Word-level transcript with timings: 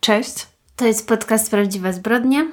Cześć. 0.00 0.46
To 0.76 0.86
jest 0.86 1.08
podcast 1.08 1.50
Prawdziwe 1.50 1.92
Zbrodnie. 1.92 2.46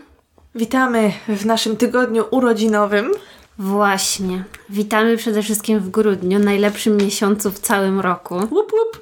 Witamy 0.55 1.11
w 1.27 1.45
naszym 1.45 1.77
tygodniu 1.77 2.25
urodzinowym. 2.31 3.11
Właśnie. 3.59 4.43
Witamy 4.69 5.17
przede 5.17 5.43
wszystkim 5.43 5.79
w 5.79 5.89
grudniu, 5.89 6.39
najlepszym 6.39 6.97
miesiącu 6.97 7.51
w 7.51 7.59
całym 7.59 7.99
roku. 7.99 8.35
Łup, 8.35 8.51
łup. 8.51 9.01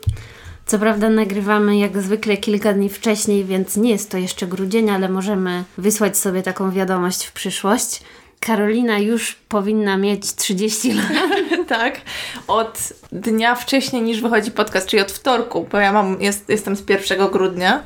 Co 0.66 0.80
prawda 0.80 1.10
nagrywamy 1.10 1.78
jak 1.78 2.02
zwykle 2.02 2.38
kilka 2.38 2.74
dni 2.74 2.90
wcześniej, 2.90 3.46
więc 3.46 3.78
nie 3.78 3.90
jest 3.90 4.12
to 4.12 4.18
jeszcze 4.18 4.48
grudzień, 4.48 4.90
ale 4.90 5.10
możemy 5.10 5.64
wysłać 5.78 6.18
sobie 6.18 6.44
taką 6.44 6.72
wiadomość 6.72 7.26
w 7.26 7.34
przyszłość. 7.34 8.02
Karolina 8.40 9.00
już 9.00 9.36
powinna 9.50 9.98
mieć 9.98 10.36
30 10.36 10.94
lat. 10.94 11.06
tak, 11.68 12.02
od 12.48 12.94
dnia 13.12 13.56
wcześniej 13.56 14.02
niż 14.02 14.22
wychodzi 14.22 14.52
podcast, 14.52 14.88
czyli 14.88 15.02
od 15.02 15.12
wtorku, 15.12 15.68
bo 15.72 15.78
ja 15.78 15.94
mam, 15.94 16.22
jest, 16.22 16.50
jestem 16.50 16.76
z 16.76 16.90
1 16.90 17.28
grudnia. 17.32 17.84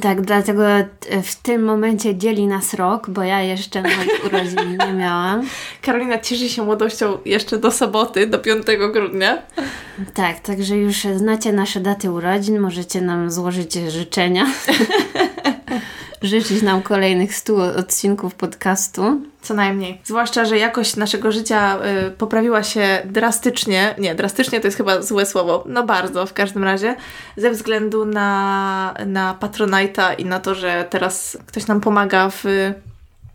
Tak, 0.00 0.20
dlatego 0.20 0.62
w 1.22 1.34
tym 1.42 1.64
momencie 1.64 2.16
dzieli 2.16 2.46
nas 2.46 2.74
rok, 2.74 3.10
bo 3.10 3.22
ja 3.22 3.42
jeszcze 3.42 3.82
moich 3.82 4.24
urodzin 4.26 4.78
nie 4.86 4.92
miałam. 4.92 5.46
Karolina 5.82 6.18
cieszy 6.18 6.48
się 6.48 6.62
młodością 6.62 7.18
jeszcze 7.24 7.58
do 7.58 7.70
soboty, 7.70 8.26
do 8.26 8.38
5 8.38 8.66
grudnia. 8.92 9.42
Tak, 10.14 10.40
także 10.40 10.76
już 10.76 10.96
znacie 11.16 11.52
nasze 11.52 11.80
daty 11.80 12.10
urodzin, 12.10 12.60
możecie 12.60 13.00
nam 13.00 13.30
złożyć 13.30 13.74
życzenia. 13.74 14.46
Życzyć 16.22 16.62
nam 16.62 16.82
kolejnych 16.82 17.34
100 17.34 17.54
odcinków 17.56 18.34
podcastu. 18.34 19.20
Co 19.42 19.54
najmniej. 19.54 20.00
Zwłaszcza, 20.04 20.44
że 20.44 20.58
jakość 20.58 20.96
naszego 20.96 21.32
życia 21.32 21.78
y, 22.06 22.10
poprawiła 22.10 22.62
się 22.62 23.02
drastycznie. 23.04 23.94
Nie, 23.98 24.14
drastycznie 24.14 24.60
to 24.60 24.66
jest 24.66 24.76
chyba 24.76 25.02
złe 25.02 25.26
słowo. 25.26 25.64
No 25.66 25.82
bardzo 25.82 26.26
w 26.26 26.32
każdym 26.32 26.64
razie. 26.64 26.96
Ze 27.36 27.50
względu 27.50 28.04
na, 28.04 28.94
na 29.06 29.36
Patronite'a 29.40 30.14
i 30.18 30.24
na 30.24 30.40
to, 30.40 30.54
że 30.54 30.86
teraz 30.90 31.38
ktoś 31.46 31.66
nam 31.66 31.80
pomaga 31.80 32.30
w 32.30 32.44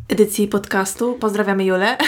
edycji 0.09 0.47
podcastu. 0.47 1.13
Pozdrawiamy 1.13 1.65
Julę. 1.65 1.97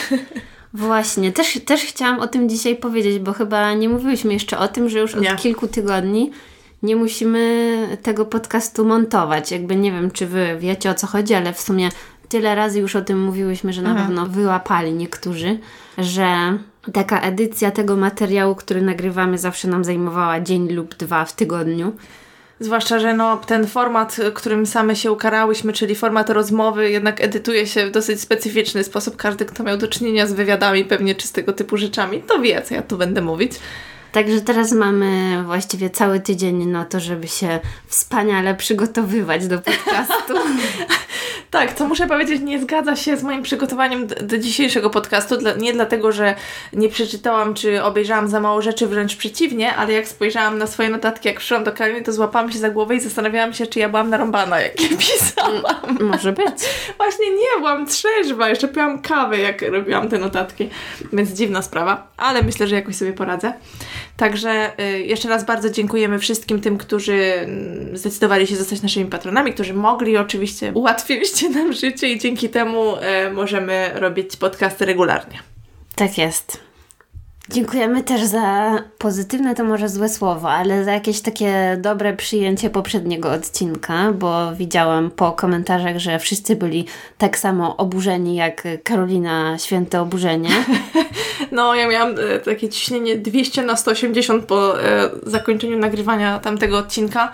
Właśnie, 0.73 1.31
też, 1.31 1.59
też 1.65 1.81
chciałam 1.81 2.19
o 2.19 2.27
tym 2.27 2.49
dzisiaj 2.49 2.75
powiedzieć, 2.75 3.19
bo 3.19 3.33
chyba 3.33 3.73
nie 3.73 3.89
mówiłyśmy 3.89 4.33
jeszcze 4.33 4.57
o 4.57 4.67
tym, 4.67 4.89
że 4.89 4.99
już 4.99 5.15
od 5.15 5.21
Nie. 5.21 5.35
kilku 5.35 5.67
tygodni 5.67 6.31
nie 6.83 6.95
musimy 6.95 7.97
tego 8.03 8.25
podcastu 8.25 8.85
montować. 8.85 9.51
Jakby 9.51 9.75
nie 9.75 9.91
wiem, 9.91 10.11
czy 10.11 10.27
wy 10.27 10.57
wiecie 10.59 10.89
o 10.89 10.93
co 10.93 11.07
chodzi, 11.07 11.33
ale 11.33 11.53
w 11.53 11.61
sumie 11.61 11.89
tyle 12.29 12.55
razy 12.55 12.79
już 12.79 12.95
o 12.95 13.01
tym 13.01 13.23
mówiłyśmy, 13.23 13.73
że 13.73 13.81
na 13.81 13.95
pewno 13.95 14.25
wyłapali 14.25 14.93
niektórzy, 14.93 15.59
że 15.97 16.57
taka 16.93 17.21
edycja 17.21 17.71
tego 17.71 17.95
materiału, 17.95 18.55
który 18.55 18.81
nagrywamy, 18.81 19.37
zawsze 19.37 19.67
nam 19.67 19.83
zajmowała 19.83 20.39
dzień 20.39 20.69
lub 20.69 20.95
dwa 20.95 21.25
w 21.25 21.33
tygodniu. 21.33 21.93
Zwłaszcza, 22.59 22.99
że 22.99 23.13
no, 23.13 23.37
ten 23.37 23.67
format, 23.67 24.17
którym 24.33 24.65
same 24.65 24.95
się 24.95 25.11
ukarałyśmy, 25.11 25.73
czyli 25.73 25.95
format 25.95 26.29
rozmowy, 26.29 26.89
jednak 26.89 27.21
edytuje 27.21 27.67
się 27.67 27.87
w 27.87 27.91
dosyć 27.91 28.21
specyficzny 28.21 28.83
sposób. 28.83 29.15
Każdy, 29.15 29.45
kto 29.45 29.63
miał 29.63 29.77
do 29.77 29.87
czynienia 29.87 30.27
z 30.27 30.33
wywiadami, 30.33 30.85
pewnie 30.85 31.15
czy 31.15 31.27
z 31.27 31.31
tego 31.31 31.53
typu 31.53 31.77
rzeczami, 31.77 32.23
to 32.27 32.39
wie, 32.39 32.61
co 32.61 32.75
ja 32.75 32.81
tu 32.81 32.97
będę 32.97 33.21
mówić. 33.21 33.51
Także 34.11 34.41
teraz 34.41 34.71
mamy 34.71 35.43
właściwie 35.43 35.89
cały 35.89 36.19
tydzień 36.19 36.65
na 36.65 36.85
to, 36.85 36.99
żeby 36.99 37.27
się 37.27 37.59
wspaniale 37.87 38.55
przygotowywać 38.55 39.47
do 39.47 39.61
podcastu. 39.61 40.33
Tak, 41.51 41.73
co 41.73 41.87
muszę 41.87 42.07
powiedzieć, 42.07 42.41
nie 42.41 42.59
zgadza 42.59 42.95
się 42.95 43.17
z 43.17 43.23
moim 43.23 43.43
przygotowaniem 43.43 44.07
do 44.07 44.37
dzisiejszego 44.37 44.89
podcastu. 44.89 45.37
Dla, 45.37 45.53
nie 45.53 45.73
dlatego, 45.73 46.11
że 46.11 46.35
nie 46.73 46.89
przeczytałam 46.89 47.53
czy 47.53 47.83
obejrzałam 47.83 48.27
za 48.27 48.39
mało 48.39 48.61
rzeczy, 48.61 48.87
wręcz 48.87 49.15
przeciwnie, 49.15 49.75
ale 49.75 49.93
jak 49.93 50.07
spojrzałam 50.07 50.57
na 50.57 50.67
swoje 50.67 50.89
notatki, 50.89 51.27
jak 51.27 51.37
przyszłam 51.37 51.63
do 51.63 51.71
Karoliny, 51.71 52.05
to 52.05 52.13
złapałam 52.13 52.51
się 52.51 52.59
za 52.59 52.69
głowę 52.69 52.95
i 52.95 52.99
zastanawiałam 52.99 53.53
się, 53.53 53.67
czy 53.67 53.79
ja 53.79 53.89
byłam 53.89 54.09
narąbana, 54.09 54.61
jak 54.61 54.81
je 54.81 54.89
pisałam. 54.97 55.97
Może 55.99 56.31
być. 56.31 56.55
Właśnie 56.97 57.31
nie, 57.31 57.57
byłam 57.57 57.85
trzeźwa, 57.85 58.49
jeszcze 58.49 58.67
piłam 58.67 59.01
kawę, 59.01 59.39
jak 59.39 59.61
robiłam 59.61 60.09
te 60.09 60.17
notatki, 60.17 60.69
więc 61.13 61.29
dziwna 61.29 61.61
sprawa, 61.61 62.07
ale 62.17 62.41
myślę, 62.41 62.67
że 62.67 62.75
jakoś 62.75 62.95
sobie 62.95 63.13
poradzę. 63.13 63.53
Także 64.17 64.71
y, 64.79 64.99
jeszcze 64.99 65.29
raz 65.29 65.45
bardzo 65.45 65.69
dziękujemy 65.69 66.19
wszystkim 66.19 66.61
tym, 66.61 66.77
którzy 66.77 67.13
mm, 67.13 67.97
zdecydowali 67.97 68.47
się 68.47 68.55
zostać 68.55 68.81
naszymi 68.81 69.05
patronami, 69.05 69.53
którzy 69.53 69.73
mogli 69.73 70.17
oczywiście, 70.17 70.71
ułatwiliście 70.73 71.38
nam 71.47 71.73
życie 71.73 72.09
i 72.09 72.19
dzięki 72.19 72.49
temu 72.49 72.95
e, 72.95 73.29
możemy 73.29 73.91
robić 73.93 74.37
podcasty 74.37 74.85
regularnie. 74.85 75.39
Tak 75.95 76.17
jest. 76.17 76.69
Dziękujemy 77.49 78.03
też 78.03 78.23
za 78.23 78.77
pozytywne, 78.97 79.55
to 79.55 79.63
może 79.63 79.89
złe 79.89 80.09
słowo, 80.09 80.51
ale 80.51 80.83
za 80.83 80.91
jakieś 80.91 81.21
takie 81.21 81.77
dobre 81.81 82.13
przyjęcie 82.13 82.69
poprzedniego 82.69 83.31
odcinka, 83.31 84.11
bo 84.11 84.55
widziałam 84.55 85.11
po 85.11 85.31
komentarzach, 85.31 85.97
że 85.97 86.19
wszyscy 86.19 86.55
byli 86.55 86.85
tak 87.17 87.37
samo 87.37 87.77
oburzeni 87.77 88.35
jak 88.35 88.67
Karolina 88.83 89.57
Święte 89.57 90.01
Oburzenie. 90.01 90.49
No, 91.51 91.75
ja 91.75 91.87
miałam 91.87 92.15
e, 92.19 92.39
takie 92.39 92.69
ciśnienie 92.69 93.17
200 93.17 93.61
na 93.61 93.75
180 93.75 94.45
po 94.45 94.83
e, 94.83 95.09
zakończeniu 95.23 95.79
nagrywania 95.79 96.39
tamtego 96.39 96.77
odcinka. 96.77 97.31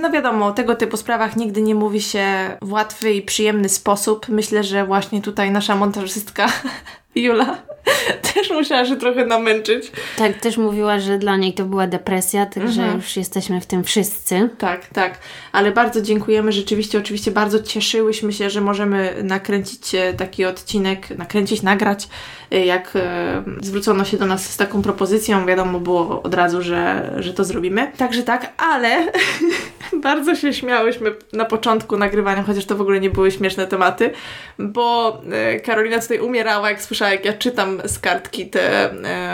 No 0.00 0.10
wiadomo, 0.10 0.46
o 0.46 0.52
tego 0.52 0.74
typu 0.74 0.96
sprawach 0.96 1.36
nigdy 1.36 1.62
nie 1.62 1.74
mówi 1.74 2.02
się 2.02 2.26
w 2.62 2.72
łatwy 2.72 3.12
i 3.12 3.22
przyjemny 3.22 3.68
sposób. 3.68 4.28
Myślę, 4.28 4.64
że 4.64 4.86
właśnie 4.86 5.22
tutaj 5.22 5.50
nasza 5.50 5.76
montażystka 5.76 6.46
Jula 7.14 7.56
też 8.34 8.50
musiała 8.50 8.84
się 8.84 8.96
trochę 8.96 9.26
namęczyć. 9.26 9.92
Tak, 10.16 10.32
też 10.40 10.56
mówiła, 10.56 11.00
że 11.00 11.18
dla 11.18 11.36
niej 11.36 11.54
to 11.54 11.64
była 11.64 11.86
depresja, 11.86 12.46
także 12.46 12.82
Mhm. 12.82 12.96
już 13.00 13.16
jesteśmy 13.16 13.60
w 13.60 13.66
tym 13.66 13.84
wszyscy. 13.84 14.48
Tak, 14.58 14.86
tak. 14.86 15.18
Ale 15.52 15.72
bardzo 15.72 16.02
dziękujemy. 16.02 16.52
Rzeczywiście, 16.52 16.98
oczywiście 16.98 17.30
bardzo 17.30 17.62
cieszyłyśmy 17.62 18.32
się, 18.32 18.50
że 18.50 18.60
możemy 18.60 19.14
nakręcić 19.22 19.94
e, 19.94 20.14
taki 20.14 20.44
odcinek, 20.44 21.10
nakręcić, 21.18 21.62
nagrać, 21.62 22.08
jak 22.50 22.92
e, 22.96 23.42
zwrócono 23.60 24.04
się 24.04 24.16
do 24.16 24.26
nas 24.26 24.50
z 24.50 24.56
taką 24.56 24.82
propozycją. 24.82 25.46
Wiadomo 25.46 25.80
było 25.80 26.22
od 26.22 26.34
razu, 26.34 26.62
że, 26.62 27.12
że 27.18 27.34
to 27.34 27.44
zrobimy. 27.44 27.92
Także 27.96 28.22
tak, 28.22 28.52
ale 28.58 29.12
bardzo 30.02 30.34
się 30.34 30.52
śmiałyśmy 30.52 31.14
na 31.32 31.44
początku 31.44 31.96
nagrywania, 31.96 32.42
chociaż 32.42 32.64
to 32.64 32.76
w 32.76 32.80
ogóle 32.80 33.00
nie 33.00 33.10
były 33.10 33.30
śmieszne 33.30 33.66
tematy, 33.66 34.10
bo 34.58 35.18
e, 35.32 35.60
Karolina 35.60 35.98
tutaj 35.98 36.20
umierała, 36.20 36.70
jak 36.70 36.82
słyszała, 36.82 37.10
jak 37.10 37.24
ja 37.24 37.32
czytam 37.32 37.82
z 37.84 37.98
kartki 37.98 38.46
te 38.46 38.90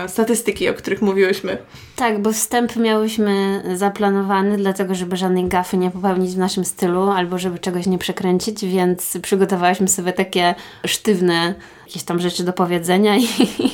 statystyki, 0.06 0.68
o 0.68 0.74
których 0.74 1.02
mówiłyśmy. 1.02 1.58
Tak, 2.02 2.22
bo 2.22 2.32
wstęp 2.32 2.76
miałyśmy 2.76 3.62
zaplanowany, 3.74 4.56
dlatego 4.56 4.94
żeby 4.94 5.16
żadnej 5.16 5.48
gafy 5.48 5.76
nie 5.76 5.90
popełnić 5.90 6.30
w 6.30 6.38
naszym 6.38 6.64
stylu, 6.64 7.10
albo 7.10 7.38
żeby 7.38 7.58
czegoś 7.58 7.86
nie 7.86 7.98
przekręcić, 7.98 8.64
więc 8.64 9.18
przygotowałyśmy 9.22 9.88
sobie 9.88 10.12
takie 10.12 10.54
sztywne 10.86 11.54
jakieś 11.86 12.02
tam 12.02 12.20
rzeczy 12.20 12.44
do 12.44 12.52
powiedzenia 12.52 13.16
i 13.16 13.26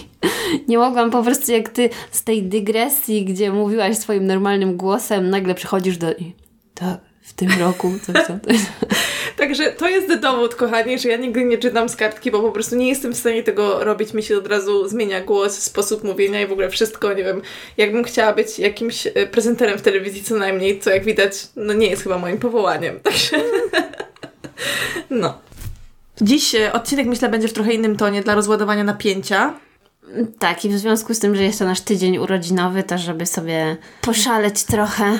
nie 0.69 0.79
mogłam 0.79 1.11
po 1.11 1.23
prostu 1.23 1.53
jak 1.53 1.69
ty 1.69 1.91
z 2.11 2.25
tej 2.25 2.43
dygresji, 2.43 3.25
gdzie 3.25 3.53
mówiłaś 3.53 3.97
swoim 3.97 4.27
normalnym 4.27 4.77
głosem, 4.77 5.31
nagle 5.31 5.55
przychodzisz 5.55 5.99
do 5.99 6.07
tak, 6.75 7.01
tym 7.39 7.49
roku 7.61 7.93
coś 8.07 8.27
tam. 8.27 8.41
coś. 8.41 8.57
Także 9.37 9.73
to 9.73 9.89
jest 9.89 10.15
dowód, 10.15 10.55
kochani, 10.55 10.99
że 10.99 11.09
ja 11.09 11.17
nigdy 11.17 11.45
nie 11.45 11.59
czytam 11.59 11.89
z 11.89 11.97
kartki, 11.97 12.31
bo 12.31 12.41
po 12.41 12.53
prostu 12.53 12.77
nie 12.77 12.89
jestem 12.89 13.13
w 13.13 13.17
stanie 13.17 13.43
tego 13.43 13.85
robić. 13.85 14.15
Mi 14.15 14.23
się 14.23 14.39
od 14.39 14.47
razu 14.47 14.89
zmienia 14.89 15.21
głos, 15.21 15.59
sposób 15.59 16.05
mówienia 16.05 16.41
i 16.43 16.47
w 16.47 16.53
ogóle 16.53 16.71
wszystko. 16.71 17.13
Nie 17.13 17.25
wiem, 17.25 17.43
jakbym 17.77 18.05
chciała 18.05 18.33
być 18.33 18.59
jakimś 18.59 19.07
e, 19.07 19.11
prezenterem 19.27 19.79
w 19.79 19.83
telewizji 19.83 20.23
co 20.23 20.35
najmniej, 20.35 20.81
co 20.81 20.91
jak 20.91 21.05
widać, 21.05 21.33
no 21.57 21.73
nie 21.73 21.87
jest 21.87 22.03
chyba 22.03 22.19
moim 22.19 22.39
powołaniem. 22.39 23.01
Także 23.05 23.37
no. 25.11 25.39
Dziś 26.21 26.55
e, 26.55 26.73
odcinek 26.73 27.07
myślę 27.07 27.29
będzie 27.29 27.49
w 27.49 27.53
trochę 27.53 27.73
innym 27.73 27.97
tonie 27.97 28.23
dla 28.23 28.35
rozładowania 28.35 28.85
napięcia. 28.85 29.55
Tak, 30.39 30.65
i 30.65 30.69
w 30.69 30.79
związku 30.79 31.15
z 31.15 31.19
tym, 31.19 31.37
że 31.37 31.43
jest 31.43 31.59
to 31.59 31.65
nasz 31.65 31.81
tydzień 31.81 32.19
urodzinowy, 32.19 32.83
to 32.83 32.99
żeby 32.99 33.27
sobie 33.27 33.77
poszaleć 34.01 34.65
trochę, 34.65 35.19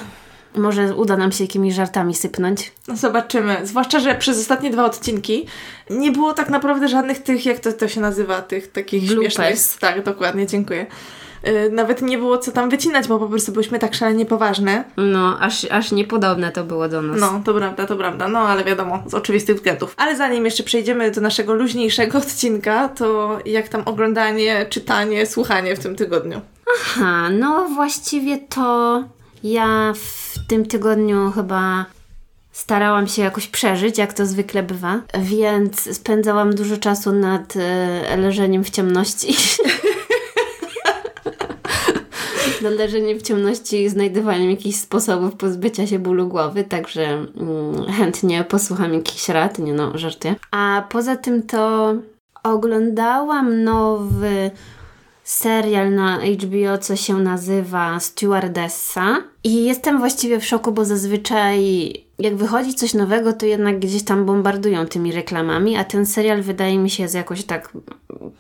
może 0.57 0.95
uda 0.95 1.17
nam 1.17 1.33
się 1.33 1.45
jakimiś 1.45 1.75
żartami 1.75 2.15
sypnąć. 2.15 2.73
No 2.89 2.97
zobaczymy. 2.97 3.57
Zwłaszcza, 3.65 4.01
że 4.01 4.15
przez 4.15 4.39
ostatnie 4.39 4.71
dwa 4.71 4.85
odcinki 4.85 5.47
nie 5.91 6.13
było 6.13 6.35
tak 6.35 6.51
naprawdę 6.51 6.89
żadnych 6.89 7.23
tych, 7.23 7.47
jak 7.47 7.59
to, 7.59 7.73
to 7.73 7.89
się 7.89 8.01
nazywa, 8.01 8.43
tych 8.43 8.73
takich 8.73 9.07
Bloopers. 9.07 9.35
śmiesznych. 9.35 9.81
Tak, 9.81 10.05
dokładnie, 10.05 10.47
dziękuję. 10.47 10.87
Yy, 11.45 11.71
nawet 11.71 12.03
nie 12.03 12.19
było 12.19 12.39
co 12.39 12.53
tam 12.53 12.71
wycinać, 12.71 13.09
bo 13.09 13.19
po 13.19 13.29
prostu 13.29 13.53
byliśmy 13.53 13.79
tak 13.79 13.95
szalenie 13.95 14.27
poważne. 14.27 14.85
No, 14.97 15.39
aż, 15.41 15.65
aż 15.65 15.93
niepodobne 15.93 16.53
to 16.53 16.65
było 16.65 16.89
do 16.89 17.03
nas. 17.03 17.21
No, 17.21 17.41
to 17.45 17.55
prawda, 17.55 17.87
to 17.87 17.97
prawda. 17.97 18.29
No, 18.29 18.39
ale 18.39 18.65
wiadomo, 18.65 19.03
z 19.07 19.15
oczywistych 19.15 19.57
względów. 19.57 19.95
Ale 19.97 20.17
zanim 20.17 20.45
jeszcze 20.45 20.63
przejdziemy 20.63 21.11
do 21.11 21.21
naszego 21.21 21.55
luźniejszego 21.55 22.19
odcinka, 22.25 22.89
to 22.89 23.39
jak 23.45 23.69
tam 23.69 23.83
oglądanie, 23.85 24.67
czytanie, 24.71 25.27
słuchanie 25.27 25.77
w 25.77 25.79
tym 25.79 25.97
tygodniu? 25.97 26.41
Aha, 26.81 27.31
no 27.31 27.69
właściwie 27.69 28.39
to 28.39 29.05
ja 29.45 29.93
w 29.97 30.28
tym 30.49 30.67
tygodniu 30.67 31.31
chyba 31.31 31.87
starałam 32.53 33.09
się 33.09 33.23
jakoś 33.23 33.47
przeżyć, 33.47 33.99
jak 33.99 34.13
to 34.13 34.27
zwykle 34.27 34.63
bywa, 34.63 35.01
więc 35.19 35.97
spędzałam 35.97 36.55
dużo 36.55 36.77
czasu 36.77 37.13
nad 37.13 37.55
e, 37.57 38.17
leżeniem 38.17 38.65
w 38.65 38.71
ciemności. 38.71 39.37
leżenie 42.61 43.17
w 43.17 43.23
ciemności 43.23 43.83
i 43.83 43.89
znajdywaniem 43.89 44.51
jakichś 44.51 44.79
sposobów 44.79 45.35
pozbycia 45.35 45.87
się 45.87 45.99
bólu 45.99 46.29
głowy, 46.29 46.65
także 46.65 47.03
mm, 47.03 47.93
chętnie 47.93 48.45
posłucham 48.45 48.95
jakichś 48.95 49.29
rad, 49.29 49.59
nie 49.59 49.73
no, 49.73 49.99
żartuję. 49.99 50.35
A 50.51 50.87
poza 50.89 51.17
tym 51.17 51.43
to 51.43 51.95
oglądałam 52.43 53.65
nowy 53.65 54.51
serial 55.25 55.95
na 55.95 56.19
HBO, 56.19 56.79
co 56.81 56.97
się 56.97 57.19
nazywa 57.19 58.01
Stewardessa. 58.01 59.23
I 59.49 59.65
jestem 59.65 59.99
właściwie 59.99 60.41
w 60.41 60.47
szoku, 60.47 60.73
bo 60.73 60.85
zazwyczaj 60.85 61.59
jak 62.19 62.37
wychodzi 62.37 62.75
coś 62.75 62.95
nowego, 62.95 63.33
to 63.33 63.47
jednak 63.47 63.79
gdzieś 63.79 64.05
tam 64.05 64.25
bombardują 64.25 64.87
tymi 64.87 65.13
reklamami, 65.13 65.77
a 65.77 65.85
ten 65.85 66.07
serial 66.07 66.43
wydaje 66.43 66.79
mi 66.79 66.91
się, 66.91 67.09
że 67.09 67.19
jakoś 67.19 67.45
tak 67.45 67.73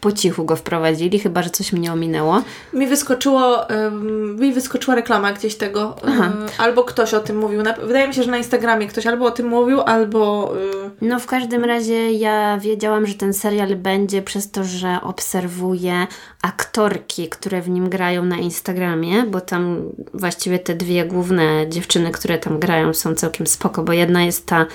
po 0.00 0.12
cichu 0.12 0.44
go 0.44 0.56
wprowadzili, 0.56 1.18
chyba 1.18 1.42
że 1.42 1.50
coś 1.50 1.72
mnie 1.72 1.92
ominęło. 1.92 2.42
Mi 2.72 2.86
wyskoczyło, 2.86 3.66
um, 3.70 4.36
mi 4.40 4.52
wyskoczyła 4.52 4.96
reklama 4.96 5.32
gdzieś 5.32 5.56
tego, 5.56 5.96
um, 6.04 6.32
albo 6.58 6.84
ktoś 6.84 7.14
o 7.14 7.20
tym 7.20 7.38
mówił. 7.38 7.62
Wydaje 7.82 8.08
mi 8.08 8.14
się, 8.14 8.22
że 8.22 8.30
na 8.30 8.38
Instagramie 8.38 8.86
ktoś 8.86 9.06
albo 9.06 9.24
o 9.26 9.30
tym 9.30 9.48
mówił, 9.48 9.80
albo. 9.80 10.44
Um... 10.44 10.90
No 11.00 11.20
w 11.20 11.26
każdym 11.26 11.64
razie 11.64 12.12
ja 12.12 12.58
wiedziałam, 12.58 13.06
że 13.06 13.14
ten 13.14 13.34
serial 13.34 13.76
będzie 13.76 14.22
przez 14.22 14.50
to, 14.50 14.64
że 14.64 14.98
obserwuję 15.02 16.06
aktorki, 16.42 17.28
które 17.28 17.62
w 17.62 17.68
nim 17.68 17.88
grają 17.88 18.24
na 18.24 18.36
Instagramie, 18.36 19.22
bo 19.22 19.40
tam 19.40 19.82
właściwie 20.14 20.58
te 20.58 20.74
dwie 20.74 20.97
główne 21.04 21.68
dziewczyny, 21.68 22.10
które 22.10 22.38
tam 22.38 22.58
grają, 22.58 22.94
są 22.94 23.14
całkiem 23.14 23.46
spoko, 23.46 23.82
bo 23.82 23.92
jedna 23.92 24.22
jest 24.22 24.46
ta 24.46 24.66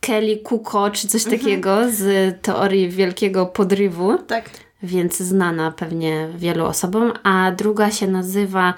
Kelly 0.00 0.36
Kuko, 0.36 0.90
czy 0.90 1.08
coś 1.08 1.24
mhm. 1.24 1.40
takiego 1.40 1.90
z 1.90 2.34
teorii 2.42 2.88
wielkiego 2.88 3.46
podrywu. 3.46 4.18
Tak. 4.18 4.50
Więc 4.82 5.18
znana 5.18 5.70
pewnie 5.70 6.28
wielu 6.36 6.64
osobom. 6.64 7.12
A 7.22 7.52
druga 7.56 7.90
się 7.90 8.06
nazywa 8.06 8.74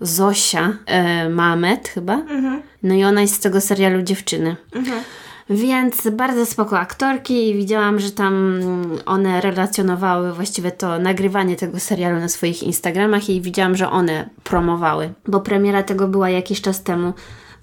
Zosia 0.00 0.76
e, 0.86 1.28
Mamet 1.28 1.88
chyba. 1.88 2.14
Mhm. 2.14 2.62
No 2.82 2.94
i 2.94 3.04
ona 3.04 3.20
jest 3.20 3.34
z 3.34 3.40
tego 3.40 3.60
serialu 3.60 4.02
Dziewczyny. 4.02 4.56
Mhm. 4.74 5.02
Więc 5.50 6.08
bardzo 6.10 6.46
spoko 6.46 6.78
aktorki 6.78 7.48
i 7.48 7.54
widziałam, 7.54 8.00
że 8.00 8.10
tam 8.10 8.60
one 9.06 9.40
relacjonowały 9.40 10.32
właściwie 10.32 10.70
to 10.70 10.98
nagrywanie 10.98 11.56
tego 11.56 11.80
serialu 11.80 12.20
na 12.20 12.28
swoich 12.28 12.62
Instagramach 12.62 13.28
i 13.28 13.40
widziałam, 13.40 13.76
że 13.76 13.90
one 13.90 14.30
promowały, 14.44 15.12
bo 15.26 15.40
premiera 15.40 15.82
tego 15.82 16.08
była 16.08 16.30
jakiś 16.30 16.60
czas 16.60 16.82
temu 16.82 17.12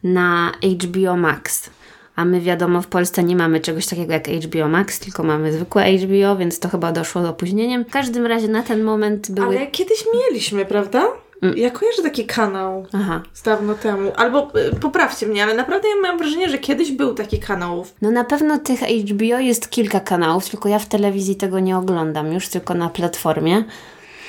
na 0.04 0.52
HBO 0.84 1.18
Max. 1.18 1.70
A 2.16 2.26
my 2.26 2.42
wiadomo, 2.42 2.82
w 2.82 2.88
Polsce 2.88 3.24
nie 3.24 3.36
mamy 3.36 3.60
czegoś 3.60 3.88
takiego 3.88 4.14
jak 4.14 4.28
HBO 4.28 4.68
Max, 4.68 5.00
tylko 5.00 5.24
mamy 5.24 5.54
zwykłe 5.54 5.98
HBO, 5.98 6.36
więc 6.36 6.60
to 6.60 6.70
chyba 6.70 6.92
doszło 6.92 7.22
z 7.22 7.26
opóźnieniem. 7.26 7.86
W 7.86 7.92
każdym 7.92 8.26
razie 8.26 8.48
na 8.48 8.64
ten 8.64 8.84
moment 8.84 9.32
były. 9.32 9.58
Ale 9.58 9.68
kiedyś 9.68 10.06
mieliśmy, 10.14 10.66
prawda? 10.66 11.04
Mm. 11.42 11.58
Ja 11.58 11.70
kojarzę 11.70 12.04
taki 12.04 12.26
kanał 12.26 12.86
Aha. 12.94 13.22
z 13.34 13.42
dawno 13.42 13.74
temu. 13.74 14.12
Albo 14.16 14.52
y, 14.72 14.76
poprawcie 14.76 15.28
mnie, 15.28 15.44
ale 15.44 15.54
naprawdę 15.54 15.88
ja 15.88 15.96
mam 16.02 16.18
wrażenie, 16.18 16.50
że 16.50 16.58
kiedyś 16.58 16.92
był 16.92 17.14
taki 17.14 17.40
kanał. 17.40 17.86
No 18.02 18.12
na 18.12 18.24
pewno 18.24 18.60
tych 18.60 18.80
HBO 18.80 19.40
jest 19.40 19.70
kilka 19.70 20.00
kanałów, 20.00 20.50
tylko 20.50 20.70
ja 20.70 20.80
w 20.80 20.86
telewizji 20.86 21.36
tego 21.36 21.60
nie 21.60 21.78
oglądam 21.78 22.34
już, 22.34 22.48
tylko 22.48 22.74
na 22.74 22.90
platformie. 22.90 23.64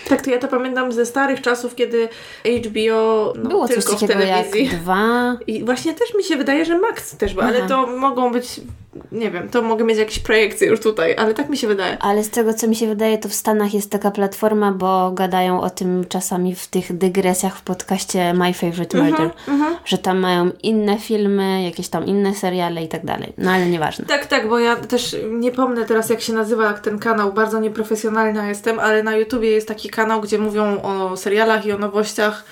Tak, 0.09 0.23
to 0.23 0.31
ja 0.31 0.38
to 0.38 0.49
pamiętam 0.49 0.93
ze 0.93 1.06
starych 1.06 1.41
czasów, 1.41 1.75
kiedy 1.75 2.09
HBO 2.44 3.32
no, 3.37 3.49
było 3.49 3.69
tylko 3.69 3.82
coś 3.82 4.00
takiego 4.00 4.12
w 4.12 4.23
telewizji. 4.23 4.64
jak 4.64 4.75
dwa. 4.75 5.37
I 5.47 5.64
właśnie 5.64 5.94
też 5.94 6.14
mi 6.14 6.25
się 6.25 6.37
wydaje, 6.37 6.64
że 6.64 6.79
Max 6.79 7.17
też 7.17 7.35
był, 7.35 7.43
ale 7.43 7.69
to 7.69 7.87
mogą 7.87 8.32
być 8.32 8.61
nie 9.12 9.31
wiem, 9.31 9.49
to 9.49 9.62
mogę 9.62 9.85
mieć 9.85 9.99
jakieś 9.99 10.19
projekcje 10.19 10.69
już 10.69 10.81
tutaj, 10.81 11.15
ale 11.19 11.35
tak 11.35 11.49
mi 11.49 11.56
się 11.56 11.67
wydaje. 11.67 11.97
Ale 12.00 12.25
z 12.25 12.31
tego, 12.31 12.55
co 12.55 12.69
mi 12.69 12.77
się 12.77 12.87
wydaje, 12.87 13.19
to 13.19 13.29
w 13.29 13.35
Stanach 13.35 13.75
jest 13.75 13.91
taka 13.91 14.11
platforma, 14.11 14.73
bo 14.73 15.11
gadają 15.11 15.61
o 15.61 15.71
tym 15.71 16.05
czasami 16.09 16.55
w 16.55 16.67
tych 16.67 16.99
dygresjach 16.99 17.56
w 17.56 17.62
podcaście 17.62 18.35
My 18.35 18.55
Favorite 18.55 18.99
mhm, 18.99 19.06
Murder, 19.06 19.27
uh 19.27 19.33
-huh, 19.33 19.55
uh 19.55 19.61
-huh. 19.61 19.77
że 19.85 19.99
tam 19.99 20.19
mają 20.19 20.50
inne 20.62 20.99
filmy, 20.99 21.62
jakieś 21.62 21.89
tam 21.89 22.06
inne 22.06 22.35
seriale 22.35 22.83
i 22.83 22.89
tak 22.89 23.06
dalej. 23.06 23.33
No 23.39 23.50
ale 23.50 23.67
nieważne. 23.67 24.05
Tak, 24.05 24.27
tak, 24.27 24.49
bo 24.49 24.59
ja 24.59 24.77
też 24.77 25.17
nie 25.31 25.53
pomnę 25.53 25.85
teraz, 25.85 26.11
jak 26.11 26.21
się 26.21 26.33
nazywa 26.33 26.73
ten 26.73 26.99
kanał, 26.99 27.33
bardzo 27.33 27.61
nieprofesjonalna 27.61 28.49
jestem, 28.49 28.79
ale 28.79 29.03
na 29.03 29.17
YouTubie 29.17 29.50
jest 29.50 29.69
taki 29.69 29.91
kanał, 29.91 30.21
gdzie 30.21 30.38
mówią 30.38 30.83
o 30.83 31.17
serialach 31.17 31.67
i 31.67 31.73
o 31.73 31.79
nowościach 31.79 32.45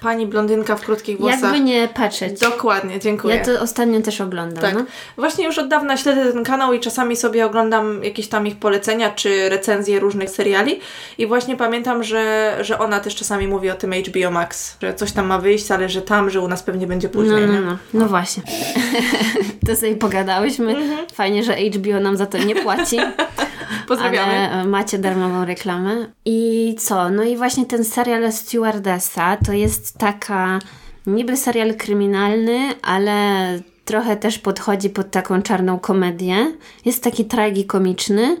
Pani 0.00 0.26
blondynka 0.26 0.76
w 0.76 0.80
krótkich 0.80 1.18
włosach. 1.18 1.42
Jakby 1.42 1.60
nie 1.60 1.88
patrzeć. 1.88 2.40
Dokładnie, 2.40 3.00
dziękuję. 3.00 3.36
Ja 3.36 3.44
to 3.44 3.60
ostatnio 3.60 4.00
też 4.00 4.20
oglądam. 4.20 4.62
Tak. 4.62 4.74
No? 4.74 4.84
Właśnie 5.16 5.44
już 5.44 5.58
od 5.58 5.68
dawna 5.68 5.96
śledzę 5.96 6.32
ten 6.32 6.44
kanał 6.44 6.72
i 6.72 6.80
czasami 6.80 7.16
sobie 7.16 7.46
oglądam 7.46 8.04
jakieś 8.04 8.28
tam 8.28 8.46
ich 8.46 8.56
polecenia 8.56 9.10
czy 9.10 9.48
recenzje 9.48 10.00
różnych 10.00 10.30
seriali. 10.30 10.80
I 11.18 11.26
właśnie 11.26 11.56
pamiętam, 11.56 12.02
że, 12.02 12.56
że 12.60 12.78
ona 12.78 13.00
też 13.00 13.14
czasami 13.14 13.48
mówi 13.48 13.70
o 13.70 13.74
tym 13.74 13.92
HBO 13.92 14.30
Max, 14.30 14.76
że 14.82 14.94
coś 14.94 15.12
tam 15.12 15.26
ma 15.26 15.38
wyjść, 15.38 15.70
ale 15.70 15.88
że 15.88 16.02
tam, 16.02 16.30
że 16.30 16.40
u 16.40 16.48
nas 16.48 16.62
pewnie 16.62 16.86
będzie 16.86 17.08
później. 17.08 17.46
No, 17.46 17.52
no, 17.52 17.60
no. 17.60 17.78
no 17.94 18.06
właśnie. 18.06 18.42
to 19.66 19.76
sobie 19.76 19.96
pogadałyśmy. 19.96 20.76
Mhm. 20.76 21.06
Fajnie, 21.12 21.44
że 21.44 21.56
HBO 21.56 22.00
nam 22.00 22.16
za 22.16 22.26
to 22.26 22.38
nie 22.38 22.56
płaci. 22.56 22.96
Pozdrawiamy. 23.88 24.50
Ale 24.50 24.64
macie 24.64 24.98
darmową 24.98 25.44
reklamę. 25.44 26.06
I 26.24 26.74
co? 26.78 27.10
No 27.10 27.22
i 27.22 27.36
właśnie 27.36 27.66
ten 27.66 27.84
serial 27.84 28.32
Stewardessa 28.32 29.36
to 29.46 29.52
jest 29.52 29.98
taka 29.98 30.58
niby 31.06 31.36
serial 31.36 31.74
kryminalny, 31.74 32.74
ale 32.82 33.12
trochę 33.86 34.16
też 34.16 34.38
podchodzi 34.38 34.90
pod 34.90 35.10
taką 35.10 35.42
czarną 35.42 35.78
komedię. 35.78 36.52
Jest 36.84 37.02
taki 37.02 37.24
tragikomiczny 37.24 38.36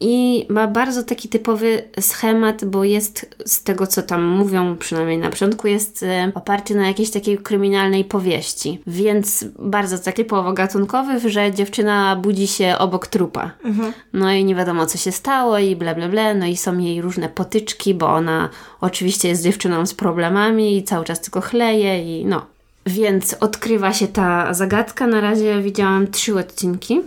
i 0.00 0.46
ma 0.48 0.66
bardzo 0.66 1.02
taki 1.02 1.28
typowy 1.28 1.82
schemat, 2.00 2.64
bo 2.64 2.84
jest 2.84 3.36
z 3.46 3.62
tego, 3.62 3.86
co 3.86 4.02
tam 4.02 4.24
mówią, 4.24 4.76
przynajmniej 4.76 5.18
na 5.18 5.30
początku, 5.30 5.68
jest 5.68 6.02
e, 6.02 6.32
oparty 6.34 6.74
na 6.74 6.86
jakiejś 6.86 7.10
takiej 7.10 7.38
kryminalnej 7.38 8.04
powieści. 8.04 8.80
Więc 8.86 9.44
bardzo 9.58 9.98
taki 9.98 10.22
typowo 10.22 10.52
gatunkowy, 10.52 11.30
że 11.30 11.52
dziewczyna 11.52 12.16
budzi 12.16 12.46
się 12.46 12.74
obok 12.78 13.06
trupa. 13.06 13.50
Mhm. 13.64 13.92
No 14.12 14.32
i 14.32 14.44
nie 14.44 14.54
wiadomo, 14.54 14.86
co 14.86 14.98
się 14.98 15.12
stało 15.12 15.58
i 15.58 15.76
bla, 15.76 15.94
bla, 15.94 16.08
bla. 16.08 16.34
No 16.34 16.46
i 16.46 16.56
są 16.56 16.78
jej 16.78 17.02
różne 17.02 17.28
potyczki, 17.28 17.94
bo 17.94 18.08
ona 18.08 18.48
oczywiście 18.80 19.28
jest 19.28 19.42
dziewczyną 19.42 19.86
z 19.86 19.94
problemami 19.94 20.76
i 20.76 20.84
cały 20.84 21.04
czas 21.04 21.20
tylko 21.20 21.40
chleje 21.40 22.20
i 22.20 22.26
no. 22.26 22.46
Więc 22.86 23.36
odkrywa 23.40 23.92
się 23.92 24.08
ta 24.08 24.54
zagadka. 24.54 25.06
Na 25.06 25.20
razie 25.20 25.62
widziałam 25.62 26.10
trzy 26.10 26.38
odcinki. 26.38 27.00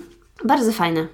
Bardzo 0.45 0.71
fajne. 0.71 1.07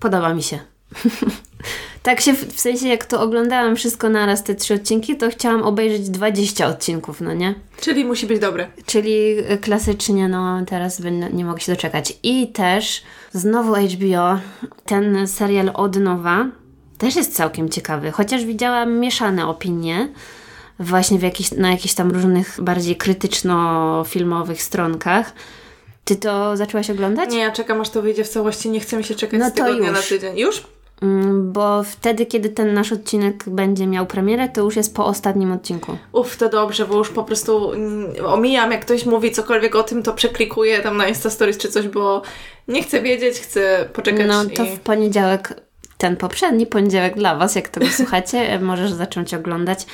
Podoba 0.00 0.34
mi 0.34 0.42
się. 0.42 0.58
tak 2.02 2.20
się, 2.20 2.32
w 2.34 2.60
sensie 2.60 2.88
jak 2.88 3.04
to 3.04 3.20
oglądałam 3.20 3.76
wszystko 3.76 4.08
naraz, 4.08 4.44
te 4.44 4.54
trzy 4.54 4.74
odcinki, 4.74 5.16
to 5.16 5.30
chciałam 5.30 5.62
obejrzeć 5.62 6.10
20 6.10 6.66
odcinków, 6.66 7.20
no 7.20 7.34
nie? 7.34 7.54
Czyli 7.80 8.04
musi 8.04 8.26
być 8.26 8.38
dobre. 8.38 8.66
Czyli 8.86 9.38
e, 9.48 9.58
klasycznie, 9.58 10.28
no 10.28 10.64
teraz 10.66 11.00
będę, 11.00 11.30
nie 11.30 11.44
mogę 11.44 11.60
się 11.60 11.72
doczekać. 11.72 12.18
I 12.22 12.48
też 12.48 13.02
znowu 13.32 13.74
HBO, 13.74 14.38
ten 14.84 15.28
serial 15.28 15.70
od 15.74 15.96
nowa, 15.96 16.46
też 16.98 17.16
jest 17.16 17.36
całkiem 17.36 17.68
ciekawy, 17.68 18.10
chociaż 18.10 18.44
widziałam 18.44 18.98
mieszane 18.98 19.46
opinie 19.46 20.08
właśnie 20.78 21.18
w 21.18 21.22
jakich, 21.22 21.52
na 21.52 21.70
jakichś 21.70 21.94
tam 21.94 22.10
różnych 22.10 22.60
bardziej 22.60 22.96
krytyczno-filmowych 22.96 24.62
stronkach. 24.62 25.32
Ty 26.04 26.16
to 26.16 26.56
zaczęłaś 26.56 26.90
oglądać? 26.90 27.30
Nie, 27.30 27.38
ja 27.38 27.52
czekam 27.52 27.80
aż 27.80 27.90
to 27.90 28.02
wyjdzie 28.02 28.24
w 28.24 28.28
całości, 28.28 28.70
nie 28.70 28.80
chcę 28.80 28.96
mi 28.96 29.04
się 29.04 29.14
czekać 29.14 29.40
no 29.40 29.50
z 29.50 29.52
tygodnia 29.52 29.92
na 29.92 30.02
tydzień. 30.02 30.38
Już? 30.38 30.64
Mm, 31.02 31.52
bo 31.52 31.82
wtedy, 31.82 32.26
kiedy 32.26 32.48
ten 32.48 32.74
nasz 32.74 32.92
odcinek 32.92 33.44
będzie 33.46 33.86
miał 33.86 34.06
premierę, 34.06 34.48
to 34.48 34.60
już 34.60 34.76
jest 34.76 34.94
po 34.94 35.06
ostatnim 35.06 35.52
odcinku. 35.52 35.96
Uff, 36.12 36.36
to 36.36 36.48
dobrze, 36.48 36.86
bo 36.86 36.98
już 36.98 37.10
po 37.10 37.24
prostu 37.24 37.72
mm, 37.72 38.12
omijam, 38.26 38.72
jak 38.72 38.80
ktoś 38.80 39.06
mówi 39.06 39.32
cokolwiek 39.32 39.74
o 39.74 39.82
tym, 39.82 40.02
to 40.02 40.12
przeklikuję 40.12 40.80
tam 40.80 40.96
na 40.96 41.08
Insta 41.08 41.30
Stories 41.30 41.58
czy 41.58 41.68
coś, 41.68 41.88
bo 41.88 42.22
nie 42.68 42.82
chcę 42.82 43.02
wiedzieć, 43.02 43.38
chcę 43.38 43.88
poczekać. 43.92 44.26
No 44.28 44.44
to 44.44 44.64
i... 44.64 44.76
w 44.76 44.80
poniedziałek, 44.80 45.60
ten 45.98 46.16
poprzedni 46.16 46.66
poniedziałek 46.66 47.14
dla 47.14 47.36
Was, 47.36 47.54
jak 47.54 47.68
tego 47.68 47.86
słuchacie, 47.96 48.58
możesz 48.58 48.92
zacząć 48.92 49.34
oglądać. 49.34 49.86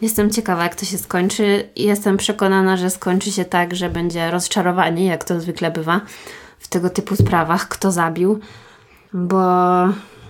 Jestem 0.00 0.30
ciekawa, 0.30 0.62
jak 0.62 0.74
to 0.74 0.84
się 0.84 0.98
skończy. 0.98 1.68
Jestem 1.76 2.16
przekonana, 2.16 2.76
że 2.76 2.90
skończy 2.90 3.32
się 3.32 3.44
tak, 3.44 3.74
że 3.74 3.90
będzie 3.90 4.30
rozczarowanie, 4.30 5.06
jak 5.06 5.24
to 5.24 5.40
zwykle 5.40 5.70
bywa 5.70 6.00
w 6.58 6.68
tego 6.68 6.90
typu 6.90 7.16
sprawach, 7.16 7.68
kto 7.68 7.92
zabił, 7.92 8.40
bo 9.12 9.44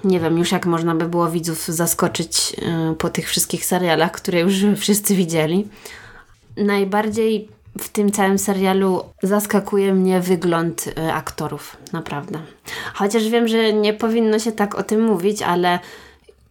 nie 0.04 0.20
wiem 0.20 0.38
już 0.38 0.52
jak 0.52 0.66
można 0.66 0.94
by 0.94 1.08
było 1.08 1.30
widzów 1.30 1.64
zaskoczyć 1.66 2.56
y, 2.92 2.94
po 2.94 3.10
tych 3.10 3.28
wszystkich 3.28 3.64
serialach, 3.64 4.12
które 4.12 4.40
już 4.40 4.54
wszyscy 4.76 5.14
widzieli. 5.14 5.68
Najbardziej 6.56 7.48
w 7.78 7.88
tym 7.88 8.12
całym 8.12 8.38
serialu 8.38 9.04
zaskakuje 9.22 9.94
mnie 9.94 10.20
wygląd 10.20 10.86
y, 10.86 11.12
aktorów, 11.12 11.76
naprawdę. 11.92 12.38
Chociaż 12.94 13.28
wiem, 13.28 13.48
że 13.48 13.72
nie 13.72 13.94
powinno 13.94 14.38
się 14.38 14.52
tak 14.52 14.74
o 14.74 14.82
tym 14.82 15.02
mówić, 15.04 15.42
ale 15.42 15.78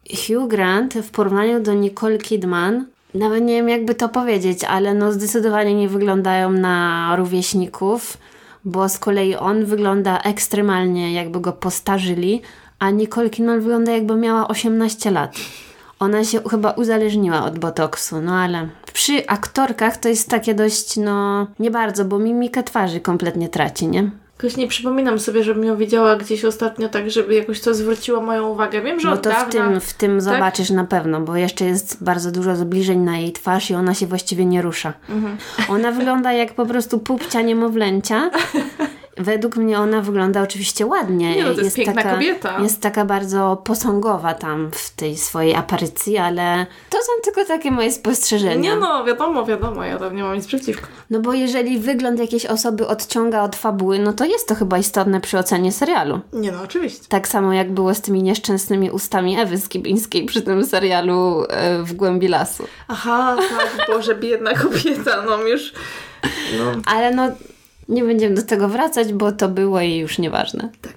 Hugh 0.09 0.50
Grant 0.50 0.93
w 0.93 1.09
porównaniu 1.09 1.59
do 1.59 1.74
Nicole 1.74 2.17
Kidman, 2.17 2.86
nawet 3.13 3.43
nie 3.43 3.55
wiem 3.55 3.69
jakby 3.69 3.95
to 3.95 4.09
powiedzieć, 4.09 4.63
ale 4.63 4.93
no 4.93 5.11
zdecydowanie 5.11 5.75
nie 5.75 5.89
wyglądają 5.89 6.51
na 6.51 7.13
rówieśników, 7.15 8.17
bo 8.65 8.89
z 8.89 8.97
kolei 8.97 9.35
on 9.35 9.65
wygląda 9.65 10.19
ekstremalnie 10.19 11.13
jakby 11.13 11.39
go 11.39 11.53
postarzyli, 11.53 12.41
a 12.79 12.89
Nicole 12.89 13.29
Kidman 13.29 13.59
wygląda 13.59 13.91
jakby 13.91 14.15
miała 14.15 14.47
18 14.47 15.11
lat. 15.11 15.35
Ona 15.99 16.23
się 16.23 16.39
chyba 16.49 16.71
uzależniła 16.71 17.45
od 17.45 17.59
botoksu, 17.59 18.21
no 18.21 18.35
ale 18.35 18.69
przy 18.93 19.27
aktorkach 19.27 19.97
to 19.97 20.09
jest 20.09 20.29
takie 20.29 20.53
dość, 20.53 20.97
no 20.97 21.47
nie 21.59 21.71
bardzo, 21.71 22.05
bo 22.05 22.19
mimikę 22.19 22.63
twarzy 22.63 22.99
kompletnie 22.99 23.49
traci, 23.49 23.87
nie? 23.87 24.11
Jakoś 24.38 24.58
nie 24.58 24.67
przypominam 24.67 25.20
sobie, 25.20 25.44
żebym 25.44 25.63
ją 25.63 25.77
widziała 25.77 26.15
gdzieś 26.15 26.46
ostatnio 26.46 26.89
tak, 26.89 27.12
żeby 27.12 27.34
jakoś 27.36 27.62
to 27.62 27.74
zwróciło 27.74 28.22
moją 28.22 28.48
uwagę. 28.48 28.82
Wiem, 28.82 29.00
że 29.00 29.10
No 29.10 29.17
to 29.17 29.29
w 29.29 29.34
dawna... 29.34 29.51
tym, 29.51 29.82
w 29.82 29.94
tym 29.94 30.12
tak? 30.12 30.22
zobaczysz 30.22 30.70
na 30.70 30.84
pewno, 30.84 31.22
bo 31.22 31.36
jeszcze 31.36 31.65
jest 31.65 32.03
bardzo 32.03 32.32
dużo 32.32 32.56
zbliżeń 32.56 33.00
na 33.00 33.17
jej 33.17 33.32
twarz 33.32 33.72
i 33.72 33.75
ona 33.75 33.94
się 33.94 34.08
właściwie 34.08 34.46
nie 34.46 34.62
rusza. 34.62 34.94
Mhm. 35.10 35.38
Ona 35.70 35.91
wygląda 35.91 36.34
jak 36.34 36.53
po 36.53 36.65
prostu 36.65 37.00
pupcia 37.00 37.41
niemowlęcia. 37.41 38.29
Według 39.19 39.55
mnie 39.55 39.79
ona 39.79 40.01
wygląda 40.01 40.41
oczywiście 40.41 40.86
ładnie. 40.86 41.36
Nie, 41.36 41.43
no 41.43 41.53
to 41.53 41.62
jest 41.62 41.75
piękna 41.75 41.93
taka, 41.93 42.13
kobieta. 42.13 42.59
Jest 42.59 42.81
taka 42.81 43.05
bardzo 43.05 43.62
posągowa 43.63 44.33
tam 44.33 44.71
w 44.71 44.89
tej 44.89 45.17
swojej 45.17 45.55
aparycji, 45.55 46.17
ale 46.17 46.65
to 46.89 46.97
są 46.97 47.12
tylko 47.24 47.45
takie 47.45 47.71
moje 47.71 47.91
spostrzeżenia. 47.91 48.55
Nie 48.55 48.75
no, 48.75 49.05
wiadomo, 49.05 49.45
wiadomo, 49.45 49.83
ja 49.83 49.97
tam 49.97 50.15
nie 50.15 50.24
mam 50.24 50.36
nic 50.36 50.47
przeciwko. 50.47 50.88
No 51.09 51.19
bo 51.19 51.33
jeżeli 51.33 51.79
wygląd 51.79 52.19
jakiejś 52.19 52.45
osoby 52.45 52.88
odciąga 52.88 53.43
od 53.43 53.55
fabuły, 53.55 54.00
no 54.00 54.13
to 54.13 54.25
jest 54.25 54.47
to 54.47 54.55
chyba 54.55 54.77
istotne 54.77 55.21
przy 55.21 55.38
ocenie 55.38 55.71
serialu. 55.71 56.19
Nie 56.33 56.51
no, 56.51 56.62
oczywiście. 56.63 57.05
Tak 57.09 57.27
samo 57.27 57.53
jak 57.53 57.71
było 57.71 57.93
z 57.93 58.01
tymi 58.01 58.24
nieszczęsnymi 58.24 58.91
ustami 58.91 59.39
Ewy 59.39 59.57
Skibińskiej 59.57 60.25
przy 60.25 60.41
tym 60.41 60.65
serialu 60.65 61.43
e, 61.50 61.83
W 61.83 61.93
głębi 61.93 62.27
lasu. 62.27 62.67
Aha, 62.88 63.38
tak, 63.50 63.88
Boże, 63.88 64.15
biedna 64.15 64.53
kobieta, 64.53 65.21
no 65.25 65.38
już... 65.41 65.74
No, 66.59 66.71
Ale 66.86 67.12
no, 67.12 67.31
nie 67.89 68.03
będziemy 68.03 68.36
do 68.36 68.41
tego 68.41 68.67
wracać, 68.67 69.13
bo 69.13 69.32
to 69.32 69.48
było 69.50 69.82
i 69.82 69.96
już 69.96 70.17
nieważne. 70.17 70.70
tak. 70.82 70.94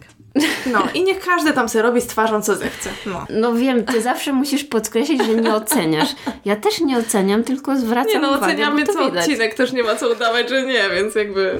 No 0.72 0.82
i 0.94 1.04
niech 1.04 1.20
każdy 1.20 1.52
tam 1.52 1.68
sobie 1.68 1.82
robi 1.82 2.00
z 2.00 2.06
twarzą, 2.06 2.42
co 2.42 2.56
zechce. 2.56 2.90
No. 3.06 3.26
No 3.30 3.54
wiem, 3.54 3.84
ty 3.84 4.02
zawsze 4.02 4.32
musisz 4.32 4.64
podkreślić, 4.64 5.22
że 5.26 5.34
nie 5.34 5.54
oceniasz. 5.54 6.08
Ja 6.44 6.56
też 6.56 6.80
nie 6.80 6.98
oceniam, 6.98 7.44
tylko 7.44 7.76
zwracam 7.76 8.12
Nie 8.12 8.18
no, 8.18 8.28
uwagę, 8.28 8.46
oceniamy 8.46 8.86
co 8.86 9.04
widać. 9.04 9.24
odcinek, 9.24 9.54
też 9.54 9.72
nie 9.72 9.82
ma 9.82 9.96
co 9.96 10.08
udawać, 10.12 10.48
że 10.48 10.62
nie, 10.62 10.90
więc 10.94 11.14
jakby... 11.14 11.58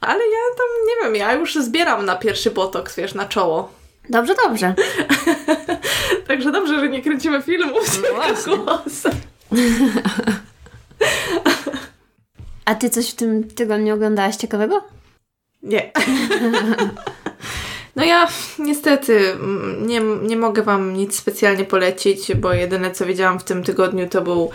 Ale 0.00 0.18
ja 0.18 0.56
tam, 0.56 0.66
nie 0.88 1.04
wiem, 1.04 1.16
ja 1.16 1.32
już 1.34 1.54
zbieram 1.54 2.04
na 2.04 2.16
pierwszy 2.16 2.50
botoks, 2.50 2.96
wiesz, 2.96 3.14
na 3.14 3.24
czoło. 3.24 3.72
Dobrze, 4.10 4.34
dobrze. 4.44 4.74
Także 6.28 6.52
dobrze, 6.52 6.80
że 6.80 6.88
nie 6.88 7.02
kręcimy 7.02 7.42
filmu 7.42 7.74
z 7.84 8.02
No 8.02 8.08
właśnie. 8.14 8.56
głosem. 8.56 9.12
A 12.68 12.74
ty 12.74 12.90
coś 12.90 13.10
w 13.10 13.14
tym 13.14 13.44
tygodniu 13.44 13.94
oglądałaś 13.94 14.36
ciekawego? 14.36 14.84
Nie. 15.62 15.92
No 17.96 18.04
ja 18.04 18.28
niestety 18.58 19.32
mm, 19.32 19.86
nie, 19.86 20.00
nie 20.00 20.36
mogę 20.36 20.62
Wam 20.62 20.94
nic 20.94 21.16
specjalnie 21.16 21.64
polecić, 21.64 22.34
bo 22.34 22.52
jedyne 22.52 22.90
co 22.90 23.06
widziałam 23.06 23.38
w 23.38 23.44
tym 23.44 23.62
tygodniu 23.62 24.08
to 24.08 24.22
był 24.22 24.50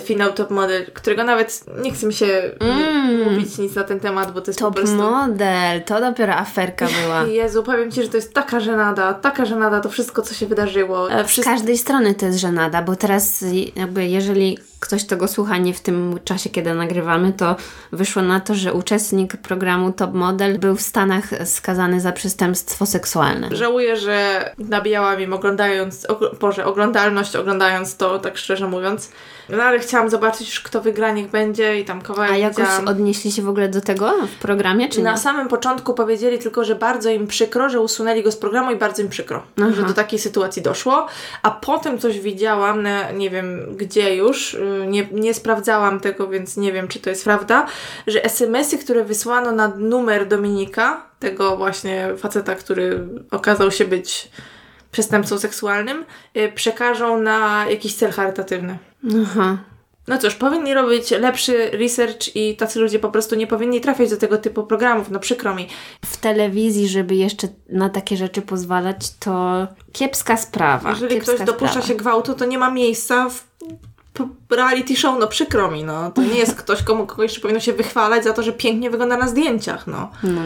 finał 0.00 0.32
Top 0.32 0.50
Model, 0.50 0.86
którego 0.94 1.24
nawet 1.24 1.64
nie 1.82 1.92
chce 1.92 2.06
mi 2.06 2.12
się 2.14 2.26
Mm. 2.60 3.32
mówić 3.32 3.58
nic 3.58 3.74
na 3.74 3.84
ten 3.84 4.00
temat, 4.00 4.32
bo 4.32 4.40
to 4.40 4.50
jest 4.50 4.60
Top 4.60 4.68
po 4.74 4.80
prostu... 4.80 4.96
model, 4.96 5.82
to 5.86 6.00
dopiero 6.00 6.34
aferka 6.34 6.86
była. 7.02 7.22
Jezu, 7.42 7.62
powiem 7.62 7.90
Ci, 7.90 8.02
że 8.02 8.08
to 8.08 8.16
jest 8.16 8.34
taka 8.34 8.60
żenada, 8.60 9.14
taka 9.14 9.44
żenada, 9.44 9.80
to 9.80 9.88
wszystko, 9.90 10.22
co 10.22 10.34
się 10.34 10.46
wydarzyło. 10.46 11.12
E, 11.12 11.24
Z 11.24 11.28
Wszystko... 11.28 11.50
każdej 11.54 11.78
strony 11.78 12.14
to 12.14 12.26
jest 12.26 12.38
żenada, 12.38 12.82
bo 12.82 12.96
teraz 12.96 13.44
jakby 13.76 14.06
jeżeli 14.06 14.58
ktoś 14.80 15.04
tego 15.04 15.28
słucha 15.28 15.58
nie 15.58 15.74
w 15.74 15.80
tym 15.80 16.18
czasie, 16.24 16.50
kiedy 16.50 16.74
nagrywamy, 16.74 17.32
to 17.32 17.56
wyszło 17.92 18.22
na 18.22 18.40
to, 18.40 18.54
że 18.54 18.72
uczestnik 18.72 19.36
programu 19.36 19.92
Top 19.92 20.14
Model 20.14 20.58
był 20.58 20.76
w 20.76 20.80
Stanach 20.82 21.24
skazany 21.44 22.00
za 22.00 22.12
przestępstwo 22.12 22.86
seksualne. 22.86 23.48
Żałuję, 23.52 23.96
że 23.96 24.44
nabijałam 24.58 25.20
im 25.20 25.32
oglądając, 25.32 26.06
og- 26.06 26.38
Boże, 26.40 26.64
oglądalność 26.64 27.36
oglądając 27.36 27.96
to, 27.96 28.18
tak 28.18 28.38
szczerze 28.38 28.68
mówiąc. 28.68 29.10
No 29.48 29.62
ale 29.62 29.78
chciałam 29.82 30.10
zobaczyć 30.10 30.48
już, 30.48 30.60
kto 30.60 30.80
wygra, 30.80 31.10
niech 31.12 31.30
będzie 31.30 31.80
i 31.80 31.84
tam 31.84 32.02
kawałek 32.02 32.30
A 32.32 32.36
jakoś 32.36 32.64
widziałam. 32.64 32.88
odnieśli 32.88 33.32
się 33.32 33.42
w 33.42 33.48
ogóle 33.48 33.68
do 33.68 33.80
tego 33.80 34.12
w 34.26 34.34
programie, 34.42 34.88
czy 34.88 35.02
Na 35.02 35.12
nie? 35.12 35.18
samym 35.18 35.48
początku 35.48 35.94
powiedzieli 35.94 36.38
tylko, 36.38 36.64
że 36.64 36.74
bardzo 36.74 37.10
im 37.10 37.26
przykro, 37.26 37.68
że 37.68 37.80
usunęli 37.80 38.22
go 38.22 38.32
z 38.32 38.36
programu 38.36 38.70
i 38.70 38.76
bardzo 38.76 39.02
im 39.02 39.08
przykro, 39.08 39.42
Aha. 39.60 39.70
że 39.76 39.82
do 39.82 39.94
takiej 39.94 40.18
sytuacji 40.18 40.62
doszło. 40.62 41.06
A 41.42 41.50
potem 41.50 41.98
coś 41.98 42.20
widziałam, 42.20 42.82
na, 42.82 43.10
nie 43.10 43.30
wiem 43.30 43.76
gdzie 43.76 44.16
już, 44.16 44.54
y, 44.54 44.84
nie, 44.88 45.08
nie 45.12 45.34
sprawdzałam 45.34 46.00
tego, 46.00 46.28
więc 46.28 46.56
nie 46.56 46.72
wiem, 46.72 46.88
czy 46.88 47.00
to 47.00 47.10
jest 47.10 47.24
prawda, 47.24 47.66
że 48.06 48.24
SMS-y, 48.24 48.78
które 48.78 49.04
wysłano 49.04 49.52
na 49.52 49.68
numer 49.68 50.28
Dominika, 50.28 51.02
tego 51.18 51.56
właśnie 51.56 52.08
faceta, 52.18 52.54
który 52.54 53.08
okazał 53.30 53.70
się 53.70 53.84
być 53.84 54.30
przestępcą 54.90 55.38
seksualnym, 55.38 56.04
y, 56.36 56.52
przekażą 56.54 57.20
na 57.20 57.64
jakiś 57.70 57.94
cel 57.94 58.10
charytatywny. 58.12 58.78
Aha. 59.22 59.56
No 60.08 60.18
cóż, 60.18 60.34
powinni 60.34 60.74
robić 60.74 61.10
lepszy 61.10 61.70
research 61.70 62.36
i 62.36 62.56
tacy 62.56 62.80
ludzie 62.80 62.98
po 62.98 63.10
prostu 63.10 63.34
nie 63.34 63.46
powinni 63.46 63.80
trafiać 63.80 64.10
do 64.10 64.16
tego 64.16 64.38
typu 64.38 64.64
programów, 64.64 65.10
no 65.10 65.18
przykro 65.18 65.54
mi. 65.54 65.68
W 66.04 66.16
telewizji, 66.16 66.88
żeby 66.88 67.14
jeszcze 67.14 67.48
na 67.68 67.88
takie 67.88 68.16
rzeczy 68.16 68.42
pozwalać, 68.42 68.96
to 69.18 69.66
kiepska 69.92 70.36
sprawa. 70.36 70.90
Jeżeli 70.90 71.14
kiepska 71.14 71.32
ktoś 71.32 71.46
dopuszcza 71.46 71.68
sprawa. 71.68 71.88
się 71.88 71.94
gwałtu, 71.94 72.34
to 72.34 72.44
nie 72.44 72.58
ma 72.58 72.70
miejsca 72.70 73.28
w 73.30 73.44
reality 74.50 74.96
show, 74.96 75.20
no 75.20 75.26
przykro 75.26 75.70
mi, 75.70 75.84
no. 75.84 76.10
To 76.10 76.22
nie 76.22 76.38
jest 76.38 76.54
ktoś, 76.62 76.82
komu 76.82 77.06
kogoś 77.06 77.22
jeszcze 77.22 77.40
powinno 77.40 77.60
się 77.60 77.72
wychwalać 77.72 78.24
za 78.24 78.32
to, 78.32 78.42
że 78.42 78.52
pięknie 78.52 78.90
wygląda 78.90 79.16
na 79.16 79.28
zdjęciach, 79.28 79.86
no. 79.86 80.10
No. 80.22 80.40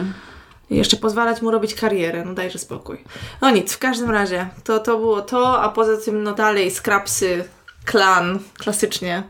Jeszcze 0.69 0.97
pozwalać 0.97 1.41
mu 1.41 1.51
robić 1.51 1.75
karierę, 1.75 2.25
no 2.25 2.33
dajże 2.33 2.59
spokój. 2.59 3.03
No 3.41 3.49
nic, 3.49 3.73
w 3.73 3.77
każdym 3.77 4.11
razie, 4.11 4.47
to, 4.63 4.79
to 4.79 4.97
było 4.97 5.21
to, 5.21 5.61
a 5.61 5.69
poza 5.69 5.97
tym, 5.97 6.23
no 6.23 6.33
dalej, 6.33 6.71
skrapsy, 6.71 7.43
klan, 7.87 8.39
klasycznie. 8.57 9.23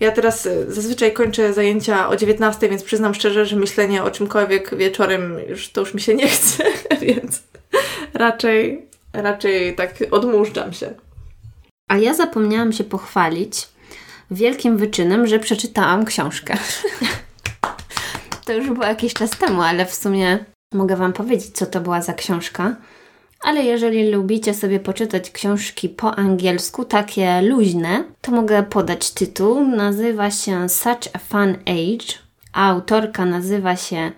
Ja 0.00 0.12
teraz 0.12 0.46
y, 0.46 0.72
zazwyczaj 0.72 1.12
kończę 1.12 1.52
zajęcia 1.52 2.08
o 2.08 2.16
19, 2.16 2.68
więc 2.68 2.82
przyznam 2.82 3.14
szczerze, 3.14 3.46
że 3.46 3.56
myślenie 3.56 4.02
o 4.02 4.10
czymkolwiek 4.10 4.76
wieczorem 4.76 5.38
już 5.48 5.72
to 5.72 5.80
już 5.80 5.94
mi 5.94 6.00
się 6.00 6.14
nie 6.14 6.28
chce, 6.34 6.64
więc 7.00 7.42
raczej, 8.14 8.86
raczej 9.12 9.74
tak 9.74 9.94
odmurzczam 10.10 10.72
się. 10.72 10.94
A 11.88 11.98
ja 11.98 12.14
zapomniałam 12.14 12.72
się 12.72 12.84
pochwalić 12.84 13.68
wielkim 14.30 14.76
wyczynem, 14.76 15.26
że 15.26 15.38
przeczytałam 15.38 16.04
książkę. 16.04 16.56
to 18.44 18.52
już 18.52 18.66
było 18.66 18.86
jakiś 18.86 19.14
czas 19.14 19.30
temu, 19.30 19.62
ale 19.62 19.86
w 19.86 19.94
sumie 19.94 20.44
mogę 20.74 20.96
Wam 20.96 21.12
powiedzieć, 21.12 21.50
co 21.54 21.66
to 21.66 21.80
była 21.80 22.02
za 22.02 22.12
książka. 22.12 22.76
Ale 23.42 23.62
jeżeli 23.62 24.10
lubicie 24.10 24.54
sobie 24.54 24.80
poczytać 24.80 25.30
książki 25.30 25.88
po 25.88 26.14
angielsku, 26.14 26.84
takie 26.84 27.42
luźne, 27.42 28.04
to 28.20 28.32
mogę 28.32 28.62
podać 28.62 29.10
tytuł. 29.10 29.64
Nazywa 29.64 30.30
się 30.30 30.68
Such 30.68 31.08
a 31.12 31.18
Fun 31.18 31.56
Age. 31.66 32.14
A 32.52 32.68
autorka 32.68 33.24
nazywa 33.24 33.76
się 33.76 34.12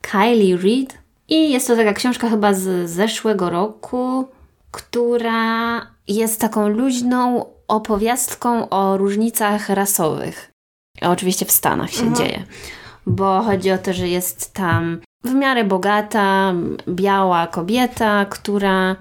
Kylie 0.00 0.56
Reid. 0.56 0.98
I 1.28 1.52
jest 1.52 1.66
to 1.66 1.76
taka 1.76 1.92
książka 1.92 2.28
chyba 2.28 2.54
z 2.54 2.90
zeszłego 2.90 3.50
roku, 3.50 4.28
która 4.70 5.80
jest 6.08 6.40
taką 6.40 6.68
luźną 6.68 7.44
opowiastką 7.68 8.68
o 8.68 8.96
różnicach 8.96 9.68
rasowych. 9.68 10.52
Oczywiście 11.02 11.44
w 11.44 11.52
Stanach 11.52 11.90
się 11.90 12.14
dzieje, 12.14 12.44
bo 13.06 13.42
chodzi 13.42 13.70
o 13.70 13.78
to, 13.78 13.92
że 13.92 14.08
jest 14.08 14.54
tam 14.54 15.00
w 15.24 15.34
miarę 15.34 15.64
bogata, 15.64 16.54
biała 16.88 17.46
kobieta, 17.46 18.24
która 18.24 18.96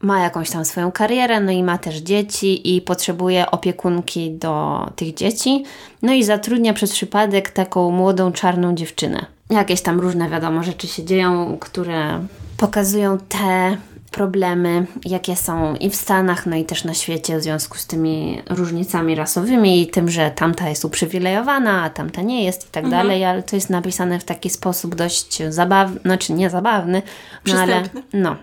ma 0.00 0.20
jakąś 0.20 0.50
tam 0.50 0.64
swoją 0.64 0.92
karierę, 0.92 1.40
no 1.40 1.52
i 1.52 1.62
ma 1.62 1.78
też 1.78 1.96
dzieci 1.96 2.76
i 2.76 2.82
potrzebuje 2.82 3.50
opiekunki 3.50 4.30
do 4.30 4.86
tych 4.96 5.14
dzieci. 5.14 5.64
No 6.02 6.12
i 6.12 6.24
zatrudnia 6.24 6.74
przez 6.74 6.92
przypadek 6.92 7.50
taką 7.50 7.90
młodą 7.90 8.32
czarną 8.32 8.74
dziewczynę. 8.74 9.26
Jakieś 9.50 9.82
tam 9.82 10.00
różne, 10.00 10.30
wiadomo, 10.30 10.62
rzeczy 10.62 10.86
się 10.86 11.04
dzieją, 11.04 11.58
które 11.60 12.20
pokazują 12.56 13.18
te 13.18 13.76
problemy, 14.10 14.86
jakie 15.04 15.36
są 15.36 15.74
i 15.74 15.90
w 15.90 15.96
Stanach, 15.96 16.46
no 16.46 16.56
i 16.56 16.64
też 16.64 16.84
na 16.84 16.94
świecie 16.94 17.38
w 17.38 17.42
związku 17.42 17.78
z 17.78 17.86
tymi 17.86 18.42
różnicami 18.50 19.14
rasowymi 19.14 19.82
i 19.82 19.86
tym, 19.86 20.10
że 20.10 20.30
tamta 20.30 20.68
jest 20.68 20.84
uprzywilejowana, 20.84 21.82
a 21.82 21.90
tamta 21.90 22.22
nie 22.22 22.44
jest 22.44 22.68
i 22.68 22.70
tak 22.70 22.88
dalej, 22.88 23.24
ale 23.24 23.42
to 23.42 23.56
jest 23.56 23.70
napisane 23.70 24.18
w 24.18 24.24
taki 24.24 24.50
sposób 24.50 24.94
dość 24.94 25.42
zabawny, 25.48 26.00
znaczy 26.00 26.32
nie 26.32 26.50
zabawny, 26.50 27.02
no 27.46 27.60
ale 27.60 27.82
no. 28.12 28.36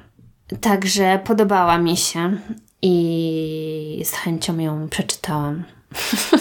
Także 0.62 1.20
podobała 1.24 1.78
mi 1.78 1.98
się 1.98 2.38
i 2.82 4.02
z 4.06 4.12
chęcią 4.12 4.60
ją 4.60 4.90
przeczytałam. 4.90 5.64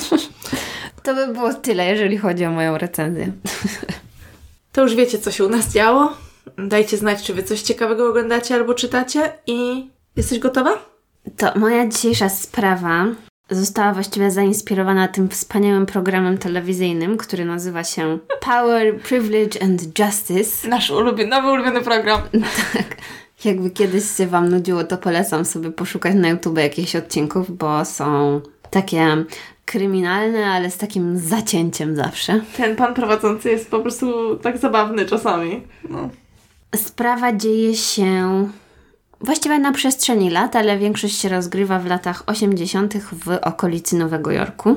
to 1.03 1.15
by 1.15 1.35
było 1.35 1.55
tyle, 1.55 1.87
jeżeli 1.87 2.19
chodzi 2.19 2.45
o 2.45 2.51
moją 2.51 2.79
recenzję. 2.79 3.33
To 4.73 4.83
już 4.83 4.95
wiecie, 4.95 5.19
co 5.19 5.31
się 5.31 5.45
u 5.45 5.49
nas 5.49 5.73
działo. 5.73 6.13
Dajcie 6.59 6.97
znać, 6.97 7.23
czy 7.23 7.35
wy 7.35 7.43
coś 7.43 7.63
ciekawego 7.63 8.09
oglądacie 8.09 8.55
albo 8.55 8.75
czytacie 8.75 9.33
i 9.47 9.91
jesteś 10.17 10.39
gotowa? 10.39 10.79
To 11.37 11.59
moja 11.59 11.89
dzisiejsza 11.89 12.29
sprawa 12.29 13.07
została 13.51 13.93
właściwie 13.93 14.31
zainspirowana 14.31 15.09
tym 15.09 15.29
wspaniałym 15.29 15.87
programem 15.87 16.39
telewizyjnym, 16.39 17.17
który 17.17 17.45
nazywa 17.45 17.85
się 17.85 18.19
Power, 18.41 19.01
Privilege 19.01 19.63
and 19.63 19.99
Justice. 19.99 20.69
Nasz 20.69 20.91
ulubiony, 20.91 21.31
nowy 21.31 21.51
ulubiony 21.51 21.81
program. 21.81 22.21
Jakby 23.45 23.71
kiedyś 23.71 24.11
się 24.17 24.27
Wam 24.27 24.49
nudziło, 24.49 24.85
to 24.85 24.99
polecam 24.99 25.45
sobie 25.45 25.71
poszukać 25.71 26.15
na 26.15 26.29
YouTube 26.29 26.59
jakichś 26.59 26.97
odcinków, 26.97 27.57
bo 27.57 27.85
są 27.85 28.41
takie 28.71 29.25
kryminalne, 29.65 30.47
ale 30.47 30.71
z 30.71 30.79
takim 30.79 31.19
zacięciem 31.19 31.97
zawsze. 31.97 32.41
Ten 32.57 32.77
pan 32.77 32.95
prowadzący 32.95 33.51
jest 33.51 33.71
po 33.71 33.81
prostu 33.81 34.37
tak 34.37 34.59
zabawny 34.59 35.07
czasami. 35.07 35.63
No. 35.91 36.09
Sprawa 36.77 37.33
dzieje 37.33 37.77
się 37.77 38.49
właściwie 39.21 39.59
na 39.59 39.73
przestrzeni 39.73 40.31
lat, 40.31 40.57
ale 40.57 40.79
większość 40.79 41.21
się 41.21 41.29
rozgrywa 41.29 41.79
w 41.79 41.87
latach 41.87 42.23
80. 42.27 42.95
w 43.13 43.39
okolicy 43.43 43.97
Nowego 43.97 44.31
Jorku. 44.31 44.77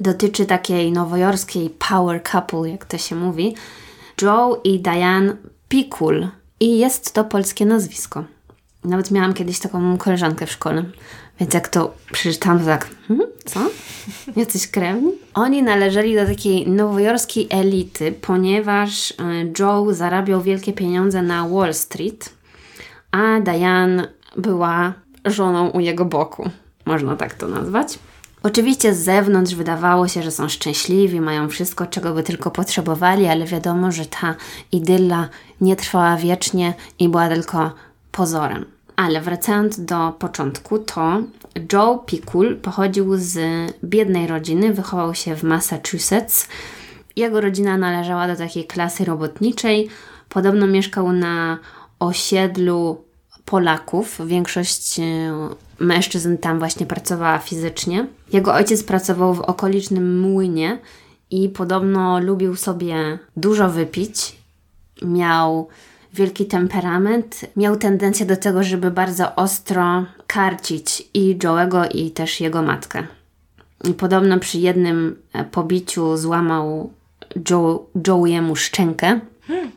Dotyczy 0.00 0.46
takiej 0.46 0.92
nowojorskiej 0.92 1.70
power 1.88 2.22
couple, 2.22 2.70
jak 2.70 2.84
to 2.84 2.98
się 2.98 3.16
mówi, 3.16 3.56
Joe 4.22 4.60
i 4.64 4.80
Diane 4.80 5.36
Pikul. 5.68 6.28
I 6.60 6.78
jest 6.78 7.14
to 7.14 7.24
polskie 7.24 7.66
nazwisko. 7.66 8.24
Nawet 8.84 9.10
miałam 9.10 9.34
kiedyś 9.34 9.58
taką 9.58 9.98
koleżankę 9.98 10.46
w 10.46 10.52
szkole, 10.52 10.84
więc 11.40 11.54
jak 11.54 11.68
to 11.68 11.94
przeczytałam, 12.12 12.58
to 12.58 12.64
tak, 12.64 12.88
hmm, 13.08 13.26
co? 13.44 13.60
Jacyś 14.36 14.68
krewni? 14.68 15.12
Oni 15.34 15.62
należeli 15.62 16.14
do 16.14 16.26
takiej 16.26 16.68
nowojorskiej 16.68 17.46
elity, 17.50 18.12
ponieważ 18.12 19.10
e, 19.10 19.14
Joe 19.58 19.94
zarabiał 19.94 20.42
wielkie 20.42 20.72
pieniądze 20.72 21.22
na 21.22 21.48
Wall 21.48 21.74
Street, 21.74 22.30
a 23.10 23.40
Diane 23.40 24.08
była 24.36 24.92
żoną 25.24 25.70
u 25.70 25.80
jego 25.80 26.04
boku. 26.04 26.50
Można 26.84 27.16
tak 27.16 27.34
to 27.34 27.48
nazwać. 27.48 27.98
Oczywiście 28.42 28.94
z 28.94 29.04
zewnątrz 29.04 29.54
wydawało 29.54 30.08
się, 30.08 30.22
że 30.22 30.30
są 30.30 30.48
szczęśliwi, 30.48 31.20
mają 31.20 31.48
wszystko, 31.48 31.86
czego 31.86 32.14
by 32.14 32.22
tylko 32.22 32.50
potrzebowali, 32.50 33.26
ale 33.26 33.44
wiadomo, 33.44 33.92
że 33.92 34.06
ta 34.06 34.34
idylla 34.72 35.28
nie 35.60 35.76
trwała 35.76 36.16
wiecznie 36.16 36.74
i 36.98 37.08
była 37.08 37.28
tylko 37.28 37.72
pozorem. 38.12 38.64
Ale 38.98 39.20
wracając 39.20 39.84
do 39.84 40.12
początku, 40.18 40.78
to 40.78 41.22
Joe 41.72 41.98
Pikul 42.06 42.56
pochodził 42.56 43.16
z 43.16 43.38
biednej 43.84 44.26
rodziny, 44.26 44.72
wychował 44.72 45.14
się 45.14 45.36
w 45.36 45.42
Massachusetts. 45.42 46.48
Jego 47.16 47.40
rodzina 47.40 47.76
należała 47.76 48.28
do 48.28 48.36
takiej 48.36 48.64
klasy 48.64 49.04
robotniczej. 49.04 49.88
Podobno 50.28 50.66
mieszkał 50.66 51.12
na 51.12 51.58
osiedlu 51.98 53.04
Polaków. 53.44 54.20
Większość 54.26 55.00
e, 55.00 55.04
mężczyzn 55.78 56.36
tam 56.36 56.58
właśnie 56.58 56.86
pracowała 56.86 57.38
fizycznie. 57.38 58.06
Jego 58.32 58.54
ojciec 58.54 58.84
pracował 58.84 59.34
w 59.34 59.40
okolicznym 59.40 60.20
młynie 60.20 60.78
i 61.30 61.48
podobno 61.48 62.20
lubił 62.20 62.56
sobie 62.56 63.18
dużo 63.36 63.70
wypić. 63.70 64.36
Miał 65.02 65.68
wielki 66.12 66.46
temperament, 66.46 67.40
miał 67.56 67.76
tendencję 67.76 68.26
do 68.26 68.36
tego, 68.36 68.62
żeby 68.62 68.90
bardzo 68.90 69.34
ostro 69.34 70.04
karcić 70.26 71.08
i 71.14 71.38
Joe'ego, 71.38 71.88
i 71.94 72.10
też 72.10 72.40
jego 72.40 72.62
matkę. 72.62 73.06
I 73.84 73.94
podobno 73.94 74.38
przy 74.38 74.58
jednym 74.58 75.22
e, 75.32 75.44
pobiciu 75.44 76.16
złamał 76.16 76.92
Joe, 77.50 77.86
Joe'emu 77.96 78.56
szczękę, 78.56 79.20
hmm. 79.46 79.70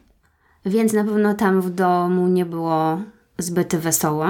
więc 0.65 0.93
na 0.93 1.03
pewno 1.03 1.33
tam 1.33 1.61
w 1.61 1.69
domu 1.69 2.27
nie 2.27 2.45
było 2.45 3.01
zbyt 3.37 3.75
wesoło. 3.75 4.27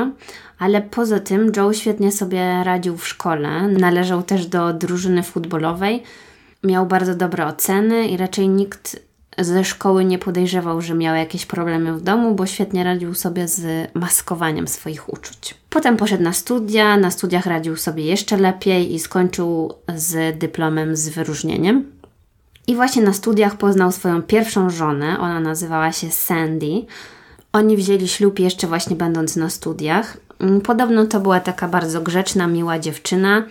Ale 0.60 0.81
poza 0.81 1.20
tym 1.20 1.51
Joe 1.58 1.74
świetnie 1.74 2.12
sobie 2.12 2.63
radził 2.63 2.98
w 2.98 3.08
szkole, 3.08 3.67
należał 3.67 4.24
też 4.24 4.48
do 4.48 4.74
drużyny 4.74 5.24
futbolowej, 5.24 6.03
miał 6.63 6.86
bardzo 6.86 7.15
dobre 7.15 7.46
oceny 7.46 8.08
i 8.08 8.17
raczej 8.17 8.50
nikt 8.50 9.00
ze 9.38 9.64
szkoły 9.64 10.06
nie 10.06 10.20
podejrzewał, 10.20 10.82
że 10.82 10.94
miał 10.94 11.16
jakieś 11.16 11.46
problemy 11.46 11.94
w 11.94 12.02
domu, 12.02 12.36
bo 12.36 12.46
świetnie 12.46 12.84
radził 12.84 13.14
sobie 13.14 13.48
z 13.48 13.90
maskowaniem 13.94 14.68
swoich 14.68 15.14
uczuć. 15.14 15.56
Potem 15.70 15.98
poszedł 15.98 16.24
na 16.24 16.34
studia, 16.34 16.98
na 16.98 17.12
studiach 17.12 17.46
radził 17.46 17.76
sobie 17.76 18.06
jeszcze 18.06 18.38
lepiej 18.38 18.94
i 18.94 19.00
skończył 19.00 19.74
z 19.96 20.38
dyplomem 20.38 20.96
z 20.96 21.10
wyróżnieniem. 21.10 21.92
I 22.68 22.76
właśnie 22.76 23.02
na 23.02 23.14
studiach 23.14 23.58
poznał 23.58 23.92
swoją 23.92 24.22
pierwszą 24.22 24.70
żonę, 24.70 25.20
ona 25.20 25.40
nazywała 25.40 25.92
się 25.92 26.12
Sandy. 26.12 26.86
Oni 27.54 27.78
wzięli 27.78 28.08
ślub 28.08 28.40
jeszcze 28.40 28.68
właśnie 28.68 28.96
będąc 28.96 29.36
na 29.36 29.50
studiach. 29.50 30.18
Podobno 30.64 31.06
to 31.06 31.20
była 31.20 31.40
taka 31.40 31.68
bardzo 31.68 32.01
grzeczna, 32.01 32.48
miła 32.48 32.79
dziewczyna, 32.79 33.44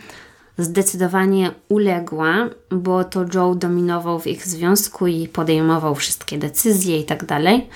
zdecydowanie 0.64 1.50
uległa, 1.68 2.34
bo 2.70 3.04
to 3.04 3.24
Joe 3.34 3.54
dominował 3.54 4.20
w 4.20 4.26
ich 4.26 4.46
związku 4.46 5.06
i 5.06 5.28
podejmował 5.28 5.94
wszystkie 5.94 6.38
decyzje 6.38 7.00
i 7.00 7.04
tak 7.04 7.24
dalej. 7.24 7.68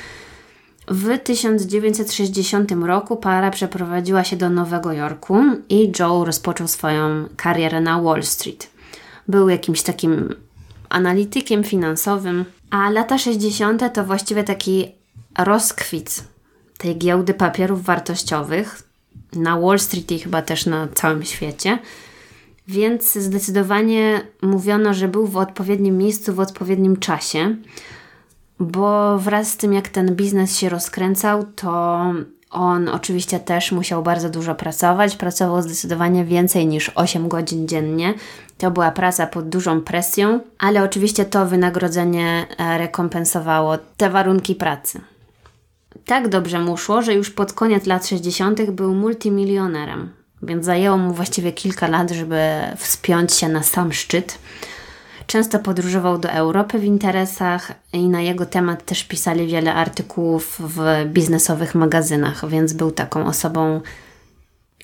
W 0.89 1.19
1960 1.19 2.73
roku 2.73 3.17
para 3.17 3.51
przeprowadziła 3.51 4.25
się 4.25 4.37
do 4.37 4.51
Nowego 4.51 4.93
Jorku 4.93 5.37
i 5.69 5.93
Joe 6.01 6.25
rozpoczął 6.25 6.69
swoją 6.69 7.29
karierę 7.37 7.81
na 7.81 8.03
Wall 8.03 8.23
Street. 8.23 8.71
Był 9.29 9.49
jakimś 9.49 9.83
takim 9.83 10.35
analitykiem 10.89 11.65
finansowym, 11.65 12.45
a 12.71 12.91
lata 12.91 13.19
60. 13.19 13.95
to 13.95 14.05
właściwie 14.05 14.45
taki 14.45 14.89
rozkwit 15.39 16.25
tej 16.79 16.99
giełdy 16.99 17.35
papierów 17.35 17.85
wartościowych 17.85 18.83
na 19.33 19.61
Wall 19.61 19.79
Street 19.79 20.13
i 20.13 20.19
chyba 20.19 20.43
też 20.43 20.67
na 20.67 20.89
całym 20.89 21.25
świecie. 21.25 21.79
Więc 22.69 23.13
zdecydowanie 23.13 24.21
mówiono, 24.43 24.95
że 24.95 25.09
był 25.09 25.27
w 25.27 25.37
odpowiednim 25.37 25.99
miejscu 25.99 26.35
w 26.35 26.41
odpowiednim 26.41 26.97
czasie, 26.97 27.57
bo 28.61 29.19
wraz 29.19 29.49
z 29.49 29.57
tym, 29.57 29.73
jak 29.73 29.89
ten 29.89 30.17
biznes 30.17 30.59
się 30.59 30.69
rozkręcał, 30.69 31.45
to 31.57 32.05
on 32.55 32.89
oczywiście 32.89 33.41
też 33.41 33.73
musiał 33.73 34.03
bardzo 34.03 34.31
dużo 34.31 34.55
pracować. 34.55 35.17
Pracował 35.17 35.63
zdecydowanie 35.63 36.25
więcej 36.25 36.67
niż 36.67 36.91
8 36.95 37.29
godzin 37.29 37.69
dziennie. 37.69 38.15
To 38.59 38.71
była 38.71 38.91
praca 38.91 39.27
pod 39.27 39.49
dużą 39.49 39.81
presją, 39.81 40.41
ale 40.59 40.83
oczywiście 40.83 41.25
to 41.25 41.47
wynagrodzenie 41.47 42.47
e, 42.59 42.79
rekompensowało 42.79 43.79
te 43.97 44.11
warunki 44.11 44.55
pracy. 44.55 45.01
Tak 46.05 46.29
dobrze 46.29 46.61
mu 46.61 46.77
szło, 46.77 47.03
że 47.03 47.15
już 47.15 47.31
pod 47.31 47.53
koniec 47.53 47.87
lat 47.87 48.07
60. 48.07 48.71
był 48.71 48.95
multimilionerem 48.95 50.24
więc 50.47 50.65
zajęło 50.65 50.97
mu 50.97 51.15
właściwie 51.15 51.53
kilka 51.53 51.89
lat, 51.89 52.11
żeby 52.11 52.41
wspiąć 52.77 53.33
się 53.33 53.49
na 53.49 53.63
sam 53.63 53.93
szczyt. 53.93 54.39
Często 55.27 55.59
podróżował 55.59 56.19
do 56.19 56.31
Europy 56.31 56.79
w 56.79 56.85
interesach 56.85 57.73
i 57.93 58.09
na 58.09 58.21
jego 58.21 58.47
temat 58.47 58.85
też 58.85 59.05
pisali 59.05 59.47
wiele 59.47 59.75
artykułów 59.75 60.57
w 60.61 61.05
biznesowych 61.07 61.75
magazynach, 61.75 62.49
więc 62.49 62.73
był 62.73 62.91
taką 62.91 63.27
osobą 63.27 63.81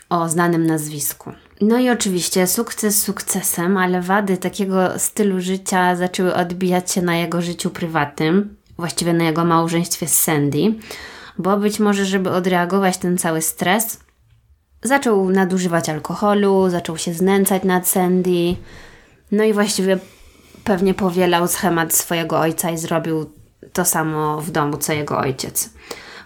o 0.08 0.28
znanym 0.28 0.66
nazwisku. 0.66 1.32
No 1.60 1.78
i 1.78 1.90
oczywiście 1.90 2.46
sukces 2.46 3.02
sukcesem, 3.02 3.76
ale 3.76 4.00
wady 4.00 4.36
takiego 4.36 4.98
stylu 4.98 5.40
życia 5.40 5.96
zaczęły 5.96 6.34
odbijać 6.34 6.92
się 6.92 7.02
na 7.02 7.16
jego 7.16 7.42
życiu 7.42 7.70
prywatnym, 7.70 8.56
właściwie 8.76 9.12
na 9.12 9.24
jego 9.24 9.44
małżeństwie 9.44 10.06
z 10.06 10.22
Sandy, 10.22 10.74
bo 11.38 11.56
być 11.56 11.80
może, 11.80 12.04
żeby 12.04 12.30
odreagować 12.30 12.98
ten 12.98 13.18
cały 13.18 13.42
stres, 13.42 14.00
Zaczął 14.82 15.30
nadużywać 15.30 15.88
alkoholu, 15.88 16.70
zaczął 16.70 16.96
się 16.96 17.14
znęcać 17.14 17.62
nad 17.64 17.88
Sandy, 17.88 18.56
no 19.32 19.44
i 19.44 19.52
właściwie 19.52 19.98
pewnie 20.64 20.94
powielał 20.94 21.48
schemat 21.48 21.94
swojego 21.94 22.40
ojca 22.40 22.70
i 22.70 22.78
zrobił 22.78 23.30
to 23.72 23.84
samo 23.84 24.40
w 24.40 24.50
domu, 24.50 24.76
co 24.76 24.92
jego 24.92 25.18
ojciec. 25.18 25.70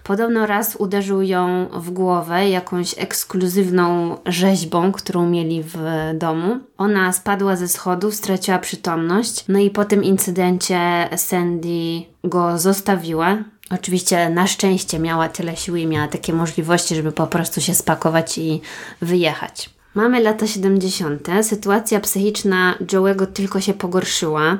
Podobno 0.04 0.46
raz 0.46 0.76
uderzył 0.76 1.22
ją 1.22 1.68
w 1.72 1.90
głowę 1.90 2.48
jakąś 2.48 2.98
ekskluzywną 2.98 4.16
rzeźbą, 4.26 4.92
którą 4.92 5.26
mieli 5.26 5.62
w 5.62 5.76
domu. 6.14 6.58
Ona 6.78 7.12
spadła 7.12 7.56
ze 7.56 7.68
schodów, 7.68 8.14
straciła 8.14 8.58
przytomność, 8.58 9.44
no 9.48 9.58
i 9.58 9.70
po 9.70 9.84
tym 9.84 10.04
incydencie 10.04 11.08
Sandy 11.16 12.02
go 12.24 12.58
zostawiła. 12.58 13.38
Oczywiście 13.70 14.30
na 14.30 14.46
szczęście 14.46 14.98
miała 14.98 15.28
tyle 15.28 15.56
siły 15.56 15.80
i 15.80 15.86
miała 15.86 16.08
takie 16.08 16.32
możliwości, 16.32 16.94
żeby 16.94 17.12
po 17.12 17.26
prostu 17.26 17.60
się 17.60 17.74
spakować 17.74 18.38
i 18.38 18.60
wyjechać. 19.02 19.70
Mamy 19.94 20.20
lata 20.20 20.46
70. 20.46 21.28
Sytuacja 21.42 22.00
psychiczna 22.00 22.74
Joe'ego 22.80 23.26
tylko 23.26 23.60
się 23.60 23.74
pogorszyła, 23.74 24.58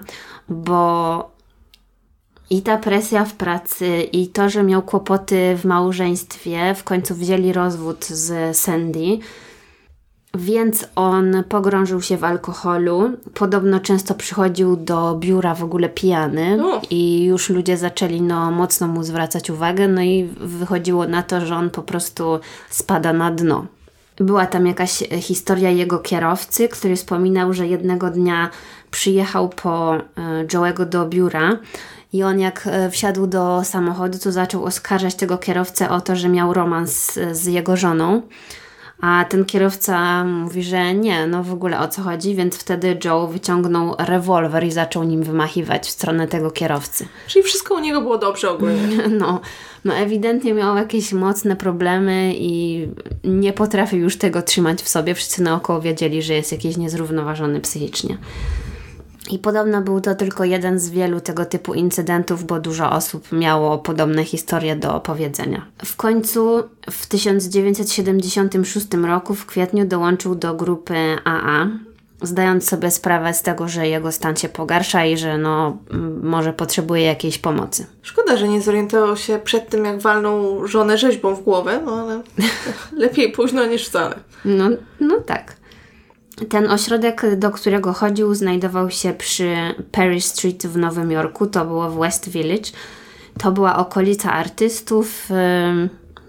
bo 0.49 1.31
i 2.51 2.63
ta 2.63 2.79
presja 2.79 3.25
w 3.25 3.33
pracy, 3.35 4.03
i 4.13 4.29
to, 4.29 4.49
że 4.49 4.63
miał 4.63 4.83
kłopoty 4.83 5.57
w 5.57 5.65
małżeństwie, 5.65 6.75
w 6.75 6.85
końcu 6.85 7.15
wzięli 7.15 7.53
rozwód 7.53 8.05
z 8.05 8.57
Sandy, 8.57 9.19
więc 10.35 10.87
on 10.97 11.45
pogrążył 11.49 12.03
się 12.03 12.17
w 12.17 12.25
alkoholu. 12.25 13.11
Podobno 13.35 13.81
często 13.81 14.15
przychodził 14.15 14.77
do 14.77 15.15
biura 15.15 15.55
w 15.55 15.65
ogóle 15.65 15.89
pijany 15.89 16.59
i 16.91 17.25
już 17.25 17.51
ludzie 17.51 17.77
zaczęli 17.77 18.21
no, 18.21 18.51
mocno 18.51 18.89
mu 18.89 19.03
zwracać 19.03 19.51
uwagę, 19.51 19.89
no 19.89 20.03
i 20.03 20.29
wychodziło 20.41 21.07
na 21.07 21.23
to, 21.23 21.47
że 21.47 21.57
on 21.57 21.71
po 21.71 21.83
prostu 21.83 22.41
spada 22.71 23.13
na 23.13 23.31
dno. 23.31 23.67
Była 24.17 24.47
tam 24.47 24.67
jakaś 24.67 25.03
historia 25.21 25.71
jego 25.71 25.99
kierowcy, 25.99 26.69
który 26.69 26.97
wspominał, 26.97 27.53
że 27.53 27.67
jednego 27.67 28.11
dnia 28.11 28.51
przyjechał 28.91 29.49
po 29.49 29.95
e, 29.95 30.01
Joe'ego 30.47 30.85
do 30.85 31.07
biura 31.07 31.59
I 32.13 32.23
on 32.23 32.39
jak 32.41 32.67
e, 32.67 32.91
wsiadł 32.91 33.27
do 33.27 33.65
samochodu, 33.65 34.19
to 34.19 34.33
zaczął 34.33 34.65
oskarżać 34.65 35.15
tego 35.15 35.39
kierowcę 35.39 35.91
o 35.91 36.01
to, 36.01 36.17
że 36.17 36.29
miał 36.29 36.53
romans 36.53 37.19
z 37.33 37.47
jego 37.47 37.77
żoną. 37.77 38.23
A 39.07 39.25
ten 39.25 39.45
kierowca 39.45 40.25
mówi, 40.25 40.63
że 40.63 40.95
nie, 40.95 41.27
no 41.27 41.45
w 41.45 41.53
ogóle 41.53 41.81
o 41.81 41.89
co 41.89 42.03
chodzi, 42.03 42.35
więc 42.35 42.57
wtedy 42.57 42.99
Joe 43.05 43.27
wyciągnął 43.27 43.95
rewolwer 43.99 44.65
i 44.65 44.73
zaczął 44.73 45.05
nim 45.05 45.23
wymachiwać 45.23 45.87
w 45.87 45.91
stronę 45.91 46.29
tego 46.29 46.51
kierowcy. 46.51 47.07
Czyli 47.27 47.43
wszystko 47.43 47.75
u 47.75 47.79
niego 47.79 48.01
było 48.01 48.19
dobrze 48.19 48.51
ogólnie. 48.51 49.09
No, 49.19 49.41
no 49.85 49.95
ewidentnie 49.95 50.55
miał 50.55 50.77
jakieś 50.77 51.13
mocne 51.13 51.57
problemy 51.57 52.35
i 52.37 52.87
nie 53.25 53.53
potrafił 53.53 53.99
już 53.99 54.19
tego 54.19 54.43
trzymać 54.43 54.83
w 54.83 54.89
sobie. 54.89 55.15
Wszyscy 55.15 55.43
naokoło 55.43 55.81
wiedzieli, 55.81 56.23
że 56.23 56.35
jest 56.35 56.53
jakiś 56.53 56.77
niezrównoważony 56.77 57.61
psychicznie. 57.61 58.19
I 59.31 59.39
podobno 59.39 59.81
był 59.81 60.01
to 60.01 60.15
tylko 60.15 60.45
jeden 60.45 60.79
z 60.79 60.91
wielu 60.91 61.21
tego 61.21 61.45
typu 61.45 61.75
incydentów, 61.75 62.45
bo 62.45 62.61
dużo 62.61 62.93
osób 62.93 63.33
miało 63.33 63.79
podobne 63.79 64.25
historie 64.25 64.77
do 64.77 64.95
opowiedzenia. 64.95 65.67
W 65.85 65.97
końcu 65.97 66.63
w 66.91 67.07
1976 67.07 68.87
roku 68.95 69.35
w 69.35 69.47
kwietniu 69.47 69.87
dołączył 69.87 70.35
do 70.35 70.55
grupy 70.55 70.95
AA, 71.25 71.69
zdając 72.23 72.69
sobie 72.69 72.91
sprawę 72.91 73.35
z 73.35 73.43
tego, 73.43 73.69
że 73.69 73.89
jego 73.89 74.13
stan 74.13 74.37
się 74.37 74.49
pogarsza 74.49 75.05
i 75.05 75.17
że 75.17 75.39
no, 75.39 75.77
może 76.23 76.53
potrzebuje 76.53 77.03
jakiejś 77.03 77.39
pomocy. 77.39 77.87
Szkoda, 78.03 78.37
że 78.37 78.49
nie 78.49 78.63
zorientował 78.63 79.17
się 79.17 79.39
przed 79.45 79.69
tym, 79.69 79.85
jak 79.85 80.01
walnął 80.01 80.67
żonę 80.67 80.99
rzeźbą 80.99 81.35
w 81.35 81.43
głowę, 81.43 81.81
no 81.85 82.01
ale 82.01 82.23
lepiej 83.05 83.33
późno 83.33 83.67
niż 83.67 83.89
wcale. 83.89 84.15
No, 84.45 84.69
no 85.01 85.21
tak. 85.21 85.54
Ten 86.49 86.71
ośrodek, 86.71 87.37
do 87.37 87.51
którego 87.51 87.93
chodził, 87.93 88.35
znajdował 88.35 88.91
się 88.91 89.13
przy 89.13 89.57
Perry 89.93 90.21
Street 90.21 90.67
w 90.67 90.77
Nowym 90.77 91.11
Jorku. 91.11 91.47
To 91.47 91.65
było 91.65 91.91
w 91.91 91.99
West 91.99 92.29
Village. 92.29 92.71
To 93.39 93.53
była 93.53 93.77
okolica 93.77 94.33
artystów, 94.33 95.29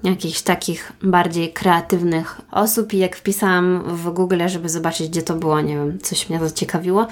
jakichś 0.04 0.42
takich 0.42 0.92
bardziej 1.04 1.54
kreatywnych 1.54 2.42
osób. 2.52 2.94
I 2.94 2.98
jak 2.98 3.16
wpisałam 3.16 3.84
w 3.88 4.10
Google, 4.10 4.42
żeby 4.48 4.70
zobaczyć, 4.70 5.10
gdzie 5.10 5.22
to 5.22 5.36
było, 5.36 5.62
nie 5.62 5.76
wiem, 5.76 6.00
coś 6.00 6.30
mnie 6.30 6.40
zaciekawiło, 6.40 7.08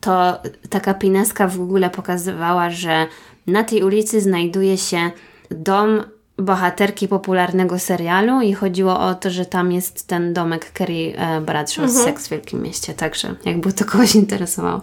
to 0.00 0.38
taka 0.70 0.94
pineska 0.94 1.48
w 1.48 1.56
Google 1.56 1.84
pokazywała, 1.92 2.70
że 2.70 3.06
na 3.46 3.64
tej 3.64 3.82
ulicy 3.82 4.20
znajduje 4.20 4.78
się 4.78 5.10
dom 5.50 6.02
bohaterki 6.38 7.08
popularnego 7.08 7.78
serialu 7.78 8.40
i 8.40 8.52
chodziło 8.52 9.00
o 9.00 9.14
to, 9.14 9.30
że 9.30 9.46
tam 9.46 9.72
jest 9.72 10.06
ten 10.06 10.34
domek 10.34 10.72
Kerry 10.72 11.12
e, 11.16 11.40
Bradshaw 11.40 11.84
mhm. 11.84 11.90
z 11.90 12.04
Seks 12.04 12.26
w 12.26 12.30
Wielkim 12.30 12.62
Mieście, 12.62 12.94
także 12.94 13.34
jakby 13.44 13.72
to 13.72 13.84
kogoś 13.84 14.14
interesowało. 14.14 14.80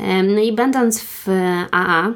E, 0.00 0.22
no 0.22 0.40
i 0.40 0.52
będąc 0.52 1.00
w 1.00 1.26
AA, 1.70 2.12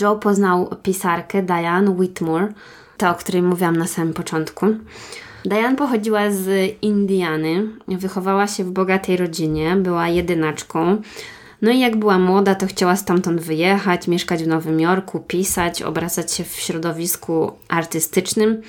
Joe 0.00 0.16
poznał 0.16 0.76
pisarkę 0.82 1.42
Diane 1.42 1.90
Whitmore, 1.90 2.48
ta, 2.96 3.10
o 3.10 3.14
której 3.14 3.42
mówiłam 3.42 3.76
na 3.76 3.86
samym 3.86 4.14
początku. 4.14 4.66
Diane 5.44 5.76
pochodziła 5.76 6.30
z 6.30 6.74
Indiany, 6.82 7.68
wychowała 7.88 8.46
się 8.46 8.64
w 8.64 8.70
bogatej 8.70 9.16
rodzinie, 9.16 9.76
była 9.76 10.08
jedynaczką. 10.08 11.02
No 11.64 11.70
i 11.70 11.80
jak 11.80 11.96
była 11.96 12.18
młoda, 12.18 12.54
to 12.54 12.66
chciała 12.66 12.96
stamtąd 12.96 13.40
wyjechać, 13.40 14.08
mieszkać 14.08 14.44
w 14.44 14.46
Nowym 14.46 14.80
Jorku, 14.80 15.20
pisać, 15.20 15.82
obracać 15.82 16.32
się 16.32 16.44
w 16.44 16.52
środowisku 16.52 17.52
artystycznym 17.68 18.62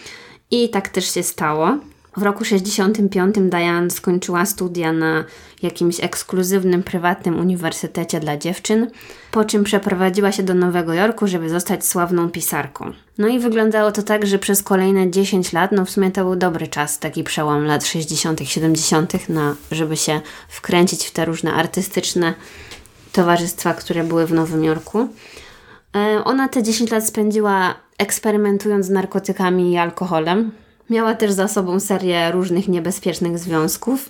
i 0.51 0.69
tak 0.69 0.89
też 0.89 1.13
się 1.13 1.23
stało. 1.23 1.77
W 2.17 2.23
roku 2.23 2.45
65 2.45 3.35
Diane 3.37 3.89
skończyła 3.91 4.45
studia 4.45 4.93
na 4.93 5.23
jakimś 5.61 6.03
ekskluzywnym, 6.03 6.83
prywatnym 6.83 7.39
uniwersytecie 7.39 8.19
dla 8.19 8.37
dziewczyn, 8.37 8.91
po 9.31 9.45
czym 9.45 9.63
przeprowadziła 9.63 10.31
się 10.31 10.43
do 10.43 10.53
Nowego 10.53 10.93
Jorku, 10.93 11.27
żeby 11.27 11.49
zostać 11.49 11.85
sławną 11.85 12.29
pisarką. 12.29 12.91
No 13.17 13.27
i 13.27 13.39
wyglądało 13.39 13.91
to 13.91 14.03
tak, 14.03 14.25
że 14.25 14.39
przez 14.39 14.63
kolejne 14.63 15.11
10 15.11 15.53
lat, 15.53 15.71
no 15.71 15.85
w 15.85 15.89
sumie 15.89 16.11
to 16.11 16.23
był 16.23 16.35
dobry 16.35 16.67
czas, 16.67 16.99
taki 16.99 17.23
przełom 17.23 17.65
lat 17.65 17.85
60., 17.85 18.39
70., 18.43 19.29
na, 19.29 19.55
żeby 19.71 19.97
się 19.97 20.21
wkręcić 20.49 21.05
w 21.05 21.11
te 21.11 21.25
różne 21.25 21.53
artystyczne 21.53 22.33
towarzystwa, 23.15 23.73
które 23.73 24.03
były 24.03 24.27
w 24.27 24.33
Nowym 24.33 24.63
Jorku. 24.63 25.07
E, 25.95 26.23
ona 26.23 26.49
te 26.49 26.63
10 26.63 26.91
lat 26.91 27.07
spędziła 27.07 27.75
eksperymentując 27.97 28.85
z 28.85 28.89
narkotykami 28.89 29.71
i 29.71 29.77
alkoholem. 29.77 30.51
Miała 30.89 31.13
też 31.13 31.31
za 31.31 31.47
sobą 31.47 31.79
serię 31.79 32.31
różnych 32.31 32.67
niebezpiecznych 32.67 33.39
związków, 33.39 34.09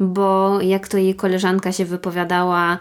bo 0.00 0.60
jak 0.60 0.88
to 0.88 0.98
jej 0.98 1.14
koleżanka 1.14 1.72
się 1.72 1.84
wypowiadała, 1.84 2.78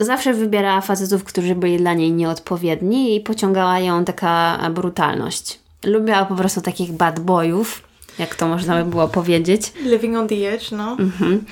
zawsze 0.00 0.34
wybierała 0.34 0.80
facetów, 0.80 1.24
którzy 1.24 1.54
byli 1.54 1.76
dla 1.76 1.94
niej 1.94 2.12
nieodpowiedni 2.12 3.16
i 3.16 3.20
pociągała 3.20 3.78
ją 3.78 4.04
taka 4.04 4.58
brutalność. 4.70 5.60
Lubiła 5.84 6.24
po 6.24 6.34
prostu 6.34 6.60
takich 6.60 6.92
bad 6.92 7.20
boyów, 7.20 7.82
jak 8.18 8.34
to 8.34 8.48
można 8.48 8.84
by 8.84 8.90
było 8.90 9.08
powiedzieć. 9.08 9.72
Living 9.82 10.16
on 10.16 10.28
the 10.28 10.52
edge, 10.52 10.72
no. 10.72 10.96
Mhm 10.98 11.44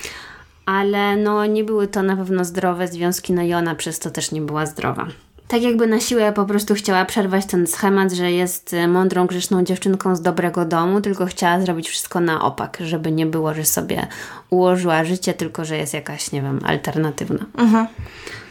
ale 0.69 1.17
no 1.17 1.47
nie 1.47 1.65
były 1.65 1.89
to 1.89 2.03
na 2.03 2.17
pewno 2.17 2.45
zdrowe 2.45 2.89
związki, 2.89 3.33
no 3.33 3.43
i 3.43 3.55
ona 3.55 3.75
przez 3.75 3.99
to 3.99 4.11
też 4.11 4.33
nie 4.33 4.41
była 4.41 4.67
zdrowa. 4.67 5.07
Tak 5.49 5.63
jakby 5.63 5.87
na 5.87 6.01
siłę 6.01 6.33
po 6.33 6.45
prostu 6.45 6.75
chciała 6.75 7.05
przerwać 7.05 7.47
ten 7.47 7.67
schemat, 7.67 8.13
że 8.13 8.33
jest 8.33 8.75
e, 8.75 8.89
mądrą, 8.89 9.27
grzeczną 9.27 9.65
dziewczynką 9.65 10.17
z 10.17 10.23
dobrego 10.23 10.65
domu, 10.65 11.01
tylko 11.01 11.27
chciała 11.27 11.61
zrobić 11.61 11.89
wszystko 11.89 12.21
na 12.21 12.43
opak, 12.43 12.79
żeby 12.85 13.13
nie 13.13 13.27
było, 13.27 13.55
że 13.55 13.65
sobie 13.65 14.07
ułożyła 14.51 15.05
życie, 15.05 15.35
tylko 15.35 15.65
że 15.65 15.77
jest 15.77 15.95
jakaś, 15.95 16.33
nie 16.33 16.43
wiem, 16.43 16.61
alternatywna. 16.65 17.47
Mhm. 17.59 17.87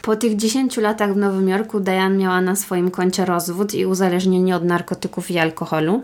Po 0.02 0.16
tych 0.16 0.36
10 0.36 0.78
latach 0.78 1.14
w 1.14 1.18
Nowym 1.18 1.50
Jorku 1.50 1.80
Diane 1.80 2.18
miała 2.18 2.42
na 2.42 2.56
swoim 2.56 2.92
koncie 2.92 3.26
rozwód 3.26 3.74
i 3.74 3.86
uzależnienie 3.86 4.56
od 4.56 4.64
narkotyków 4.64 5.32
i 5.32 5.40
alkoholu. 5.40 6.04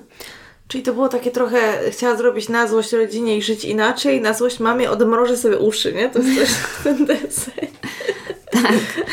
Czyli 0.68 0.84
to 0.84 0.94
było 0.94 1.10
takie 1.10 1.32
trochę, 1.32 1.92
chciała 1.92 2.16
zrobić 2.16 2.50
na 2.50 2.68
złość 2.68 2.92
rodzinie 2.92 3.38
i 3.38 3.42
żyć 3.42 3.66
inaczej, 3.66 4.22
na 4.22 4.34
złość 4.34 4.60
mamie 4.60 4.92
odmrożę 4.92 5.38
sobie 5.38 5.58
uszy, 5.58 5.94
nie? 5.94 6.10
To 6.10 6.20
jest 6.20 6.36
coś 6.36 6.50
ten 6.84 7.06
deseń. 7.06 7.68
Tak. 8.52 9.06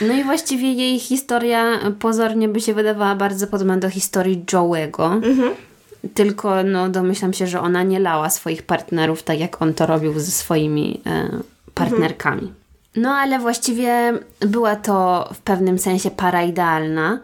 No 0.00 0.14
i 0.14 0.24
właściwie 0.24 0.72
jej 0.72 0.98
historia 0.98 1.78
pozornie 1.98 2.48
by 2.48 2.60
się 2.60 2.74
wydawała 2.74 3.14
bardzo 3.14 3.46
podobna 3.46 3.76
do 3.76 3.90
historii 3.90 4.44
Joe'ego. 4.52 5.14
Mhm. 5.14 5.54
Tylko 6.14 6.62
no, 6.62 6.88
domyślam 6.88 7.32
się, 7.32 7.46
że 7.46 7.60
ona 7.60 7.82
nie 7.82 8.00
lała 8.00 8.30
swoich 8.30 8.62
partnerów 8.62 9.22
tak 9.22 9.40
jak 9.40 9.62
on 9.62 9.74
to 9.74 9.86
robił 9.86 10.20
ze 10.20 10.30
swoimi 10.30 11.00
e, 11.06 11.28
partnerkami. 11.74 12.42
Mhm. 12.42 12.54
No 12.96 13.10
ale 13.10 13.38
właściwie 13.38 14.12
była 14.40 14.76
to 14.76 15.28
w 15.34 15.38
pewnym 15.38 15.78
sensie 15.78 16.10
para 16.10 16.42
idealna 16.42 17.20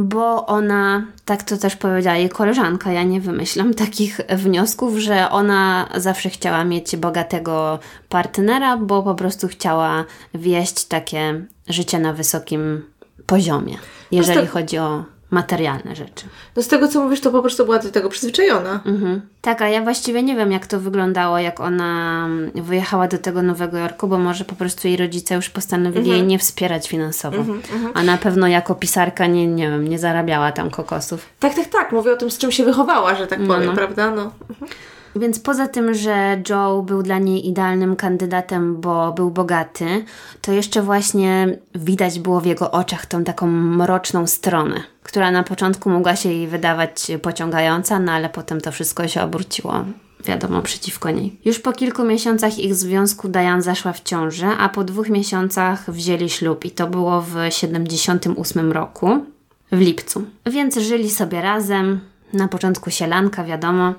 bo 0.00 0.46
ona, 0.46 1.06
tak 1.24 1.42
to 1.42 1.56
też 1.56 1.76
powiedziała 1.76 2.16
jej 2.16 2.28
koleżanka, 2.28 2.92
ja 2.92 3.02
nie 3.02 3.20
wymyślam 3.20 3.74
takich 3.74 4.20
wniosków, 4.28 4.98
że 4.98 5.30
ona 5.30 5.88
zawsze 5.96 6.30
chciała 6.30 6.64
mieć 6.64 6.96
bogatego 6.96 7.78
partnera, 8.08 8.76
bo 8.76 9.02
po 9.02 9.14
prostu 9.14 9.48
chciała 9.48 10.04
wieść 10.34 10.84
takie 10.84 11.44
życie 11.68 11.98
na 11.98 12.12
wysokim 12.12 12.82
poziomie, 13.26 13.76
jeżeli 14.10 14.46
chodzi 14.46 14.78
o 14.78 15.04
materialne 15.30 15.96
rzeczy. 15.96 16.26
No 16.56 16.62
z 16.62 16.68
tego, 16.68 16.88
co 16.88 17.04
mówisz, 17.04 17.20
to 17.20 17.30
po 17.30 17.40
prostu 17.40 17.64
była 17.64 17.78
do 17.78 17.90
tego 17.90 18.08
przyzwyczajona. 18.08 18.80
Mhm. 18.86 19.20
Tak, 19.40 19.62
a 19.62 19.68
ja 19.68 19.82
właściwie 19.82 20.22
nie 20.22 20.36
wiem, 20.36 20.52
jak 20.52 20.66
to 20.66 20.80
wyglądało, 20.80 21.38
jak 21.38 21.60
ona 21.60 22.28
wyjechała 22.54 23.08
do 23.08 23.18
tego 23.18 23.42
Nowego 23.42 23.78
Jorku, 23.78 24.08
bo 24.08 24.18
może 24.18 24.44
po 24.44 24.54
prostu 24.54 24.88
jej 24.88 24.96
rodzice 24.96 25.34
już 25.34 25.50
postanowili 25.50 26.00
mhm. 26.00 26.16
jej 26.16 26.26
nie 26.26 26.38
wspierać 26.38 26.88
finansowo. 26.88 27.36
Mhm, 27.36 27.62
mhm, 27.72 27.92
a 27.94 28.02
na 28.02 28.18
pewno 28.18 28.48
jako 28.48 28.74
pisarka 28.74 29.26
nie, 29.26 29.46
nie 29.46 29.70
wiem, 29.70 29.88
nie 29.88 29.98
zarabiała 29.98 30.52
tam 30.52 30.70
kokosów. 30.70 31.26
Tak, 31.40 31.54
tak, 31.54 31.68
tak. 31.68 31.92
Mówię 31.92 32.12
o 32.12 32.16
tym, 32.16 32.30
z 32.30 32.38
czym 32.38 32.52
się 32.52 32.64
wychowała, 32.64 33.14
że 33.14 33.26
tak 33.26 33.38
no, 33.40 33.54
powiem, 33.54 33.66
no. 33.66 33.74
prawda? 33.74 34.10
No. 34.10 34.32
Mhm. 34.50 34.70
Więc 35.16 35.40
poza 35.40 35.68
tym, 35.68 35.94
że 35.94 36.42
Joe 36.48 36.82
był 36.82 37.02
dla 37.02 37.18
niej 37.18 37.48
idealnym 37.48 37.96
kandydatem, 37.96 38.80
bo 38.80 39.12
był 39.12 39.30
bogaty, 39.30 40.04
to 40.40 40.52
jeszcze 40.52 40.82
właśnie 40.82 41.58
widać 41.74 42.18
było 42.18 42.40
w 42.40 42.46
jego 42.46 42.70
oczach 42.70 43.06
tą 43.06 43.24
taką 43.24 43.46
mroczną 43.46 44.26
stronę, 44.26 44.82
która 45.02 45.30
na 45.30 45.42
początku 45.42 45.90
mogła 45.90 46.16
się 46.16 46.32
jej 46.32 46.48
wydawać 46.48 47.10
pociągająca, 47.22 47.98
no 47.98 48.12
ale 48.12 48.28
potem 48.28 48.60
to 48.60 48.72
wszystko 48.72 49.08
się 49.08 49.22
obróciło 49.22 49.84
wiadomo, 50.24 50.62
przeciwko 50.62 51.10
niej. 51.10 51.36
Już 51.44 51.58
po 51.58 51.72
kilku 51.72 52.04
miesiącach 52.04 52.58
ich 52.58 52.74
związku 52.74 53.28
Diane 53.28 53.62
zaszła 53.62 53.92
w 53.92 54.02
ciążę, 54.02 54.48
a 54.58 54.68
po 54.68 54.84
dwóch 54.84 55.08
miesiącach 55.08 55.90
wzięli 55.90 56.30
ślub 56.30 56.64
i 56.64 56.70
to 56.70 56.86
było 56.86 57.20
w 57.20 57.34
78 57.48 58.72
roku, 58.72 59.24
w 59.72 59.80
lipcu. 59.80 60.24
Więc 60.46 60.78
żyli 60.78 61.10
sobie 61.10 61.40
razem, 61.40 62.00
na 62.32 62.48
początku 62.48 62.90
sielanka, 62.90 63.44
wiadomo, 63.44 63.94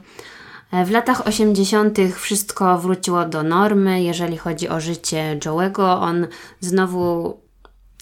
w 0.86 0.92
latach 0.92 1.28
80. 1.28 1.98
wszystko 2.16 2.78
wróciło 2.78 3.26
do 3.26 3.44
normy, 3.44 4.04
jeżeli 4.04 4.38
chodzi 4.38 4.70
o 4.70 4.82
życie 4.82 5.38
Joe'ego. 5.46 6.02
On 6.02 6.28
znowu 6.60 7.38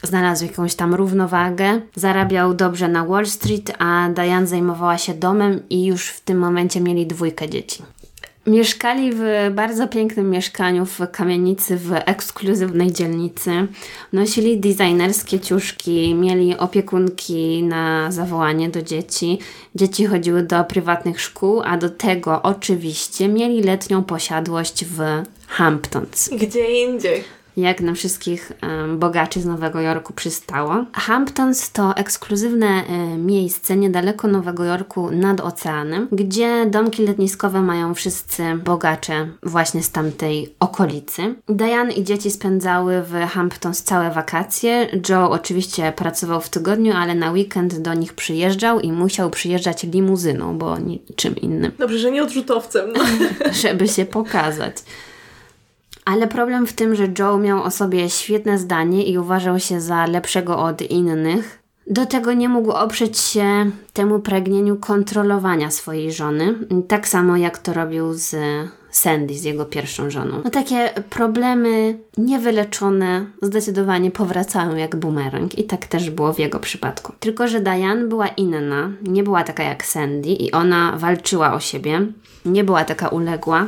znalazł 0.04 0.46
jakąś 0.46 0.76
tam 0.76 0.94
równowagę, 0.94 1.82
zarabiał 1.96 2.54
dobrze 2.54 2.88
na 2.88 3.06
Wall 3.06 3.26
Street, 3.26 3.74
a 3.80 4.10
Diane 4.10 4.48
zajmowała 4.48 4.98
się 4.98 5.14
domem 5.14 5.62
i 5.70 5.86
już 5.86 6.10
w 6.10 6.22
tym 6.22 6.40
momencie 6.40 6.82
mieli 6.82 7.08
dwójkę 7.08 7.50
dzieci. 7.50 7.84
Mieszkali 8.48 9.12
w 9.14 9.22
bardzo 9.52 9.88
pięknym 9.88 10.30
mieszkaniu 10.30 10.86
w 10.86 11.00
kamienicy 11.12 11.78
w 11.78 11.92
ekskluzywnej 12.06 12.92
dzielnicy. 12.92 13.68
Nosili 14.14 14.60
designerskie 14.60 15.40
ciuszki, 15.40 16.16
mieli 16.16 16.58
opiekunki 16.58 17.64
na 17.64 18.12
zawołanie 18.12 18.70
do 18.70 18.82
dzieci. 18.82 19.40
Dzieci 19.76 20.06
chodziły 20.06 20.44
do 20.44 20.64
prywatnych 20.64 21.22
szkół, 21.22 21.62
a 21.66 21.78
do 21.78 21.90
tego 21.90 22.42
oczywiście 22.42 23.28
mieli 23.28 23.64
letnią 23.64 24.04
posiadłość 24.04 24.86
w 24.86 25.24
Hamptons. 25.48 26.30
Gdzie 26.30 26.84
indziej 26.86 27.24
jak 27.58 27.82
na 27.82 27.94
wszystkich 27.94 28.52
bogaczy 28.98 29.42
z 29.42 29.46
Nowego 29.46 29.82
Jorku 29.82 30.14
przystało. 30.14 30.86
Hamptons 30.94 31.72
to 31.72 31.96
ekskluzywne 31.96 32.84
y, 33.14 33.18
miejsce 33.18 33.76
niedaleko 33.76 34.28
Nowego 34.28 34.64
Jorku 34.64 35.12
nad 35.12 35.42
oceanem, 35.42 36.08
gdzie 36.12 36.66
domki 36.66 37.06
letniskowe 37.06 37.62
mają 37.62 37.94
wszyscy 37.94 38.44
bogacze 38.66 39.28
właśnie 39.44 39.84
z 39.84 39.92
tamtej 39.92 40.56
okolicy. 40.60 41.36
Diane 41.50 41.94
i 41.94 42.04
dzieci 42.04 42.32
spędzały 42.32 43.04
w 43.04 43.14
Hamptons 43.14 43.84
całe 43.84 44.12
wakacje. 44.12 44.88
Joe 45.10 45.32
oczywiście 45.32 45.94
pracował 45.96 46.42
w 46.42 46.50
tygodniu, 46.50 46.94
ale 46.96 47.16
na 47.16 47.32
weekend 47.32 47.80
do 47.80 47.94
nich 47.94 48.14
przyjeżdżał 48.14 48.80
i 48.80 48.92
musiał 48.92 49.30
przyjeżdżać 49.30 49.84
limuzyną, 49.84 50.58
bo 50.58 50.78
niczym 50.78 51.36
innym. 51.36 51.72
Dobrze, 51.80 52.00
że 52.00 52.12
nie 52.12 52.24
odrzutowcem. 52.24 52.94
No. 52.94 53.04
Żeby 53.64 53.88
się 53.88 54.06
pokazać. 54.06 54.76
Ale 56.10 56.28
problem 56.28 56.67
w 56.67 56.74
tym, 56.74 56.95
że 56.95 57.08
Joe 57.19 57.38
miał 57.38 57.63
o 57.63 57.72
sobie 57.72 58.10
świetne 58.10 58.58
zdanie 58.58 59.04
i 59.04 59.17
uważał 59.17 59.60
się 59.60 59.82
za 59.82 60.06
lepszego 60.06 60.58
od 60.58 60.82
innych. 60.82 61.60
Do 61.88 62.06
tego 62.06 62.34
nie 62.34 62.50
mógł 62.50 62.72
oprzeć 62.72 63.17
się 63.17 63.72
temu 63.93 64.19
pragnieniu 64.19 64.76
kontrolowania 64.76 65.72
swojej 65.72 66.12
żony, 66.12 66.56
tak 66.88 67.08
samo 67.08 67.38
jak 67.38 67.58
to 67.58 67.74
robił 67.74 68.13
z 68.13 68.36
Sandy, 68.91 69.34
z 69.34 69.43
jego 69.43 69.65
pierwszą 69.65 70.10
żoną. 70.10 70.41
No 70.43 70.50
takie 70.50 70.89
problemy 71.10 71.98
niewyleczone 72.17 73.26
zdecydowanie 73.41 74.12
powracają 74.12 74.76
jak 74.76 74.95
bumerang 74.95 75.60
i 75.60 75.63
tak 75.63 75.88
też 75.88 76.10
było 76.10 76.34
w 76.34 76.39
jego 76.39 76.60
przypadku. 76.60 77.13
Tylko, 77.19 77.48
że 77.48 77.60
Diane 77.60 78.08
była 78.08 78.28
inna, 78.28 78.91
nie 79.02 79.24
była 79.24 79.43
taka 79.43 79.63
jak 79.63 79.86
Sandy 79.86 80.30
i 80.30 80.52
ona 80.52 80.93
walczyła 80.98 81.54
o 81.54 81.60
siebie, 81.60 82.02
nie 82.45 82.63
była 82.63 82.86
taka 82.86 83.08
uległa, 83.08 83.67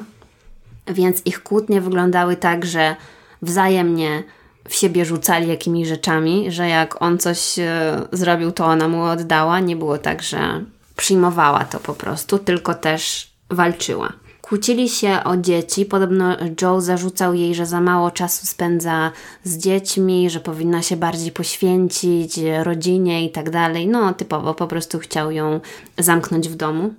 więc 0.87 1.25
ich 1.25 1.43
kłótnie 1.43 1.81
wyglądały 1.81 2.35
tak, 2.35 2.65
że 2.65 2.95
wzajemnie 3.41 4.23
w 4.69 4.75
siebie 4.75 5.05
rzucali 5.05 5.47
jakimiś 5.47 5.87
rzeczami, 5.87 6.51
że 6.51 6.69
jak 6.69 7.01
on 7.01 7.17
coś 7.17 7.59
e, 7.59 8.01
zrobił, 8.11 8.51
to 8.51 8.65
ona 8.65 8.87
mu 8.87 9.03
oddała. 9.03 9.59
Nie 9.59 9.75
było 9.75 9.97
tak, 9.97 10.21
że 10.21 10.65
przyjmowała 10.95 11.65
to 11.65 11.79
po 11.79 11.93
prostu, 11.93 12.39
tylko 12.39 12.73
też 12.73 13.31
walczyła. 13.49 14.13
Kłócili 14.41 14.89
się 14.89 15.19
o 15.23 15.37
dzieci. 15.37 15.85
Podobno 15.85 16.37
Joe 16.61 16.81
zarzucał 16.81 17.33
jej, 17.33 17.55
że 17.55 17.65
za 17.65 17.81
mało 17.81 18.11
czasu 18.11 18.47
spędza 18.47 19.11
z 19.43 19.57
dziećmi, 19.57 20.29
że 20.29 20.39
powinna 20.39 20.81
się 20.81 20.97
bardziej 20.97 21.31
poświęcić 21.31 22.39
rodzinie 22.63 23.25
i 23.25 23.31
tak 23.31 23.49
dalej. 23.49 23.87
No, 23.87 24.13
typowo 24.13 24.53
po 24.53 24.67
prostu 24.67 24.99
chciał 24.99 25.31
ją 25.31 25.59
zamknąć 25.97 26.49
w 26.49 26.55
domu. 26.55 26.93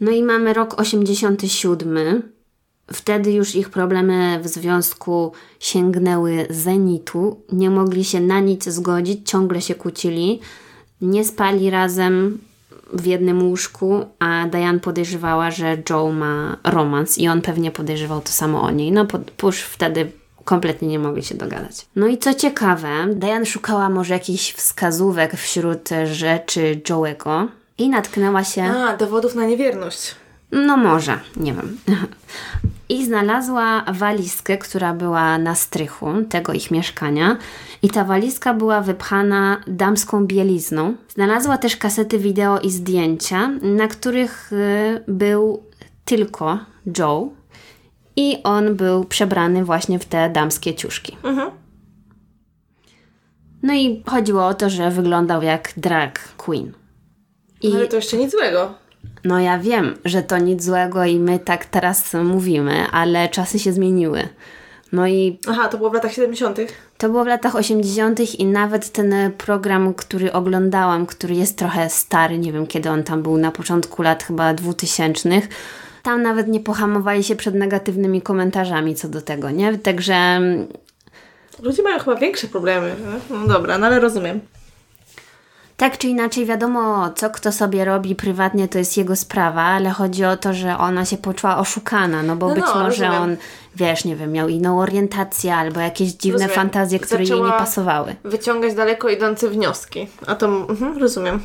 No 0.00 0.10
i 0.10 0.22
mamy 0.22 0.52
rok 0.52 0.80
87. 0.80 2.33
Wtedy 2.92 3.32
już 3.32 3.54
ich 3.54 3.70
problemy 3.70 4.40
w 4.42 4.48
związku 4.48 5.32
sięgnęły 5.60 6.46
zenitu, 6.50 7.40
nie 7.52 7.70
mogli 7.70 8.04
się 8.04 8.20
na 8.20 8.40
nic 8.40 8.64
zgodzić, 8.64 9.30
ciągle 9.30 9.60
się 9.60 9.74
kłócili, 9.74 10.40
nie 11.00 11.24
spali 11.24 11.70
razem 11.70 12.38
w 12.92 13.06
jednym 13.06 13.48
łóżku, 13.48 14.06
a 14.18 14.46
Diane 14.46 14.80
podejrzewała, 14.80 15.50
że 15.50 15.76
Joe 15.90 16.12
ma 16.12 16.56
romans 16.64 17.18
i 17.18 17.28
on 17.28 17.42
pewnie 17.42 17.70
podejrzewał 17.70 18.20
to 18.20 18.28
samo 18.28 18.62
o 18.62 18.70
niej. 18.70 18.92
No, 18.92 19.06
już 19.42 19.60
wtedy 19.60 20.12
kompletnie 20.44 20.88
nie 20.88 20.98
mogli 20.98 21.22
się 21.22 21.34
dogadać. 21.34 21.86
No 21.96 22.06
i 22.06 22.18
co 22.18 22.34
ciekawe, 22.34 22.88
Diane 23.14 23.46
szukała 23.46 23.88
może 23.88 24.14
jakichś 24.14 24.52
wskazówek 24.52 25.36
wśród 25.36 25.88
rzeczy 26.12 26.80
Joe'ego 26.88 27.46
i 27.78 27.88
natknęła 27.88 28.44
się... 28.44 28.62
A, 28.62 28.96
dowodów 28.96 29.34
na 29.34 29.46
niewierność. 29.46 30.14
No 30.54 30.76
może, 30.76 31.20
nie 31.36 31.54
wiem. 31.54 31.78
I 32.88 33.04
znalazła 33.04 33.84
walizkę, 33.92 34.58
która 34.58 34.94
była 34.94 35.38
na 35.38 35.54
strychu 35.54 36.06
tego 36.28 36.52
ich 36.52 36.70
mieszkania. 36.70 37.36
I 37.82 37.90
ta 37.90 38.04
walizka 38.04 38.54
była 38.54 38.80
wypchana 38.80 39.60
damską 39.66 40.26
bielizną. 40.26 40.94
Znalazła 41.08 41.58
też 41.58 41.76
kasety 41.76 42.18
wideo 42.18 42.60
i 42.60 42.70
zdjęcia, 42.70 43.48
na 43.62 43.88
których 43.88 44.52
y, 44.52 45.04
był 45.08 45.62
tylko 46.04 46.58
Joe. 46.98 47.28
I 48.16 48.42
on 48.44 48.74
był 48.74 49.04
przebrany 49.04 49.64
właśnie 49.64 49.98
w 49.98 50.04
te 50.04 50.30
damskie 50.30 50.74
ciuszki. 50.74 51.16
Mhm. 51.22 51.50
No 53.62 53.74
i 53.74 54.02
chodziło 54.06 54.46
o 54.46 54.54
to, 54.54 54.70
że 54.70 54.90
wyglądał 54.90 55.42
jak 55.42 55.72
drag 55.76 56.18
queen. 56.36 56.72
I... 57.62 57.74
Ale 57.74 57.88
to 57.88 57.96
jeszcze 57.96 58.16
nic 58.16 58.30
złego. 58.30 58.83
No 59.24 59.40
ja 59.40 59.58
wiem, 59.58 59.94
że 60.04 60.22
to 60.22 60.38
nic 60.38 60.64
złego 60.64 61.04
i 61.04 61.18
my 61.18 61.38
tak 61.38 61.64
teraz 61.64 62.14
mówimy, 62.14 62.86
ale 62.92 63.28
czasy 63.28 63.58
się 63.58 63.72
zmieniły. 63.72 64.28
No 64.92 65.06
i. 65.06 65.38
Aha, 65.48 65.68
to 65.68 65.78
było 65.78 65.90
w 65.90 65.94
latach 65.94 66.12
70. 66.12 66.58
To 66.98 67.08
było 67.08 67.24
w 67.24 67.26
latach 67.26 67.56
80. 67.56 68.20
i 68.20 68.46
nawet 68.46 68.92
ten 68.92 69.14
program, 69.38 69.94
który 69.94 70.32
oglądałam, 70.32 71.06
który 71.06 71.34
jest 71.34 71.58
trochę 71.58 71.90
stary, 71.90 72.38
nie 72.38 72.52
wiem 72.52 72.66
kiedy 72.66 72.90
on 72.90 73.02
tam 73.02 73.22
był, 73.22 73.36
na 73.36 73.50
początku 73.50 74.02
lat 74.02 74.24
chyba 74.24 74.54
2000. 74.54 75.30
Tam 76.02 76.22
nawet 76.22 76.48
nie 76.48 76.60
pohamowali 76.60 77.24
się 77.24 77.36
przed 77.36 77.54
negatywnymi 77.54 78.22
komentarzami 78.22 78.94
co 78.94 79.08
do 79.08 79.20
tego, 79.20 79.50
nie? 79.50 79.78
Także. 79.78 80.40
Ludzie 81.62 81.82
mają 81.82 81.98
chyba 81.98 82.16
większe 82.16 82.48
problemy. 82.48 82.94
No 83.30 83.46
dobra, 83.46 83.78
no 83.78 83.86
ale 83.86 84.00
rozumiem. 84.00 84.40
Tak 85.76 85.98
czy 85.98 86.08
inaczej, 86.08 86.46
wiadomo, 86.46 87.10
co 87.10 87.30
kto 87.30 87.52
sobie 87.52 87.84
robi 87.84 88.14
prywatnie, 88.14 88.68
to 88.68 88.78
jest 88.78 88.96
jego 88.96 89.16
sprawa, 89.16 89.62
ale 89.62 89.90
chodzi 89.90 90.24
o 90.24 90.36
to, 90.36 90.54
że 90.54 90.78
ona 90.78 91.04
się 91.04 91.16
poczuła 91.16 91.58
oszukana, 91.58 92.22
no 92.22 92.36
bo 92.36 92.48
no 92.48 92.54
być 92.54 92.64
no, 92.64 92.74
może 92.74 93.06
rozumiem. 93.06 93.22
on, 93.22 93.36
wiesz, 93.76 94.04
nie 94.04 94.16
wiem, 94.16 94.32
miał 94.32 94.48
inną 94.48 94.80
orientację 94.80 95.54
albo 95.54 95.80
jakieś 95.80 96.08
dziwne 96.12 96.32
rozumiem. 96.32 96.54
fantazje, 96.54 96.98
które 96.98 97.26
Zaczęła 97.26 97.46
jej 97.46 97.52
nie 97.52 97.58
pasowały. 97.58 98.16
Wyciągać 98.24 98.74
daleko 98.74 99.08
idące 99.08 99.48
wnioski. 99.48 100.08
A 100.26 100.34
to, 100.34 100.46
mhm, 100.46 100.98
rozumiem. 100.98 101.40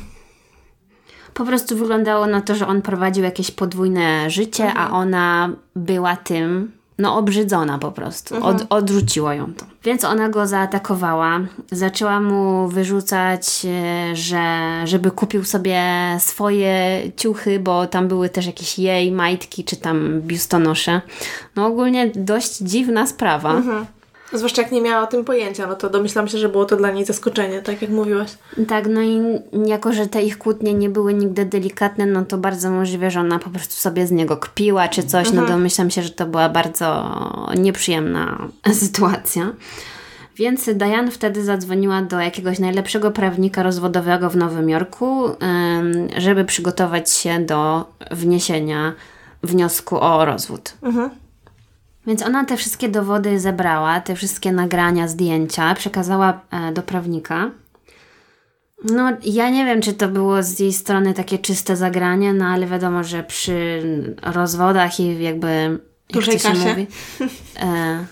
Po 1.34 1.44
prostu 1.44 1.76
wyglądało 1.76 2.26
na 2.26 2.40
to, 2.40 2.54
że 2.54 2.66
on 2.66 2.82
prowadził 2.82 3.24
jakieś 3.24 3.50
podwójne 3.50 4.30
życie, 4.30 4.64
mhm. 4.64 4.86
a 4.86 4.96
ona 4.96 5.50
była 5.76 6.16
tym, 6.16 6.72
no 7.00 7.16
obrzydzona 7.16 7.78
po 7.78 7.92
prostu. 7.92 8.36
Mhm. 8.36 8.56
Od, 8.56 8.66
odrzuciło 8.70 9.32
ją 9.32 9.54
to. 9.54 9.66
Więc 9.84 10.04
ona 10.04 10.28
go 10.28 10.46
zaatakowała. 10.46 11.40
Zaczęła 11.72 12.20
mu 12.20 12.68
wyrzucać, 12.68 13.62
e, 13.64 14.16
że 14.16 14.42
żeby 14.84 15.10
kupił 15.10 15.44
sobie 15.44 15.82
swoje 16.18 17.02
ciuchy, 17.16 17.60
bo 17.60 17.86
tam 17.86 18.08
były 18.08 18.28
też 18.28 18.46
jakieś 18.46 18.78
jej 18.78 19.12
majtki 19.12 19.64
czy 19.64 19.76
tam 19.76 20.20
biustonosze. 20.20 21.00
No 21.56 21.66
ogólnie 21.66 22.10
dość 22.14 22.58
dziwna 22.58 23.06
sprawa. 23.06 23.52
Mhm. 23.54 23.86
Zwłaszcza 24.32 24.62
jak 24.62 24.72
nie 24.72 24.80
miała 24.80 25.02
o 25.02 25.06
tym 25.06 25.24
pojęcia, 25.24 25.66
no 25.66 25.74
to 25.74 25.90
domyślam 25.90 26.28
się, 26.28 26.38
że 26.38 26.48
było 26.48 26.64
to 26.64 26.76
dla 26.76 26.90
niej 26.90 27.04
zaskoczenie, 27.04 27.62
tak 27.62 27.82
jak 27.82 27.90
mówiłaś. 27.90 28.30
Tak, 28.68 28.86
no 28.88 29.02
i 29.02 29.20
jako, 29.66 29.92
że 29.92 30.06
te 30.06 30.22
ich 30.22 30.38
kłótnie 30.38 30.74
nie 30.74 30.88
były 30.88 31.14
nigdy 31.14 31.44
delikatne, 31.44 32.06
no 32.06 32.24
to 32.24 32.38
bardzo 32.38 32.70
możliwe, 32.70 33.10
że 33.10 33.20
ona 33.20 33.38
po 33.38 33.50
prostu 33.50 33.74
sobie 33.74 34.06
z 34.06 34.10
niego 34.10 34.36
kpiła 34.36 34.88
czy 34.88 35.02
coś, 35.02 35.26
no 35.26 35.30
mhm. 35.30 35.48
no 35.48 35.54
domyślam 35.54 35.90
się, 35.90 36.02
że 36.02 36.10
to 36.10 36.26
była 36.26 36.48
bardzo 36.48 37.16
nieprzyjemna 37.56 38.48
sytuacja. 38.72 39.52
Więc 40.36 40.70
Diane 40.74 41.10
wtedy 41.10 41.44
zadzwoniła 41.44 42.02
do 42.02 42.20
jakiegoś 42.20 42.58
najlepszego 42.58 43.10
prawnika 43.10 43.62
rozwodowego 43.62 44.30
w 44.30 44.36
Nowym 44.36 44.70
Jorku, 44.70 45.30
żeby 46.16 46.44
przygotować 46.44 47.10
się 47.10 47.40
do 47.40 47.84
wniesienia 48.10 48.92
wniosku 49.42 50.00
o 50.00 50.24
rozwód. 50.24 50.72
Mhm. 50.82 51.10
Więc 52.06 52.22
ona 52.22 52.44
te 52.44 52.56
wszystkie 52.56 52.88
dowody 52.88 53.40
zebrała, 53.40 54.00
te 54.00 54.14
wszystkie 54.14 54.52
nagrania, 54.52 55.08
zdjęcia, 55.08 55.74
przekazała 55.74 56.40
e, 56.50 56.72
do 56.72 56.82
prawnika. 56.82 57.50
No, 58.84 59.12
ja 59.22 59.50
nie 59.50 59.64
wiem, 59.64 59.82
czy 59.82 59.92
to 59.92 60.08
było 60.08 60.42
z 60.42 60.58
jej 60.58 60.72
strony 60.72 61.14
takie 61.14 61.38
czyste 61.38 61.76
zagranie, 61.76 62.32
no 62.32 62.44
ale 62.44 62.66
wiadomo, 62.66 63.04
że 63.04 63.22
przy 63.22 63.82
rozwodach 64.22 65.00
i 65.00 65.22
jakby. 65.22 65.78
Dużej 66.10 66.34
jak 66.34 66.42
się 66.42 66.68
mówi, 66.68 66.86
e, 67.62 68.04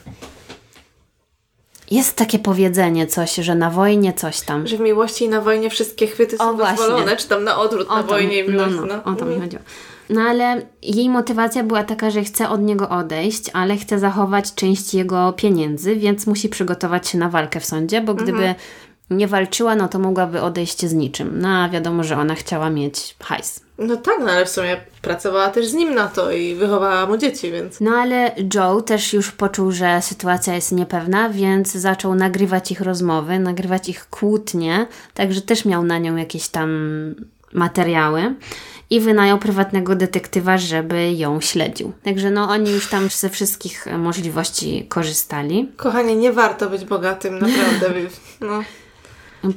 jest 1.91 2.17
takie 2.17 2.39
powiedzenie 2.39 3.07
coś, 3.07 3.35
że 3.35 3.55
na 3.55 3.71
wojnie 3.71 4.13
coś 4.13 4.41
tam. 4.41 4.67
Że 4.67 4.77
w 4.77 4.81
miłości 4.81 5.25
i 5.25 5.29
na 5.29 5.41
wojnie 5.41 5.71
wszystkie 5.71 6.07
chwyty 6.07 6.37
są 6.37 6.57
dozwolone, 6.57 7.17
czy 7.17 7.29
tam 7.29 7.45
na 7.45 7.59
odwrót, 7.59 7.89
o 7.91 7.97
na 7.97 8.03
wojnie 8.03 8.45
i 8.45 8.49
miłości. 8.49 8.75
No, 8.75 8.87
no, 8.87 9.03
no. 9.07 9.13
O 9.13 9.17
to 9.17 9.25
mi 9.25 9.41
chodziło. 9.41 9.63
No 10.11 10.21
ale 10.21 10.63
jej 10.83 11.09
motywacja 11.09 11.65
była 11.65 11.85
taka, 11.85 12.11
że 12.11 12.25
chce 12.25 12.49
od 12.49 12.63
niego 12.63 12.89
odejść, 12.89 13.45
ale 13.53 13.77
chce 13.77 13.99
zachować 13.99 14.55
część 14.55 14.95
jego 14.95 15.33
pieniędzy, 15.33 15.97
więc 15.97 16.27
musi 16.27 16.49
przygotować 16.49 17.09
się 17.09 17.19
na 17.19 17.29
walkę 17.29 17.61
w 17.61 17.65
sądzie, 17.65 18.01
bo 18.01 18.15
gdyby 18.15 18.39
mhm. 18.39 18.55
nie 19.11 19.29
walczyła, 19.29 19.75
no 19.75 19.89
to 19.89 19.99
mogłaby 19.99 20.41
odejść 20.41 20.87
z 20.87 20.95
niczym. 20.95 21.41
No 21.41 21.49
a 21.49 21.69
wiadomo, 21.69 22.05
że 22.05 22.17
ona 22.17 22.35
chciała 22.35 22.71
mieć 22.71 23.17
hajs. 23.23 23.61
No 23.79 23.97
tak, 23.97 24.15
no 24.21 24.31
ale 24.31 24.47
w 24.47 24.49
sumie 24.49 24.77
pracowała 25.03 25.49
też 25.49 25.67
z 25.67 25.75
nim 25.75 25.95
na 25.95 26.09
to 26.09 26.33
i 26.33 26.55
wychowała 26.55 27.07
mu 27.07 27.17
dzieci, 27.17 27.53
więc... 27.53 27.81
No 27.81 27.91
ale 27.91 28.35
Joe 28.55 28.83
też 28.83 29.13
już 29.13 29.33
poczuł, 29.33 29.73
że 29.73 30.03
sytuacja 30.03 30.55
jest 30.55 30.73
niepewna, 30.73 31.31
więc 31.31 31.73
zaczął 31.73 32.15
nagrywać 32.15 32.71
ich 32.71 32.81
rozmowy, 32.81 33.39
nagrywać 33.39 33.89
ich 33.89 34.07
kłótnie, 34.11 34.87
także 35.15 35.41
też 35.41 35.65
miał 35.65 35.85
na 35.85 35.99
nią 35.99 36.17
jakieś 36.17 36.49
tam 36.49 36.71
materiały 37.53 38.35
i 38.91 39.01
wynajął 39.01 39.39
prywatnego 39.39 39.97
detektywa, 39.97 40.59
żeby 40.59 41.13
ją 41.13 41.41
śledził. 41.41 41.93
Także 42.03 42.31
no 42.31 42.49
oni 42.49 42.71
już 42.71 42.89
tam 42.89 43.09
ze 43.09 43.29
wszystkich 43.31 43.87
możliwości 43.99 44.87
korzystali. 44.89 45.69
Kochanie, 45.77 46.17
nie 46.17 46.33
warto 46.33 46.71
być 46.71 46.85
bogatym, 46.85 47.39
naprawdę. 47.39 47.89
No. 48.41 48.63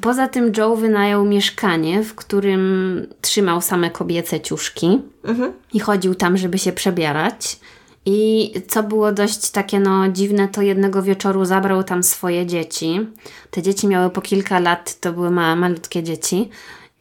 Poza 0.02 0.28
tym 0.28 0.52
Joe 0.58 0.76
wynajął 0.76 1.26
mieszkanie, 1.26 2.04
w 2.04 2.15
którym 2.15 3.08
trzymał 3.22 3.62
same 3.62 3.89
kobiece 3.89 4.39
ciuszki 4.39 5.02
mhm. 5.24 5.54
i 5.74 5.80
chodził 5.80 6.15
tam, 6.15 6.38
żeby 6.38 6.58
się 6.58 6.72
przebierać. 6.72 7.60
I 8.06 8.52
co 8.67 8.84
było 8.84 9.12
dość 9.12 9.52
takie 9.52 9.80
no 9.80 10.10
dziwne, 10.10 10.48
to 10.48 10.62
jednego 10.62 11.04
wieczoru 11.04 11.46
zabrał 11.46 11.84
tam 11.84 12.04
swoje 12.04 12.46
dzieci. 12.46 13.08
Te 13.52 13.62
dzieci 13.62 13.88
miały 13.88 14.10
po 14.10 14.22
kilka 14.22 14.60
lat, 14.60 15.00
to 15.00 15.13
były 15.13 15.32
ma, 15.32 15.56
malutkie 15.56 16.04
dzieci. 16.04 16.50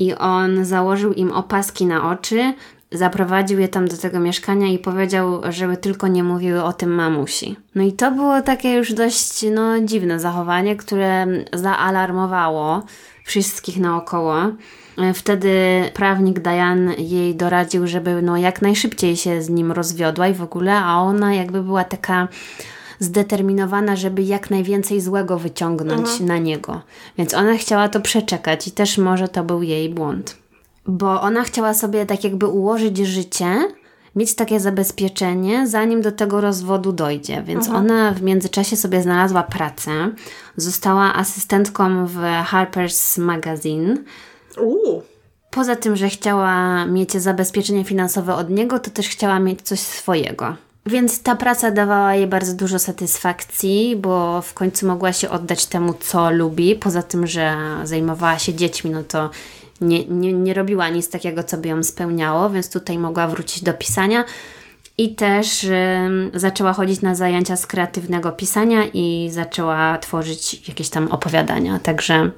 I 0.01 0.15
on 0.15 0.65
założył 0.65 1.13
im 1.13 1.33
opaski 1.33 1.87
na 1.87 2.11
oczy, 2.11 2.55
zaprowadził 2.93 3.61
je 3.61 3.69
tam 3.69 3.89
do 3.89 3.97
tego 3.97 4.21
mieszkania 4.21 4.67
i 4.67 4.79
powiedział, 4.79 5.41
żeby 5.49 5.77
tylko 5.77 6.09
nie 6.09 6.25
mówiły 6.25 6.63
o 6.63 6.73
tym 6.73 6.95
mamusi. 6.95 7.57
No 7.75 7.83
i 7.83 7.93
to 7.93 8.11
było 8.11 8.43
takie 8.43 8.75
już 8.75 8.93
dość 8.93 9.45
no, 9.55 9.81
dziwne 9.81 10.21
zachowanie, 10.21 10.77
które 10.77 11.27
zaalarmowało 11.53 12.83
wszystkich 13.25 13.79
naokoło. 13.81 14.37
Wtedy 15.15 15.51
prawnik 15.95 16.41
Diane 16.41 16.95
jej 16.95 17.35
doradził, 17.35 17.87
żeby 17.87 18.23
no, 18.23 18.37
jak 18.37 18.63
najszybciej 18.63 19.17
się 19.17 19.43
z 19.43 19.49
nim 19.51 19.73
rozwiodła 19.73 20.29
i 20.29 20.35
w 20.35 20.43
ogóle, 20.43 20.77
a 20.77 20.97
ona 21.01 21.35
jakby 21.35 21.63
była 21.63 21.85
taka 21.85 22.29
zdeterminowana, 23.01 23.97
żeby 23.97 24.23
jak 24.23 24.51
najwięcej 24.51 25.01
złego 25.01 25.39
wyciągnąć 25.39 26.09
mhm. 26.09 26.27
na 26.27 26.39
niego. 26.39 26.83
Więc 27.19 27.35
ona 27.35 27.57
chciała 27.57 27.89
to 27.89 28.01
przeczekać 28.01 28.69
i 28.69 28.71
też 28.71 28.99
może 28.99 29.29
to 29.29 29.45
był 29.45 29.63
jej 29.63 29.91
błąd 29.91 30.41
bo 30.87 31.21
ona 31.21 31.43
chciała 31.43 31.75
sobie 31.75 32.07
tak 32.07 32.25
jakby 32.25 32.47
ułożyć 32.47 32.99
życie, 32.99 33.69
mieć 34.17 34.35
takie 34.35 34.61
zabezpieczenie, 34.61 35.67
zanim 35.67 36.03
do 36.03 36.13
tego 36.13 36.41
rozwodu 36.41 36.93
dojdzie. 36.93 37.43
Więc 37.43 37.69
Aha. 37.69 37.79
ona 37.79 38.13
w 38.13 38.23
międzyczasie 38.23 38.77
sobie 38.77 39.03
znalazła 39.03 39.43
pracę, 39.43 39.91
została 40.57 41.15
asystentką 41.15 42.07
w 42.07 42.17
Harper's 42.51 43.21
Magazine. 43.21 43.97
Uuu. 44.61 45.03
Poza 45.51 45.77
tym, 45.77 45.97
że 45.97 46.09
chciała 46.09 46.87
mieć 46.87 47.13
zabezpieczenie 47.13 47.85
finansowe 47.85 48.35
od 48.35 48.51
niego, 48.51 48.79
to 48.79 48.91
też 48.91 49.09
chciała 49.09 49.39
mieć 49.39 49.63
coś 49.63 49.81
swojego. 49.81 50.57
Więc 50.87 51.23
ta 51.23 51.37
praca 51.37 51.71
dawała 51.71 52.15
jej 52.15 52.27
bardzo 52.27 52.55
dużo 52.55 52.79
satysfakcji, 52.79 53.97
bo 53.97 54.43
w 54.43 54.55
końcu 54.55 54.87
mogła 54.87 55.13
się 55.13 55.31
oddać 55.31 55.67
temu, 55.67 55.95
co 56.01 56.31
lubi. 56.31 56.75
Poza 56.75 57.03
tym, 57.03 57.27
że 57.27 57.57
zajmowała 57.85 58.39
się 58.39 58.55
dziećmi, 58.55 58.91
no 58.91 59.03
to 59.03 59.31
nie, 59.81 60.05
nie, 60.05 60.33
nie 60.33 60.55
robiła 60.55 60.89
nic 60.89 61.11
takiego, 61.11 61.43
co 61.43 61.57
by 61.59 61.69
ją 61.69 61.83
spełniało, 61.83 62.51
więc 62.51 62.71
tutaj 62.71 62.99
mogła 62.99 63.27
wrócić 63.29 63.63
do 63.63 63.75
pisania. 63.75 64.25
I 64.99 65.15
też 65.15 65.65
y, 65.65 65.71
zaczęła 66.35 66.73
chodzić 66.73 67.01
na 67.01 67.15
zajęcia 67.15 67.57
z 67.57 67.67
kreatywnego 67.67 68.33
pisania 68.33 68.85
i 68.95 69.31
zaczęła 69.33 69.99
tworzyć 69.99 70.69
jakieś 70.69 70.89
tam 70.89 71.09
opowiadania. 71.09 71.79
Także 71.79 72.31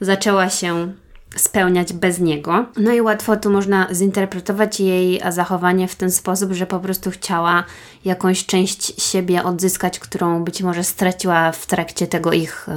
zaczęła 0.00 0.50
się 0.50 0.92
spełniać 1.38 1.92
bez 1.92 2.18
niego. 2.18 2.66
No 2.76 2.92
i 2.92 3.00
łatwo 3.00 3.36
tu 3.36 3.50
można 3.50 3.88
zinterpretować 3.94 4.80
jej 4.80 5.20
zachowanie 5.28 5.88
w 5.88 5.96
ten 5.96 6.10
sposób, 6.10 6.52
że 6.52 6.66
po 6.66 6.80
prostu 6.80 7.10
chciała 7.10 7.64
jakąś 8.04 8.46
część 8.46 9.02
siebie 9.02 9.42
odzyskać, 9.42 9.98
którą 9.98 10.44
być 10.44 10.62
może 10.62 10.84
straciła 10.84 11.52
w 11.52 11.66
trakcie 11.66 12.06
tego 12.06 12.32
ich. 12.32 12.68
Y, 12.68 12.72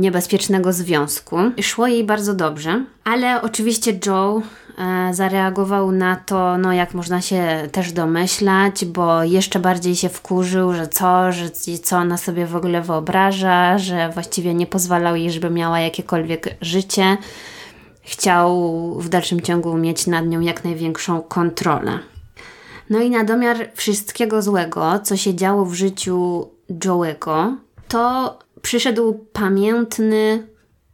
niebezpiecznego 0.00 0.72
związku. 0.72 1.36
Szło 1.62 1.86
jej 1.86 2.04
bardzo 2.04 2.34
dobrze, 2.34 2.84
ale 3.04 3.42
oczywiście 3.42 3.92
Joe 4.06 4.42
e, 4.78 5.14
zareagował 5.14 5.92
na 5.92 6.16
to, 6.16 6.58
no 6.58 6.72
jak 6.72 6.94
można 6.94 7.20
się 7.20 7.68
też 7.72 7.92
domyślać, 7.92 8.84
bo 8.84 9.24
jeszcze 9.24 9.58
bardziej 9.58 9.96
się 9.96 10.08
wkurzył, 10.08 10.72
że 10.72 10.88
co, 10.88 11.32
że 11.32 11.50
co 11.82 11.96
ona 11.96 12.16
sobie 12.16 12.46
w 12.46 12.56
ogóle 12.56 12.82
wyobraża, 12.82 13.78
że 13.78 14.10
właściwie 14.14 14.54
nie 14.54 14.66
pozwalał 14.66 15.16
jej, 15.16 15.30
żeby 15.30 15.50
miała 15.50 15.80
jakiekolwiek 15.80 16.56
życie. 16.60 17.16
Chciał 18.02 18.70
w 19.00 19.08
dalszym 19.08 19.40
ciągu 19.40 19.76
mieć 19.76 20.06
nad 20.06 20.26
nią 20.26 20.40
jak 20.40 20.64
największą 20.64 21.22
kontrolę. 21.22 21.98
No 22.90 23.00
i 23.00 23.10
na 23.10 23.24
domiar 23.24 23.56
wszystkiego 23.74 24.42
złego, 24.42 24.98
co 25.02 25.16
się 25.16 25.34
działo 25.34 25.64
w 25.64 25.74
życiu 25.74 26.48
Joe'ego, 26.70 27.56
to 27.88 28.38
przyszedł 28.62 29.26
pamiętny 29.32 30.46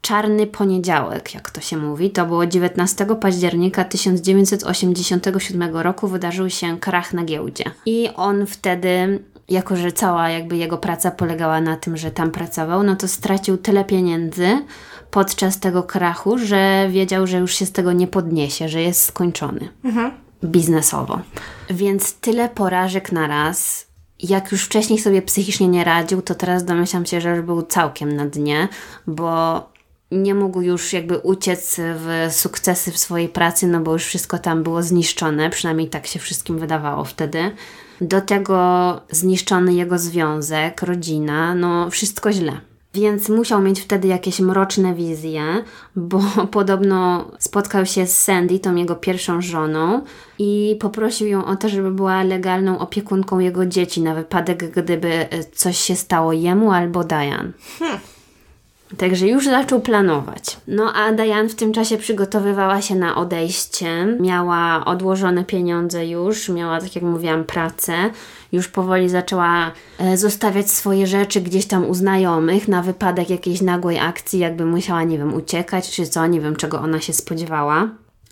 czarny 0.06 0.46
poniedziałek, 0.46 1.34
jak 1.34 1.50
to 1.50 1.60
się 1.60 1.76
mówi. 1.76 2.10
To 2.10 2.26
było 2.26 2.46
19 2.46 3.06
października 3.20 3.84
1987 3.84 5.76
roku, 5.76 6.08
wydarzył 6.08 6.50
się 6.50 6.78
krach 6.80 7.12
na 7.12 7.24
giełdzie. 7.24 7.64
I 7.86 8.08
on 8.16 8.46
wtedy, 8.46 9.24
jako 9.48 9.76
że 9.76 9.92
cała 9.92 10.30
jakby 10.30 10.56
jego 10.56 10.78
praca 10.78 11.10
polegała 11.10 11.60
na 11.60 11.76
tym, 11.76 11.96
że 11.96 12.10
tam 12.10 12.30
pracował, 12.30 12.82
no 12.82 12.96
to 12.96 13.08
stracił 13.08 13.56
tyle 13.56 13.84
pieniędzy 13.84 14.48
podczas 15.10 15.60
tego 15.60 15.82
krachu, 15.82 16.38
że 16.38 16.88
wiedział, 16.90 17.26
że 17.26 17.38
już 17.38 17.54
się 17.54 17.66
z 17.66 17.72
tego 17.72 17.92
nie 17.92 18.06
podniesie, 18.06 18.68
że 18.68 18.82
jest 18.82 19.04
skończony. 19.04 19.68
Mhm. 19.84 20.12
Biznesowo. 20.44 21.20
Więc 21.70 22.14
tyle 22.14 22.48
porażek 22.48 23.12
na 23.12 23.26
raz, 23.26 23.85
jak 24.22 24.52
już 24.52 24.64
wcześniej 24.64 24.98
sobie 24.98 25.22
psychicznie 25.22 25.68
nie 25.68 25.84
radził, 25.84 26.22
to 26.22 26.34
teraz 26.34 26.64
domyślam 26.64 27.06
się, 27.06 27.20
że 27.20 27.30
już 27.30 27.40
był 27.40 27.62
całkiem 27.62 28.16
na 28.16 28.26
dnie, 28.26 28.68
bo 29.06 29.62
nie 30.10 30.34
mógł 30.34 30.60
już 30.60 30.92
jakby 30.92 31.18
uciec 31.18 31.76
w 31.78 32.28
sukcesy 32.30 32.92
w 32.92 32.98
swojej 32.98 33.28
pracy, 33.28 33.66
no 33.66 33.80
bo 33.80 33.92
już 33.92 34.04
wszystko 34.04 34.38
tam 34.38 34.62
było 34.62 34.82
zniszczone, 34.82 35.50
przynajmniej 35.50 35.88
tak 35.88 36.06
się 36.06 36.18
wszystkim 36.18 36.58
wydawało 36.58 37.04
wtedy. 37.04 37.50
Do 38.00 38.20
tego 38.20 39.00
zniszczony 39.10 39.74
jego 39.74 39.98
związek, 39.98 40.82
rodzina, 40.82 41.54
no 41.54 41.90
wszystko 41.90 42.32
źle. 42.32 42.60
Więc 42.96 43.28
musiał 43.28 43.62
mieć 43.62 43.80
wtedy 43.80 44.08
jakieś 44.08 44.40
mroczne 44.40 44.94
wizje, 44.94 45.42
bo 45.96 46.20
podobno 46.50 47.30
spotkał 47.38 47.86
się 47.86 48.06
z 48.06 48.22
Sandy, 48.22 48.58
tą 48.58 48.74
jego 48.74 48.96
pierwszą 48.96 49.40
żoną, 49.42 50.02
i 50.38 50.76
poprosił 50.80 51.26
ją 51.26 51.44
o 51.44 51.56
to, 51.56 51.68
żeby 51.68 51.90
była 51.90 52.22
legalną 52.22 52.78
opiekunką 52.78 53.38
jego 53.38 53.66
dzieci 53.66 54.02
na 54.02 54.14
wypadek, 54.14 54.70
gdyby 54.70 55.28
coś 55.54 55.78
się 55.78 55.96
stało 55.96 56.32
jemu 56.32 56.72
albo 56.72 57.04
Diane. 57.04 57.52
Hmm. 57.78 57.98
Także 58.98 59.28
już 59.28 59.44
zaczął 59.44 59.80
planować. 59.80 60.56
No 60.68 60.92
a 60.94 61.12
Diane 61.12 61.48
w 61.48 61.54
tym 61.54 61.72
czasie 61.72 61.96
przygotowywała 61.98 62.82
się 62.82 62.94
na 62.94 63.16
odejście. 63.16 64.16
Miała 64.20 64.84
odłożone 64.84 65.44
pieniądze 65.44 66.06
już, 66.06 66.48
miała, 66.48 66.80
tak 66.80 66.94
jak 66.94 67.04
mówiłam, 67.04 67.44
pracę. 67.44 67.92
Już 68.52 68.68
powoli 68.68 69.08
zaczęła 69.08 69.72
e, 69.98 70.16
zostawiać 70.16 70.70
swoje 70.70 71.06
rzeczy 71.06 71.40
gdzieś 71.40 71.66
tam 71.66 71.90
u 71.90 71.94
znajomych 71.94 72.68
na 72.68 72.82
wypadek 72.82 73.30
jakiejś 73.30 73.60
nagłej 73.60 73.98
akcji, 73.98 74.38
jakby 74.38 74.66
musiała, 74.66 75.04
nie 75.04 75.18
wiem, 75.18 75.34
uciekać 75.34 75.90
czy 75.90 76.06
co, 76.06 76.26
nie 76.26 76.40
wiem 76.40 76.56
czego 76.56 76.80
ona 76.80 77.00
się 77.00 77.12
spodziewała 77.12 77.88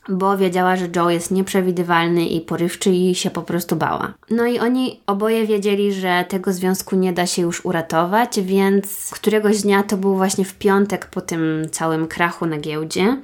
bo 0.09 0.37
wiedziała, 0.37 0.77
że 0.77 0.89
Joe 0.97 1.11
jest 1.11 1.31
nieprzewidywalny 1.31 2.27
i 2.27 2.41
porywczy 2.41 2.91
i 2.91 3.15
się 3.15 3.31
po 3.31 3.43
prostu 3.43 3.77
bała. 3.77 4.15
No 4.31 4.47
i 4.47 4.59
oni 4.59 5.01
oboje 5.07 5.47
wiedzieli, 5.47 5.93
że 5.93 6.25
tego 6.29 6.53
związku 6.53 6.97
nie 6.97 7.13
da 7.13 7.27
się 7.27 7.43
już 7.43 7.65
uratować, 7.65 8.41
więc 8.41 9.11
któregoś 9.15 9.63
dnia, 9.63 9.83
to 9.83 9.97
był 9.97 10.17
właśnie 10.17 10.45
w 10.45 10.55
piątek 10.55 11.07
po 11.07 11.21
tym 11.21 11.67
całym 11.73 12.07
krachu 12.07 12.47
na 12.47 12.59
giełdzie, 12.59 13.17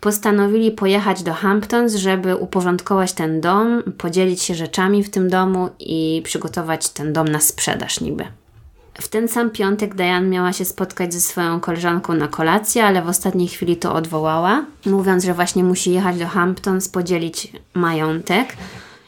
postanowili 0.00 0.70
pojechać 0.70 1.22
do 1.22 1.34
Hamptons, 1.34 1.94
żeby 1.94 2.36
uporządkować 2.36 3.12
ten 3.12 3.40
dom, 3.40 3.82
podzielić 3.98 4.42
się 4.42 4.54
rzeczami 4.54 5.04
w 5.04 5.10
tym 5.10 5.30
domu 5.30 5.68
i 5.78 6.22
przygotować 6.24 6.88
ten 6.88 7.12
dom 7.12 7.28
na 7.28 7.40
sprzedaż 7.40 8.00
niby. 8.00 8.24
W 9.00 9.08
ten 9.08 9.28
sam 9.28 9.50
piątek 9.50 9.94
Diane 9.94 10.26
miała 10.26 10.52
się 10.52 10.64
spotkać 10.64 11.14
ze 11.14 11.20
swoją 11.20 11.60
koleżanką 11.60 12.14
na 12.14 12.28
kolację, 12.28 12.84
ale 12.84 13.02
w 13.02 13.08
ostatniej 13.08 13.48
chwili 13.48 13.76
to 13.76 13.94
odwołała, 13.94 14.64
mówiąc, 14.86 15.24
że 15.24 15.34
właśnie 15.34 15.64
musi 15.64 15.92
jechać 15.92 16.18
do 16.18 16.26
Hamptons, 16.26 16.88
podzielić 16.88 17.52
majątek. 17.74 18.56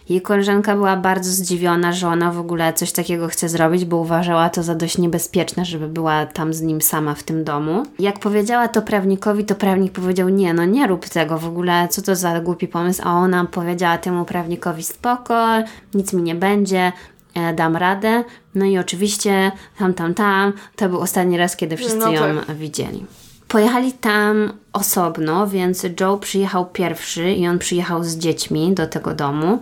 Jej 0.08 0.22
koleżanka 0.22 0.74
była 0.74 0.96
bardzo 0.96 1.30
zdziwiona, 1.30 1.92
że 1.92 2.08
ona 2.08 2.32
w 2.32 2.38
ogóle 2.38 2.72
coś 2.72 2.92
takiego 2.92 3.28
chce 3.28 3.48
zrobić, 3.48 3.84
bo 3.84 3.96
uważała 3.96 4.50
to 4.50 4.62
za 4.62 4.74
dość 4.74 4.98
niebezpieczne, 4.98 5.64
żeby 5.64 5.88
była 5.88 6.26
tam 6.26 6.52
z 6.52 6.60
nim 6.60 6.80
sama 6.80 7.14
w 7.14 7.22
tym 7.22 7.44
domu. 7.44 7.82
Jak 7.98 8.18
powiedziała 8.18 8.68
to 8.68 8.82
prawnikowi, 8.82 9.44
to 9.44 9.54
prawnik 9.54 9.92
powiedział: 9.92 10.28
Nie, 10.28 10.54
no 10.54 10.64
nie 10.64 10.86
rób 10.86 11.08
tego 11.08 11.38
w 11.38 11.46
ogóle, 11.46 11.88
co 11.90 12.02
to 12.02 12.16
za 12.16 12.40
głupi 12.40 12.68
pomysł. 12.68 13.02
A 13.04 13.14
ona 13.14 13.44
powiedziała 13.44 13.98
temu 13.98 14.24
prawnikowi: 14.24 14.82
Spoko, 14.82 15.46
nic 15.94 16.12
mi 16.12 16.22
nie 16.22 16.34
będzie, 16.34 16.92
E, 17.34 17.54
dam 17.54 17.76
radę. 17.76 18.24
No 18.54 18.64
i 18.64 18.78
oczywiście 18.78 19.52
tam, 19.78 19.94
tam, 19.94 20.14
tam, 20.14 20.52
to 20.76 20.88
był 20.88 21.00
ostatni 21.00 21.36
raz, 21.36 21.56
kiedy 21.56 21.76
wszyscy 21.76 21.98
no 21.98 22.12
ją 22.12 22.22
widzieli. 22.54 23.06
Pojechali 23.48 23.92
tam 23.92 24.52
osobno, 24.72 25.46
więc 25.46 25.86
Joe 26.00 26.18
przyjechał 26.18 26.66
pierwszy 26.66 27.32
i 27.32 27.48
on 27.48 27.58
przyjechał 27.58 28.04
z 28.04 28.16
dziećmi 28.16 28.74
do 28.74 28.86
tego 28.86 29.14
domu. 29.14 29.58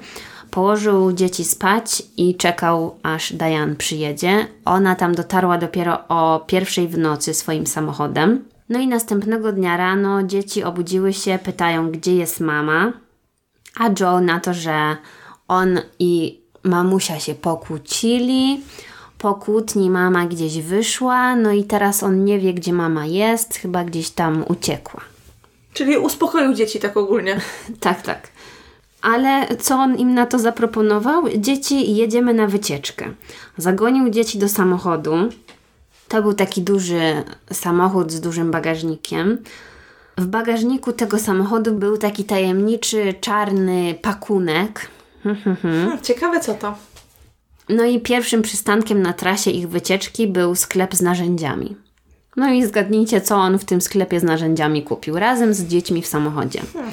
Położył 0.57 1.13
dzieci 1.13 1.45
spać 1.45 2.03
i 2.17 2.35
czekał, 2.35 2.99
aż 3.03 3.33
Diane 3.33 3.75
przyjedzie. 3.75 4.47
Ona 4.65 4.95
tam 4.95 5.15
dotarła 5.15 5.59
dopiero 5.59 6.09
o 6.09 6.45
pierwszej 6.47 6.89
w 6.89 6.99
nocy 6.99 7.35
swoim 7.35 7.67
samochodem. 7.67 8.45
No 8.69 8.79
i 8.79 8.87
następnego 8.87 9.53
dnia 9.53 9.77
rano 9.77 10.23
dzieci 10.23 10.65
obudziły 10.65 11.13
się, 11.13 11.39
pytają, 11.45 11.91
gdzie 11.91 12.17
jest 12.17 12.41
mama. 12.41 12.93
A 13.81 13.89
Joe 14.01 14.21
na 14.21 14.41
to, 14.41 14.55
że 14.55 14.97
on 15.49 15.81
i 15.99 16.41
mamusia 16.63 17.21
się 17.21 17.35
pokłócili. 17.35 18.61
Po 19.19 19.35
kłótni 19.35 19.91
mama 19.91 20.27
gdzieś 20.27 20.61
wyszła, 20.61 21.37
no 21.37 21.53
i 21.53 21.65
teraz 21.65 22.03
on 22.03 22.25
nie 22.25 22.39
wie, 22.39 22.55
gdzie 22.55 22.73
mama 22.73 23.07
jest, 23.07 23.55
chyba 23.55 23.85
gdzieś 23.85 24.11
tam 24.11 24.45
uciekła. 24.49 25.01
Czyli 25.73 25.99
uspokoił 25.99 26.55
dzieci 26.55 26.81
tak 26.81 26.97
ogólnie. 26.97 27.41
tak, 27.81 28.03
tak. 28.03 28.36
Ale 29.07 29.57
co 29.57 29.75
on 29.75 29.97
im 29.97 30.15
na 30.15 30.27
to 30.27 30.39
zaproponował? 30.39 31.23
Dzieci, 31.39 31.97
jedziemy 31.97 32.35
na 32.35 32.47
wycieczkę. 32.47 33.11
Zagonił 33.57 34.11
dzieci 34.11 34.39
do 34.39 34.49
samochodu. 34.49 35.17
To 36.09 36.23
był 36.23 36.35
taki 36.35 36.63
duży 36.63 37.23
samochód 37.53 38.13
z 38.13 38.21
dużym 38.21 38.51
bagażnikiem. 38.51 39.39
W 40.19 40.27
bagażniku 40.27 40.93
tego 40.93 41.19
samochodu 41.19 41.75
był 41.75 41.99
taki 41.99 42.25
tajemniczy, 42.25 43.15
czarny 43.21 43.95
pakunek. 44.03 44.91
Hmm, 45.63 45.99
ciekawe 46.03 46.41
co 46.41 46.55
to. 46.55 46.75
No 47.69 47.85
i 47.85 48.01
pierwszym 48.01 48.43
przystankiem 48.43 49.03
na 49.03 49.13
trasie 49.13 49.51
ich 49.51 49.69
wycieczki 49.69 50.29
był 50.29 50.55
sklep 50.55 50.95
z 50.95 51.03
narzędziami. 51.03 51.77
No 52.37 52.53
i 52.53 52.67
zgadnijcie, 52.67 53.21
co 53.21 53.37
on 53.37 53.59
w 53.59 53.65
tym 53.65 53.81
sklepie 53.81 54.21
z 54.21 54.23
narzędziami 54.23 54.83
kupił, 54.83 55.19
razem 55.19 55.55
z 55.55 55.65
dziećmi 55.65 56.03
w 56.03 56.07
samochodzie. 56.07 56.61
Hmm. 56.73 56.93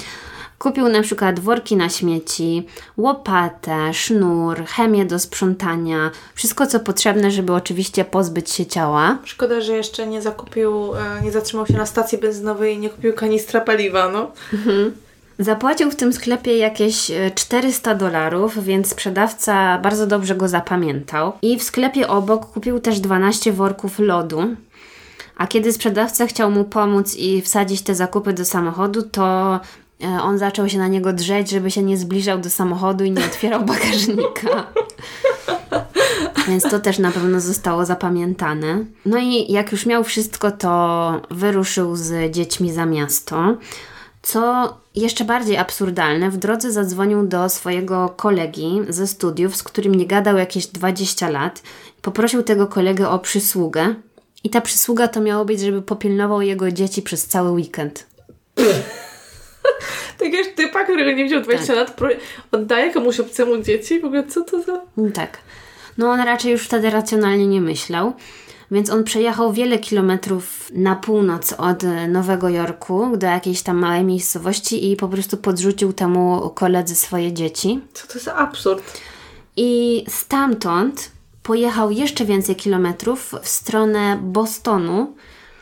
Kupił 0.59 0.89
na 0.89 1.01
przykład 1.01 1.39
worki 1.39 1.75
na 1.75 1.89
śmieci, 1.89 2.67
łopatę, 2.97 3.93
sznur, 3.93 4.65
chemię 4.65 5.05
do 5.05 5.19
sprzątania, 5.19 6.11
wszystko 6.35 6.67
co 6.67 6.79
potrzebne, 6.79 7.31
żeby 7.31 7.53
oczywiście 7.53 8.05
pozbyć 8.05 8.49
się 8.49 8.65
ciała. 8.65 9.17
Szkoda, 9.23 9.61
że 9.61 9.73
jeszcze 9.73 10.07
nie 10.07 10.21
zakupił, 10.21 10.95
e, 10.95 11.21
nie 11.23 11.31
zatrzymał 11.31 11.67
się 11.67 11.73
na 11.73 11.85
stacji 11.85 12.17
benzynowej 12.17 12.75
i 12.75 12.79
nie 12.79 12.89
kupił 12.89 13.13
kanistra 13.13 13.61
paliwa, 13.61 14.09
no. 14.09 14.31
Mhm. 14.53 14.93
Zapłacił 15.39 15.91
w 15.91 15.95
tym 15.95 16.13
sklepie 16.13 16.57
jakieś 16.57 17.11
400 17.35 17.91
e, 17.91 17.95
dolarów, 17.95 18.63
więc 18.63 18.89
sprzedawca 18.89 19.77
bardzo 19.77 20.07
dobrze 20.07 20.35
go 20.35 20.47
zapamiętał. 20.47 21.31
I 21.41 21.59
w 21.59 21.63
sklepie 21.63 22.07
obok 22.07 22.45
kupił 22.45 22.79
też 22.79 22.99
12 22.99 23.53
worków 23.53 23.99
lodu. 23.99 24.55
A 25.37 25.47
kiedy 25.47 25.73
sprzedawca 25.73 26.27
chciał 26.27 26.51
mu 26.51 26.63
pomóc 26.63 27.15
i 27.15 27.41
wsadzić 27.41 27.81
te 27.81 27.95
zakupy 27.95 28.33
do 28.33 28.45
samochodu, 28.45 29.01
to 29.01 29.59
on 30.23 30.37
zaczął 30.37 30.69
się 30.69 30.77
na 30.77 30.87
niego 30.87 31.13
drzeć, 31.13 31.49
żeby 31.49 31.71
się 31.71 31.83
nie 31.83 31.97
zbliżał 31.97 32.39
do 32.39 32.49
samochodu 32.49 33.03
i 33.03 33.11
nie 33.11 33.25
otwierał 33.25 33.65
bagażnika. 33.73 34.67
Więc 36.47 36.63
to 36.63 36.79
też 36.79 36.99
na 36.99 37.11
pewno 37.11 37.41
zostało 37.41 37.85
zapamiętane. 37.85 38.85
No 39.05 39.17
i 39.17 39.51
jak 39.51 39.71
już 39.71 39.85
miał 39.85 40.03
wszystko, 40.03 40.51
to 40.51 41.21
wyruszył 41.31 41.95
z 41.95 42.31
dziećmi 42.31 42.71
za 42.71 42.85
miasto. 42.85 43.57
Co 44.21 44.73
jeszcze 44.95 45.25
bardziej 45.25 45.57
absurdalne, 45.57 46.31
w 46.31 46.37
drodze 46.37 46.71
zadzwonił 46.71 47.27
do 47.27 47.49
swojego 47.49 48.09
kolegi 48.09 48.81
ze 48.89 49.07
studiów, 49.07 49.55
z 49.55 49.63
którym 49.63 49.95
nie 49.95 50.07
gadał 50.07 50.37
jakieś 50.37 50.67
20 50.67 51.29
lat. 51.29 51.61
Poprosił 52.01 52.43
tego 52.43 52.67
kolegę 52.67 53.09
o 53.09 53.19
przysługę. 53.19 53.95
I 54.43 54.49
ta 54.49 54.61
przysługa 54.61 55.07
to 55.07 55.21
miało 55.21 55.45
być, 55.45 55.59
żeby 55.59 55.81
popilnował 55.81 56.41
jego 56.41 56.71
dzieci 56.71 57.01
przez 57.01 57.27
cały 57.27 57.51
weekend. 57.51 58.05
Takiegoś 60.19 60.53
typa, 60.55 60.83
którego 60.83 61.11
nie 61.11 61.23
widział 61.23 61.41
20 61.41 61.67
tak. 61.67 61.75
lat, 61.75 62.11
oddaje 62.51 62.91
komuś 62.91 63.19
obcemu 63.19 63.57
dzieci? 63.57 63.99
W 63.99 64.05
ogóle 64.05 64.23
co 64.27 64.41
to 64.41 64.61
za... 64.61 64.81
Tak. 65.13 65.37
No 65.97 66.11
on 66.11 66.19
raczej 66.19 66.51
już 66.51 66.65
wtedy 66.65 66.89
racjonalnie 66.89 67.47
nie 67.47 67.61
myślał. 67.61 68.13
Więc 68.71 68.89
on 68.89 69.03
przejechał 69.03 69.53
wiele 69.53 69.79
kilometrów 69.79 70.71
na 70.71 70.95
północ 70.95 71.53
od 71.53 71.83
Nowego 72.07 72.49
Jorku 72.49 73.17
do 73.17 73.27
jakiejś 73.27 73.61
tam 73.61 73.77
małej 73.77 74.03
miejscowości 74.03 74.91
i 74.91 74.95
po 74.95 75.07
prostu 75.07 75.37
podrzucił 75.37 75.93
temu 75.93 76.51
koledzy 76.55 76.95
swoje 76.95 77.33
dzieci. 77.33 77.79
Co 77.93 78.07
to 78.07 78.19
za 78.19 78.35
absurd? 78.35 79.01
I 79.57 80.03
stamtąd 80.07 81.11
pojechał 81.43 81.91
jeszcze 81.91 82.25
więcej 82.25 82.55
kilometrów 82.55 83.35
w 83.41 83.47
stronę 83.49 84.19
Bostonu, 84.21 85.15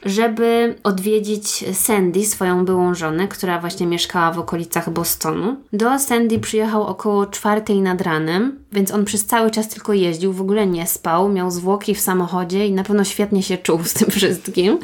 żeby 0.05 0.75
odwiedzić 0.83 1.65
Sandy, 1.73 2.25
swoją 2.25 2.65
byłą 2.65 2.95
żonę, 2.95 3.27
która 3.27 3.59
właśnie 3.59 3.87
mieszkała 3.87 4.31
w 4.31 4.39
okolicach 4.39 4.89
Bostonu. 4.89 5.55
Do 5.73 5.99
Sandy 5.99 6.39
przyjechał 6.39 6.83
około 6.83 7.25
czwartej 7.25 7.81
nad 7.81 8.01
ranem, 8.01 8.59
więc 8.71 8.91
on 8.91 9.05
przez 9.05 9.25
cały 9.25 9.51
czas 9.51 9.67
tylko 9.69 9.93
jeździł, 9.93 10.33
w 10.33 10.41
ogóle 10.41 10.67
nie 10.67 10.87
spał, 10.87 11.29
miał 11.29 11.51
zwłoki 11.51 11.95
w 11.95 12.01
samochodzie 12.01 12.67
i 12.67 12.71
na 12.71 12.83
pewno 12.83 13.03
świetnie 13.03 13.43
się 13.43 13.57
czuł 13.57 13.83
z 13.83 13.93
tym 13.93 14.11
wszystkim. 14.11 14.79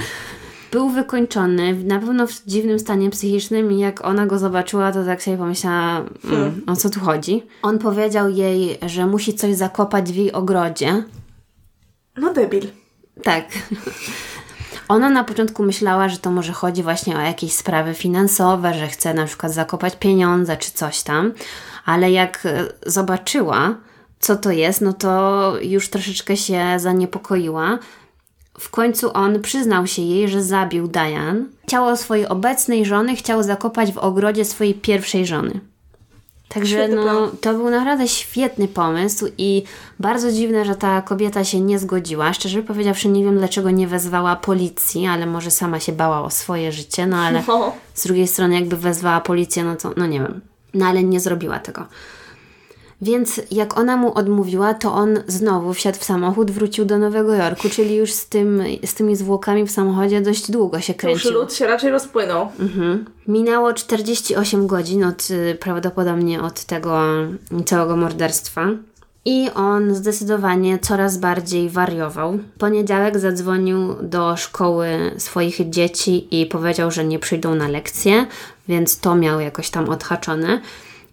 Był 0.71 0.89
wykończony, 0.89 1.73
na 1.73 1.99
pewno 1.99 2.27
w 2.27 2.45
dziwnym 2.45 2.79
stanie 2.79 3.09
psychicznym 3.09 3.71
i 3.71 3.79
jak 3.79 4.05
ona 4.05 4.25
go 4.25 4.39
zobaczyła, 4.39 4.91
to 4.91 5.05
tak 5.05 5.23
sobie 5.23 5.37
pomyślała, 5.37 6.05
mm, 6.23 6.61
o 6.67 6.75
co 6.75 6.89
tu 6.89 6.99
chodzi. 6.99 7.43
On 7.61 7.79
powiedział 7.79 8.29
jej, 8.29 8.77
że 8.85 9.07
musi 9.07 9.33
coś 9.33 9.55
zakopać 9.55 10.11
w 10.11 10.15
jej 10.15 10.31
ogrodzie. 10.31 11.03
No 12.17 12.33
debil. 12.33 12.67
Tak. 13.23 13.45
Ona 14.87 15.09
na 15.09 15.23
początku 15.23 15.63
myślała, 15.63 16.09
że 16.09 16.17
to 16.17 16.31
może 16.31 16.53
chodzi 16.53 16.83
właśnie 16.83 17.17
o 17.17 17.21
jakieś 17.21 17.53
sprawy 17.53 17.93
finansowe, 17.93 18.73
że 18.73 18.87
chce 18.87 19.13
na 19.13 19.25
przykład 19.25 19.53
zakopać 19.53 19.95
pieniądze 19.95 20.57
czy 20.57 20.71
coś 20.71 21.01
tam, 21.01 21.33
ale 21.85 22.11
jak 22.11 22.45
e, 22.45 22.67
zobaczyła, 22.85 23.75
co 24.19 24.35
to 24.35 24.51
jest, 24.51 24.81
no 24.81 24.93
to 24.93 25.53
już 25.61 25.89
troszeczkę 25.89 26.37
się 26.37 26.63
zaniepokoiła. 26.77 27.79
W 28.59 28.69
końcu 28.69 29.11
on 29.13 29.41
przyznał 29.41 29.87
się 29.87 30.01
jej, 30.01 30.29
że 30.29 30.43
zabił 30.43 30.87
Diane. 30.87 31.45
Ciało 31.67 31.97
swojej 31.97 32.27
obecnej 32.27 32.85
żony 32.85 33.15
chciał 33.15 33.43
zakopać 33.43 33.91
w 33.91 33.97
ogrodzie 33.97 34.45
swojej 34.45 34.73
pierwszej 34.73 35.25
żony. 35.25 35.59
Także 36.49 36.87
no, 36.87 37.31
to 37.41 37.53
był 37.53 37.69
naprawdę 37.69 38.07
świetny 38.07 38.67
pomysł 38.67 39.27
i 39.37 39.63
bardzo 39.99 40.31
dziwne, 40.31 40.65
że 40.65 40.75
ta 40.75 41.01
kobieta 41.01 41.43
się 41.43 41.61
nie 41.61 41.79
zgodziła. 41.79 42.33
Szczerze 42.33 42.63
powiedziawszy, 42.63 43.09
nie 43.09 43.23
wiem 43.23 43.37
dlaczego 43.37 43.71
nie 43.71 43.87
wezwała 43.87 44.35
policji, 44.35 45.07
ale 45.07 45.25
może 45.25 45.51
sama 45.51 45.79
się 45.79 45.91
bała 45.91 46.21
o 46.21 46.29
swoje 46.29 46.71
życie, 46.71 47.07
no 47.07 47.17
ale 47.17 47.43
no. 47.47 47.73
z 47.93 48.03
drugiej 48.03 48.27
strony 48.27 48.55
jakby 48.55 48.77
wezwała 48.77 49.21
policję, 49.21 49.63
no 49.63 49.75
to 49.75 49.93
no 49.97 50.07
nie 50.07 50.19
wiem. 50.19 50.41
No 50.73 50.85
ale 50.85 51.03
nie 51.03 51.19
zrobiła 51.19 51.59
tego. 51.59 51.85
Więc 53.01 53.41
jak 53.51 53.79
ona 53.79 53.97
mu 53.97 54.13
odmówiła, 54.17 54.73
to 54.73 54.93
on 54.93 55.19
znowu 55.27 55.73
wsiadł 55.73 55.97
w 55.99 56.03
samochód, 56.03 56.51
wrócił 56.51 56.85
do 56.85 56.97
Nowego 56.97 57.33
Jorku, 57.33 57.69
czyli 57.69 57.95
już 57.95 58.13
z, 58.13 58.29
tym, 58.29 58.63
z 58.85 58.93
tymi 58.93 59.15
zwłokami 59.15 59.67
w 59.67 59.71
samochodzie 59.71 60.21
dość 60.21 60.51
długo 60.51 60.81
się 60.81 60.93
kręcił. 60.93 61.31
Już 61.31 61.39
lód 61.39 61.53
się 61.53 61.67
raczej 61.67 61.91
rozpłynął. 61.91 62.47
Mhm. 62.59 63.05
Minęło 63.27 63.73
48 63.73 64.67
godzin 64.67 65.03
od, 65.03 65.29
y, 65.29 65.57
prawdopodobnie 65.59 66.41
od 66.41 66.63
tego 66.63 67.01
całego 67.65 67.97
morderstwa. 67.97 68.67
I 69.25 69.49
on 69.55 69.95
zdecydowanie 69.95 70.79
coraz 70.79 71.17
bardziej 71.17 71.69
wariował. 71.69 72.37
W 72.37 72.59
poniedziałek 72.59 73.19
zadzwonił 73.19 73.95
do 74.01 74.37
szkoły 74.37 74.87
swoich 75.17 75.69
dzieci 75.69 76.41
i 76.41 76.45
powiedział, 76.45 76.91
że 76.91 77.05
nie 77.05 77.19
przyjdą 77.19 77.55
na 77.55 77.67
lekcje, 77.67 78.25
więc 78.67 78.99
to 78.99 79.15
miał 79.15 79.39
jakoś 79.39 79.69
tam 79.69 79.89
odhaczone. 79.89 80.61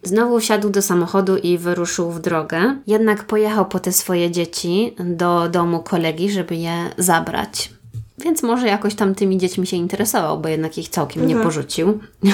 Znowu 0.05 0.39
wsiadł 0.39 0.69
do 0.69 0.81
samochodu 0.81 1.37
i 1.37 1.57
wyruszył 1.57 2.11
w 2.11 2.19
drogę. 2.19 2.75
Jednak 2.87 3.23
pojechał 3.23 3.65
po 3.65 3.79
te 3.79 3.91
swoje 3.91 4.31
dzieci 4.31 4.95
do 4.99 5.49
domu 5.49 5.79
kolegi, 5.79 6.31
żeby 6.31 6.55
je 6.55 6.89
zabrać. 6.97 7.69
Więc 8.17 8.43
może 8.43 8.67
jakoś 8.67 8.95
tam 8.95 9.15
tymi 9.15 9.37
dziećmi 9.37 9.67
się 9.67 9.77
interesował, 9.77 10.39
bo 10.39 10.49
jednak 10.49 10.77
ich 10.77 10.89
całkiem 10.89 11.21
mhm. 11.21 11.39
nie 11.39 11.45
porzucił. 11.45 11.99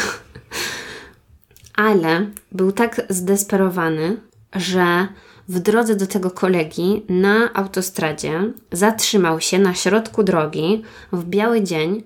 Ale 1.75 2.25
był 2.51 2.71
tak 2.71 3.01
zdesperowany, 3.09 4.17
że 4.55 5.07
w 5.49 5.59
drodze 5.59 5.95
do 5.95 6.07
tego 6.07 6.31
kolegi 6.31 7.05
na 7.09 7.53
autostradzie 7.53 8.41
zatrzymał 8.71 9.41
się 9.41 9.59
na 9.59 9.73
środku 9.73 10.23
drogi 10.23 10.83
w 11.11 11.23
biały 11.23 11.61
dzień, 11.61 12.03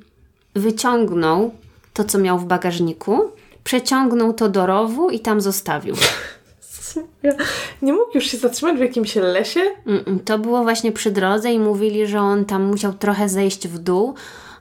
wyciągnął 0.56 1.52
to, 1.94 2.04
co 2.04 2.18
miał 2.18 2.40
w 2.40 2.46
bagażniku 2.46 3.32
przeciągnął 3.66 4.34
to 4.34 4.50
do 4.50 4.66
rowu 4.66 5.10
i 5.10 5.20
tam 5.20 5.42
zostawił. 5.42 5.96
Nie 7.82 7.94
mógł 7.94 8.12
już 8.16 8.26
się 8.26 8.38
zatrzymać 8.38 8.78
w 8.78 8.80
jakimś 8.80 9.16
lesie? 9.16 9.60
To 10.26 10.40
było 10.40 10.64
właśnie 10.64 10.92
przy 10.92 11.12
drodze 11.12 11.54
i 11.54 11.60
mówili, 11.60 12.08
że 12.08 12.20
on 12.20 12.46
tam 12.46 12.64
musiał 12.64 12.94
trochę 12.94 13.30
zejść 13.30 13.68
w 13.68 13.80
dół, 13.80 14.14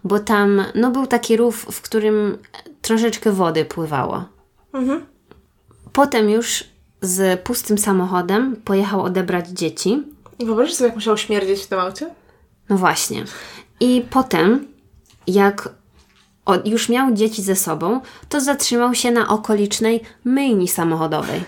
bo 0.04 0.18
tam 0.18 0.64
no, 0.74 0.90
był 0.90 1.06
taki 1.06 1.36
rów, 1.36 1.66
w 1.70 1.80
którym 1.82 2.38
troszeczkę 2.82 3.32
wody 3.32 3.64
pływało. 3.64 4.24
Mhm. 4.72 5.06
Potem 5.92 6.30
już 6.30 6.64
z 7.00 7.40
pustym 7.40 7.78
samochodem 7.78 8.56
pojechał 8.64 9.02
odebrać 9.02 9.48
dzieci. 9.48 10.02
I 10.38 10.44
wyobraź 10.44 10.74
sobie, 10.74 10.88
jak 10.88 10.94
musiał 10.94 11.16
śmierdzieć 11.16 11.62
w 11.62 11.66
tym 11.66 11.78
aucie? 11.78 12.10
No 12.68 12.76
właśnie. 12.76 13.24
I 13.80 14.04
potem, 14.10 14.66
jak 15.26 15.68
już 16.64 16.88
miał 16.88 17.12
dzieci 17.12 17.42
ze 17.42 17.56
sobą, 17.56 18.00
to 18.28 18.40
zatrzymał 18.40 18.94
się 18.94 19.10
na 19.10 19.28
okolicznej 19.28 20.00
myjni 20.24 20.68
samochodowej. 20.68 21.44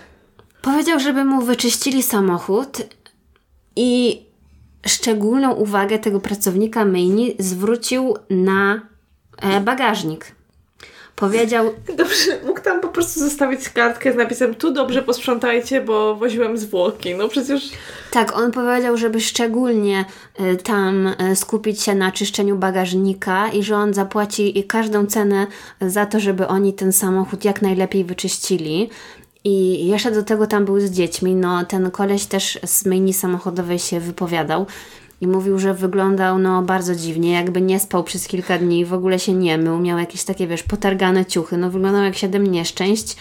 Powiedział, 0.61 0.99
żeby 0.99 1.25
mu 1.25 1.41
wyczyścili 1.41 2.03
samochód 2.03 2.77
i 3.75 4.21
szczególną 4.87 5.53
uwagę 5.53 5.99
tego 5.99 6.19
pracownika 6.19 6.85
myjni 6.85 7.35
zwrócił 7.39 8.15
na 8.29 8.81
e, 9.41 9.61
bagażnik. 9.61 10.36
Powiedział. 11.17 11.73
Dobrze, 11.97 12.31
mógł 12.45 12.61
tam 12.61 12.81
po 12.81 12.87
prostu 12.87 13.19
zostawić 13.19 13.69
kartkę 13.69 14.13
z 14.13 14.15
napisem 14.15 14.55
tu 14.55 14.71
dobrze 14.71 15.01
posprzątajcie, 15.01 15.81
bo 15.81 16.15
woziłem 16.15 16.57
zwłoki. 16.57 17.15
No 17.15 17.27
przecież. 17.27 17.69
Tak, 18.11 18.37
on 18.37 18.51
powiedział, 18.51 18.97
żeby 18.97 19.21
szczególnie 19.21 20.05
y, 20.39 20.57
tam 20.57 21.07
y, 21.07 21.35
skupić 21.35 21.81
się 21.81 21.95
na 21.95 22.11
czyszczeniu 22.11 22.55
bagażnika 22.55 23.49
i 23.49 23.63
że 23.63 23.75
on 23.75 23.93
zapłaci 23.93 24.63
każdą 24.67 25.05
cenę 25.05 25.47
za 25.81 26.05
to, 26.05 26.19
żeby 26.19 26.47
oni 26.47 26.73
ten 26.73 26.93
samochód 26.93 27.45
jak 27.45 27.61
najlepiej 27.61 28.03
wyczyścili. 28.03 28.89
I 29.43 29.87
jeszcze 29.87 30.11
do 30.11 30.23
tego 30.23 30.47
tam 30.47 30.65
był 30.65 30.79
z 30.79 30.91
dziećmi. 30.91 31.35
No, 31.35 31.65
ten 31.65 31.91
koleś 31.91 32.25
też 32.25 32.59
z 32.65 32.85
myjni 32.85 33.13
samochodowej 33.13 33.79
się 33.79 33.99
wypowiadał 33.99 34.65
i 35.21 35.27
mówił, 35.27 35.59
że 35.59 35.73
wyglądał 35.73 36.39
no 36.39 36.61
bardzo 36.61 36.95
dziwnie, 36.95 37.31
jakby 37.31 37.61
nie 37.61 37.79
spał 37.79 38.03
przez 38.03 38.27
kilka 38.27 38.57
dni, 38.57 38.85
w 38.85 38.93
ogóle 38.93 39.19
się 39.19 39.33
nie 39.33 39.57
mył, 39.57 39.79
miał 39.79 39.97
jakieś 39.97 40.23
takie, 40.23 40.47
wiesz, 40.47 40.63
potargane 40.63 41.25
ciuchy, 41.25 41.57
no 41.57 41.69
wyglądał 41.69 42.03
jak 42.03 42.15
siedem 42.15 42.47
nieszczęść, 42.47 43.17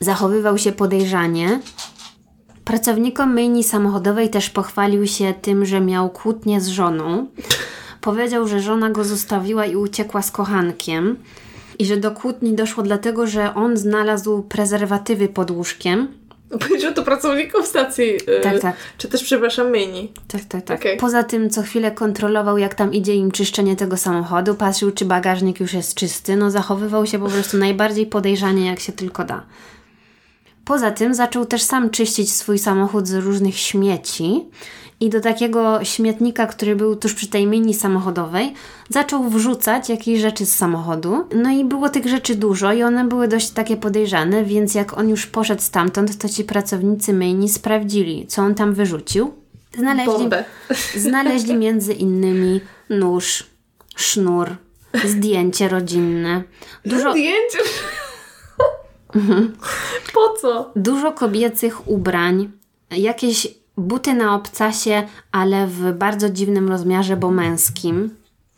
zachowywał 0.00 0.58
się 0.58 0.72
podejrzanie. 0.72 1.60
Pracownikom 2.64 3.34
myjni 3.34 3.64
samochodowej 3.64 4.30
też 4.30 4.50
pochwalił 4.50 5.06
się 5.06 5.34
tym, 5.42 5.64
że 5.66 5.80
miał 5.80 6.10
kłótnię 6.10 6.60
z 6.60 6.68
żoną. 6.68 7.26
Powiedział, 8.00 8.48
że 8.48 8.60
żona 8.60 8.90
go 8.90 9.04
zostawiła 9.04 9.66
i 9.66 9.76
uciekła 9.76 10.22
z 10.22 10.30
kochankiem 10.30 11.16
i 11.78 11.86
że 11.86 11.96
do 11.96 12.10
kłótni 12.10 12.54
doszło 12.54 12.82
dlatego, 12.82 13.26
że 13.26 13.54
on 13.54 13.76
znalazł 13.76 14.42
prezerwatywy 14.42 15.28
pod 15.28 15.50
łóżkiem 15.50 16.08
Powiedział 16.58 16.92
to 16.92 17.02
pracowników 17.02 17.66
stacji. 17.66 18.06
Yy, 18.06 18.40
tak, 18.42 18.60
tak. 18.60 18.76
Czy 18.98 19.08
też, 19.08 19.24
przepraszam, 19.24 19.70
myjni. 19.70 20.12
Tak, 20.28 20.44
tak, 20.44 20.64
tak. 20.64 20.80
Okay. 20.80 20.96
Poza 20.96 21.22
tym 21.22 21.50
co 21.50 21.62
chwilę 21.62 21.90
kontrolował, 21.90 22.58
jak 22.58 22.74
tam 22.74 22.92
idzie 22.92 23.14
im 23.14 23.30
czyszczenie 23.30 23.76
tego 23.76 23.96
samochodu, 23.96 24.54
patrzył, 24.54 24.90
czy 24.90 25.04
bagażnik 25.04 25.60
już 25.60 25.72
jest 25.72 25.94
czysty. 25.94 26.36
No, 26.36 26.50
zachowywał 26.50 27.06
się 27.06 27.18
po 27.18 27.28
prostu 27.28 27.56
najbardziej 27.56 28.06
podejrzanie, 28.06 28.66
jak 28.66 28.80
się 28.80 28.92
tylko 28.92 29.24
da. 29.24 29.42
Poza 30.64 30.90
tym 30.90 31.14
zaczął 31.14 31.46
też 31.46 31.62
sam 31.62 31.90
czyścić 31.90 32.32
swój 32.32 32.58
samochód 32.58 33.08
z 33.08 33.14
różnych 33.14 33.56
śmieci 33.56 34.44
i 35.00 35.10
do 35.10 35.20
takiego 35.20 35.84
śmietnika, 35.84 36.46
który 36.46 36.76
był 36.76 36.96
tuż 36.96 37.14
przy 37.14 37.26
tej 37.28 37.46
mini 37.46 37.74
samochodowej, 37.74 38.54
zaczął 38.88 39.28
wrzucać 39.28 39.88
jakieś 39.88 40.20
rzeczy 40.20 40.46
z 40.46 40.56
samochodu. 40.56 41.28
No 41.34 41.50
i 41.50 41.64
było 41.64 41.88
tych 41.88 42.08
rzeczy 42.08 42.34
dużo 42.34 42.72
i 42.72 42.82
one 42.82 43.04
były 43.04 43.28
dość 43.28 43.50
takie 43.50 43.76
podejrzane, 43.76 44.44
więc 44.44 44.74
jak 44.74 44.98
on 44.98 45.08
już 45.08 45.26
poszedł 45.26 45.62
stamtąd, 45.62 46.18
to 46.18 46.28
ci 46.28 46.44
pracownicy 46.44 47.12
myjni 47.12 47.48
sprawdzili, 47.48 48.26
co 48.26 48.42
on 48.42 48.54
tam 48.54 48.74
wyrzucił. 48.74 49.34
Znaleźli, 49.78 50.28
znaleźli 50.96 51.56
między 51.56 51.92
innymi 51.92 52.60
nóż, 52.90 53.46
sznur, 53.96 54.56
zdjęcie 55.04 55.68
rodzinne. 55.68 56.42
Dużo... 56.84 57.12
Zdjęcie? 57.12 57.58
Po 60.14 60.34
co? 60.40 60.70
Dużo 60.76 61.12
kobiecych 61.12 61.88
ubrań, 61.88 62.50
jakieś 62.90 63.48
buty 63.76 64.14
na 64.14 64.34
obcasie, 64.34 65.02
ale 65.32 65.66
w 65.66 65.92
bardzo 65.92 66.30
dziwnym 66.30 66.68
rozmiarze, 66.68 67.16
bo 67.16 67.30
męskim. 67.30 68.10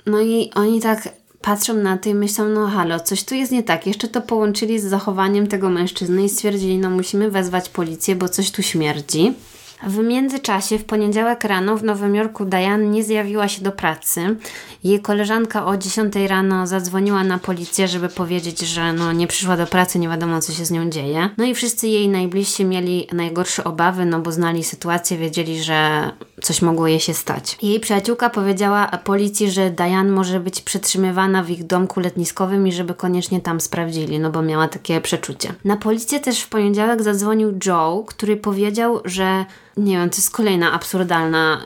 No 0.06 0.20
i 0.20 0.50
oni 0.54 0.80
tak 0.80 1.08
patrzą 1.40 1.74
na 1.74 1.98
to 1.98 2.08
i 2.08 2.14
myślą, 2.14 2.48
no 2.48 2.66
halo, 2.66 3.00
coś 3.00 3.24
tu 3.24 3.34
jest 3.34 3.52
nie 3.52 3.62
tak. 3.62 3.86
Jeszcze 3.86 4.08
to 4.08 4.20
połączyli 4.20 4.80
z 4.80 4.84
zachowaniem 4.84 5.46
tego 5.46 5.70
mężczyzny 5.70 6.24
i 6.24 6.28
stwierdzili, 6.28 6.78
no 6.78 6.90
musimy 6.90 7.30
wezwać 7.30 7.68
policję, 7.68 8.16
bo 8.16 8.28
coś 8.28 8.50
tu 8.50 8.62
śmierdzi. 8.62 9.34
W 9.82 9.98
międzyczasie, 9.98 10.78
w 10.78 10.84
poniedziałek 10.84 11.44
rano 11.44 11.76
w 11.76 11.84
Nowym 11.84 12.14
Jorku 12.14 12.44
Diane 12.44 12.84
nie 12.84 13.04
zjawiła 13.04 13.48
się 13.48 13.62
do 13.62 13.72
pracy. 13.72 14.36
Jej 14.84 15.00
koleżanka 15.00 15.66
o 15.66 15.76
10 15.76 16.14
rano 16.28 16.66
zadzwoniła 16.66 17.24
na 17.24 17.38
policję, 17.38 17.88
żeby 17.88 18.08
powiedzieć, 18.08 18.60
że 18.60 18.92
no, 18.92 19.12
nie 19.12 19.26
przyszła 19.26 19.56
do 19.56 19.66
pracy, 19.66 19.98
nie 19.98 20.08
wiadomo 20.08 20.40
co 20.40 20.52
się 20.52 20.64
z 20.64 20.70
nią 20.70 20.90
dzieje. 20.90 21.30
No 21.38 21.44
i 21.44 21.54
wszyscy 21.54 21.88
jej 21.88 22.08
najbliżsi 22.08 22.64
mieli 22.64 23.06
najgorsze 23.12 23.64
obawy, 23.64 24.04
no 24.04 24.20
bo 24.20 24.32
znali 24.32 24.64
sytuację, 24.64 25.18
wiedzieli, 25.18 25.62
że 25.62 26.10
coś 26.42 26.62
mogło 26.62 26.86
jej 26.86 27.00
się 27.00 27.14
stać. 27.14 27.58
Jej 27.62 27.80
przyjaciółka 27.80 28.30
powiedziała 28.30 28.86
policji, 28.86 29.50
że 29.50 29.70
Diane 29.70 30.10
może 30.10 30.40
być 30.40 30.60
przetrzymywana 30.60 31.42
w 31.42 31.50
ich 31.50 31.64
domku 31.64 32.00
letniskowym 32.00 32.66
i 32.66 32.72
żeby 32.72 32.94
koniecznie 32.94 33.40
tam 33.40 33.60
sprawdzili, 33.60 34.18
no 34.18 34.30
bo 34.30 34.42
miała 34.42 34.68
takie 34.68 35.00
przeczucie. 35.00 35.54
Na 35.64 35.76
policję 35.76 36.20
też 36.20 36.40
w 36.40 36.48
poniedziałek 36.48 37.02
zadzwonił 37.02 37.58
Joe, 37.66 38.04
który 38.06 38.36
powiedział, 38.36 39.00
że 39.04 39.44
nie 39.76 39.96
wiem, 39.96 40.10
to 40.10 40.16
jest 40.16 40.30
kolejna 40.30 40.72
absurdalna 40.72 41.60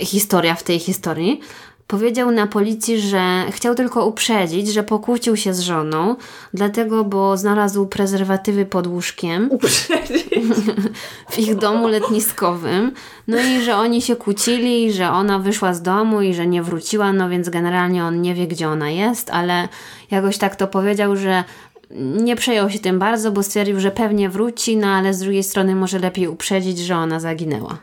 e, 0.00 0.04
historia 0.04 0.54
w 0.54 0.62
tej 0.62 0.78
historii. 0.78 1.40
Powiedział 1.86 2.30
na 2.30 2.46
policji, 2.46 3.00
że 3.00 3.44
chciał 3.50 3.74
tylko 3.74 4.06
uprzedzić, 4.06 4.68
że 4.72 4.82
pokłócił 4.82 5.36
się 5.36 5.54
z 5.54 5.60
żoną, 5.60 6.16
dlatego, 6.54 7.04
bo 7.04 7.36
znalazł 7.36 7.86
prezerwatywy 7.86 8.66
pod 8.66 8.86
łóżkiem 8.86 9.50
w 11.30 11.38
ich 11.38 11.56
domu 11.56 11.88
letniskowym. 11.88 12.92
No 13.28 13.38
i 13.40 13.62
że 13.62 13.76
oni 13.76 14.02
się 14.02 14.16
kłócili, 14.16 14.92
że 14.92 15.10
ona 15.10 15.38
wyszła 15.38 15.74
z 15.74 15.82
domu 15.82 16.22
i 16.22 16.34
że 16.34 16.46
nie 16.46 16.62
wróciła, 16.62 17.12
no 17.12 17.28
więc 17.28 17.48
generalnie 17.48 18.04
on 18.04 18.22
nie 18.22 18.34
wie, 18.34 18.46
gdzie 18.46 18.68
ona 18.68 18.90
jest, 18.90 19.30
ale 19.30 19.68
jakoś 20.10 20.38
tak 20.38 20.56
to 20.56 20.66
powiedział, 20.66 21.16
że 21.16 21.44
nie 21.90 22.36
przejął 22.36 22.70
się 22.70 22.78
tym 22.78 22.98
bardzo, 22.98 23.32
bo 23.32 23.42
stwierdził, 23.42 23.80
że 23.80 23.90
pewnie 23.90 24.28
wróci, 24.28 24.76
no 24.76 24.86
ale 24.86 25.14
z 25.14 25.18
drugiej 25.18 25.42
strony 25.42 25.74
może 25.74 25.98
lepiej 25.98 26.28
uprzedzić, 26.28 26.78
że 26.78 26.96
ona 26.96 27.20
zaginęła. 27.20 27.78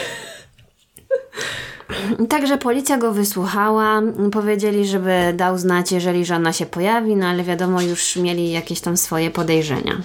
Także 2.29 2.59
policja 2.59 2.99
go 2.99 3.13
wysłuchała, 3.13 4.03
powiedzieli, 4.33 4.87
żeby 4.87 5.35
dał 5.37 5.59
znać, 5.59 5.93
jeżeli 5.93 6.25
żona 6.25 6.53
się 6.53 6.67
pojawi, 6.67 7.17
no 7.17 7.27
ale 7.27 7.43
wiadomo, 7.43 7.83
już 7.83 8.17
mieli 8.17 8.53
jakieś 8.53 8.81
tam 8.81 8.97
swoje 8.97 9.31
podejrzenia. 9.31 10.01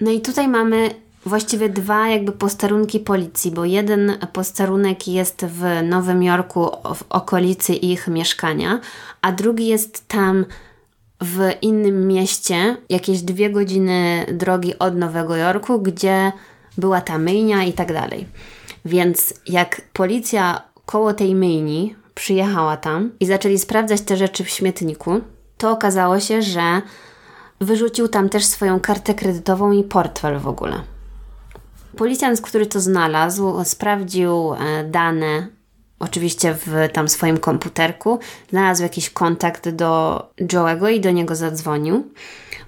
No 0.00 0.10
i 0.10 0.20
tutaj 0.20 0.48
mamy 0.48 0.90
właściwie 1.26 1.68
dwa 1.68 2.08
jakby 2.08 2.32
posterunki 2.32 3.00
policji, 3.00 3.50
bo 3.50 3.64
jeden 3.64 4.18
posterunek 4.32 5.08
jest 5.08 5.46
w 5.46 5.64
Nowym 5.88 6.22
Jorku, 6.22 6.70
w 6.94 7.04
okolicy 7.08 7.74
ich 7.74 8.08
mieszkania, 8.08 8.80
a 9.22 9.32
drugi 9.32 9.66
jest 9.66 10.08
tam 10.08 10.44
w 11.20 11.50
innym 11.62 12.06
mieście, 12.06 12.76
jakieś 12.88 13.22
dwie 13.22 13.50
godziny 13.50 14.26
drogi 14.32 14.78
od 14.78 14.96
Nowego 14.96 15.36
Jorku, 15.36 15.80
gdzie 15.82 16.32
była 16.78 17.00
ta 17.00 17.18
myjnia 17.18 17.64
i 17.64 17.72
tak 17.72 17.92
dalej. 17.92 18.26
Więc 18.84 19.34
jak 19.46 19.80
policja 19.92 20.62
koło 20.86 21.14
tej 21.14 21.34
myjni 21.34 21.94
przyjechała 22.14 22.76
tam 22.76 23.10
i 23.20 23.26
zaczęli 23.26 23.58
sprawdzać 23.58 24.00
te 24.00 24.16
rzeczy 24.16 24.44
w 24.44 24.48
śmietniku, 24.48 25.20
to 25.58 25.70
okazało 25.70 26.20
się, 26.20 26.42
że 26.42 26.82
wyrzucił 27.60 28.08
tam 28.08 28.28
też 28.28 28.44
swoją 28.44 28.80
kartę 28.80 29.14
kredytową 29.14 29.72
i 29.72 29.84
portfel 29.84 30.38
w 30.38 30.48
ogóle. 30.48 30.82
Policjant, 31.96 32.40
który 32.40 32.66
to 32.66 32.80
znalazł, 32.80 33.64
sprawdził 33.64 34.54
e, 34.54 34.84
dane 34.84 35.57
oczywiście 35.98 36.54
w 36.66 36.88
tam 36.92 37.08
swoim 37.08 37.38
komputerku, 37.38 38.18
znalazł 38.50 38.82
jakiś 38.82 39.10
kontakt 39.10 39.68
do 39.68 40.22
Joe'ego 40.40 40.92
i 40.92 41.00
do 41.00 41.10
niego 41.10 41.36
zadzwonił. 41.36 42.04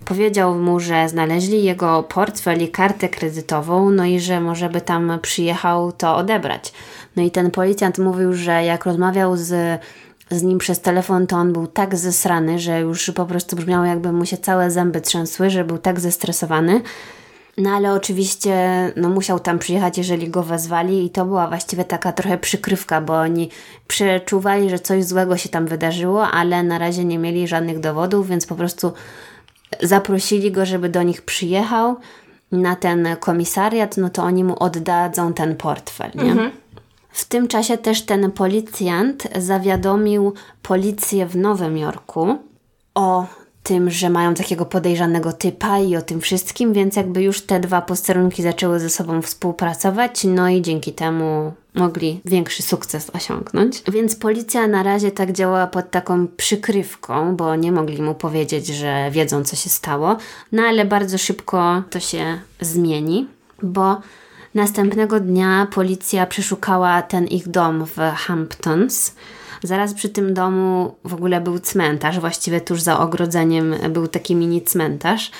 Powiedział 0.04 0.54
mu, 0.54 0.80
że 0.80 1.08
znaleźli 1.08 1.64
jego 1.64 2.02
portfel 2.02 2.62
i 2.62 2.68
kartę 2.68 3.08
kredytową, 3.08 3.90
no 3.90 4.04
i 4.04 4.20
że 4.20 4.40
może 4.40 4.68
by 4.68 4.80
tam 4.80 5.18
przyjechał 5.22 5.92
to 5.92 6.16
odebrać. 6.16 6.72
No 7.16 7.22
i 7.22 7.30
ten 7.30 7.50
policjant 7.50 7.98
mówił, 7.98 8.32
że 8.32 8.64
jak 8.64 8.86
rozmawiał 8.86 9.36
z, 9.36 9.80
z 10.30 10.42
nim 10.42 10.58
przez 10.58 10.80
telefon, 10.80 11.26
to 11.26 11.36
on 11.36 11.52
był 11.52 11.66
tak 11.66 11.96
zesrany, 11.96 12.58
że 12.58 12.80
już 12.80 13.10
po 13.10 13.26
prostu 13.26 13.56
brzmiało 13.56 13.84
jakby 13.84 14.12
mu 14.12 14.26
się 14.26 14.36
całe 14.36 14.70
zęby 14.70 15.00
trzęsły, 15.00 15.50
że 15.50 15.64
był 15.64 15.78
tak 15.78 16.00
zestresowany, 16.00 16.80
no 17.60 17.70
ale 17.70 17.92
oczywiście 17.92 18.56
no, 18.96 19.08
musiał 19.08 19.40
tam 19.40 19.58
przyjechać, 19.58 19.98
jeżeli 19.98 20.30
go 20.30 20.42
wezwali 20.42 21.04
i 21.04 21.10
to 21.10 21.24
była 21.24 21.48
właściwie 21.48 21.84
taka 21.84 22.12
trochę 22.12 22.38
przykrywka, 22.38 23.00
bo 23.00 23.20
oni 23.20 23.48
przeczuwali, 23.88 24.70
że 24.70 24.78
coś 24.78 25.04
złego 25.04 25.36
się 25.36 25.48
tam 25.48 25.66
wydarzyło, 25.66 26.28
ale 26.28 26.62
na 26.62 26.78
razie 26.78 27.04
nie 27.04 27.18
mieli 27.18 27.48
żadnych 27.48 27.80
dowodów, 27.80 28.28
więc 28.28 28.46
po 28.46 28.54
prostu 28.54 28.92
zaprosili 29.82 30.52
go, 30.52 30.66
żeby 30.66 30.88
do 30.88 31.02
nich 31.02 31.22
przyjechał 31.22 31.96
na 32.52 32.76
ten 32.76 33.08
komisariat, 33.20 33.96
no 33.96 34.10
to 34.10 34.22
oni 34.22 34.44
mu 34.44 34.56
oddadzą 34.58 35.32
ten 35.32 35.56
portfel, 35.56 36.10
nie? 36.14 36.30
Mhm. 36.30 36.50
W 37.10 37.24
tym 37.24 37.48
czasie 37.48 37.78
też 37.78 38.02
ten 38.02 38.30
policjant 38.30 39.28
zawiadomił 39.38 40.32
policję 40.62 41.26
w 41.26 41.36
Nowym 41.36 41.78
Jorku 41.78 42.38
o 42.94 43.26
tym, 43.62 43.90
że 43.90 44.10
mają 44.10 44.34
takiego 44.34 44.66
podejrzanego 44.66 45.32
typa 45.32 45.78
i 45.78 45.96
o 45.96 46.02
tym 46.02 46.20
wszystkim, 46.20 46.72
więc 46.72 46.96
jakby 46.96 47.22
już 47.22 47.42
te 47.42 47.60
dwa 47.60 47.82
posterunki 47.82 48.42
zaczęły 48.42 48.80
ze 48.80 48.90
sobą 48.90 49.22
współpracować, 49.22 50.24
no 50.24 50.48
i 50.48 50.62
dzięki 50.62 50.92
temu 50.92 51.52
mogli 51.74 52.20
większy 52.24 52.62
sukces 52.62 53.10
osiągnąć. 53.14 53.82
Więc 53.92 54.16
policja 54.16 54.66
na 54.66 54.82
razie 54.82 55.10
tak 55.10 55.32
działała 55.32 55.66
pod 55.66 55.90
taką 55.90 56.28
przykrywką, 56.36 57.36
bo 57.36 57.56
nie 57.56 57.72
mogli 57.72 58.02
mu 58.02 58.14
powiedzieć, 58.14 58.66
że 58.66 59.10
wiedzą, 59.10 59.44
co 59.44 59.56
się 59.56 59.70
stało. 59.70 60.16
No 60.52 60.62
ale 60.62 60.84
bardzo 60.84 61.18
szybko 61.18 61.82
to 61.90 62.00
się 62.00 62.40
zmieni, 62.60 63.28
bo 63.62 64.00
następnego 64.54 65.20
dnia 65.20 65.66
policja 65.74 66.26
przeszukała 66.26 67.02
ten 67.02 67.26
ich 67.26 67.48
dom 67.48 67.86
w 67.86 67.96
Hamptons. 67.96 69.14
Zaraz 69.62 69.94
przy 69.94 70.08
tym 70.08 70.34
domu 70.34 70.94
w 71.04 71.14
ogóle 71.14 71.40
był 71.40 71.58
cmentarz, 71.58 72.20
właściwie 72.20 72.60
tuż 72.60 72.80
za 72.80 72.98
ogrodzeniem 73.00 73.74
był 73.90 74.08
taki 74.08 74.36
mini 74.36 74.62
cmentarz. 74.62 75.30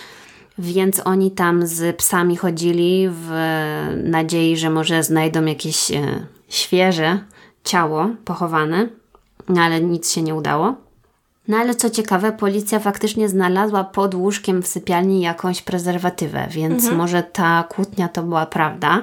Więc 0.58 1.00
oni 1.04 1.30
tam 1.30 1.66
z 1.66 1.96
psami 1.96 2.36
chodzili 2.36 3.08
w 3.10 3.30
nadziei, 4.04 4.56
że 4.56 4.70
może 4.70 5.02
znajdą 5.02 5.44
jakieś 5.44 5.90
e, 5.90 6.26
świeże 6.48 7.18
ciało 7.64 8.08
pochowane, 8.24 8.88
no 9.48 9.62
ale 9.62 9.80
nic 9.80 10.10
się 10.10 10.22
nie 10.22 10.34
udało. 10.34 10.74
No 11.48 11.56
ale 11.56 11.74
co 11.74 11.90
ciekawe, 11.90 12.32
policja 12.32 12.78
faktycznie 12.78 13.28
znalazła 13.28 13.84
pod 13.84 14.14
łóżkiem 14.14 14.62
w 14.62 14.66
sypialni 14.66 15.20
jakąś 15.20 15.62
prezerwatywę, 15.62 16.46
więc 16.50 16.82
mhm. 16.82 16.96
może 16.96 17.22
ta 17.22 17.64
kłótnia 17.68 18.08
to 18.08 18.22
była 18.22 18.46
prawda, 18.46 19.02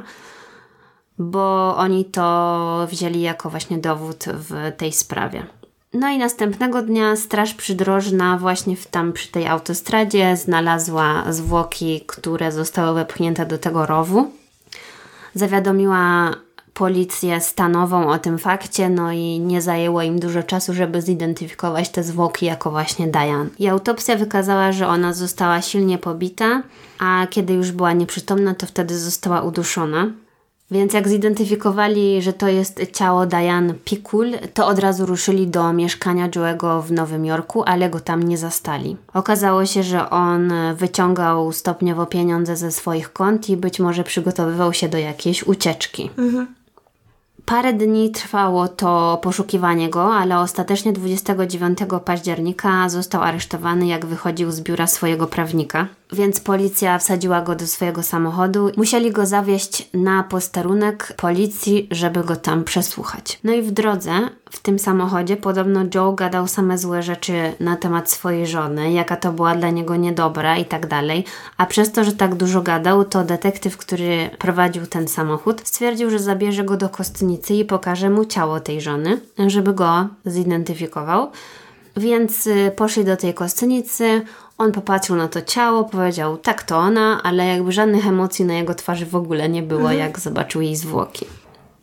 bo 1.19 1.75
oni 1.77 2.05
to 2.05 2.87
wzięli 2.91 3.21
jako 3.21 3.49
właśnie 3.49 3.77
dowód 3.77 4.25
w 4.27 4.71
tej 4.77 4.91
sprawie. 4.91 5.45
No 5.93 6.09
i 6.09 6.17
następnego 6.17 6.81
dnia 6.81 7.15
Straż 7.15 7.53
Przydrożna 7.53 8.37
właśnie 8.37 8.75
w, 8.75 8.87
tam 8.87 9.13
przy 9.13 9.31
tej 9.31 9.47
autostradzie 9.47 10.37
znalazła 10.37 11.23
zwłoki, 11.29 12.03
które 12.07 12.51
zostały 12.51 12.95
wepchnięte 12.95 13.45
do 13.45 13.57
tego 13.57 13.85
rowu. 13.85 14.31
Zawiadomiła 15.33 16.33
policję 16.73 17.41
stanową 17.41 18.09
o 18.09 18.19
tym 18.19 18.37
fakcie, 18.37 18.89
no 18.89 19.11
i 19.11 19.39
nie 19.39 19.61
zajęło 19.61 20.01
im 20.01 20.19
dużo 20.19 20.43
czasu, 20.43 20.73
żeby 20.73 21.01
zidentyfikować 21.01 21.89
te 21.89 22.03
zwłoki 22.03 22.45
jako 22.45 22.71
właśnie 22.71 23.07
Diane. 23.07 23.49
I 23.59 23.67
autopsja 23.67 24.15
wykazała, 24.15 24.71
że 24.71 24.87
ona 24.87 25.13
została 25.13 25.61
silnie 25.61 25.97
pobita, 25.97 26.61
a 26.99 27.27
kiedy 27.29 27.53
już 27.53 27.71
była 27.71 27.93
nieprzytomna, 27.93 28.55
to 28.55 28.65
wtedy 28.65 28.99
została 28.99 29.41
uduszona. 29.41 30.11
Więc 30.71 30.93
jak 30.93 31.07
zidentyfikowali, 31.07 32.21
że 32.21 32.33
to 32.33 32.47
jest 32.47 32.81
ciało 32.93 33.25
Diane 33.25 33.73
Pikul, 33.73 34.31
to 34.53 34.67
od 34.67 34.79
razu 34.79 35.05
ruszyli 35.05 35.47
do 35.47 35.73
mieszkania 35.73 36.29
Joe'ego 36.29 36.83
w 36.83 36.91
Nowym 36.91 37.25
Jorku, 37.25 37.63
ale 37.63 37.89
go 37.89 37.99
tam 37.99 38.23
nie 38.23 38.37
zastali. 38.37 38.97
Okazało 39.13 39.65
się, 39.65 39.83
że 39.83 40.09
on 40.09 40.53
wyciągał 40.75 41.51
stopniowo 41.51 42.05
pieniądze 42.05 42.55
ze 42.55 42.71
swoich 42.71 43.13
kont 43.13 43.49
i 43.49 43.57
być 43.57 43.79
może 43.79 44.03
przygotowywał 44.03 44.73
się 44.73 44.89
do 44.89 44.97
jakiejś 44.97 45.43
ucieczki. 45.43 46.09
Mhm. 46.17 46.47
Parę 47.45 47.73
dni 47.73 48.11
trwało 48.11 48.67
to 48.67 49.19
poszukiwanie 49.21 49.89
go, 49.89 50.15
ale 50.15 50.39
ostatecznie 50.39 50.93
29 50.93 51.79
października 52.05 52.89
został 52.89 53.21
aresztowany, 53.21 53.87
jak 53.87 54.05
wychodził 54.05 54.51
z 54.51 54.61
biura 54.61 54.87
swojego 54.87 55.27
prawnika. 55.27 55.87
Więc 56.11 56.39
policja 56.39 56.97
wsadziła 56.97 57.41
go 57.41 57.55
do 57.55 57.67
swojego 57.67 58.03
samochodu. 58.03 58.71
Musieli 58.77 59.11
go 59.11 59.25
zawieźć 59.25 59.89
na 59.93 60.23
posterunek 60.23 61.13
policji, 61.17 61.87
żeby 61.91 62.23
go 62.23 62.35
tam 62.35 62.63
przesłuchać. 62.63 63.39
No 63.43 63.53
i 63.53 63.61
w 63.61 63.71
drodze, 63.71 64.11
w 64.51 64.59
tym 64.59 64.79
samochodzie, 64.79 65.37
podobno 65.37 65.83
Joe 65.95 66.13
gadał 66.13 66.47
same 66.47 66.77
złe 66.77 67.03
rzeczy 67.03 67.53
na 67.59 67.75
temat 67.75 68.11
swojej 68.11 68.47
żony, 68.47 68.91
jaka 68.91 69.15
to 69.15 69.31
była 69.31 69.55
dla 69.55 69.69
niego 69.69 69.95
niedobra 69.95 70.57
i 70.57 70.65
tak 70.65 70.87
dalej. 70.87 71.23
A 71.57 71.65
przez 71.65 71.91
to, 71.91 72.03
że 72.03 72.11
tak 72.11 72.35
dużo 72.35 72.61
gadał, 72.61 73.05
to 73.05 73.23
detektyw, 73.23 73.77
który 73.77 74.29
prowadził 74.39 74.85
ten 74.85 75.07
samochód, 75.07 75.61
stwierdził, 75.63 76.09
że 76.09 76.19
zabierze 76.19 76.63
go 76.63 76.77
do 76.77 76.89
kostnicy 76.89 77.53
i 77.53 77.65
pokaże 77.65 78.09
mu 78.09 78.25
ciało 78.25 78.59
tej 78.59 78.81
żony, 78.81 79.21
żeby 79.47 79.73
go 79.73 80.07
zidentyfikował. 80.25 81.31
Więc 81.97 82.47
y, 82.47 82.71
poszli 82.75 83.05
do 83.05 83.17
tej 83.17 83.33
kostnicy, 83.33 84.21
on 84.57 84.71
popatrzył 84.71 85.15
na 85.15 85.27
to 85.27 85.41
ciało, 85.41 85.83
powiedział, 85.83 86.37
tak 86.37 86.63
to 86.63 86.77
ona, 86.77 87.23
ale 87.23 87.45
jakby 87.45 87.71
żadnych 87.71 88.07
emocji 88.07 88.45
na 88.45 88.53
jego 88.53 88.75
twarzy 88.75 89.05
w 89.05 89.15
ogóle 89.15 89.49
nie 89.49 89.63
było, 89.63 89.79
mhm. 89.79 89.99
jak 89.99 90.19
zobaczył 90.19 90.61
jej 90.61 90.75
zwłoki. 90.75 91.25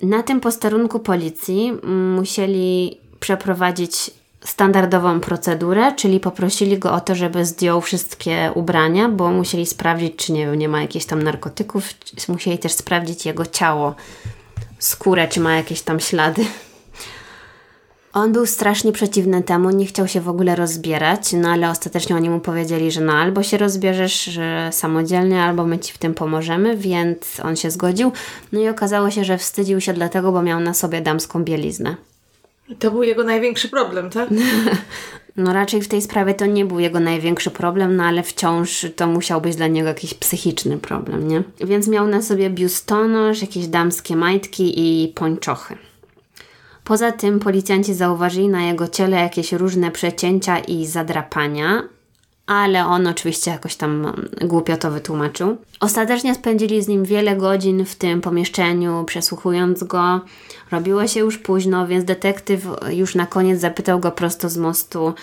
Na 0.02 0.22
tym 0.22 0.40
posterunku 0.40 1.00
policji 1.00 1.72
musieli 2.16 2.98
przeprowadzić 3.20 4.10
standardową 4.44 5.20
procedurę, 5.20 5.92
czyli 5.92 6.20
poprosili 6.20 6.78
go 6.78 6.92
o 6.92 7.00
to, 7.00 7.14
żeby 7.14 7.44
zdjął 7.44 7.80
wszystkie 7.80 8.50
ubrania, 8.54 9.08
bo 9.08 9.30
musieli 9.30 9.66
sprawdzić, 9.66 10.16
czy 10.16 10.32
nie, 10.32 10.46
nie 10.46 10.68
ma 10.68 10.82
jakichś 10.82 11.04
tam 11.04 11.22
narkotyków, 11.22 11.84
musieli 12.28 12.58
też 12.58 12.72
sprawdzić 12.72 13.26
jego 13.26 13.46
ciało, 13.46 13.94
skórę, 14.78 15.28
czy 15.28 15.40
ma 15.40 15.56
jakieś 15.56 15.82
tam 15.82 16.00
ślady. 16.00 16.44
On 18.14 18.32
był 18.32 18.46
strasznie 18.46 18.92
przeciwny 18.92 19.42
temu, 19.42 19.70
nie 19.70 19.86
chciał 19.86 20.08
się 20.08 20.20
w 20.20 20.28
ogóle 20.28 20.56
rozbierać, 20.56 21.32
no 21.32 21.48
ale 21.48 21.70
ostatecznie 21.70 22.16
oni 22.16 22.30
mu 22.30 22.40
powiedzieli, 22.40 22.90
że 22.90 23.00
no 23.00 23.12
albo 23.12 23.42
się 23.42 23.56
rozbierzesz 23.56 24.24
że 24.24 24.68
samodzielnie, 24.72 25.42
albo 25.42 25.66
my 25.66 25.78
ci 25.78 25.92
w 25.92 25.98
tym 25.98 26.14
pomożemy, 26.14 26.76
więc 26.76 27.40
on 27.42 27.56
się 27.56 27.70
zgodził. 27.70 28.12
No 28.52 28.60
i 28.60 28.68
okazało 28.68 29.10
się, 29.10 29.24
że 29.24 29.38
wstydził 29.38 29.80
się 29.80 29.92
dlatego, 29.92 30.32
bo 30.32 30.42
miał 30.42 30.60
na 30.60 30.74
sobie 30.74 31.00
damską 31.00 31.44
bieliznę. 31.44 31.96
To 32.78 32.90
był 32.90 33.02
jego 33.02 33.24
największy 33.24 33.68
problem, 33.68 34.10
tak? 34.10 34.28
No 35.36 35.52
raczej 35.52 35.82
w 35.82 35.88
tej 35.88 36.02
sprawie 36.02 36.34
to 36.34 36.46
nie 36.46 36.64
był 36.64 36.78
jego 36.80 37.00
największy 37.00 37.50
problem, 37.50 37.96
no 37.96 38.04
ale 38.04 38.22
wciąż 38.22 38.86
to 38.96 39.06
musiał 39.06 39.40
być 39.40 39.56
dla 39.56 39.66
niego 39.66 39.88
jakiś 39.88 40.14
psychiczny 40.14 40.78
problem, 40.78 41.28
nie? 41.28 41.42
Więc 41.60 41.88
miał 41.88 42.06
na 42.06 42.22
sobie 42.22 42.50
biustonosz, 42.50 43.40
jakieś 43.40 43.66
damskie 43.66 44.16
majtki 44.16 44.72
i 44.76 45.08
pończochy. 45.08 45.76
Poza 46.84 47.12
tym 47.12 47.40
policjanci 47.40 47.94
zauważyli 47.94 48.48
na 48.48 48.62
jego 48.62 48.88
ciele 48.88 49.16
jakieś 49.16 49.52
różne 49.52 49.90
przecięcia 49.90 50.58
i 50.58 50.86
zadrapania, 50.86 51.82
ale 52.46 52.86
on 52.86 53.06
oczywiście 53.06 53.50
jakoś 53.50 53.76
tam 53.76 54.12
głupio 54.40 54.76
to 54.76 54.90
wytłumaczył. 54.90 55.56
Ostatecznie 55.80 56.34
spędzili 56.34 56.82
z 56.82 56.88
nim 56.88 57.04
wiele 57.04 57.36
godzin 57.36 57.84
w 57.84 57.94
tym 57.94 58.20
pomieszczeniu, 58.20 59.04
przesłuchując 59.04 59.84
go. 59.84 60.20
Robiło 60.70 61.06
się 61.06 61.20
już 61.20 61.38
późno, 61.38 61.86
więc 61.86 62.04
detektyw 62.04 62.66
już 62.90 63.14
na 63.14 63.26
koniec 63.26 63.60
zapytał 63.60 64.00
go 64.00 64.10
prosto 64.12 64.48
z 64.48 64.56
mostu: 64.56 65.14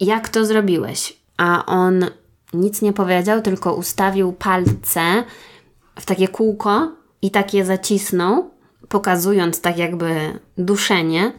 Jak 0.00 0.28
to 0.28 0.44
zrobiłeś? 0.44 1.18
A 1.36 1.66
on 1.66 2.06
nic 2.52 2.82
nie 2.82 2.92
powiedział, 2.92 3.42
tylko 3.42 3.74
ustawił 3.74 4.32
palce 4.32 5.24
w 6.00 6.06
takie 6.06 6.28
kółko 6.28 6.92
i 7.22 7.30
takie 7.30 7.64
zacisnął 7.64 8.50
pokazując 8.88 9.60
tak 9.60 9.78
jakby 9.78 10.38
duszenie, 10.58 11.32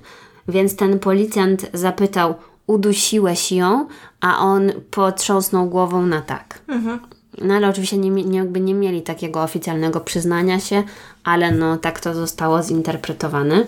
więc 0.48 0.76
ten 0.76 1.00
policjant 1.00 1.70
zapytał, 1.74 2.36
udusiłeś 2.68 3.52
ją, 3.52 3.88
a 4.22 4.40
on 4.40 4.72
potrząsnął 4.92 5.70
głową 5.70 6.06
na 6.06 6.22
tak. 6.22 6.62
Mhm. 6.68 7.00
No 7.42 7.54
ale 7.54 7.70
oczywiście 7.70 7.98
nie, 7.98 8.10
nie, 8.10 8.38
jakby 8.38 8.60
nie 8.60 8.74
mieli 8.74 9.02
takiego 9.02 9.44
oficjalnego 9.44 10.00
przyznania 10.00 10.60
się, 10.60 10.84
ale 11.24 11.52
no 11.52 11.78
tak 11.78 12.00
to 12.00 12.14
zostało 12.14 12.64
zinterpretowane. 12.64 13.66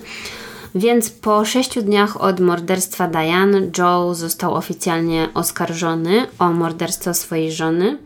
Więc 0.75 1.09
po 1.09 1.45
sześciu 1.45 1.81
dniach 1.81 2.21
od 2.21 2.39
morderstwa 2.39 3.07
Diane, 3.07 3.61
Joe 3.77 4.13
został 4.13 4.53
oficjalnie 4.53 5.29
oskarżony 5.33 6.27
o 6.39 6.51
morderstwo 6.51 7.13
swojej 7.13 7.51
żony. 7.51 7.97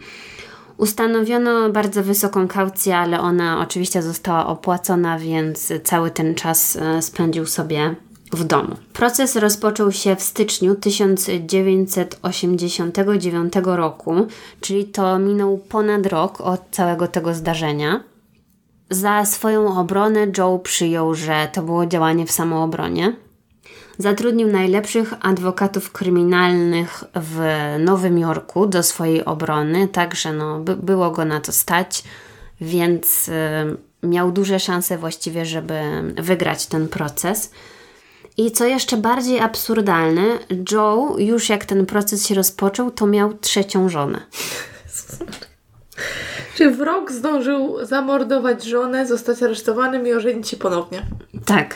Ustanowiono 0.78 1.70
bardzo 1.70 2.04
wysoką 2.04 2.48
kaucję, 2.48 2.98
ale 2.98 3.20
ona 3.20 3.60
oczywiście 3.60 4.02
została 4.02 4.48
opłacona, 4.48 5.20
więc 5.20 5.74
cały 5.84 6.12
ten 6.12 6.36
czas 6.36 6.76
e, 6.76 7.02
spędził 7.02 7.46
sobie 7.46 7.96
w 8.32 8.44
domu. 8.44 8.76
Proces 8.94 9.36
rozpoczął 9.36 9.92
się 9.92 10.16
w 10.16 10.22
styczniu 10.22 10.76
1989 10.76 13.54
roku, 13.66 14.14
czyli 14.62 14.86
to 14.86 15.20
minął 15.20 15.58
ponad 15.58 16.06
rok 16.06 16.42
od 16.42 16.62
całego 16.72 17.08
tego 17.08 17.34
zdarzenia. 17.34 18.04
Za 18.90 19.26
swoją 19.26 19.80
obronę 19.80 20.28
Joe 20.38 20.60
przyjął, 20.60 21.16
że 21.16 21.48
to 21.54 21.62
było 21.62 21.86
działanie 21.86 22.26
w 22.26 22.32
samoobronie. 22.32 23.16
Zatrudnił 23.98 24.48
najlepszych 24.48 25.14
adwokatów 25.22 25.92
kryminalnych 25.92 27.04
w 27.16 27.40
Nowym 27.80 28.18
Jorku 28.18 28.68
do 28.68 28.84
swojej 28.84 29.26
obrony, 29.26 29.88
także 29.88 30.34
no, 30.34 30.60
by, 30.60 30.76
było 30.76 31.12
go 31.12 31.26
na 31.26 31.42
to 31.42 31.52
stać, 31.52 32.04
więc 32.62 33.28
y, 33.28 33.32
miał 34.08 34.32
duże 34.32 34.60
szanse 34.60 34.98
właściwie, 34.98 35.46
żeby 35.46 35.82
wygrać 36.16 36.66
ten 36.66 36.88
proces. 36.88 37.52
I 38.38 38.52
co 38.52 38.66
jeszcze 38.66 38.98
bardziej 38.98 39.40
absurdalne, 39.40 40.24
Joe, 40.72 41.16
już 41.18 41.50
jak 41.50 41.66
ten 41.66 41.86
proces 41.86 42.28
się 42.28 42.36
rozpoczął, 42.36 42.92
to 42.92 43.08
miał 43.08 43.34
trzecią 43.34 43.90
żonę. 43.90 44.22
Czy 46.56 46.72
wrog 46.72 47.12
zdążył 47.12 47.86
zamordować 47.86 48.64
żonę, 48.64 49.08
zostać 49.08 49.44
aresztowanym 49.44 50.08
i 50.08 50.14
ożenić 50.14 50.48
się 50.48 50.58
ponownie? 50.58 51.02
Tak. 51.46 51.76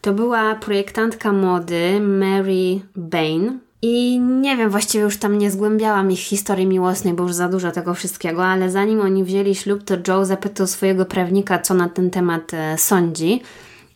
To 0.00 0.12
była 0.12 0.54
projektantka 0.54 1.32
mody 1.32 2.00
Mary 2.00 2.80
Bain. 2.96 3.58
I 3.82 4.20
nie 4.20 4.56
wiem, 4.56 4.70
właściwie 4.70 5.04
już 5.04 5.16
tam 5.16 5.38
nie 5.38 5.50
zgłębiałam 5.50 6.10
ich 6.10 6.18
historii 6.18 6.66
miłosnej, 6.66 7.14
bo 7.14 7.22
już 7.22 7.32
za 7.32 7.48
dużo 7.48 7.70
tego 7.70 7.94
wszystkiego, 7.94 8.46
ale 8.46 8.70
zanim 8.70 9.00
oni 9.00 9.24
wzięli 9.24 9.54
ślub, 9.54 9.84
to 9.84 9.94
Joe 10.08 10.24
zapytał 10.24 10.66
swojego 10.66 11.04
prawnika, 11.04 11.58
co 11.58 11.74
na 11.74 11.88
ten 11.88 12.10
temat 12.10 12.54
e, 12.54 12.78
sądzi. 12.78 13.42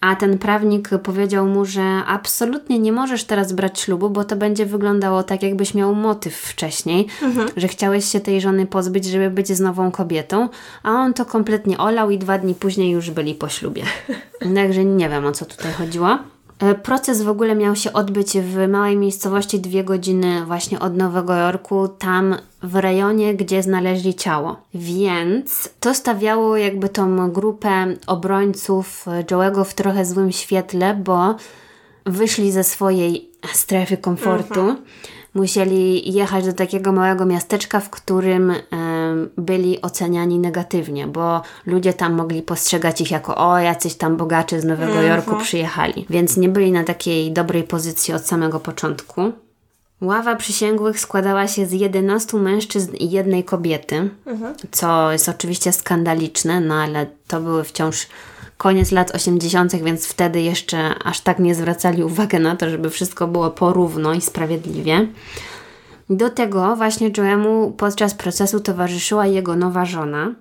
A 0.04 0.16
ten 0.16 0.38
prawnik 0.38 0.88
powiedział 1.02 1.46
mu, 1.46 1.64
że 1.64 1.82
absolutnie 2.06 2.78
nie 2.78 2.92
możesz 2.92 3.24
teraz 3.24 3.52
brać 3.52 3.80
ślubu, 3.80 4.10
bo 4.10 4.24
to 4.24 4.36
będzie 4.36 4.66
wyglądało 4.66 5.22
tak, 5.22 5.42
jakbyś 5.42 5.74
miał 5.74 5.94
motyw 5.94 6.34
wcześniej, 6.36 7.06
mhm. 7.22 7.48
że 7.56 7.68
chciałeś 7.68 8.04
się 8.04 8.20
tej 8.20 8.40
żony 8.40 8.66
pozbyć, 8.66 9.04
żeby 9.04 9.30
być 9.30 9.48
z 9.48 9.60
nową 9.60 9.90
kobietą, 9.90 10.48
a 10.82 10.90
on 10.90 11.14
to 11.14 11.24
kompletnie 11.24 11.78
olał 11.78 12.10
i 12.10 12.18
dwa 12.18 12.38
dni 12.38 12.54
później 12.54 12.90
już 12.90 13.10
byli 13.10 13.34
po 13.34 13.48
ślubie. 13.48 13.82
Także 14.54 14.84
nie 14.84 15.08
wiem 15.08 15.26
o 15.26 15.32
co 15.32 15.44
tutaj 15.44 15.72
chodziło. 15.72 16.18
E, 16.64 16.74
proces 16.74 17.22
w 17.22 17.28
ogóle 17.28 17.54
miał 17.54 17.76
się 17.76 17.92
odbyć 17.92 18.38
w 18.38 18.68
małej 18.68 18.96
miejscowości 18.96 19.60
dwie 19.60 19.84
godziny 19.84 20.44
właśnie 20.46 20.80
od 20.80 20.96
Nowego 20.96 21.34
Jorku, 21.34 21.88
tam 21.88 22.36
w 22.62 22.74
rejonie, 22.76 23.34
gdzie 23.34 23.62
znaleźli 23.62 24.14
ciało. 24.14 24.56
Więc 24.74 25.68
to 25.80 25.94
stawiało 25.94 26.56
jakby 26.56 26.88
tą 26.88 27.30
grupę 27.30 27.96
obrońców 28.06 29.06
Joe'ego 29.30 29.64
w 29.64 29.74
trochę 29.74 30.04
złym 30.04 30.32
świetle, 30.32 30.94
bo 30.94 31.34
wyszli 32.06 32.52
ze 32.52 32.64
swojej 32.64 33.28
strefy 33.52 33.96
komfortu. 33.96 34.60
Mhm 34.60 34.84
musieli 35.34 36.12
jechać 36.12 36.44
do 36.44 36.52
takiego 36.52 36.92
małego 36.92 37.26
miasteczka, 37.26 37.80
w 37.80 37.90
którym 37.90 38.52
byli 39.38 39.82
oceniani 39.82 40.38
negatywnie, 40.38 41.06
bo 41.06 41.42
ludzie 41.66 41.92
tam 41.92 42.12
mogli 42.12 42.42
postrzegać 42.42 43.00
ich 43.00 43.10
jako 43.10 43.36
o, 43.36 43.58
jacyś 43.58 43.94
tam 43.94 44.16
bogacze 44.16 44.60
z 44.60 44.64
Nowego 44.64 44.92
mhm. 44.92 45.08
Jorku 45.08 45.36
przyjechali. 45.36 46.06
Więc 46.10 46.36
nie 46.36 46.48
byli 46.48 46.72
na 46.72 46.84
takiej 46.84 47.32
dobrej 47.32 47.62
pozycji 47.62 48.14
od 48.14 48.26
samego 48.26 48.60
początku. 48.60 49.32
Ława 50.00 50.36
przysięgłych 50.36 51.00
składała 51.00 51.48
się 51.48 51.66
z 51.66 51.72
11 51.72 52.36
mężczyzn 52.36 52.94
i 52.94 53.10
jednej 53.10 53.44
kobiety, 53.44 54.10
mhm. 54.26 54.54
co 54.70 55.12
jest 55.12 55.28
oczywiście 55.28 55.72
skandaliczne, 55.72 56.60
no 56.60 56.74
ale 56.74 57.06
to 57.28 57.40
były 57.40 57.64
wciąż 57.64 58.06
koniec 58.56 58.92
lat 58.92 59.14
80., 59.14 59.74
więc 59.74 60.06
wtedy 60.06 60.42
jeszcze 60.42 60.94
aż 61.04 61.20
tak 61.20 61.38
nie 61.38 61.54
zwracali 61.54 62.04
uwagi 62.04 62.38
na 62.38 62.56
to, 62.56 62.70
żeby 62.70 62.90
wszystko 62.90 63.28
było 63.28 63.50
porówno 63.50 64.14
i 64.14 64.20
sprawiedliwie. 64.20 65.06
Do 66.10 66.30
tego 66.30 66.76
właśnie 66.76 67.10
Joemu 67.18 67.70
podczas 67.70 68.14
procesu 68.14 68.60
towarzyszyła 68.60 69.26
jego 69.26 69.56
nowa 69.56 69.84
żona, 69.84 70.34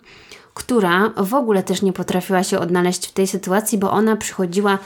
która 0.53 1.11
w 1.17 1.33
ogóle 1.33 1.63
też 1.63 1.81
nie 1.81 1.93
potrafiła 1.93 2.43
się 2.43 2.59
odnaleźć 2.59 3.07
w 3.07 3.11
tej 3.11 3.27
sytuacji, 3.27 3.77
bo 3.77 3.91
ona 3.91 4.15
przychodziła 4.15 4.77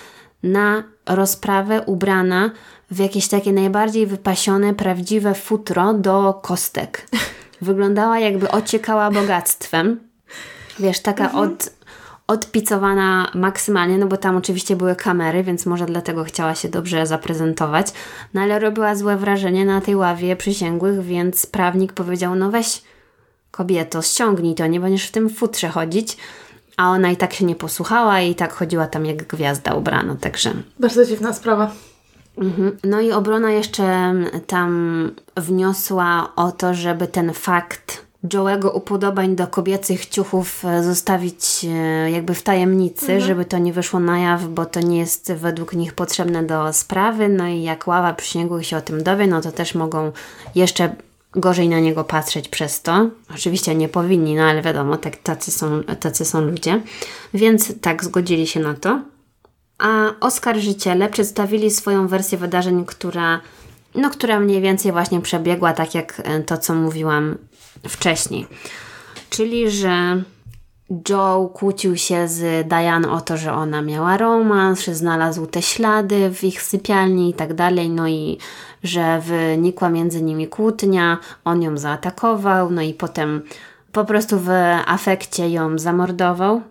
na 0.43 0.83
rozprawę 1.05 1.81
ubrana 1.81 2.51
w 2.91 2.99
jakieś 2.99 3.27
takie 3.27 3.53
najbardziej 3.53 4.07
wypasione, 4.07 4.73
prawdziwe 4.73 5.33
futro 5.33 5.93
do 5.93 6.39
kostek. 6.43 7.07
Wyglądała 7.61 8.19
jakby 8.19 8.51
ociekała 8.51 9.11
bogactwem. 9.11 9.99
Wiesz, 10.79 10.99
taka 10.99 11.25
mhm. 11.25 11.43
od 11.43 11.69
odpicowana 12.27 13.31
maksymalnie, 13.35 13.97
no 13.97 14.07
bo 14.07 14.17
tam 14.17 14.35
oczywiście 14.35 14.75
były 14.75 14.95
kamery, 14.95 15.43
więc 15.43 15.65
może 15.65 15.85
dlatego 15.85 16.23
chciała 16.23 16.55
się 16.55 16.69
dobrze 16.69 17.07
zaprezentować, 17.07 17.87
no 18.33 18.41
ale 18.41 18.59
robiła 18.59 18.95
złe 18.95 19.17
wrażenie 19.17 19.65
na 19.65 19.81
tej 19.81 19.95
ławie 19.95 20.35
przysięgłych, 20.35 21.01
więc 21.01 21.45
prawnik 21.45 21.93
powiedział, 21.93 22.35
no 22.35 22.51
weź 22.51 22.81
kobieto, 23.51 24.01
ściągnij 24.01 24.55
to, 24.55 24.67
nie 24.67 24.79
będziesz 24.79 25.07
w 25.07 25.11
tym 25.11 25.29
futrze 25.29 25.69
chodzić, 25.69 26.17
a 26.77 26.89
ona 26.89 27.11
i 27.11 27.17
tak 27.17 27.33
się 27.33 27.45
nie 27.45 27.55
posłuchała 27.55 28.21
i 28.21 28.35
tak 28.35 28.53
chodziła 28.53 28.87
tam 28.87 29.05
jak 29.05 29.27
gwiazda 29.27 29.73
ubrana, 29.73 30.15
także... 30.15 30.53
Bardzo 30.79 31.05
dziwna 31.05 31.33
sprawa. 31.33 31.71
Mhm. 32.37 32.77
No 32.83 33.01
i 33.01 33.11
obrona 33.11 33.51
jeszcze 33.51 34.13
tam 34.47 35.11
wniosła 35.37 36.31
o 36.35 36.51
to, 36.51 36.73
żeby 36.73 37.07
ten 37.07 37.33
fakt 37.33 38.06
Joe'ego 38.23 38.75
upodobań 38.75 39.35
do 39.35 39.47
kobiecych 39.47 40.05
ciuchów 40.05 40.65
e, 40.65 40.83
zostawić 40.83 41.65
e, 41.65 42.11
jakby 42.11 42.33
w 42.33 42.43
tajemnicy, 42.43 43.05
mhm. 43.05 43.21
żeby 43.21 43.45
to 43.45 43.57
nie 43.57 43.73
wyszło 43.73 43.99
na 43.99 44.19
jaw, 44.19 44.47
bo 44.47 44.65
to 44.65 44.79
nie 44.79 44.99
jest 44.99 45.33
według 45.33 45.73
nich 45.73 45.93
potrzebne 45.93 46.43
do 46.43 46.73
sprawy. 46.73 47.29
No 47.29 47.47
i 47.47 47.63
jak 47.63 47.87
ława 47.87 48.13
przysięgłych 48.13 48.65
się 48.65 48.77
o 48.77 48.81
tym 48.81 49.03
dowie, 49.03 49.27
no 49.27 49.41
to 49.41 49.51
też 49.51 49.75
mogą 49.75 50.11
jeszcze 50.55 50.95
gorzej 51.31 51.69
na 51.69 51.79
niego 51.79 52.03
patrzeć 52.03 52.49
przez 52.49 52.81
to. 52.81 53.09
Oczywiście 53.35 53.75
nie 53.75 53.89
powinni, 53.89 54.35
no 54.35 54.43
ale 54.43 54.61
wiadomo, 54.61 54.97
tak, 54.97 55.15
tacy, 55.15 55.51
są, 55.51 55.83
tacy 55.83 56.25
są 56.25 56.41
ludzie. 56.41 56.81
Więc 57.33 57.81
tak, 57.81 58.03
zgodzili 58.03 58.47
się 58.47 58.59
na 58.59 58.73
to. 58.73 59.01
A 59.77 60.13
oskarżyciele 60.19 61.09
przedstawili 61.09 61.71
swoją 61.71 62.07
wersję 62.07 62.37
wydarzeń, 62.37 62.85
która, 62.85 63.41
no, 63.95 64.09
która 64.09 64.39
mniej 64.39 64.61
więcej 64.61 64.91
właśnie 64.91 65.21
przebiegła 65.21 65.73
tak 65.73 65.95
jak 65.95 66.21
e, 66.23 66.39
to, 66.39 66.57
co 66.57 66.75
mówiłam 66.75 67.37
wcześniej. 67.87 68.47
Czyli, 69.29 69.71
że 69.71 70.23
Joe 71.09 71.49
kłócił 71.53 71.97
się 71.97 72.27
z 72.27 72.67
Diane 72.67 73.11
o 73.11 73.21
to, 73.21 73.37
że 73.37 73.53
ona 73.53 73.81
miała 73.81 74.17
romans, 74.17 74.81
że 74.85 74.95
znalazł 74.95 75.45
te 75.45 75.61
ślady 75.61 76.29
w 76.33 76.43
ich 76.43 76.61
sypialni 76.61 77.29
i 77.29 77.33
tak 77.33 77.53
dalej, 77.53 77.89
no 77.89 78.07
i 78.07 78.37
że 78.83 79.21
wynikła 79.21 79.89
między 79.89 80.21
nimi 80.21 80.47
kłótnia, 80.47 81.17
on 81.45 81.61
ją 81.61 81.77
zaatakował, 81.77 82.71
no 82.71 82.81
i 82.81 82.93
potem 82.93 83.41
po 83.91 84.05
prostu 84.05 84.39
w 84.39 84.49
afekcie 84.85 85.49
ją 85.49 85.79
zamordował, 85.79 86.61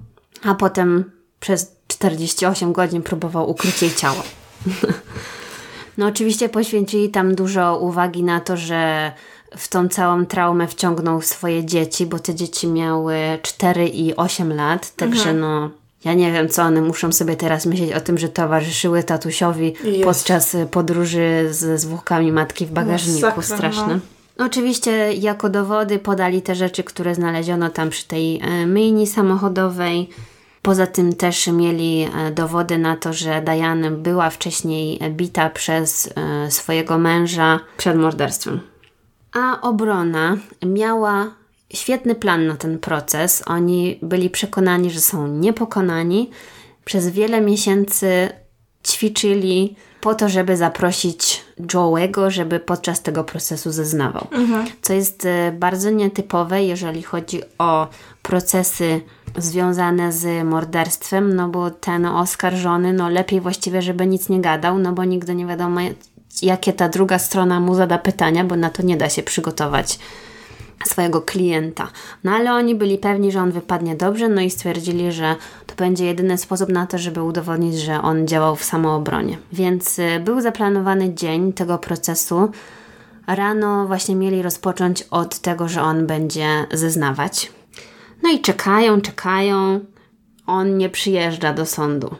a 0.44 0.54
potem 0.54 1.10
przez 1.40 1.76
48 1.88 2.72
godzin 2.72 3.02
próbował 3.02 3.50
ukryć 3.50 3.82
jej 3.82 3.94
ciało. 3.94 4.22
no 5.98 6.06
oczywiście 6.06 6.48
poświęcili 6.48 7.10
tam 7.10 7.34
dużo 7.34 7.78
uwagi 7.78 8.22
na 8.22 8.40
to, 8.40 8.56
że 8.56 9.12
w 9.56 9.68
tą 9.68 9.88
całą 9.88 10.26
traumę 10.26 10.66
wciągnął 10.68 11.22
swoje 11.22 11.64
dzieci, 11.64 12.06
bo 12.06 12.18
te 12.18 12.34
dzieci 12.34 12.68
miały 12.68 13.16
4 13.42 13.88
i 13.88 14.16
8 14.16 14.52
lat, 14.52 14.96
także 14.96 15.30
mhm. 15.30 15.40
no 15.40 15.70
ja 16.06 16.14
nie 16.14 16.32
wiem, 16.32 16.48
co 16.48 16.62
one 16.62 16.80
muszą 16.80 17.12
sobie 17.12 17.36
teraz 17.36 17.66
myśleć 17.66 17.92
o 17.92 18.00
tym, 18.00 18.18
że 18.18 18.28
towarzyszyły 18.28 19.02
tatusiowi 19.02 19.74
Jest. 19.84 20.04
podczas 20.04 20.56
podróży 20.70 21.48
z 21.50 21.80
zwłokami 21.80 22.32
matki 22.32 22.66
w 22.66 22.70
bagażniku. 22.70 23.26
Masakra, 23.26 23.56
Straszne. 23.56 24.00
No. 24.38 24.46
Oczywiście 24.46 25.12
jako 25.12 25.48
dowody 25.48 25.98
podali 25.98 26.42
te 26.42 26.54
rzeczy, 26.54 26.84
które 26.84 27.14
znaleziono 27.14 27.70
tam 27.70 27.90
przy 27.90 28.08
tej 28.08 28.40
e, 28.40 28.66
myjni 28.66 29.06
samochodowej. 29.06 30.10
Poza 30.62 30.86
tym 30.86 31.14
też 31.14 31.46
mieli 31.46 32.02
e, 32.02 32.30
dowody 32.30 32.78
na 32.78 32.96
to, 32.96 33.12
że 33.12 33.42
Diane 33.42 33.90
była 33.90 34.30
wcześniej 34.30 35.00
bita 35.10 35.50
przez 35.50 36.10
swojego 36.48 36.98
męża 36.98 37.60
przed 37.76 37.96
morderstwem. 37.96 38.60
A 39.36 39.60
obrona 39.60 40.36
miała 40.66 41.30
świetny 41.74 42.14
plan 42.14 42.46
na 42.46 42.56
ten 42.56 42.78
proces. 42.78 43.42
Oni 43.46 43.98
byli 44.02 44.30
przekonani, 44.30 44.90
że 44.90 45.00
są 45.00 45.26
niepokonani. 45.26 46.30
Przez 46.84 47.08
wiele 47.08 47.40
miesięcy 47.40 48.28
ćwiczyli 48.86 49.76
po 50.00 50.14
to, 50.14 50.28
żeby 50.28 50.56
zaprosić 50.56 51.44
Joe'ego, 51.60 52.30
żeby 52.30 52.60
podczas 52.60 53.02
tego 53.02 53.24
procesu 53.24 53.72
zeznawał. 53.72 54.26
Mhm. 54.30 54.66
Co 54.82 54.92
jest 54.92 55.26
e, 55.26 55.52
bardzo 55.52 55.90
nietypowe, 55.90 56.64
jeżeli 56.64 57.02
chodzi 57.02 57.40
o 57.58 57.88
procesy 58.22 59.00
związane 59.38 60.12
z 60.12 60.44
morderstwem, 60.44 61.36
no 61.36 61.48
bo 61.48 61.70
ten 61.70 62.06
oskarżony, 62.06 62.92
no 62.92 63.08
lepiej 63.08 63.40
właściwie, 63.40 63.82
żeby 63.82 64.06
nic 64.06 64.28
nie 64.28 64.40
gadał, 64.40 64.78
no 64.78 64.92
bo 64.92 65.04
nigdy 65.04 65.34
nie 65.34 65.46
wiadomo, 65.46 65.80
jakie 66.42 66.72
ta 66.72 66.88
druga 66.88 67.18
strona 67.18 67.60
mu 67.60 67.74
zada 67.74 67.98
pytania, 67.98 68.44
bo 68.44 68.56
na 68.56 68.70
to 68.70 68.82
nie 68.82 68.96
da 68.96 69.08
się 69.08 69.22
przygotować 69.22 69.98
swojego 70.84 71.22
klienta. 71.22 71.88
No 72.24 72.32
ale 72.32 72.52
oni 72.52 72.74
byli 72.74 72.98
pewni, 72.98 73.32
że 73.32 73.40
on 73.40 73.52
wypadnie 73.52 73.96
dobrze, 73.96 74.28
no 74.28 74.40
i 74.40 74.50
stwierdzili, 74.50 75.12
że 75.12 75.36
to 75.66 75.74
będzie 75.74 76.04
jedyny 76.04 76.38
sposób 76.38 76.68
na 76.68 76.86
to, 76.86 76.98
żeby 76.98 77.22
udowodnić, 77.22 77.78
że 77.78 78.02
on 78.02 78.26
działał 78.26 78.56
w 78.56 78.64
samoobronie. 78.64 79.38
Więc 79.52 79.98
y, 79.98 80.20
był 80.24 80.40
zaplanowany 80.40 81.14
dzień 81.14 81.52
tego 81.52 81.78
procesu. 81.78 82.50
Rano 83.26 83.86
właśnie 83.86 84.16
mieli 84.16 84.42
rozpocząć 84.42 85.02
od 85.02 85.38
tego, 85.38 85.68
że 85.68 85.82
on 85.82 86.06
będzie 86.06 86.66
zeznawać. 86.72 87.52
No 88.22 88.32
i 88.32 88.40
czekają, 88.40 89.00
czekają. 89.00 89.80
On 90.46 90.78
nie 90.78 90.88
przyjeżdża 90.90 91.52
do 91.52 91.66
sądu. 91.66 92.14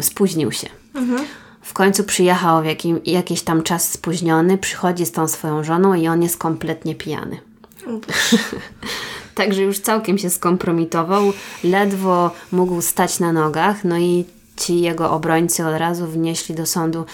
spóźnił 0.00 0.52
się. 0.52 0.68
Mhm. 0.94 1.24
W 1.66 1.72
końcu 1.72 2.04
przyjechał 2.04 2.62
w 2.62 2.64
jakim, 2.64 3.00
jakiś 3.04 3.42
tam 3.42 3.62
czas 3.62 3.90
spóźniony, 3.90 4.58
przychodzi 4.58 5.06
z 5.06 5.12
tą 5.12 5.28
swoją 5.28 5.64
żoną 5.64 5.94
i 5.94 6.08
on 6.08 6.22
jest 6.22 6.38
kompletnie 6.38 6.94
pijany. 6.94 7.40
Także 9.34 9.62
już 9.62 9.78
całkiem 9.78 10.18
się 10.18 10.30
skompromitował, 10.30 11.32
ledwo 11.64 12.30
mógł 12.52 12.82
stać 12.82 13.20
na 13.20 13.32
nogach, 13.32 13.84
no 13.84 13.98
i 13.98 14.24
ci 14.56 14.80
jego 14.80 15.10
obrońcy 15.10 15.66
od 15.66 15.78
razu 15.78 16.06
wnieśli 16.06 16.54
do 16.54 16.66
sądu 16.66 17.04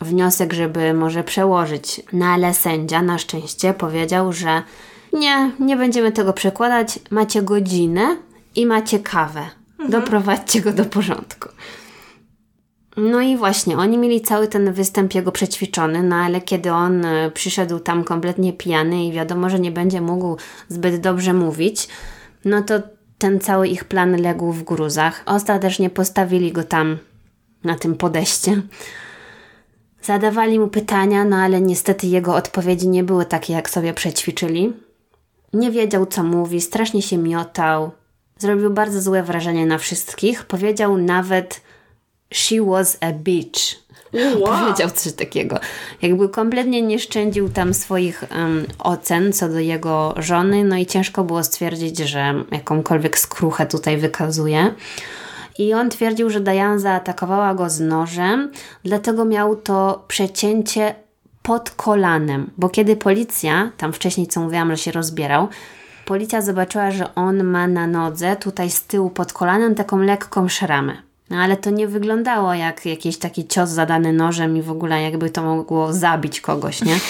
wniosek, 0.00 0.52
żeby 0.52 0.94
może 0.94 1.24
przełożyć. 1.24 2.00
No 2.12 2.26
ale 2.26 2.54
sędzia 2.54 3.02
na 3.02 3.18
szczęście 3.18 3.74
powiedział, 3.74 4.32
że 4.32 4.62
nie, 5.12 5.50
nie 5.60 5.76
będziemy 5.76 6.12
tego 6.12 6.32
przekładać, 6.32 6.98
macie 7.10 7.42
godzinę 7.42 8.16
i 8.54 8.66
macie 8.66 8.98
kawę. 8.98 9.46
Mhm. 9.70 9.90
Doprowadźcie 9.90 10.60
go 10.60 10.72
do 10.72 10.84
porządku. 10.84 11.48
No 12.96 13.20
i 13.20 13.36
właśnie, 13.36 13.78
oni 13.78 13.98
mieli 13.98 14.20
cały 14.20 14.48
ten 14.48 14.72
występ 14.72 15.14
jego 15.14 15.32
przećwiczony, 15.32 16.02
no 16.02 16.16
ale 16.16 16.40
kiedy 16.40 16.72
on 16.72 17.04
e, 17.04 17.30
przyszedł 17.30 17.78
tam 17.78 18.04
kompletnie 18.04 18.52
pijany 18.52 19.04
i 19.04 19.12
wiadomo, 19.12 19.50
że 19.50 19.60
nie 19.60 19.70
będzie 19.70 20.00
mógł 20.00 20.36
zbyt 20.68 21.00
dobrze 21.00 21.32
mówić, 21.32 21.88
no 22.44 22.62
to 22.62 22.74
ten 23.18 23.40
cały 23.40 23.68
ich 23.68 23.84
plan 23.84 24.22
legł 24.22 24.52
w 24.52 24.62
gruzach. 24.62 25.22
Ostatecznie 25.26 25.90
postawili 25.90 26.52
go 26.52 26.64
tam 26.64 26.98
na 27.64 27.74
tym 27.74 27.94
podeście. 27.94 28.62
Zadawali 30.02 30.58
mu 30.58 30.68
pytania, 30.68 31.24
no 31.24 31.36
ale 31.36 31.60
niestety 31.60 32.06
jego 32.06 32.34
odpowiedzi 32.34 32.88
nie 32.88 33.04
były 33.04 33.24
takie, 33.24 33.52
jak 33.52 33.70
sobie 33.70 33.94
przećwiczyli. 33.94 34.72
Nie 35.52 35.70
wiedział, 35.70 36.06
co 36.06 36.22
mówi, 36.22 36.60
strasznie 36.60 37.02
się 37.02 37.18
miotał. 37.18 37.90
Zrobił 38.38 38.70
bardzo 38.70 39.00
złe 39.00 39.22
wrażenie 39.22 39.66
na 39.66 39.78
wszystkich. 39.78 40.44
Powiedział 40.44 40.98
nawet 40.98 41.60
she 42.36 42.62
was 42.62 42.98
a 43.00 43.12
bitch. 43.12 43.86
Wow. 44.12 44.60
Powiedział 44.60 44.90
coś 44.90 45.12
takiego. 45.12 45.58
Jakby 46.02 46.28
kompletnie 46.28 46.82
nie 46.82 46.98
szczędził 46.98 47.48
tam 47.48 47.74
swoich 47.74 48.24
um, 48.30 48.66
ocen 48.78 49.32
co 49.32 49.48
do 49.48 49.58
jego 49.58 50.14
żony, 50.16 50.64
no 50.64 50.76
i 50.76 50.86
ciężko 50.86 51.24
było 51.24 51.44
stwierdzić, 51.44 51.98
że 51.98 52.34
jakąkolwiek 52.50 53.18
skruchę 53.18 53.66
tutaj 53.66 53.96
wykazuje. 53.96 54.74
I 55.58 55.74
on 55.74 55.90
twierdził, 55.90 56.30
że 56.30 56.40
Diane 56.40 56.80
zaatakowała 56.80 57.54
go 57.54 57.70
z 57.70 57.80
nożem, 57.80 58.52
dlatego 58.84 59.24
miał 59.24 59.56
to 59.56 60.04
przecięcie 60.08 60.94
pod 61.42 61.70
kolanem, 61.70 62.50
bo 62.58 62.68
kiedy 62.68 62.96
policja, 62.96 63.70
tam 63.76 63.92
wcześniej 63.92 64.26
co 64.26 64.40
mówiłam, 64.40 64.70
że 64.70 64.76
się 64.76 64.92
rozbierał, 64.92 65.48
policja 66.04 66.42
zobaczyła, 66.42 66.90
że 66.90 67.14
on 67.14 67.44
ma 67.44 67.68
na 67.68 67.86
nodze, 67.86 68.36
tutaj 68.36 68.70
z 68.70 68.82
tyłu 68.82 69.10
pod 69.10 69.32
kolanem, 69.32 69.74
taką 69.74 69.98
lekką 69.98 70.48
szramę. 70.48 71.05
No 71.30 71.36
ale 71.36 71.56
to 71.56 71.70
nie 71.70 71.88
wyglądało 71.88 72.54
jak 72.54 72.86
jakiś 72.86 73.18
taki 73.18 73.46
cios 73.46 73.70
zadany 73.70 74.12
nożem 74.12 74.56
i 74.56 74.62
w 74.62 74.70
ogóle 74.70 75.02
jakby 75.02 75.30
to 75.30 75.42
mogło 75.42 75.92
zabić 75.92 76.40
kogoś, 76.40 76.82
nie? 76.82 76.98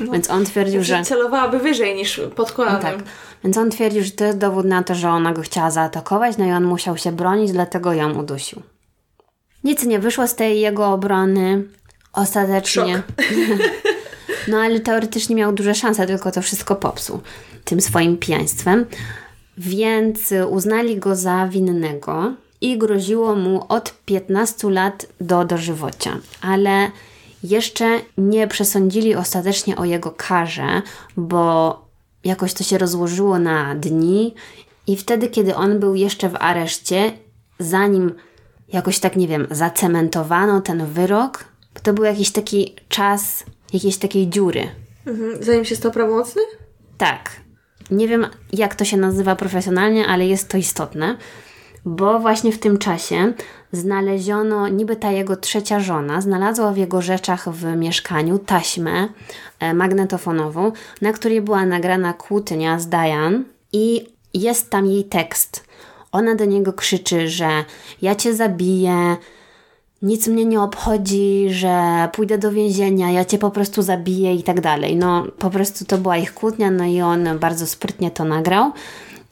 No. 0.00 0.12
Więc 0.12 0.30
on 0.30 0.44
twierdził, 0.44 0.84
że... 0.84 1.02
Celowałaby 1.02 1.58
wyżej 1.58 1.96
niż 1.96 2.20
pod 2.36 2.52
kolanem. 2.52 2.82
No 2.82 2.90
tak. 2.90 3.06
Więc 3.44 3.56
on 3.56 3.70
twierdził, 3.70 4.02
że 4.02 4.10
to 4.10 4.24
jest 4.24 4.38
dowód 4.38 4.66
na 4.66 4.82
to, 4.82 4.94
że 4.94 5.10
ona 5.10 5.32
go 5.32 5.42
chciała 5.42 5.70
zaatakować, 5.70 6.36
no 6.36 6.44
i 6.44 6.52
on 6.52 6.64
musiał 6.64 6.96
się 6.96 7.12
bronić, 7.12 7.52
dlatego 7.52 7.92
ją 7.92 8.18
udusił. 8.18 8.62
Nic 9.64 9.86
nie 9.86 9.98
wyszło 9.98 10.26
z 10.26 10.34
tej 10.34 10.60
jego 10.60 10.92
obrony. 10.92 11.64
Ostatecznie. 12.12 13.02
No 14.48 14.58
ale 14.58 14.80
teoretycznie 14.80 15.36
miał 15.36 15.52
duże 15.52 15.74
szanse, 15.74 16.06
tylko 16.06 16.30
to 16.30 16.42
wszystko 16.42 16.76
popsuł 16.76 17.20
tym 17.64 17.80
swoim 17.80 18.16
pijaństwem. 18.16 18.86
Więc 19.58 20.34
uznali 20.50 20.96
go 20.96 21.16
za 21.16 21.48
winnego 21.48 22.34
i 22.60 22.78
groziło 22.78 23.34
mu 23.34 23.64
od 23.68 23.94
15 24.04 24.70
lat 24.70 25.06
do 25.20 25.44
dożywocia. 25.44 26.18
Ale 26.40 26.90
jeszcze 27.42 28.00
nie 28.18 28.48
przesądzili 28.48 29.14
ostatecznie 29.14 29.76
o 29.76 29.84
jego 29.84 30.10
karze, 30.10 30.82
bo 31.16 31.76
jakoś 32.24 32.54
to 32.54 32.64
się 32.64 32.78
rozłożyło 32.78 33.38
na 33.38 33.74
dni 33.74 34.34
i 34.86 34.96
wtedy, 34.96 35.28
kiedy 35.28 35.56
on 35.56 35.80
był 35.80 35.94
jeszcze 35.94 36.28
w 36.28 36.36
areszcie, 36.36 37.12
zanim 37.58 38.14
jakoś 38.72 38.98
tak, 38.98 39.16
nie 39.16 39.28
wiem, 39.28 39.46
zacementowano 39.50 40.60
ten 40.60 40.86
wyrok, 40.86 41.44
to 41.82 41.92
był 41.92 42.04
jakiś 42.04 42.30
taki 42.30 42.74
czas 42.88 43.44
jakiejś 43.72 43.96
takiej 43.96 44.28
dziury. 44.28 44.68
Mhm. 45.06 45.44
Zanim 45.44 45.64
się 45.64 45.76
stał 45.76 45.90
prawomocny? 45.90 46.42
Tak. 46.98 47.30
Nie 47.90 48.08
wiem, 48.08 48.26
jak 48.52 48.74
to 48.74 48.84
się 48.84 48.96
nazywa 48.96 49.36
profesjonalnie, 49.36 50.06
ale 50.06 50.26
jest 50.26 50.48
to 50.48 50.58
istotne, 50.58 51.16
bo 51.84 52.20
właśnie 52.20 52.52
w 52.52 52.58
tym 52.58 52.78
czasie 52.78 53.32
znaleziono, 53.72 54.68
niby 54.68 54.96
ta 54.96 55.10
jego 55.10 55.36
trzecia 55.36 55.80
żona, 55.80 56.20
znalazła 56.20 56.72
w 56.72 56.76
jego 56.76 57.02
rzeczach 57.02 57.48
w 57.48 57.76
mieszkaniu 57.76 58.38
taśmę 58.38 59.08
e, 59.60 59.74
magnetofonową, 59.74 60.72
na 61.02 61.12
której 61.12 61.40
była 61.40 61.66
nagrana 61.66 62.12
kłótnia 62.12 62.78
z 62.78 62.88
Diane 62.88 63.42
i 63.72 64.06
jest 64.34 64.70
tam 64.70 64.86
jej 64.86 65.04
tekst. 65.04 65.64
Ona 66.12 66.34
do 66.34 66.44
niego 66.44 66.72
krzyczy, 66.72 67.28
że 67.28 67.48
ja 68.02 68.14
cię 68.14 68.34
zabiję, 68.34 69.16
nic 70.02 70.28
mnie 70.28 70.44
nie 70.44 70.60
obchodzi, 70.60 71.46
że 71.50 72.08
pójdę 72.12 72.38
do 72.38 72.52
więzienia, 72.52 73.10
ja 73.10 73.24
cię 73.24 73.38
po 73.38 73.50
prostu 73.50 73.82
zabiję 73.82 74.34
i 74.34 74.42
tak 74.42 74.60
dalej. 74.60 74.96
No, 74.96 75.26
po 75.38 75.50
prostu 75.50 75.84
to 75.84 75.98
była 75.98 76.16
ich 76.16 76.34
kłótnia, 76.34 76.70
no 76.70 76.84
i 76.84 77.00
on 77.00 77.38
bardzo 77.38 77.66
sprytnie 77.66 78.10
to 78.10 78.24
nagrał. 78.24 78.72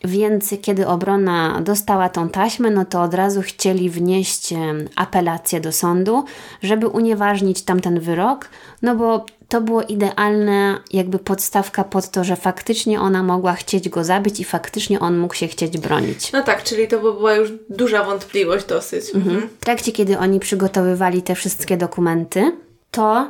Więc 0.05 0.55
kiedy 0.62 0.86
obrona 0.86 1.61
dostała 1.61 2.09
tą 2.09 2.28
taśmę, 2.28 2.70
no 2.70 2.84
to 2.84 3.03
od 3.03 3.14
razu 3.14 3.42
chcieli 3.42 3.90
wnieść 3.90 4.55
apelację 4.96 5.61
do 5.61 5.72
sądu, 5.72 6.24
żeby 6.62 6.88
unieważnić 6.88 7.62
tamten 7.62 8.01
wyrok, 8.01 8.49
no 8.82 8.96
bo 8.96 9.24
to 9.49 9.61
było 9.61 9.82
idealne 9.82 10.78
jakby 10.92 11.18
podstawka 11.18 11.84
pod 11.84 12.11
to, 12.11 12.24
że 12.24 12.36
faktycznie 12.36 13.01
ona 13.01 13.22
mogła 13.22 13.53
chcieć 13.53 13.88
go 13.88 14.05
zabić 14.05 14.40
i 14.40 14.44
faktycznie 14.44 15.01
on 15.01 15.18
mógł 15.18 15.34
się 15.34 15.49
chcieć 15.49 15.78
bronić. 15.78 16.32
No 16.32 16.42
tak, 16.42 16.62
czyli 16.62 16.88
to 16.88 16.96
by 17.01 17.12
była 17.12 17.34
już 17.34 17.53
duża 17.70 18.05
wątpliwość 18.05 18.66
dosyć. 18.66 19.14
Mhm. 19.14 19.49
W 19.61 19.64
trakcie, 19.64 19.92
kiedy 19.92 20.18
oni 20.18 20.40
przygotowywali 20.40 21.22
te 21.22 21.34
wszystkie 21.34 21.76
dokumenty, 21.76 22.53
to 22.90 23.26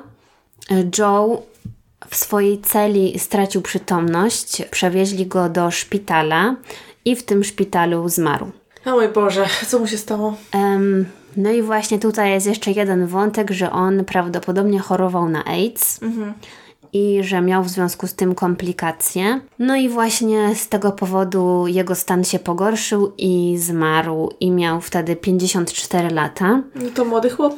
y, 0.70 0.90
Joe 0.98 1.42
w 2.10 2.16
swojej 2.16 2.60
celi 2.60 3.18
stracił 3.18 3.62
przytomność, 3.62 4.62
przewieźli 4.70 5.26
go 5.26 5.48
do 5.48 5.70
szpitala 5.70 6.56
i 7.04 7.16
w 7.16 7.22
tym 7.22 7.44
szpitalu 7.44 8.08
zmarł. 8.08 8.50
O 8.84 8.90
mój 8.90 9.08
Boże, 9.08 9.46
co 9.68 9.78
mu 9.78 9.86
się 9.86 9.98
stało? 9.98 10.36
Em, 10.52 11.06
no 11.36 11.50
i 11.50 11.62
właśnie 11.62 11.98
tutaj 11.98 12.30
jest 12.30 12.46
jeszcze 12.46 12.70
jeden 12.70 13.06
wątek, 13.06 13.50
że 13.50 13.70
on 13.70 14.04
prawdopodobnie 14.04 14.78
chorował 14.78 15.28
na 15.28 15.44
AIDS 15.44 16.00
i 16.92 17.18
że 17.22 17.40
miał 17.40 17.64
w 17.64 17.68
związku 17.68 18.06
z 18.06 18.14
tym 18.14 18.34
komplikacje. 18.34 19.40
No 19.58 19.76
i 19.76 19.88
właśnie 19.88 20.54
z 20.54 20.68
tego 20.68 20.92
powodu 20.92 21.66
jego 21.66 21.94
stan 21.94 22.24
się 22.24 22.38
pogorszył 22.38 23.12
i 23.18 23.56
zmarł 23.58 24.32
i 24.40 24.50
miał 24.50 24.80
wtedy 24.80 25.16
54 25.16 26.10
lata. 26.10 26.62
No 26.74 26.90
to 26.94 27.04
młody 27.04 27.30
chłop. 27.30 27.54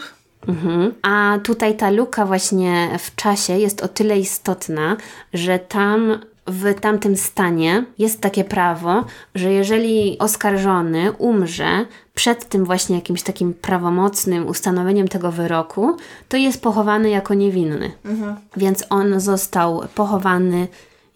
Mhm. 0.48 0.94
A 1.02 1.38
tutaj 1.42 1.76
ta 1.76 1.90
luka 1.90 2.26
właśnie 2.26 2.88
w 2.98 3.14
czasie 3.14 3.58
jest 3.58 3.82
o 3.82 3.88
tyle 3.88 4.18
istotna, 4.18 4.96
że 5.34 5.58
tam 5.58 6.18
w 6.46 6.80
tamtym 6.80 7.16
stanie 7.16 7.84
jest 7.98 8.20
takie 8.20 8.44
prawo, 8.44 9.04
że 9.34 9.52
jeżeli 9.52 10.18
oskarżony 10.18 11.12
umrze 11.12 11.86
przed 12.14 12.48
tym 12.48 12.64
właśnie 12.64 12.96
jakimś 12.96 13.22
takim 13.22 13.54
prawomocnym 13.54 14.46
ustanowieniem 14.46 15.08
tego 15.08 15.32
wyroku, 15.32 15.96
to 16.28 16.36
jest 16.36 16.62
pochowany 16.62 17.10
jako 17.10 17.34
niewinny. 17.34 17.92
Więc 18.56 18.84
on 18.90 19.20
został 19.20 19.82
pochowany 19.94 20.68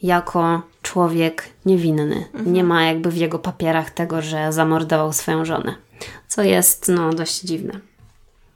jako 0.02 0.62
człowiek 0.82 1.48
niewinny. 1.66 2.24
Nie 2.46 2.64
ma 2.64 2.84
jakby 2.84 3.10
w 3.10 3.16
jego 3.16 3.38
papierach 3.38 3.90
tego, 3.90 4.22
że 4.22 4.52
zamordował 4.52 5.12
swoją 5.12 5.44
żonę. 5.44 5.74
Co 6.28 6.42
jest 6.42 6.88
no 6.88 7.12
dość 7.12 7.40
dziwne. 7.40 7.80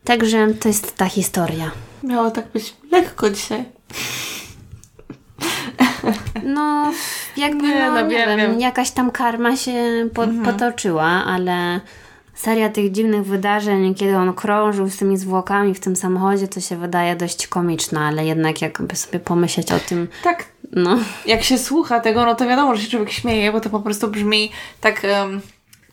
Także 0.05 0.49
to 0.61 0.69
jest 0.69 0.97
ta 0.97 1.07
historia. 1.07 1.71
Miało 2.03 2.31
tak 2.31 2.49
być 2.49 2.77
lekko 2.93 3.31
dzisiaj. 3.31 3.65
No, 6.45 6.93
jakby, 7.37 7.69
Nie, 7.69 7.87
no, 7.89 7.95
no 7.95 8.01
nie 8.01 8.09
wiem, 8.09 8.29
wiem, 8.39 8.51
wiem. 8.51 8.61
jakaś 8.61 8.91
tam 8.91 9.11
karma 9.11 9.57
się 9.57 10.09
po, 10.15 10.23
potoczyła, 10.45 11.05
ale 11.05 11.81
seria 12.35 12.69
tych 12.69 12.93
dziwnych 12.93 13.25
wydarzeń, 13.25 13.95
kiedy 13.95 14.17
on 14.17 14.35
krążył 14.35 14.89
z 14.89 14.97
tymi 14.97 15.17
zwłokami 15.19 15.75
w 15.75 15.81
tym 15.81 15.97
samochodzie, 15.97 16.49
to 16.49 16.61
się 16.61 16.77
wydaje 16.77 17.17
dość 17.17 17.47
komiczna, 17.47 18.07
ale 18.07 18.27
jednak 18.27 18.63
jakby 18.63 18.97
sobie 18.97 19.21
pomyśleć 19.21 19.73
o 19.73 19.79
tym, 19.79 20.09
Tak, 20.23 20.45
no, 20.73 20.99
jak 21.27 21.43
się 21.43 21.59
słucha 21.59 22.01
tego, 22.01 22.27
no 22.27 22.35
to 22.35 22.47
wiadomo, 22.47 22.77
że 22.77 22.83
się 22.83 22.91
człowiek 22.91 23.11
śmieje, 23.11 23.53
bo 23.53 23.61
to 23.61 23.71
po 23.71 23.81
prostu 23.81 24.09
brzmi 24.09 24.51
tak... 24.81 25.05
em, 25.05 25.41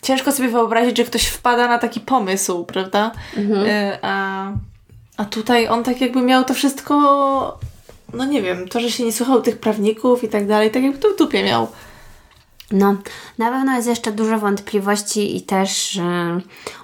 ciężko 0.05 0.31
sobie 0.31 0.49
wyobrazić, 0.49 0.97
że 0.97 1.03
ktoś 1.03 1.25
wpada 1.25 1.67
na 1.67 1.77
taki 1.77 1.99
pomysł, 1.99 2.65
prawda? 2.65 3.11
Y, 3.37 3.97
a, 4.01 4.47
a 5.17 5.25
tutaj 5.25 5.67
on 5.67 5.83
tak 5.83 6.01
jakby 6.01 6.21
miał 6.21 6.43
to 6.43 6.53
wszystko... 6.53 7.59
No 8.13 8.25
nie 8.25 8.41
wiem, 8.41 8.67
to, 8.67 8.79
że 8.79 8.91
się 8.91 9.05
nie 9.05 9.13
słuchał 9.13 9.41
tych 9.41 9.57
prawników 9.57 10.23
i 10.23 10.27
tak 10.27 10.47
dalej, 10.47 10.71
tak 10.71 10.83
jakby 10.83 10.99
to 10.99 11.09
w 11.09 11.17
dupie 11.17 11.43
miał. 11.43 11.67
No, 12.71 12.95
na 13.37 13.51
pewno 13.51 13.75
jest 13.75 13.87
jeszcze 13.87 14.11
dużo 14.11 14.39
wątpliwości 14.39 15.37
i 15.37 15.41
też 15.41 15.97
e, 15.97 16.39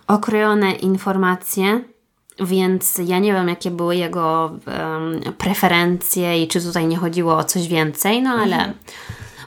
okrojone 0.07 0.71
informacje, 0.71 1.81
więc 2.39 2.97
ja 3.05 3.19
nie 3.19 3.33
wiem, 3.33 3.47
jakie 3.47 3.71
były 3.71 3.95
jego 3.95 4.51
preferencje 5.37 6.43
i 6.43 6.47
czy 6.47 6.61
tutaj 6.61 6.87
nie 6.87 6.97
chodziło 6.97 7.37
o 7.37 7.43
coś 7.43 7.67
więcej, 7.67 8.21
no 8.21 8.29
ale. 8.29 8.73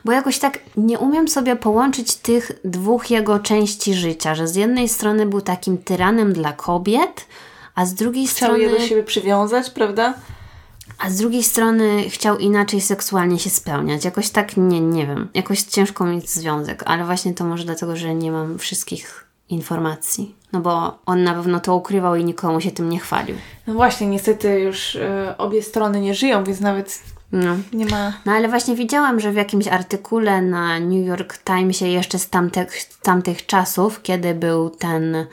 Bo 0.04 0.12
jakoś 0.12 0.38
tak 0.38 0.58
nie 0.76 0.98
umiem 0.98 1.28
sobie 1.28 1.56
połączyć 1.56 2.14
tych 2.16 2.52
dwóch 2.64 3.10
jego 3.10 3.38
części 3.38 3.94
życia, 3.94 4.34
że 4.34 4.48
z 4.48 4.56
jednej 4.56 4.88
strony 4.88 5.26
był 5.26 5.40
takim 5.40 5.78
tyranem 5.78 6.32
dla 6.32 6.52
kobiet, 6.52 7.26
a 7.74 7.86
z 7.86 7.94
drugiej 7.94 8.26
Chciał 8.26 8.36
strony. 8.48 8.58
je 8.62 8.70
do 8.70 8.80
siebie 8.80 9.02
przywiązać, 9.02 9.70
prawda? 9.70 10.14
A 10.98 11.10
z 11.10 11.16
drugiej 11.16 11.42
strony 11.42 12.10
chciał 12.10 12.38
inaczej 12.38 12.80
seksualnie 12.80 13.38
się 13.38 13.50
spełniać. 13.50 14.04
Jakoś 14.04 14.30
tak, 14.30 14.56
nie, 14.56 14.80
nie 14.80 15.06
wiem. 15.06 15.28
Jakoś 15.34 15.62
ciężko 15.62 16.04
mieć 16.04 16.30
związek, 16.30 16.82
ale 16.86 17.04
właśnie 17.04 17.34
to 17.34 17.44
może 17.44 17.64
dlatego, 17.64 17.96
że 17.96 18.14
nie 18.14 18.30
mam 18.32 18.58
wszystkich 18.58 19.24
informacji. 19.48 20.34
No 20.52 20.60
bo 20.60 20.98
on 21.06 21.22
na 21.22 21.34
pewno 21.34 21.60
to 21.60 21.76
ukrywał 21.76 22.16
i 22.16 22.24
nikomu 22.24 22.60
się 22.60 22.70
tym 22.70 22.88
nie 22.88 22.98
chwalił. 22.98 23.36
No 23.66 23.74
właśnie, 23.74 24.06
niestety 24.06 24.60
już 24.60 24.96
e, 24.96 25.34
obie 25.38 25.62
strony 25.62 26.00
nie 26.00 26.14
żyją, 26.14 26.44
więc 26.44 26.60
nawet 26.60 27.02
No. 27.34 27.56
nie 27.72 27.86
ma... 27.86 28.12
No 28.26 28.32
ale 28.32 28.48
właśnie 28.48 28.76
widziałam, 28.76 29.20
że 29.20 29.32
w 29.32 29.36
jakimś 29.36 29.68
artykule 29.68 30.42
na 30.42 30.80
New 30.80 31.06
York 31.06 31.38
Timesie 31.44 31.86
jeszcze 31.88 32.18
z 32.18 32.30
tamtych, 32.30 32.70
tamtych 33.02 33.46
czasów, 33.46 34.02
kiedy 34.02 34.34
był 34.34 34.70
ten 34.70 35.26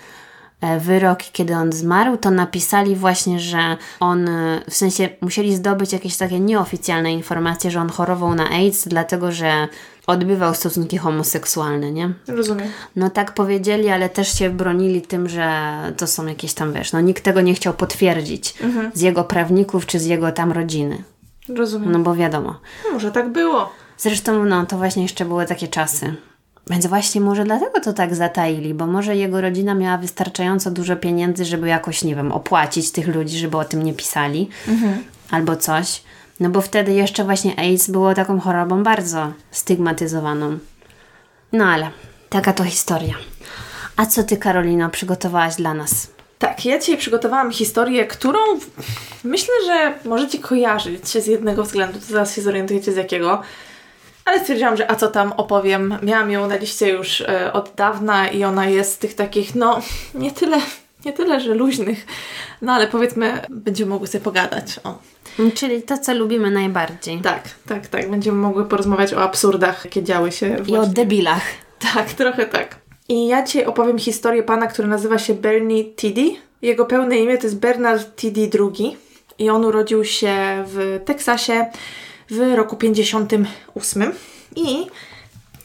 e, 0.61 0.79
wyrok, 0.79 1.19
kiedy 1.31 1.55
on 1.55 1.71
zmarł, 1.73 2.17
to 2.17 2.31
napisali 2.31 2.95
właśnie, 2.95 3.39
że 3.39 3.77
on, 3.99 4.27
e, 4.29 4.61
w 4.69 4.75
sensie 4.75 5.09
musieli 5.21 5.55
zdobyć 5.55 5.93
jakieś 5.93 6.17
takie 6.17 6.39
nieoficjalne 6.39 7.13
informacje, 7.13 7.71
że 7.71 7.81
on 7.81 7.89
chorował 7.89 8.35
na 8.35 8.49
AIDS, 8.49 8.87
dlatego 8.87 9.31
że 9.31 9.67
odbywał 10.07 10.53
stosunki 10.55 10.97
homoseksualne, 10.97 11.91
nie? 11.91 12.13
Rozumiem. 12.27 12.67
No 12.95 13.09
tak 13.09 13.33
powiedzieli, 13.33 13.89
ale 13.89 14.09
też 14.09 14.37
się 14.39 14.49
bronili 14.49 15.01
tym, 15.01 15.29
że 15.29 15.73
to 15.97 16.07
są 16.07 16.25
jakieś 16.25 16.53
tam, 16.53 16.73
wiesz, 16.73 16.93
no 16.93 17.01
nikt 17.01 17.23
tego 17.23 17.41
nie 17.41 17.53
chciał 17.53 17.73
potwierdzić 17.73 18.53
Mhm. 18.61 18.91
z 18.93 19.01
jego 19.01 19.23
prawników 19.23 19.85
czy 19.85 19.99
z 19.99 20.05
jego 20.05 20.31
tam 20.31 20.51
rodziny. 20.51 21.03
Rozumiem. 21.49 21.91
No 21.91 21.99
bo 21.99 22.15
wiadomo. 22.15 22.59
No, 22.85 22.93
może 22.93 23.11
tak 23.11 23.29
było. 23.29 23.69
Zresztą, 23.97 24.45
no 24.45 24.65
to 24.65 24.77
właśnie 24.77 25.03
jeszcze 25.03 25.25
były 25.25 25.45
takie 25.45 25.67
czasy. 25.67 26.15
Więc 26.69 26.87
właśnie 26.87 27.21
może 27.21 27.43
dlatego 27.43 27.79
to 27.79 27.93
tak 27.93 28.15
zataili, 28.15 28.73
bo 28.73 28.87
może 28.87 29.15
jego 29.15 29.41
rodzina 29.41 29.73
miała 29.73 29.97
wystarczająco 29.97 30.71
dużo 30.71 30.95
pieniędzy, 30.95 31.45
żeby 31.45 31.67
jakoś, 31.67 32.03
nie 32.03 32.15
wiem, 32.15 32.31
opłacić 32.31 32.91
tych 32.91 33.07
ludzi, 33.07 33.37
żeby 33.37 33.57
o 33.57 33.65
tym 33.65 33.83
nie 33.83 33.93
pisali 33.93 34.49
albo 35.31 35.55
coś. 35.55 36.03
No 36.39 36.49
bo 36.49 36.61
wtedy 36.61 36.93
jeszcze 36.93 37.23
właśnie 37.23 37.59
AIDS 37.59 37.89
było 37.89 38.13
taką 38.13 38.39
chorobą 38.39 38.83
bardzo 38.83 39.31
stygmatyzowaną. 39.51 40.57
No 41.53 41.65
ale 41.65 41.89
taka 42.29 42.53
to 42.53 42.63
historia. 42.63 43.15
A 43.97 44.05
co 44.05 44.23
ty, 44.23 44.37
Karolino, 44.37 44.89
przygotowałaś 44.89 45.55
dla 45.55 45.73
nas? 45.73 46.07
Tak, 46.41 46.65
ja 46.65 46.79
dzisiaj 46.79 46.97
przygotowałam 46.97 47.51
historię, 47.51 48.05
którą 48.07 48.39
myślę, 49.23 49.53
że 49.65 49.93
możecie 50.09 50.39
kojarzyć 50.39 51.07
z 51.07 51.27
jednego 51.27 51.63
względu, 51.63 51.99
to 51.99 52.05
zaraz 52.05 52.35
się 52.35 52.41
zorientujecie 52.41 52.91
z 52.91 52.95
jakiego. 52.95 53.41
Ale 54.25 54.39
stwierdziłam, 54.39 54.77
że 54.77 54.91
a 54.91 54.95
co 54.95 55.07
tam 55.07 55.31
opowiem. 55.31 55.97
Miałam 56.03 56.31
ją 56.31 56.47
na 56.47 56.55
liście 56.55 56.89
już 56.89 57.21
e, 57.21 57.53
od 57.53 57.71
dawna 57.75 58.27
i 58.27 58.43
ona 58.43 58.67
jest 58.67 58.93
z 58.93 58.97
tych 58.97 59.15
takich, 59.15 59.55
no, 59.55 59.81
nie 60.13 60.31
tyle, 60.31 60.57
nie 61.05 61.13
tyle, 61.13 61.39
że 61.39 61.53
luźnych, 61.53 62.05
no 62.61 62.73
ale 62.73 62.87
powiedzmy, 62.87 63.41
będziemy 63.49 63.89
mogły 63.91 64.07
sobie 64.07 64.23
pogadać. 64.23 64.79
O. 64.83 64.97
Czyli 65.55 65.81
to, 65.81 65.97
co 65.97 66.13
lubimy 66.13 66.51
najbardziej. 66.51 67.21
Tak, 67.21 67.43
tak, 67.67 67.87
tak. 67.87 68.09
Będziemy 68.09 68.37
mogły 68.37 68.65
porozmawiać 68.65 69.13
o 69.13 69.21
absurdach, 69.21 69.85
jakie 69.85 70.03
działy 70.03 70.31
się 70.31 70.47
I 70.47 70.61
o 70.61 70.63
właśnie. 70.63 70.93
debilach. 70.93 71.43
Tak, 71.93 72.13
trochę 72.13 72.45
tak. 72.45 72.80
I 73.11 73.27
ja 73.27 73.43
Ci 73.43 73.65
opowiem 73.65 73.97
historię 73.97 74.43
pana, 74.43 74.67
który 74.67 74.87
nazywa 74.87 75.17
się 75.17 75.33
Bernie 75.33 75.83
Tidy. 75.85 76.31
Jego 76.61 76.85
pełne 76.85 77.17
imię 77.17 77.37
to 77.37 77.43
jest 77.43 77.59
Bernard 77.59 78.15
Tidy 78.15 78.49
II 78.59 78.97
i 79.39 79.49
on 79.49 79.65
urodził 79.65 80.05
się 80.05 80.33
w 80.67 81.01
Teksasie 81.05 81.65
w 82.29 82.53
roku 82.55 82.75
58. 82.75 84.11
I 84.55 84.87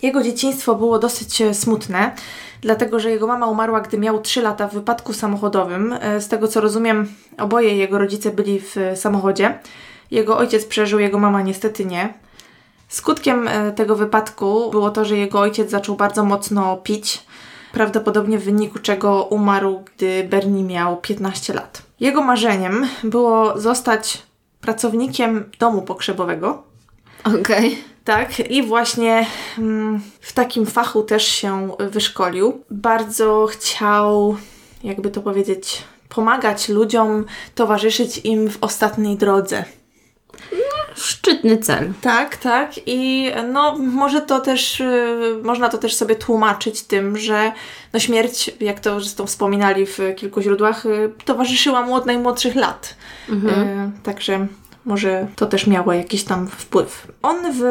jego 0.02 0.22
dzieciństwo 0.22 0.74
było 0.74 0.98
dosyć 0.98 1.40
e, 1.40 1.54
smutne, 1.54 2.14
dlatego 2.60 3.00
że 3.00 3.10
jego 3.10 3.26
mama 3.26 3.46
umarła, 3.46 3.80
gdy 3.80 3.98
miał 3.98 4.20
3 4.22 4.42
lata 4.42 4.68
w 4.68 4.74
wypadku 4.74 5.12
samochodowym. 5.12 5.92
E, 6.00 6.20
Z 6.20 6.28
tego 6.28 6.48
co 6.48 6.60
rozumiem, 6.60 7.08
oboje 7.38 7.76
jego 7.76 7.98
rodzice 7.98 8.30
byli 8.30 8.60
w 8.60 8.76
e, 8.76 8.96
samochodzie. 8.96 9.58
Jego 10.10 10.38
ojciec 10.38 10.64
przeżył, 10.64 10.98
jego 10.98 11.18
mama 11.18 11.42
niestety 11.42 11.84
nie. 11.84 12.14
Skutkiem 12.88 13.48
tego 13.76 13.96
wypadku 13.96 14.70
było 14.70 14.90
to, 14.90 15.04
że 15.04 15.16
jego 15.16 15.40
ojciec 15.40 15.70
zaczął 15.70 15.96
bardzo 15.96 16.24
mocno 16.24 16.76
pić, 16.76 17.25
prawdopodobnie 17.76 18.38
w 18.38 18.44
wyniku 18.44 18.78
czego 18.78 19.24
umarł, 19.24 19.84
gdy 19.96 20.24
Bernie 20.30 20.64
miał 20.64 20.96
15 20.96 21.54
lat. 21.54 21.82
Jego 22.00 22.22
marzeniem 22.22 22.86
było 23.04 23.60
zostać 23.60 24.22
pracownikiem 24.60 25.50
domu 25.58 25.82
pogrzebowego. 25.82 26.62
Okej. 27.24 27.78
Tak, 28.04 28.50
i 28.50 28.62
właśnie 28.62 29.26
mm, 29.58 30.00
w 30.20 30.32
takim 30.32 30.66
fachu 30.66 31.02
też 31.02 31.26
się 31.26 31.76
wyszkolił. 31.78 32.64
Bardzo 32.70 33.46
chciał, 33.50 34.36
jakby 34.84 35.10
to 35.10 35.20
powiedzieć, 35.22 35.82
pomagać 36.08 36.68
ludziom, 36.68 37.24
towarzyszyć 37.54 38.20
im 38.24 38.50
w 38.50 38.58
ostatniej 38.60 39.16
drodze. 39.16 39.64
Szczytny 40.96 41.58
cel. 41.58 41.92
Tak, 42.00 42.36
tak. 42.36 42.72
I 42.86 43.30
no, 43.52 43.78
może 43.78 44.20
to 44.20 44.40
też, 44.40 44.80
y, 44.80 45.40
można 45.42 45.68
to 45.68 45.78
też 45.78 45.94
sobie 45.94 46.16
tłumaczyć 46.16 46.82
tym, 46.82 47.18
że 47.18 47.52
no, 47.92 48.00
śmierć, 48.00 48.50
jak 48.60 48.80
to 48.80 49.00
zresztą 49.00 49.26
wspominali 49.26 49.86
w 49.86 49.98
kilku 50.16 50.42
źródłach, 50.42 50.86
y, 50.86 51.12
towarzyszyła 51.24 51.82
mu 51.82 51.94
od 51.94 52.06
najmłodszych 52.06 52.54
lat. 52.54 52.96
Y, 53.28 53.32
także 54.02 54.46
może 54.86 55.26
to 55.36 55.46
też 55.46 55.66
miało 55.66 55.92
jakiś 55.92 56.24
tam 56.24 56.46
wpływ. 56.46 57.06
On 57.22 57.36
w 57.52 57.62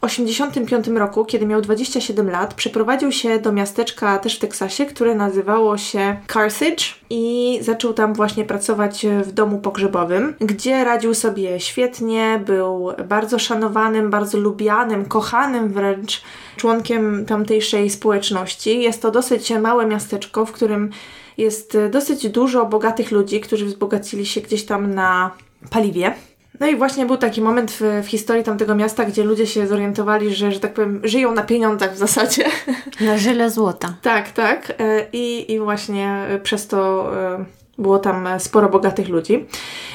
85 0.00 0.88
roku, 0.88 1.24
kiedy 1.24 1.46
miał 1.46 1.60
27 1.60 2.30
lat, 2.30 2.54
przeprowadził 2.54 3.12
się 3.12 3.38
do 3.38 3.52
miasteczka 3.52 4.18
też 4.18 4.36
w 4.36 4.38
Teksasie, 4.38 4.86
które 4.86 5.14
nazywało 5.14 5.78
się 5.78 6.16
Carthage 6.32 6.84
i 7.10 7.58
zaczął 7.62 7.92
tam 7.92 8.14
właśnie 8.14 8.44
pracować 8.44 9.06
w 9.24 9.32
domu 9.32 9.58
pogrzebowym, 9.58 10.34
gdzie 10.40 10.84
radził 10.84 11.14
sobie 11.14 11.60
świetnie, 11.60 12.40
był 12.46 12.92
bardzo 13.08 13.38
szanowanym, 13.38 14.10
bardzo 14.10 14.38
lubianym, 14.38 15.04
kochanym 15.04 15.68
wręcz 15.68 16.22
członkiem 16.56 17.26
tamtejszej 17.26 17.90
społeczności. 17.90 18.82
Jest 18.82 19.02
to 19.02 19.10
dosyć 19.10 19.50
małe 19.50 19.86
miasteczko, 19.86 20.46
w 20.46 20.52
którym 20.52 20.90
jest 21.38 21.78
dosyć 21.90 22.28
dużo 22.28 22.66
bogatych 22.66 23.10
ludzi, 23.10 23.40
którzy 23.40 23.66
wzbogacili 23.66 24.26
się 24.26 24.40
gdzieś 24.40 24.64
tam 24.64 24.94
na 24.94 25.30
paliwie. 25.70 26.14
No 26.60 26.66
i 26.66 26.76
właśnie 26.76 27.06
był 27.06 27.16
taki 27.16 27.40
moment 27.40 27.70
w, 27.70 28.02
w 28.04 28.06
historii 28.06 28.44
tamtego 28.44 28.74
miasta, 28.74 29.04
gdzie 29.04 29.24
ludzie 29.24 29.46
się 29.46 29.66
zorientowali, 29.66 30.34
że, 30.34 30.52
że 30.52 30.60
tak 30.60 30.74
powiem, 30.74 31.00
żyją 31.04 31.32
na 31.32 31.42
pieniądzach 31.42 31.94
w 31.94 31.98
zasadzie. 31.98 32.44
Na 33.00 33.18
żyle 33.18 33.50
złota. 33.50 33.94
tak, 34.02 34.32
tak. 34.32 34.72
E, 34.78 35.06
I, 35.12 35.52
I 35.52 35.60
właśnie 35.60 36.08
e, 36.08 36.38
przez 36.38 36.66
to 36.66 37.10
e, 37.16 37.44
było 37.78 37.98
tam 37.98 38.28
sporo 38.38 38.68
bogatych 38.68 39.08
ludzi. 39.08 39.46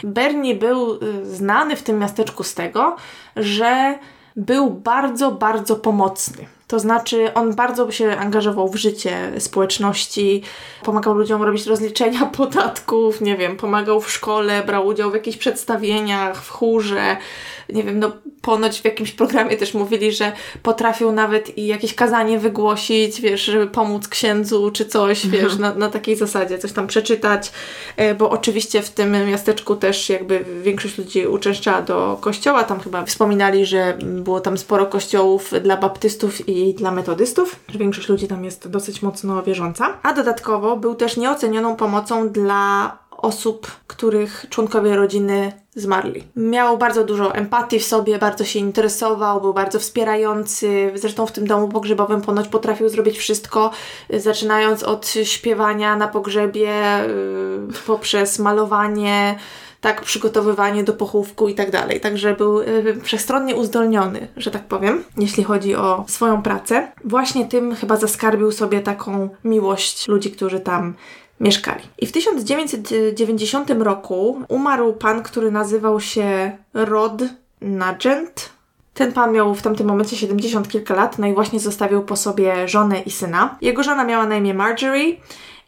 Bernie 0.04 0.56
był 0.56 1.00
znany 1.24 1.76
w 1.76 1.84
tym 1.84 2.00
miasteczku 2.00 2.44
z 2.44 2.54
tego, 2.54 2.96
że 3.36 3.98
był 4.36 4.70
bardzo, 4.70 5.32
bardzo 5.32 5.76
pomocny. 5.76 6.46
To 6.70 6.80
znaczy, 6.80 7.34
on 7.34 7.56
bardzo 7.56 7.92
się 7.92 8.18
angażował 8.18 8.70
w 8.70 8.76
życie 8.76 9.32
społeczności, 9.40 10.42
pomagał 10.84 11.16
ludziom 11.16 11.44
robić 11.44 11.66
rozliczenia 11.66 12.26
podatków, 12.38 13.22
nie 13.22 13.38
wiem, 13.38 13.58
pomagał 13.58 14.02
w 14.02 14.12
szkole, 14.12 14.64
brał 14.66 14.88
udział 14.88 15.12
w 15.12 15.14
jakichś 15.14 15.38
przedstawieniach, 15.38 16.44
w 16.44 16.50
chórze, 16.50 17.18
nie 17.70 17.84
wiem, 17.84 18.00
no 18.00 18.12
ponoć 18.42 18.82
w 18.82 18.86
jakimś 18.86 19.12
programie 19.12 19.58
też 19.58 19.74
mówili, 19.74 20.12
że 20.12 20.32
potrafił 20.64 21.12
nawet 21.12 21.58
i 21.58 21.68
jakieś 21.68 21.94
kazanie 21.94 22.40
wygłosić, 22.40 23.22
wiesz, 23.22 23.42
żeby 23.42 23.68
pomóc 23.68 24.08
księdzu 24.08 24.72
czy 24.72 24.86
coś, 24.86 25.28
wiesz, 25.28 25.58
na, 25.58 25.76
na 25.76 25.90
takiej 25.90 26.16
zasadzie, 26.16 26.58
coś 26.58 26.72
tam 26.72 26.88
przeczytać, 26.88 27.52
e, 27.98 28.16
bo 28.16 28.30
oczywiście 28.30 28.82
w 28.82 28.90
tym 28.90 29.28
miasteczku 29.28 29.76
też 29.76 30.10
jakby 30.10 30.46
większość 30.64 30.98
ludzi 30.98 31.28
uczęszczała 31.28 31.82
do 31.82 32.18
kościoła, 32.22 32.64
tam 32.64 32.80
chyba 32.80 33.06
wspominali, 33.06 33.66
że 33.66 33.98
było 34.02 34.42
tam 34.42 34.58
sporo 34.58 34.86
kościołów 34.86 35.52
dla 35.62 35.78
baptystów 35.78 36.50
i 36.50 36.59
dla 36.78 36.92
metodystów, 36.92 37.56
że 37.68 37.80
większość 37.80 38.10
ludzi 38.10 38.28
tam 38.28 38.46
jest 38.46 38.68
dosyć 38.68 39.02
mocno 39.02 39.44
wierząca, 39.44 39.98
a 40.04 40.14
dodatkowo 40.14 40.78
był 40.78 40.96
też 40.96 41.18
nieocenioną 41.18 41.76
pomocą 41.76 42.30
dla 42.30 42.98
osób, 43.22 43.68
których 43.88 44.46
członkowie 44.50 44.96
rodziny 44.96 45.52
zmarli. 45.76 46.24
Miał 46.36 46.78
bardzo 46.78 47.04
dużo 47.04 47.36
empatii 47.36 47.80
w 47.80 47.86
sobie, 47.86 48.20
bardzo 48.20 48.46
się 48.46 48.60
interesował, 48.60 49.42
był 49.42 49.54
bardzo 49.54 49.80
wspierający. 49.80 50.92
Zresztą 50.96 51.26
w 51.26 51.32
tym 51.32 51.48
domu 51.48 51.68
pogrzebowym 51.68 52.22
ponoć 52.22 52.48
potrafił 52.48 52.90
zrobić 52.90 53.18
wszystko, 53.18 53.72
zaczynając 54.10 54.84
od 54.84 55.08
śpiewania 55.24 55.96
na 55.96 56.08
pogrzebie, 56.08 57.04
y, 57.04 57.88
poprzez 57.88 58.40
malowanie, 58.40 59.40
tak, 59.82 60.02
przygotowywanie 60.02 60.84
do 60.84 60.94
pochówku 60.94 61.48
i 61.48 61.56
tak 61.56 61.72
dalej. 61.72 62.02
Także 62.02 62.36
był 62.36 62.60
y, 62.60 63.02
wszechstronnie 63.04 63.56
uzdolniony, 63.56 64.28
że 64.38 64.52
tak 64.52 64.64
powiem, 64.64 65.04
jeśli 65.18 65.44
chodzi 65.44 65.76
o 65.76 66.06
swoją 66.08 66.42
pracę. 66.42 66.92
Właśnie 67.04 67.46
tym 67.46 67.76
chyba 67.76 67.98
zaskarbił 67.98 68.52
sobie 68.52 68.82
taką 68.82 69.30
miłość 69.44 70.08
ludzi, 70.08 70.32
którzy 70.32 70.60
tam 70.60 70.94
mieszkali. 71.40 71.84
I 71.98 72.06
w 72.08 72.12
1990 72.12 73.70
roku 73.70 74.42
umarł 74.48 74.94
pan, 74.94 75.24
który 75.24 75.52
nazywał 75.52 76.00
się 76.00 76.52
Rod 76.74 77.22
Nugent. 77.62 78.50
Ten 78.94 79.14
pan 79.14 79.32
miał 79.34 79.56
w 79.56 79.62
tamtym 79.62 79.88
momencie 79.88 80.16
70 80.16 80.68
kilka 80.68 80.96
lat, 80.96 81.20
no 81.20 81.28
i 81.28 81.34
właśnie 81.34 81.60
zostawił 81.60 82.02
po 82.02 82.16
sobie 82.16 82.68
żonę 82.68 83.02
i 83.02 83.12
syna. 83.12 83.58
Jego 83.62 83.84
żona 83.84 84.04
miała 84.04 84.26
na 84.26 84.36
imię 84.36 84.54
Marjorie 84.54 85.16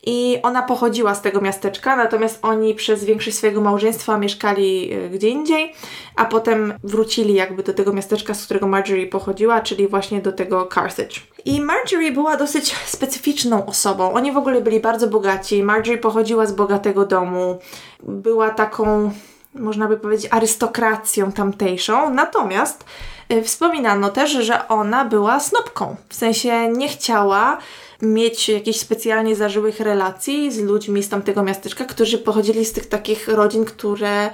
i 0.04 0.39
ona 0.43 0.62
pochodziła 0.62 1.16
z 1.16 1.22
tego 1.22 1.41
miasteczka, 1.41 1.95
natomiast 1.95 2.39
oni 2.41 2.76
przez 2.76 3.04
większość 3.04 3.38
swojego 3.38 3.62
małżeństwa 3.62 4.18
mieszkali 4.18 4.93
y, 4.93 5.10
gdzie 5.10 5.30
indziej, 5.30 5.74
a 6.16 6.26
potem 6.26 6.74
wrócili 6.84 7.34
jakby 7.34 7.64
do 7.64 7.74
tego 7.74 7.93
miasteczka, 7.93 8.34
z 8.34 8.45
którego 8.45 8.68
Marjorie 8.68 9.08
pochodziła, 9.08 9.62
czyli 9.62 9.88
właśnie 9.88 10.22
do 10.22 10.32
tego 10.32 10.70
Carthage. 10.74 11.16
I 11.45 11.62
Marjorie 11.62 12.12
była 12.12 12.38
dosyć 12.38 12.76
specyficzną 12.86 13.66
osobą. 13.66 14.14
Oni 14.14 14.32
w 14.32 14.38
ogóle 14.38 14.62
byli 14.62 14.80
bardzo 14.80 15.08
bogaci. 15.08 15.64
Marjorie 15.64 15.97
pochodziła 15.97 16.45
z 16.45 16.52
bogatego 16.52 17.06
domu. 17.06 17.60
Była 18.04 18.49
taką, 18.49 19.12
można 19.56 19.88
by 19.88 19.97
powiedzieć, 19.97 20.32
arystokracją 20.32 21.32
tamtejszą. 21.32 22.14
Natomiast 22.14 22.86
y, 23.32 23.43
wspominano 23.43 24.10
też, 24.10 24.32
że 24.32 24.68
ona 24.68 25.06
była 25.06 25.39
snopką. 25.39 25.95
W 26.10 26.16
sensie 26.16 26.68
nie 26.68 26.88
chciała 26.88 27.58
mieć 28.02 28.49
jakichś 28.49 28.80
specjalnie 28.80 29.36
zażyłych 29.36 29.80
relacji 29.80 30.52
z 30.52 30.60
ludźmi 30.60 31.04
z 31.04 31.10
tamtego 31.10 31.43
miasteczka, 31.43 31.86
którzy 31.86 32.18
pochodzili 32.18 32.66
z 32.66 32.74
tych 32.74 32.86
takich 32.86 33.28
rodzin, 33.28 33.66
które 33.66 34.30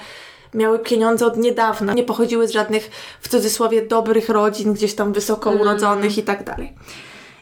miały 0.53 0.79
pieniądze 0.79 1.25
od 1.25 1.37
niedawna, 1.37 1.93
nie 1.93 2.03
pochodziły 2.03 2.47
z 2.47 2.51
żadnych, 2.51 2.89
w 3.21 3.29
cudzysłowie, 3.29 3.81
dobrych 3.81 4.29
rodzin, 4.29 4.73
gdzieś 4.73 4.95
tam 4.95 5.13
wysoko 5.13 5.51
urodzonych 5.51 6.11
mm. 6.11 6.19
i 6.19 6.23
tak 6.23 6.43
dalej. 6.43 6.73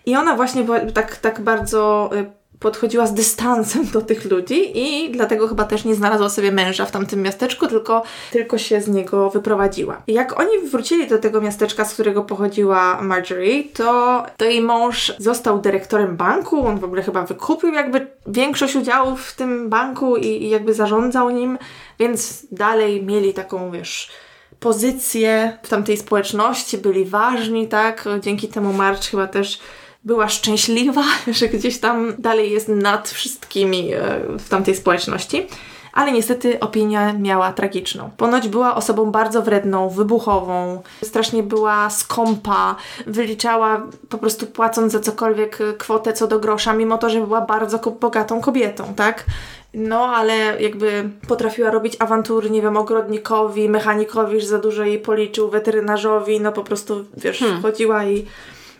I 0.06 0.16
ona 0.16 0.36
właśnie 0.36 0.66
tak, 0.94 1.18
tak 1.18 1.42
bardzo 1.42 2.10
y, 2.14 2.32
podchodziła 2.60 3.08
z 3.08 3.14
dystansem 3.14 3.86
do 3.94 4.02
tych 4.02 4.32
ludzi 4.32 4.80
i 4.80 5.12
dlatego 5.12 5.48
chyba 5.48 5.64
też 5.64 5.86
nie 5.86 5.96
znalazła 5.96 6.30
sobie 6.30 6.52
męża 6.52 6.86
w 6.86 6.92
tamtym 6.92 7.22
miasteczku, 7.22 7.68
tylko, 7.68 8.04
tylko 8.32 8.58
się 8.58 8.82
z 8.82 8.88
niego 8.88 9.30
wyprowadziła. 9.30 10.02
Jak 10.08 10.40
oni 10.40 10.60
wrócili 10.72 11.08
do 11.08 11.18
tego 11.18 11.42
miasteczka, 11.42 11.86
z 11.86 11.94
którego 11.94 12.24
pochodziła 12.24 13.02
Marjorie, 13.02 13.64
to, 13.64 14.24
to 14.38 14.46
jej 14.46 14.62
mąż 14.62 15.14
został 15.18 15.60
dyrektorem 15.60 16.18
banku, 16.18 16.68
on 16.68 16.80
w 16.80 16.84
ogóle 16.84 17.04
chyba 17.04 17.26
wykupił 17.26 17.74
jakby 17.74 18.08
większość 18.28 18.76
udziałów 18.76 19.22
w 19.22 19.36
tym 19.36 19.70
banku 19.70 20.18
i, 20.18 20.28
i 20.28 20.50
jakby 20.50 20.74
zarządzał 20.74 21.30
nim, 21.30 21.58
więc 22.00 22.46
dalej 22.52 23.06
mieli 23.06 23.34
taką, 23.34 23.72
wiesz, 23.72 24.12
pozycję 24.60 25.58
w 25.64 25.70
tamtej 25.70 25.98
społeczności, 25.98 26.78
byli 26.78 27.06
ważni, 27.06 27.68
tak? 27.68 28.06
Dzięki 28.22 28.48
temu 28.48 28.74
March 28.74 29.04
chyba 29.12 29.28
też 29.28 29.60
była 30.06 30.30
szczęśliwa, 30.30 31.04
że 31.40 31.48
gdzieś 31.48 31.80
tam 31.80 32.14
dalej 32.18 32.52
jest 32.52 32.68
nad 32.68 33.10
wszystkimi 33.10 33.94
e, 33.94 34.00
w 34.40 34.50
tamtej 34.50 34.76
społeczności. 34.76 35.48
Ale 35.94 36.12
niestety 36.12 36.60
opinia 36.60 37.14
miała 37.14 37.54
tragiczną. 37.54 38.10
Ponoć 38.18 38.48
była 38.48 38.76
osobą 38.76 39.12
bardzo 39.12 39.42
wredną, 39.42 39.90
wybuchową, 39.90 40.82
strasznie 41.04 41.44
była 41.44 41.90
skąpa, 41.90 42.76
wyliczała 43.08 43.88
po 44.10 44.18
prostu 44.18 44.48
płacąc 44.48 44.92
za 44.92 45.00
cokolwiek 45.00 45.60
kwotę 45.78 46.14
co 46.14 46.28
do 46.28 46.40
grosza, 46.40 46.74
mimo 46.74 46.98
to, 46.98 47.10
że 47.10 47.22
była 47.22 47.42
bardzo 47.42 47.78
bogatą 47.78 48.42
kobietą, 48.42 48.94
tak? 48.96 49.26
No, 49.74 50.06
ale 50.06 50.62
jakby 50.62 51.10
potrafiła 51.28 51.72
robić 51.72 51.96
awantury, 52.00 52.50
nie 52.50 52.62
wiem, 52.62 52.78
ogrodnikowi, 52.78 53.70
mechanikowi, 53.70 54.42
że 54.42 54.48
za 54.48 54.60
dużo 54.60 54.84
jej 54.84 55.00
policzył, 55.00 55.50
weterynarzowi, 55.50 56.42
no 56.42 56.52
po 56.52 56.64
prostu, 56.64 57.06
wiesz, 57.18 57.40
hmm. 57.40 57.62
chodziła 57.62 58.06
i 58.06 58.26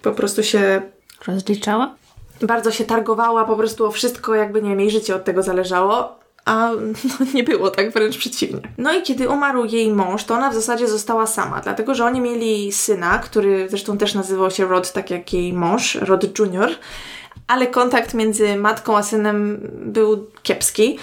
po 0.02 0.12
prostu 0.12 0.44
się 0.44 0.82
Rozliczała? 1.28 1.96
Bardzo 2.42 2.72
się 2.72 2.86
targowała 2.86 3.46
po 3.46 3.56
prostu 3.56 3.86
o 3.86 3.92
wszystko, 3.92 4.36
jakby 4.36 4.62
nie 4.62 4.70
wiem, 4.70 4.80
jej 4.80 4.92
życie 4.92 5.16
od 5.16 5.24
tego 5.24 5.44
zależało. 5.44 6.20
A 6.46 6.70
no, 7.20 7.26
nie 7.34 7.44
było 7.44 7.70
tak, 7.70 7.92
wręcz 7.92 8.18
przeciwnie. 8.18 8.62
No 8.78 8.94
i 8.94 9.02
kiedy 9.02 9.30
umarł 9.30 9.66
jej 9.66 9.92
mąż, 9.92 10.24
to 10.24 10.34
ona 10.34 10.50
w 10.50 10.54
zasadzie 10.54 10.88
została 10.88 11.28
sama, 11.28 11.62
dlatego 11.62 11.96
że 11.96 12.06
oni 12.06 12.22
mieli 12.22 12.72
syna, 12.72 13.18
który 13.18 13.70
zresztą 13.70 13.98
też 13.98 14.14
nazywał 14.14 14.52
się 14.52 14.66
Rod, 14.66 14.92
tak 14.92 15.12
jak 15.12 15.34
jej 15.34 15.54
mąż, 15.54 15.96
Rod 15.96 16.40
Junior, 16.40 16.70
ale 17.48 17.68
kontakt 17.68 18.14
między 18.14 18.56
matką 18.58 18.98
a 18.98 19.04
synem 19.04 19.60
był 19.86 20.28
kiepski. 20.44 21.00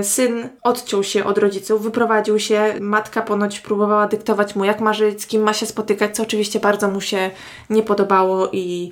Y, 0.00 0.04
syn 0.04 0.48
odciął 0.62 1.04
się 1.04 1.24
od 1.24 1.38
rodziców, 1.38 1.82
wyprowadził 1.82 2.38
się. 2.38 2.74
Matka 2.80 3.22
ponoć 3.22 3.60
próbowała 3.60 4.06
dyktować 4.06 4.56
mu, 4.56 4.64
jak 4.64 4.80
ma 4.80 4.92
żyć, 4.92 5.22
z 5.22 5.26
kim 5.26 5.42
ma 5.42 5.54
się 5.54 5.66
spotykać, 5.66 6.16
co 6.16 6.22
oczywiście 6.22 6.60
bardzo 6.60 6.88
mu 6.88 7.00
się 7.00 7.30
nie 7.70 7.82
podobało 7.82 8.48
i 8.52 8.90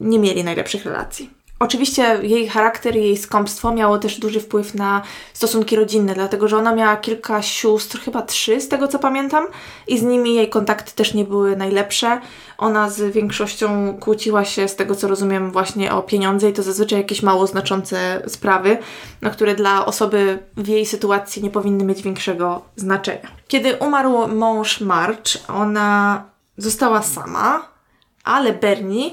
nie 0.00 0.18
mieli 0.18 0.44
najlepszych 0.44 0.84
relacji. 0.84 1.40
Oczywiście 1.62 2.18
jej 2.22 2.48
charakter 2.48 2.96
jej 2.96 3.16
skąpstwo 3.16 3.72
miało 3.72 3.98
też 3.98 4.18
duży 4.18 4.40
wpływ 4.40 4.74
na 4.74 5.02
stosunki 5.32 5.76
rodzinne, 5.76 6.14
dlatego 6.14 6.48
że 6.48 6.56
ona 6.56 6.74
miała 6.74 6.96
kilka 6.96 7.42
sióstr, 7.42 8.00
chyba 8.00 8.22
trzy 8.22 8.60
z 8.60 8.68
tego 8.68 8.88
co 8.88 8.98
pamiętam, 8.98 9.46
i 9.86 9.98
z 9.98 10.02
nimi 10.02 10.34
jej 10.34 10.48
kontakty 10.48 10.92
też 10.92 11.14
nie 11.14 11.24
były 11.24 11.56
najlepsze. 11.56 12.20
Ona 12.58 12.90
z 12.90 13.14
większością 13.14 13.98
kłóciła 14.00 14.44
się, 14.44 14.68
z 14.68 14.76
tego 14.76 14.94
co 14.94 15.08
rozumiem, 15.08 15.50
właśnie 15.50 15.92
o 15.92 16.02
pieniądze 16.02 16.50
i 16.50 16.52
to 16.52 16.62
zazwyczaj 16.62 16.98
jakieś 16.98 17.22
mało 17.22 17.46
znaczące 17.46 18.22
sprawy, 18.26 18.78
no, 19.22 19.30
które 19.30 19.54
dla 19.54 19.86
osoby 19.86 20.38
w 20.56 20.68
jej 20.68 20.86
sytuacji 20.86 21.42
nie 21.42 21.50
powinny 21.50 21.84
mieć 21.84 22.02
większego 22.02 22.62
znaczenia. 22.76 23.28
Kiedy 23.48 23.76
umarł 23.76 24.28
mąż 24.28 24.80
March, 24.80 25.36
ona 25.48 26.24
została 26.56 27.02
sama, 27.02 27.68
ale 28.24 28.52
Bernie 28.52 29.10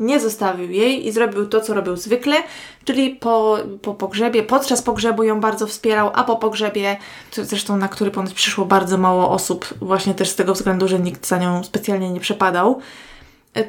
nie 0.00 0.20
zostawił 0.20 0.70
jej 0.70 1.06
i 1.06 1.12
zrobił 1.12 1.46
to, 1.46 1.60
co 1.60 1.74
robił 1.74 1.96
zwykle, 1.96 2.36
czyli 2.84 3.10
po, 3.10 3.58
po 3.82 3.94
pogrzebie, 3.94 4.42
podczas 4.42 4.82
pogrzebu 4.82 5.22
ją 5.22 5.40
bardzo 5.40 5.66
wspierał, 5.66 6.10
a 6.14 6.24
po 6.24 6.36
pogrzebie, 6.36 6.96
zresztą 7.32 7.76
na 7.76 7.88
który 7.88 8.10
ponoć 8.10 8.34
przyszło 8.34 8.64
bardzo 8.64 8.98
mało 8.98 9.30
osób, 9.30 9.74
właśnie 9.80 10.14
też 10.14 10.28
z 10.30 10.36
tego 10.36 10.54
względu, 10.54 10.88
że 10.88 10.98
nikt 10.98 11.26
za 11.26 11.38
nią 11.38 11.64
specjalnie 11.64 12.10
nie 12.10 12.20
przepadał, 12.20 12.80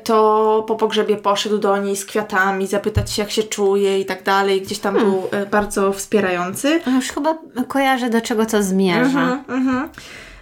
to 0.03 0.63
po 0.67 0.75
pogrzebie 0.75 1.17
poszedł 1.17 1.57
do 1.57 1.77
niej 1.77 1.95
z 1.95 2.05
kwiatami, 2.05 2.67
zapytać 2.67 3.11
się, 3.11 3.21
jak 3.21 3.31
się 3.31 3.43
czuje 3.43 3.99
i 3.99 4.05
tak 4.05 4.23
dalej. 4.23 4.61
Gdzieś 4.61 4.79
tam 4.79 4.95
hmm. 4.95 5.11
był 5.11 5.27
e, 5.31 5.45
bardzo 5.45 5.93
wspierający. 5.93 6.81
Już 6.95 7.07
chyba 7.07 7.37
kojarzę, 7.67 8.09
do 8.09 8.21
czego 8.21 8.45
to 8.45 8.63
zmierza. 8.63 9.21
Mm 9.21 9.43
-hmm, 9.43 9.53
mm 9.53 9.67
-hmm. 9.67 9.89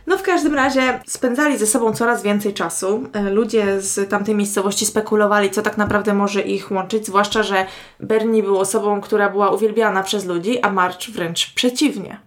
No 0.10 0.18
w 0.18 0.24
każdym 0.24 0.56
razie 0.56 1.00
spędzali 1.08 1.58
ze 1.58 1.68
sobą 1.68 1.94
coraz 1.94 2.24
więcej 2.24 2.54
czasu. 2.54 3.04
E, 3.14 3.22
ludzie 3.22 3.82
z 3.82 4.10
tamtej 4.10 4.36
miejscowości 4.36 4.86
spekulowali, 4.86 5.52
co 5.52 5.62
tak 5.62 5.78
naprawdę 5.78 6.14
może 6.14 6.42
ich 6.42 6.72
łączyć, 6.72 7.06
zwłaszcza, 7.06 7.44
że 7.44 7.66
Bernie 8.00 8.44
był 8.44 8.58
osobą, 8.58 9.02
która 9.02 9.30
była 9.30 9.50
uwielbiana 9.50 10.04
przez 10.04 10.26
ludzi, 10.26 10.62
a 10.62 10.72
March 10.72 11.10
wręcz 11.10 11.54
przeciwnie. 11.54 12.20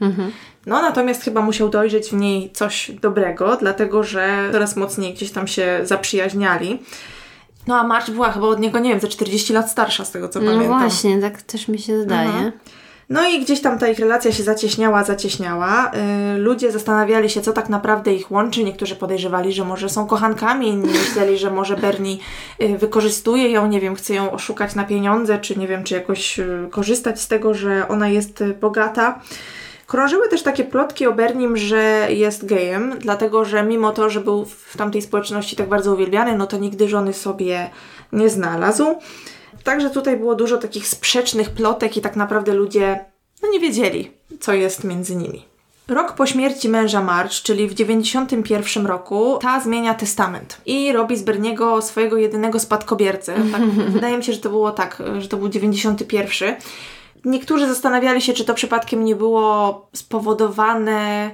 Mhm. 0.00 0.32
No 0.66 0.82
natomiast 0.82 1.22
chyba 1.22 1.40
musiał 1.40 1.68
dojrzeć 1.68 2.08
w 2.08 2.12
niej 2.12 2.50
coś 2.52 2.90
dobrego, 2.90 3.56
dlatego 3.56 4.02
że 4.02 4.48
coraz 4.52 4.76
mocniej 4.76 5.14
gdzieś 5.14 5.30
tam 5.30 5.46
się 5.46 5.80
zaprzyjaźniali. 5.82 6.82
No 7.66 7.76
a 7.76 7.86
March 7.86 8.10
była 8.10 8.32
chyba 8.32 8.46
od 8.46 8.60
niego, 8.60 8.78
nie 8.78 8.90
wiem, 8.90 9.00
za 9.00 9.08
40 9.08 9.52
lat 9.52 9.70
starsza 9.70 10.04
z 10.04 10.10
tego 10.10 10.28
co 10.28 10.40
no 10.40 10.46
pamiętam. 10.46 10.70
No 10.70 10.78
właśnie, 10.78 11.20
tak 11.20 11.42
też 11.42 11.68
mi 11.68 11.78
się 11.78 12.02
zdaje. 12.02 12.28
Mhm. 12.28 12.52
No 13.08 13.28
i 13.28 13.40
gdzieś 13.40 13.60
tam 13.60 13.78
ta 13.78 13.88
ich 13.88 13.98
relacja 13.98 14.32
się 14.32 14.42
zacieśniała, 14.42 15.04
zacieśniała. 15.04 15.90
Yy, 16.32 16.38
ludzie 16.38 16.72
zastanawiali 16.72 17.30
się, 17.30 17.40
co 17.40 17.52
tak 17.52 17.68
naprawdę 17.68 18.14
ich 18.14 18.30
łączy. 18.30 18.64
Niektórzy 18.64 18.96
podejrzewali, 18.96 19.52
że 19.52 19.64
może 19.64 19.88
są 19.88 20.06
kochankami, 20.06 20.68
inni 20.68 20.88
myśleli, 20.88 21.38
że 21.38 21.50
może 21.50 21.76
Bernie 21.76 22.16
yy, 22.58 22.78
wykorzystuje 22.78 23.50
ją, 23.50 23.68
nie 23.68 23.80
wiem, 23.80 23.94
chce 23.94 24.14
ją 24.14 24.30
oszukać 24.30 24.74
na 24.74 24.84
pieniądze, 24.84 25.38
czy 25.38 25.58
nie 25.58 25.68
wiem, 25.68 25.84
czy 25.84 25.94
jakoś 25.94 26.38
yy, 26.38 26.68
korzystać 26.70 27.20
z 27.20 27.28
tego, 27.28 27.54
że 27.54 27.88
ona 27.88 28.08
jest 28.08 28.40
y, 28.40 28.54
bogata. 28.54 29.20
Krążyły 29.86 30.28
też 30.28 30.42
takie 30.42 30.64
plotki 30.64 31.06
o 31.06 31.12
Bernim, 31.12 31.56
że 31.56 32.06
jest 32.10 32.46
gejem, 32.46 32.94
dlatego 32.98 33.44
że 33.44 33.62
mimo 33.62 33.92
to, 33.92 34.10
że 34.10 34.20
był 34.20 34.44
w 34.44 34.76
tamtej 34.76 35.02
społeczności 35.02 35.56
tak 35.56 35.68
bardzo 35.68 35.94
uwielbiany, 35.94 36.36
no 36.36 36.46
to 36.46 36.58
nigdy 36.58 36.88
żony 36.88 37.12
sobie 37.12 37.70
nie 38.12 38.30
znalazł. 38.30 38.84
Także 39.68 39.90
tutaj 39.90 40.16
było 40.16 40.34
dużo 40.34 40.58
takich 40.58 40.88
sprzecznych 40.88 41.50
plotek 41.50 41.96
i 41.96 42.00
tak 42.00 42.16
naprawdę 42.16 42.54
ludzie 42.54 43.04
no 43.42 43.50
nie 43.50 43.60
wiedzieli, 43.60 44.10
co 44.40 44.52
jest 44.52 44.84
między 44.84 45.16
nimi. 45.16 45.44
Rok 45.88 46.12
po 46.12 46.26
śmierci 46.26 46.68
męża 46.68 47.02
March, 47.02 47.32
czyli 47.32 47.68
w 47.68 47.74
91 47.74 48.86
roku, 48.86 49.38
ta 49.42 49.60
zmienia 49.60 49.94
testament 49.94 50.60
i 50.66 50.92
robi 50.92 51.16
z 51.16 51.22
Berniego 51.22 51.82
swojego 51.82 52.16
jedynego 52.16 52.60
spadkobiercę. 52.60 53.34
Tak, 53.52 53.62
wydaje 53.96 54.16
mi 54.16 54.24
się, 54.24 54.32
że 54.32 54.38
to 54.38 54.48
było 54.48 54.70
tak, 54.70 55.02
że 55.18 55.28
to 55.28 55.36
był 55.36 55.48
91. 55.48 56.54
Niektórzy 57.24 57.68
zastanawiali 57.68 58.22
się, 58.22 58.32
czy 58.32 58.44
to 58.44 58.54
przypadkiem 58.54 59.04
nie 59.04 59.16
było 59.16 59.88
spowodowane 59.94 61.30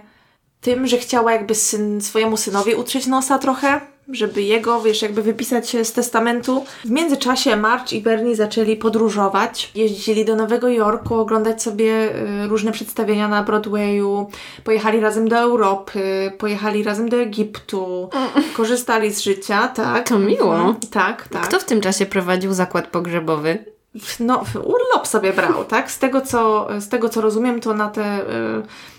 tym, 0.60 0.86
że 0.86 0.98
chciała 0.98 1.32
jakby 1.32 1.54
syn, 1.54 2.00
swojemu 2.00 2.36
synowi 2.36 2.74
utrzeć 2.74 3.06
nosa 3.06 3.38
trochę, 3.38 3.80
żeby 4.08 4.42
jego, 4.42 4.80
wiesz, 4.80 5.02
jakby 5.02 5.22
wypisać 5.22 5.70
się 5.70 5.84
z 5.84 5.92
testamentu. 5.92 6.64
W 6.84 6.90
międzyczasie 6.90 7.56
March 7.56 7.92
i 7.92 8.00
Bernie 8.00 8.36
zaczęli 8.36 8.76
podróżować. 8.76 9.70
Jeździli 9.74 10.24
do 10.24 10.36
Nowego 10.36 10.68
Jorku, 10.68 11.14
oglądać 11.14 11.62
sobie 11.62 12.16
y, 12.44 12.48
różne 12.48 12.72
przedstawienia 12.72 13.28
na 13.28 13.42
Broadwayu. 13.42 14.30
Pojechali 14.64 15.00
razem 15.00 15.28
do 15.28 15.36
Europy, 15.36 16.32
pojechali 16.38 16.82
razem 16.82 17.08
do 17.08 17.16
Egiptu. 17.16 18.10
Korzystali 18.56 19.14
z 19.14 19.20
życia, 19.20 19.68
tak. 19.68 20.08
To 20.08 20.18
miło. 20.18 20.54
Mhm. 20.56 20.74
Tak, 20.90 21.28
tak. 21.28 21.42
Kto 21.42 21.60
w 21.60 21.64
tym 21.64 21.80
czasie 21.80 22.06
prowadził 22.06 22.52
zakład 22.52 22.86
pogrzebowy? 22.86 23.73
No, 24.20 24.44
urlop 24.54 25.06
sobie 25.06 25.32
brał, 25.32 25.64
tak? 25.64 25.90
Z 25.90 25.98
tego, 25.98 26.20
co, 26.20 26.68
z 26.80 26.88
tego, 26.88 27.08
co 27.08 27.20
rozumiem, 27.20 27.60
to 27.60 27.74
na 27.74 27.88
te 27.88 28.20
y, 28.20 28.24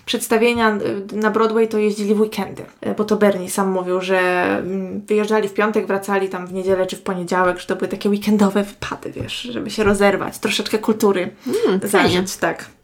przedstawienia 0.06 0.78
y, 1.12 1.16
na 1.16 1.30
Broadway 1.30 1.68
to 1.68 1.78
jeździli 1.78 2.14
w 2.14 2.20
weekendy, 2.20 2.62
y, 2.86 2.94
bo 2.94 3.04
to 3.04 3.16
Bernie 3.16 3.50
sam 3.50 3.70
mówił, 3.70 4.00
że 4.00 4.20
y, 4.96 5.00
wyjeżdżali 5.06 5.48
w 5.48 5.54
piątek, 5.54 5.86
wracali 5.86 6.28
tam 6.28 6.46
w 6.46 6.52
niedzielę 6.52 6.86
czy 6.86 6.96
w 6.96 7.02
poniedziałek, 7.02 7.58
że 7.58 7.66
to 7.66 7.76
były 7.76 7.88
takie 7.88 8.08
weekendowe 8.08 8.62
wypady, 8.62 9.12
wiesz, 9.12 9.40
żeby 9.40 9.70
się 9.70 9.84
rozerwać, 9.84 10.38
troszeczkę 10.38 10.78
kultury 10.78 11.30
mm, 11.66 11.80
zażyć, 11.82 12.36
tak. 12.36 12.75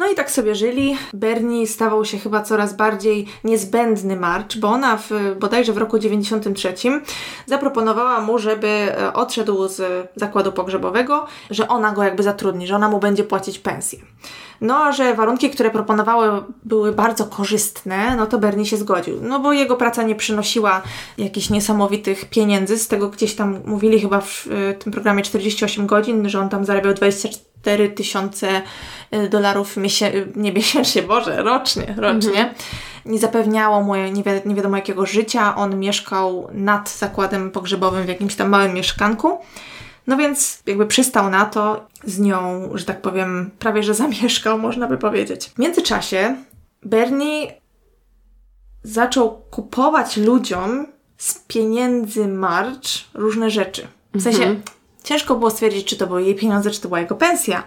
No 0.00 0.06
i 0.06 0.14
tak 0.14 0.30
sobie 0.30 0.54
żyli. 0.54 0.96
Bernie 1.12 1.66
stawał 1.66 2.04
się 2.04 2.18
chyba 2.18 2.42
coraz 2.42 2.76
bardziej 2.76 3.26
niezbędny 3.44 4.16
March, 4.16 4.56
bo 4.56 4.68
ona 4.68 4.96
w, 4.96 5.10
bodajże 5.40 5.72
w 5.72 5.78
roku 5.78 5.98
93 5.98 6.74
zaproponowała 7.46 8.20
mu, 8.20 8.38
żeby 8.38 8.68
e, 8.68 9.12
odszedł 9.12 9.68
z 9.68 10.08
zakładu 10.16 10.52
pogrzebowego, 10.52 11.26
że 11.50 11.68
ona 11.68 11.92
go 11.92 12.02
jakby 12.02 12.22
zatrudni, 12.22 12.66
że 12.66 12.76
ona 12.76 12.88
mu 12.88 12.98
będzie 12.98 13.24
płacić 13.24 13.58
pensję. 13.58 13.98
No, 14.60 14.76
a 14.76 14.92
że 14.92 15.14
warunki, 15.14 15.50
które 15.50 15.70
proponowały 15.70 16.42
były 16.64 16.92
bardzo 16.92 17.24
korzystne, 17.24 18.16
no 18.16 18.26
to 18.26 18.38
Bernie 18.38 18.66
się 18.66 18.76
zgodził. 18.76 19.18
No 19.22 19.40
bo 19.40 19.52
jego 19.52 19.76
praca 19.76 20.02
nie 20.02 20.14
przynosiła 20.14 20.82
jakichś 21.18 21.50
niesamowitych 21.50 22.24
pieniędzy. 22.24 22.78
Z 22.78 22.88
tego 22.88 23.08
gdzieś 23.08 23.34
tam 23.34 23.60
mówili 23.64 24.00
chyba 24.00 24.20
w 24.20 24.48
tym 24.78 24.92
programie 24.92 25.22
48 25.22 25.86
godzin, 25.86 26.28
że 26.28 26.40
on 26.40 26.48
tam 26.48 26.64
zarabiał 26.64 26.94
24 26.94 27.88
tysiące 27.88 28.62
y, 29.14 29.28
dolarów 29.28 29.76
miesię 29.76 30.12
nie 30.36 30.52
miesięcznie, 30.52 31.02
Boże, 31.02 31.42
rocznie, 31.42 31.94
rocznie. 31.98 32.30
Mhm. 32.30 32.54
Nie 33.06 33.18
zapewniało 33.18 33.82
mu 33.82 33.96
nie, 33.96 34.22
wi 34.22 34.30
nie 34.44 34.54
wiadomo 34.54 34.76
jakiego 34.76 35.06
życia. 35.06 35.56
On 35.56 35.78
mieszkał 35.78 36.48
nad 36.52 36.90
zakładem 36.90 37.50
pogrzebowym 37.50 38.04
w 38.04 38.08
jakimś 38.08 38.34
tam 38.34 38.48
małym 38.48 38.74
mieszkanku. 38.74 39.38
No 40.10 40.16
więc 40.16 40.62
jakby 40.66 40.86
przystał 40.86 41.30
na 41.30 41.44
to, 41.44 41.86
z 42.04 42.18
nią, 42.18 42.70
że 42.74 42.84
tak 42.84 43.02
powiem, 43.02 43.50
prawie 43.58 43.82
że 43.82 43.94
zamieszkał, 44.04 44.58
można 44.58 44.86
by 44.86 44.98
powiedzieć. 44.98 45.46
W 45.46 45.58
międzyczasie 45.58 46.36
Bernie 46.82 47.54
zaczął 48.82 49.42
kupować 49.50 50.16
ludziom 50.16 50.86
z 51.16 51.38
pieniędzy 51.38 52.28
March 52.28 52.88
różne 53.14 53.50
rzeczy. 53.50 53.86
W 54.14 54.22
sensie 54.22 54.42
mhm. 54.42 54.62
ciężko 55.04 55.34
było 55.34 55.50
stwierdzić, 55.50 55.88
czy 55.88 55.96
to 55.96 56.06
były 56.06 56.22
jej 56.22 56.34
pieniądze, 56.34 56.70
czy 56.70 56.80
to 56.80 56.88
była 56.88 57.00
jego 57.00 57.16
pensja, 57.16 57.62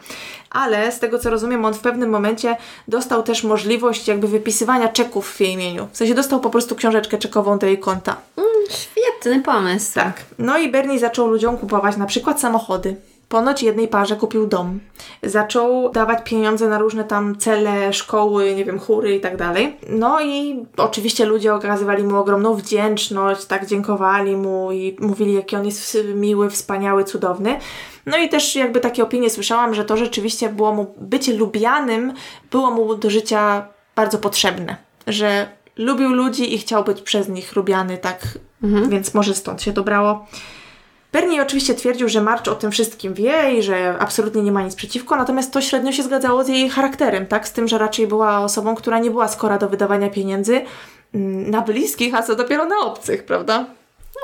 ale 0.49 0.91
z 0.91 0.99
tego 0.99 1.20
co 1.20 1.30
rozumiem, 1.30 1.65
on 1.65 1.74
w 1.74 1.80
pewnym 1.80 2.10
momencie 2.10 2.57
dostał 2.88 3.24
też 3.24 3.44
możliwość 3.44 4.07
jakby 4.07 4.28
wypisywania 4.28 4.88
czeków 4.88 5.32
w 5.32 5.40
jej 5.40 5.52
imieniu. 5.52 5.88
W 5.91 5.98
sensie 5.98 6.14
dostał 6.14 6.40
po 6.40 6.49
prostu 6.49 6.76
książeczkę 6.76 7.18
czekową 7.18 7.60
do 7.60 7.68
jej 7.68 7.80
konta. 7.80 8.18
Mm, 8.38 8.52
świetny 8.69 9.41
pomysł. 9.41 9.94
Tak. 9.94 10.26
No 10.40 10.57
i 10.57 10.72
Bernie 10.72 10.99
zaczął 10.99 11.27
ludziom 11.27 11.57
kupować 11.57 11.98
na 11.98 12.06
przykład 12.06 12.40
samochody. 12.40 12.95
Ponoć 13.30 13.64
jednej 13.64 13.88
parze 13.88 14.15
kupił 14.15 14.48
dom. 14.48 14.80
Zaczął 15.23 15.91
dawać 15.91 16.19
pieniądze 16.23 16.68
na 16.68 16.80
różne 16.80 17.03
tam 17.03 17.38
cele, 17.38 17.94
szkoły, 17.94 18.56
nie 18.56 18.65
wiem, 18.65 18.80
chóry 18.80 19.15
i 19.15 19.22
tak 19.22 19.38
dalej. 19.38 19.77
No 19.90 20.22
i 20.22 20.65
oczywiście 20.77 21.26
ludzie 21.26 21.53
okazywali 21.53 22.03
mu 22.03 22.18
ogromną 22.18 22.56
wdzięczność, 22.56 23.45
tak 23.45 23.65
dziękowali 23.65 24.35
mu 24.35 24.72
i 24.72 24.98
mówili, 24.99 25.34
jaki 25.34 25.56
on 25.56 25.65
jest 25.65 25.98
miły, 26.15 26.49
wspaniały, 26.49 27.03
cudowny. 27.03 27.60
No 28.06 28.18
i 28.18 28.30
też 28.30 28.56
jakby 28.56 28.80
takie 28.80 29.03
opinie 29.03 29.30
słyszałam, 29.30 29.73
że 29.73 29.85
to 29.85 29.98
rzeczywiście 29.98 30.49
było 30.49 30.73
mu, 30.73 30.95
bycie 30.98 31.34
lubianym 31.34 32.14
było 32.52 32.72
mu 32.72 32.95
do 32.95 33.10
życia 33.10 33.68
bardzo 33.95 34.18
potrzebne. 34.18 34.76
Że 35.07 35.48
lubił 35.77 36.10
ludzi 36.10 36.56
i 36.56 36.57
chciał 36.57 36.84
być 36.84 37.02
przez 37.02 37.30
nich 37.30 37.56
lubiany, 37.56 37.98
tak, 37.98 38.27
mhm. 38.64 38.90
więc 38.90 39.14
może 39.14 39.35
stąd 39.35 39.61
się 39.61 39.72
dobrało. 39.72 40.27
Bernie 41.11 41.41
oczywiście 41.41 41.76
twierdził, 41.76 42.10
że 42.10 42.22
March 42.22 42.48
o 42.48 42.56
tym 42.56 42.72
wszystkim 42.72 43.14
wie 43.14 43.53
i 43.53 43.64
że 43.64 43.95
absolutnie 43.99 44.41
nie 44.41 44.52
ma 44.52 44.61
nic 44.61 44.76
przeciwko, 44.76 45.15
natomiast 45.15 45.53
to 45.53 45.61
średnio 45.61 45.91
się 45.91 46.03
zgadzało 46.03 46.44
z 46.44 46.48
jej 46.48 46.69
charakterem, 46.69 47.26
tak? 47.26 47.48
Z 47.48 47.52
tym, 47.52 47.68
że 47.68 47.77
raczej 47.77 48.07
była 48.07 48.40
osobą, 48.40 48.76
która 48.76 48.99
nie 48.99 49.11
była 49.11 49.27
skora 49.27 49.57
do 49.57 49.69
wydawania 49.69 50.10
pieniędzy 50.10 50.61
mm, 51.14 51.52
na 51.52 51.61
bliskich, 51.61 52.15
a 52.15 52.23
co 52.23 52.35
dopiero 52.35 52.65
na 52.65 52.80
obcych, 52.80 53.26
prawda? 53.26 53.65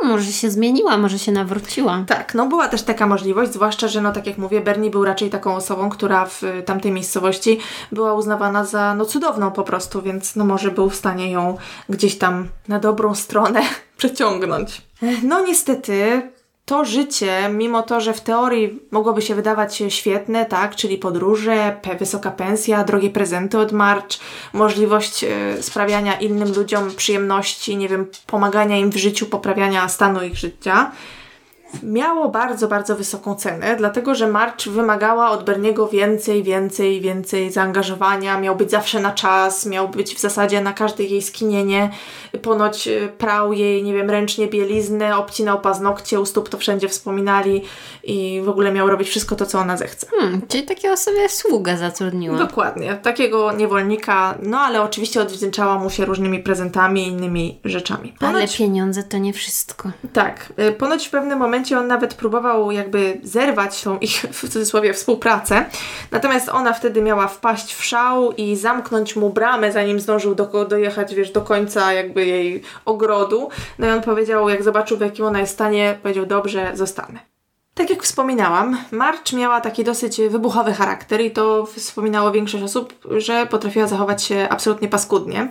No, 0.02 0.10
może 0.10 0.32
się 0.32 0.50
zmieniła, 0.50 0.98
może 0.98 1.20
się 1.20 1.32
nawróciła. 1.32 2.04
Tak, 2.08 2.36
no 2.36 2.46
była 2.46 2.68
też 2.68 2.82
taka 2.82 3.08
możliwość, 3.08 3.54
zwłaszcza, 3.54 3.88
że 3.88 4.02
no 4.02 4.12
tak 4.12 4.28
jak 4.28 4.38
mówię, 4.38 4.62
Bernie 4.62 4.90
był 4.90 5.06
raczej 5.06 5.30
taką 5.30 5.56
osobą, 5.56 5.90
która 5.90 6.26
w 6.26 6.42
tamtej 6.66 6.92
miejscowości 6.92 7.60
była 7.92 8.14
uznawana 8.14 8.66
za 8.66 8.96
no 8.96 9.06
cudowną 9.06 9.52
po 9.52 9.64
prostu, 9.64 10.02
więc 10.02 10.36
no 10.36 10.46
może 10.46 10.72
był 10.72 10.90
w 10.90 10.96
stanie 10.96 11.32
ją 11.32 11.58
gdzieś 11.90 12.18
tam 12.18 12.48
na 12.68 12.80
dobrą 12.80 13.16
stronę 13.16 13.62
przeciągnąć. 13.98 14.82
No 15.24 15.46
niestety 15.46 16.22
to 16.70 16.86
życie, 16.86 17.50
mimo 17.54 17.84
to, 17.84 18.02
że 18.02 18.14
w 18.14 18.22
teorii 18.22 18.80
mogłoby 18.92 19.22
się 19.22 19.36
wydawać 19.36 19.84
świetne, 19.90 20.46
tak, 20.46 20.76
czyli 20.76 20.98
podróże, 20.98 21.80
wysoka 22.00 22.32
pensja, 22.32 22.84
drogie 22.84 23.10
prezenty 23.10 23.58
od 23.58 23.72
March, 23.72 24.20
możliwość 24.54 25.24
y, 25.24 25.64
sprawiania 25.64 26.20
innym 26.20 26.54
ludziom 26.56 26.92
przyjemności, 26.96 27.78
nie 27.78 27.90
wiem, 27.90 28.08
pomagania 28.28 28.78
im 28.78 28.90
w 28.90 28.98
życiu, 28.98 29.26
poprawiania 29.26 29.90
stanu 29.90 30.24
ich 30.24 30.36
życia, 30.36 30.92
miało 31.84 32.30
bardzo, 32.30 32.68
bardzo 32.68 32.96
wysoką 32.96 33.36
cenę, 33.36 33.76
dlatego 33.76 34.16
że 34.16 34.28
March 34.28 34.68
wymagała 34.68 35.30
od 35.30 35.44
Berniego 35.44 35.88
więcej, 35.88 36.44
więcej, 36.44 37.02
więcej 37.02 37.52
zaangażowania, 37.52 38.40
miał 38.40 38.56
być 38.56 38.72
zawsze 38.72 39.00
na 39.00 39.12
czas, 39.12 39.66
miał 39.66 39.90
być 39.90 40.16
w 40.16 40.20
zasadzie 40.20 40.62
na 40.62 40.74
każde 40.74 41.04
jej 41.04 41.22
skinienie, 41.22 41.90
ponoć 42.42 42.88
e, 42.88 43.08
prał 43.08 43.54
jej, 43.54 43.84
nie 43.84 43.94
wiem, 43.94 44.10
ręcznie 44.10 44.48
bieliznę, 44.48 45.18
obcinał 45.18 45.62
paznokcie, 45.62 46.20
u 46.20 46.26
stóp 46.26 46.50
to 46.50 46.58
wszędzie 46.58 46.90
wspominali 46.90 47.62
i 48.04 48.42
w 48.46 48.50
ogóle 48.50 48.72
miał 48.72 48.90
robić 48.90 49.10
wszystko 49.10 49.36
to, 49.36 49.46
co 49.46 49.60
ona 49.60 49.78
zechce. 49.78 50.08
Hmm, 50.20 50.42
czyli 50.48 50.64
takiego 50.64 50.98
sobie 50.98 51.30
sługę 51.30 51.78
zatrudniła. 51.78 52.38
Dokładnie, 52.38 52.96
takiego 52.96 53.52
niewolnika, 53.52 54.38
no 54.44 54.60
ale 54.60 54.82
oczywiście 54.82 55.22
odwdzięczała 55.22 55.80
mu 55.80 55.90
się 55.90 56.06
różnymi 56.06 56.40
prezentami 56.40 57.04
i 57.04 57.08
innymi 57.08 57.60
rzeczami. 57.66 58.14
Ponoć, 58.20 58.36
ale 58.36 58.48
pieniądze 58.48 59.04
to 59.04 59.18
nie 59.18 59.34
wszystko. 59.34 59.92
Tak, 60.14 60.54
e, 60.58 60.72
ponoć 60.72 61.08
w 61.08 61.10
pewnym 61.10 61.40
momencie 61.40 61.59
momencie 61.60 61.80
on 61.80 61.88
nawet 61.88 62.14
próbował 62.14 62.72
jakby 62.72 63.20
zerwać 63.24 63.84
tą 63.84 64.00
ich, 64.00 64.26
w 64.32 64.42
cudzysłowie, 64.42 64.94
współpracę. 64.94 65.66
Natomiast 66.12 66.50
ona 66.50 66.74
wtedy 66.74 67.02
miała 67.02 67.28
wpaść 67.28 67.74
w 67.74 67.84
szał 67.84 68.32
i 68.32 68.56
zamknąć 68.56 69.16
mu 69.16 69.30
bramę, 69.30 69.72
zanim 69.72 70.00
zdążył 70.00 70.36
do, 70.36 70.66
dojechać, 70.66 71.16
wiesz, 71.16 71.32
do 71.32 71.42
końca 71.42 71.94
jakby 71.94 72.26
jej 72.26 72.62
ogrodu. 72.86 73.50
No 73.80 73.88
i 73.88 73.90
on 73.90 74.02
powiedział, 74.02 74.50
jak 74.50 74.64
zobaczył 74.64 74.98
w 74.98 75.02
jakim 75.02 75.26
ona 75.26 75.40
jest 75.40 75.54
stanie, 75.54 76.00
powiedział, 76.04 76.26
dobrze, 76.26 76.72
zostanę. 76.74 77.39
Tak 77.80 77.90
jak 77.90 78.04
wspominałam, 78.04 78.78
March 78.92 79.34
miała 79.34 79.62
taki 79.62 79.84
dosyć 79.84 80.22
wybuchowy 80.30 80.74
charakter 80.74 81.22
i 81.22 81.32
to 81.32 81.66
wspominało 81.66 82.32
większość 82.32 82.64
osób, 82.64 82.94
że 83.18 83.46
potrafiła 83.46 83.88
zachować 83.88 84.24
się 84.24 84.48
absolutnie 84.50 84.88
paskudnie. 84.88 85.50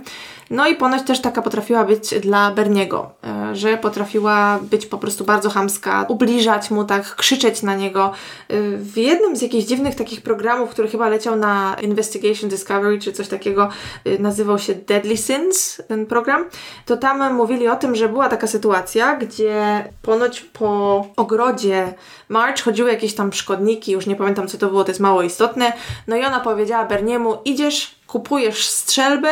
No 0.50 0.68
i 0.68 0.74
ponoć 0.74 1.02
też 1.02 1.20
taka 1.20 1.42
potrafiła 1.42 1.84
być 1.84 2.20
dla 2.20 2.50
Berniego, 2.50 3.10
e, 3.24 3.56
że 3.56 3.76
potrafiła 3.76 4.58
być 4.62 4.86
po 4.86 4.98
prostu 4.98 5.24
bardzo 5.24 5.50
hamska, 5.50 6.06
ubliżać 6.08 6.70
mu 6.70 6.84
tak, 6.84 7.16
krzyczeć 7.16 7.62
na 7.62 7.74
niego. 7.74 8.12
E, 8.48 8.54
w 8.76 8.96
jednym 8.96 9.36
z 9.36 9.42
jakichś 9.42 9.64
dziwnych 9.64 9.94
takich 9.94 10.22
programów, 10.22 10.70
który 10.70 10.88
chyba 10.88 11.08
leciał 11.08 11.36
na 11.36 11.76
Investigation 11.82 12.50
Discovery 12.50 12.98
czy 12.98 13.12
coś 13.12 13.28
takiego, 13.28 13.68
e, 14.04 14.18
nazywał 14.18 14.58
się 14.58 14.74
Deadly 14.74 15.16
Sins, 15.16 15.82
ten 15.88 16.06
program, 16.06 16.44
to 16.86 16.96
tam 16.96 17.34
mówili 17.34 17.68
o 17.68 17.76
tym, 17.76 17.94
że 17.94 18.08
była 18.08 18.28
taka 18.28 18.46
sytuacja, 18.46 19.16
gdzie 19.16 19.84
ponoć 20.02 20.40
po 20.40 21.06
ogrodzie 21.16 21.94
March 22.28 22.62
chodziły 22.62 22.90
jakieś 22.90 23.14
tam 23.14 23.32
szkodniki, 23.32 23.92
już 23.92 24.06
nie 24.06 24.16
pamiętam 24.16 24.48
co 24.48 24.58
to 24.58 24.68
było, 24.68 24.84
to 24.84 24.90
jest 24.90 25.00
mało 25.00 25.22
istotne, 25.22 25.72
no 26.06 26.16
i 26.16 26.24
ona 26.24 26.40
powiedziała 26.40 26.84
Berniemu, 26.84 27.38
idziesz 27.44 27.98
kupujesz 28.08 28.68
strzelbę 28.68 29.28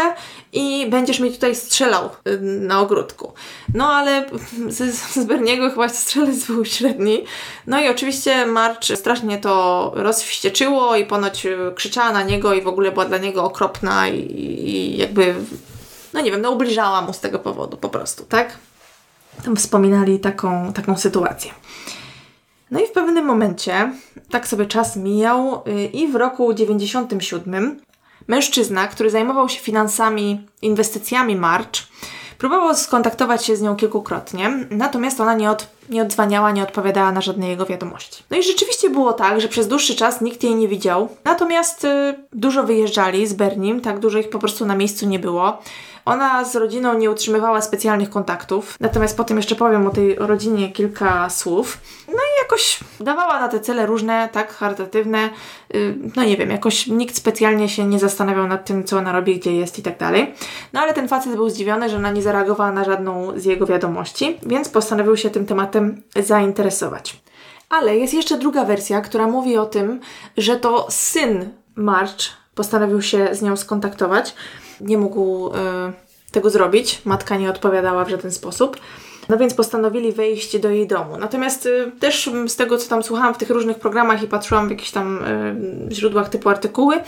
i 0.53 0.87
będziesz 0.91 1.21
mi 1.21 1.33
tutaj 1.33 1.57
strzelał 1.57 2.11
y, 2.29 2.41
na 2.41 2.81
ogródku. 2.81 3.33
No 3.75 3.93
ale 3.93 4.27
z, 4.69 4.95
z 4.95 5.25
Berniego 5.25 5.71
chyba 5.71 5.89
strzelec 5.89 6.45
był 6.47 6.65
średni. 6.65 7.25
No 7.67 7.81
i 7.81 7.89
oczywiście 7.89 8.47
March 8.47 8.85
strasznie 8.95 9.39
to 9.39 9.93
rozwścieczyło 9.95 10.97
i 10.97 11.07
ponoć 11.07 11.47
krzyczała 11.75 12.13
na 12.13 12.23
niego 12.23 12.55
i 12.55 12.63
w 12.63 12.69
ogóle 12.69 12.93
była 12.93 13.05
dla 13.05 13.19
niego 13.19 13.45
okropna 13.45 14.09
i, 14.09 14.21
i 14.69 14.97
jakby, 14.97 15.35
no 16.13 16.21
nie 16.21 16.31
wiem, 16.31 16.41
no 16.41 16.51
ubliżała 16.51 17.03
mu 17.03 17.13
z 17.13 17.21
tego 17.21 17.39
powodu 17.39 17.77
po 17.77 17.89
prostu, 17.89 18.25
tak? 18.25 18.59
Tam 19.45 19.57
wspominali 19.57 20.19
taką, 20.19 20.73
taką 20.73 20.99
sytuację. 20.99 21.51
No 22.71 22.81
i 22.81 22.87
w 22.87 22.93
pewnym 22.93 23.25
momencie, 23.25 23.93
tak 24.31 24.49
sobie 24.49 24.67
czas 24.67 24.97
mijał 24.97 25.63
y, 25.69 25.85
i 25.85 26.09
w 26.09 26.17
roku 26.17 26.55
97 26.55 27.81
Mężczyzna, 28.29 28.87
który 28.87 29.11
zajmował 29.11 29.49
się 29.49 29.61
finansami, 29.61 30.47
inwestycjami 30.63 31.37
March, 31.37 31.83
próbował 32.39 32.75
skontaktować 32.75 33.45
się 33.45 33.57
z 33.57 33.63
nią 33.63 33.77
kilkukrotnie, 33.77 34.67
natomiast 34.71 35.21
ona 35.21 35.35
nie, 35.35 35.51
od, 35.51 35.69
nie 35.91 36.03
odzwaniała, 36.03 36.51
nie 36.51 36.63
odpowiadała 36.63 37.13
na 37.13 37.21
żadne 37.21 37.49
jego 37.49 37.67
wiadomości. 37.67 38.23
No 38.31 38.37
i 38.37 38.43
rzeczywiście 38.43 38.91
było 38.91 39.13
tak, 39.13 39.41
że 39.41 39.49
przez 39.49 39.69
dłuższy 39.69 39.95
czas 39.95 40.21
nikt 40.21 40.43
jej 40.43 40.55
nie 40.55 40.69
widział, 40.69 41.09
natomiast 41.25 41.85
y, 41.85 42.15
dużo 42.33 42.65
wyjeżdżali 42.65 43.27
z 43.27 43.33
Bernim, 43.33 43.81
tak 43.81 43.99
dużo 43.99 44.19
ich 44.19 44.31
po 44.31 44.39
prostu 44.39 44.67
na 44.67 44.77
miejscu 44.77 45.07
nie 45.07 45.19
było. 45.19 45.59
Ona 46.07 46.45
z 46.45 46.57
rodziną 46.57 46.99
nie 46.99 47.11
utrzymywała 47.11 47.63
specjalnych 47.63 48.11
kontaktów, 48.11 48.77
natomiast 48.81 49.17
potem 49.17 49.37
jeszcze 49.37 49.55
powiem 49.55 49.87
o 49.87 49.91
tej 49.91 50.15
rodzinie 50.15 50.73
kilka 50.73 51.31
słów. 51.31 51.79
No 52.09 52.15
i 52.15 52.43
jakoś 52.43 52.81
dawała 53.01 53.41
na 53.41 53.49
te 53.49 53.61
cele 53.61 53.87
różne, 53.87 54.29
tak, 54.33 54.53
charytatywne. 54.53 55.31
Y, 55.75 55.95
no 56.17 56.25
nie 56.25 56.37
wiem, 56.37 56.51
jakoś 56.51 56.87
nikt 56.87 57.17
specjalnie 57.17 57.69
się 57.69 57.85
nie 57.85 57.99
zastanawiał 57.99 58.47
nad 58.47 58.65
tym, 58.65 58.85
co 58.85 58.99
ona 58.99 59.13
robi, 59.13 59.39
gdzie 59.39 59.57
jest 59.57 59.79
i 59.79 59.83
tak 59.83 59.99
dalej. 59.99 60.35
No 60.73 60.81
ale 60.81 60.95
ten 60.95 61.09
facet 61.09 61.35
był 61.35 61.51
zdziwiony, 61.51 61.89
że 61.91 61.97
ona 61.97 62.11
nie 62.11 62.23
zareagowała 62.23 62.73
na 62.73 62.85
żadną 62.85 63.33
z 63.37 63.45
jego 63.45 63.67
wiadomości, 63.67 64.39
więc 64.43 64.69
postanowił 64.69 65.17
się 65.17 65.31
tym 65.31 65.47
tematem 65.47 66.03
zainteresować. 66.17 67.21
Ale 67.71 67.97
jest 67.97 68.15
jeszcze 68.15 68.39
druga 68.39 68.65
wersja, 68.65 69.01
która 69.01 69.27
mówi 69.27 69.57
o 69.57 69.67
tym, 69.67 70.01
że 70.37 70.57
to 70.57 70.87
syn 70.91 71.51
March 71.77 72.25
postanowił 72.55 73.03
się 73.03 73.29
z 73.33 73.43
nią 73.43 73.57
skontaktować. 73.57 74.35
Nie 74.81 74.99
mógł 74.99 75.49
y, 75.49 75.53
tego 76.33 76.51
zrobić, 76.51 77.03
matka 77.05 77.37
nie 77.37 77.51
odpowiadała 77.51 78.05
w 78.05 78.09
żaden 78.09 78.33
sposób. 78.33 78.77
No 79.29 79.37
więc 79.37 79.55
postanowili 79.55 80.13
wejść 80.13 80.59
do 80.59 80.71
jej 80.71 80.87
domu. 80.87 81.19
Natomiast 81.19 81.67
y, 81.67 81.93
też 82.01 82.31
z 82.47 82.57
tego, 82.57 82.79
co 82.79 82.89
tam 82.89 83.03
słuchałam 83.03 83.35
w 83.35 83.39
tych 83.39 83.51
różnych 83.51 83.79
programach 83.79 84.23
i 84.23 84.27
patrzyłam 84.27 84.69
w 84.69 84.71
jakichś 84.71 84.91
tam 84.91 85.25
y, 85.89 85.95
źródłach 85.95 86.29
typu 86.29 86.49
artykuły, 86.49 87.01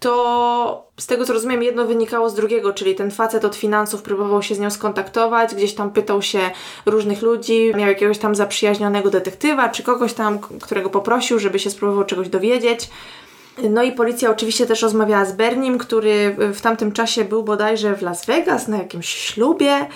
to 0.00 0.90
z 0.96 1.06
tego 1.06 1.24
co 1.24 1.32
rozumiem, 1.32 1.62
jedno 1.62 1.86
wynikało 1.86 2.30
z 2.30 2.34
drugiego, 2.34 2.72
czyli 2.72 2.94
ten 2.94 3.10
facet 3.10 3.44
od 3.44 3.56
finansów 3.56 4.02
próbował 4.02 4.42
się 4.42 4.54
z 4.54 4.58
nią 4.58 4.70
skontaktować, 4.70 5.54
gdzieś 5.54 5.74
tam 5.74 5.90
pytał 5.90 6.22
się 6.22 6.38
różnych 6.86 7.22
ludzi, 7.22 7.72
miał 7.76 7.88
jakiegoś 7.88 8.18
tam 8.18 8.34
zaprzyjaźnionego 8.34 9.10
detektywa, 9.10 9.68
czy 9.68 9.82
kogoś 9.82 10.12
tam, 10.12 10.38
którego 10.38 10.90
poprosił, 10.90 11.38
żeby 11.38 11.58
się 11.58 11.70
spróbował 11.70 12.04
czegoś 12.04 12.28
dowiedzieć. 12.28 12.90
No 13.70 13.82
i 13.82 13.92
policja 13.92 14.30
oczywiście 14.30 14.66
też 14.66 14.82
rozmawiała 14.82 15.24
z 15.24 15.32
Bernim, 15.32 15.78
który 15.78 16.36
w 16.54 16.60
tamtym 16.60 16.92
czasie 16.92 17.24
był 17.24 17.42
bodajże 17.42 17.96
w 17.96 18.02
Las 18.02 18.26
Vegas 18.26 18.68
na 18.68 18.78
jakimś 18.78 19.08
ślubie. 19.08 19.86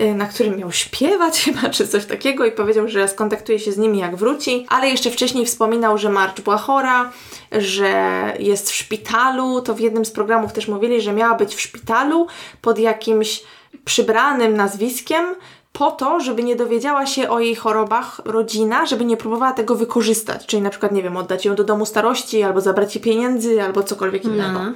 Y, 0.00 0.14
na 0.14 0.26
którym 0.26 0.56
miał 0.56 0.72
śpiewać 0.72 1.40
chyba, 1.44 1.70
czy 1.70 1.88
coś 1.88 2.04
takiego 2.04 2.44
i 2.44 2.52
powiedział, 2.52 2.88
że 2.88 3.08
skontaktuje 3.08 3.58
się 3.58 3.72
z 3.72 3.78
nimi 3.78 3.98
jak 3.98 4.16
wróci, 4.16 4.66
ale 4.68 4.88
jeszcze 4.88 5.10
wcześniej 5.10 5.46
wspominał, 5.46 5.98
że 5.98 6.08
March 6.08 6.40
była 6.40 6.56
chora, 6.56 7.12
że 7.52 8.22
jest 8.38 8.70
w 8.70 8.74
szpitalu, 8.74 9.62
to 9.62 9.74
w 9.74 9.80
jednym 9.80 10.04
z 10.04 10.10
programów 10.10 10.52
też 10.52 10.68
mówili, 10.68 11.00
że 11.00 11.12
miała 11.12 11.34
być 11.34 11.54
w 11.54 11.60
szpitalu 11.60 12.26
pod 12.62 12.78
jakimś 12.78 13.42
przybranym 13.84 14.56
nazwiskiem, 14.56 15.34
po 15.72 15.90
to, 15.90 16.20
żeby 16.20 16.42
nie 16.42 16.56
dowiedziała 16.56 17.06
się 17.06 17.28
o 17.28 17.40
jej 17.40 17.54
chorobach 17.54 18.20
rodzina, 18.24 18.86
żeby 18.86 19.04
nie 19.04 19.16
próbowała 19.16 19.52
tego 19.52 19.74
wykorzystać, 19.74 20.46
czyli 20.46 20.62
na 20.62 20.70
przykład, 20.70 20.92
nie 20.92 21.02
wiem, 21.02 21.16
oddać 21.16 21.44
ją 21.44 21.54
do 21.54 21.64
domu 21.64 21.86
starości, 21.86 22.42
albo 22.42 22.60
zabrać 22.60 22.94
jej 22.94 23.04
pieniędzy, 23.04 23.62
albo 23.62 23.82
cokolwiek 23.82 24.24
innego. 24.24 24.52
No. 24.52 24.72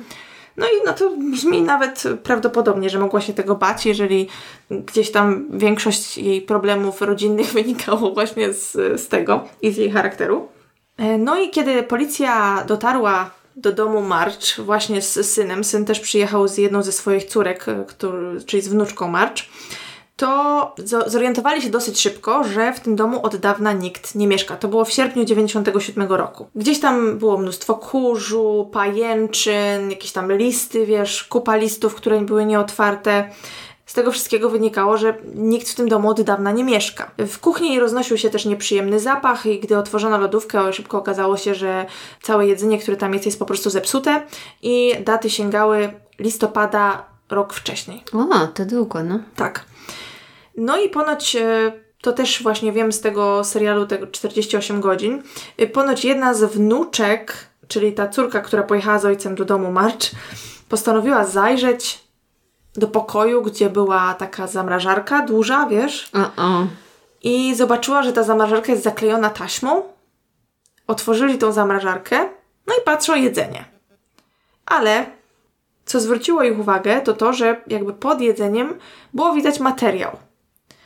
No 0.56 0.66
i 0.66 0.86
no 0.86 0.92
to 0.92 1.10
brzmi 1.32 1.62
nawet 1.62 2.02
prawdopodobnie, 2.22 2.90
że 2.90 2.98
mogła 2.98 3.20
się 3.20 3.32
tego 3.32 3.54
bać, 3.54 3.86
jeżeli 3.86 4.28
gdzieś 4.70 5.10
tam 5.10 5.46
większość 5.50 6.18
jej 6.18 6.42
problemów 6.42 7.02
rodzinnych 7.02 7.52
wynikało 7.62 8.10
właśnie 8.10 8.52
z, 8.52 8.72
z 9.00 9.08
tego 9.08 9.44
i 9.62 9.72
z 9.72 9.76
jej 9.76 9.90
charakteru. 9.90 10.48
E, 10.98 11.18
no 11.18 11.38
i 11.40 11.50
kiedy 11.50 11.82
policja 11.82 12.64
dotarła 12.66 13.30
do 13.56 13.72
domu 13.72 14.00
March 14.00 14.58
właśnie 14.58 15.02
z 15.02 15.30
synem, 15.32 15.64
syn 15.64 15.84
też 15.84 16.00
przyjechał 16.00 16.48
z 16.48 16.58
jedną 16.58 16.82
ze 16.82 16.92
swoich 16.92 17.24
córek, 17.24 17.68
e, 17.68 17.84
który, 17.88 18.44
czyli 18.44 18.62
z 18.62 18.68
wnuczką 18.68 19.08
March, 19.08 19.42
to 20.16 20.74
zorientowali 21.06 21.62
się 21.62 21.70
dosyć 21.70 22.00
szybko, 22.00 22.44
że 22.44 22.72
w 22.72 22.80
tym 22.80 22.96
domu 22.96 23.26
od 23.26 23.36
dawna 23.36 23.72
nikt 23.72 24.14
nie 24.14 24.26
mieszka. 24.26 24.56
To 24.56 24.68
było 24.68 24.84
w 24.84 24.92
sierpniu 24.92 25.24
97 25.24 26.12
roku. 26.12 26.46
Gdzieś 26.54 26.80
tam 26.80 27.18
było 27.18 27.38
mnóstwo 27.38 27.74
kurzu, 27.74 28.70
pajęczyn, 28.72 29.90
jakieś 29.90 30.12
tam 30.12 30.32
listy, 30.32 30.86
wiesz, 30.86 31.24
kupa 31.24 31.56
listów, 31.56 31.94
które 31.94 32.20
były 32.20 32.46
nieotwarte. 32.46 33.30
Z 33.86 33.94
tego 33.94 34.12
wszystkiego 34.12 34.50
wynikało, 34.50 34.98
że 34.98 35.14
nikt 35.34 35.68
w 35.68 35.74
tym 35.74 35.88
domu 35.88 36.10
od 36.10 36.20
dawna 36.20 36.52
nie 36.52 36.64
mieszka. 36.64 37.10
W 37.18 37.38
kuchni 37.38 37.80
roznosił 37.80 38.18
się 38.18 38.30
też 38.30 38.44
nieprzyjemny 38.44 39.00
zapach 39.00 39.46
i 39.46 39.60
gdy 39.60 39.78
otworzono 39.78 40.18
lodówkę, 40.18 40.72
szybko 40.72 40.98
okazało 40.98 41.36
się, 41.36 41.54
że 41.54 41.86
całe 42.22 42.46
jedzenie, 42.46 42.78
które 42.78 42.96
tam 42.96 43.12
jest, 43.12 43.26
jest 43.26 43.38
po 43.38 43.46
prostu 43.46 43.70
zepsute 43.70 44.22
i 44.62 44.92
daty 45.04 45.30
sięgały 45.30 45.92
listopada 46.18 47.04
rok 47.30 47.52
wcześniej. 47.54 48.02
O, 48.12 48.46
to 48.46 48.64
długo, 48.64 49.02
no. 49.02 49.18
Tak. 49.36 49.64
No 50.56 50.78
i 50.78 50.88
ponoć 50.88 51.36
e, 51.36 51.72
to 52.02 52.12
też 52.12 52.42
właśnie 52.42 52.72
wiem 52.72 52.92
z 52.92 53.00
tego 53.00 53.44
serialu 53.44 53.86
tego 53.86 54.06
48 54.06 54.80
godzin. 54.80 55.22
E, 55.58 55.66
ponoć 55.66 56.04
jedna 56.04 56.34
z 56.34 56.52
wnuczek, 56.52 57.48
czyli 57.68 57.92
ta 57.92 58.08
córka, 58.08 58.40
która 58.40 58.62
pojechała 58.62 58.98
z 58.98 59.04
ojcem 59.04 59.34
do 59.34 59.44
domu 59.44 59.72
March, 59.72 60.10
postanowiła 60.68 61.24
zajrzeć 61.24 62.04
do 62.76 62.88
pokoju, 62.88 63.42
gdzie 63.42 63.70
była 63.70 64.14
taka 64.14 64.46
zamrażarka 64.46 65.22
duża, 65.22 65.66
wiesz? 65.66 66.10
Uh-uh. 66.12 66.66
I 67.22 67.54
zobaczyła, 67.54 68.02
że 68.02 68.12
ta 68.12 68.22
zamrażarka 68.22 68.72
jest 68.72 68.84
zaklejona 68.84 69.30
taśmą. 69.30 69.82
Otworzyli 70.86 71.38
tą 71.38 71.52
zamrażarkę, 71.52 72.28
no 72.66 72.74
i 72.80 72.84
patrzą 72.84 73.14
jedzenie. 73.14 73.64
Ale 74.66 75.06
co 75.84 76.00
zwróciło 76.00 76.42
ich 76.42 76.58
uwagę, 76.58 77.00
to 77.00 77.14
to, 77.14 77.32
że 77.32 77.62
jakby 77.66 77.92
pod 77.92 78.20
jedzeniem 78.20 78.78
było 79.14 79.32
widać 79.32 79.60
materiał. 79.60 80.16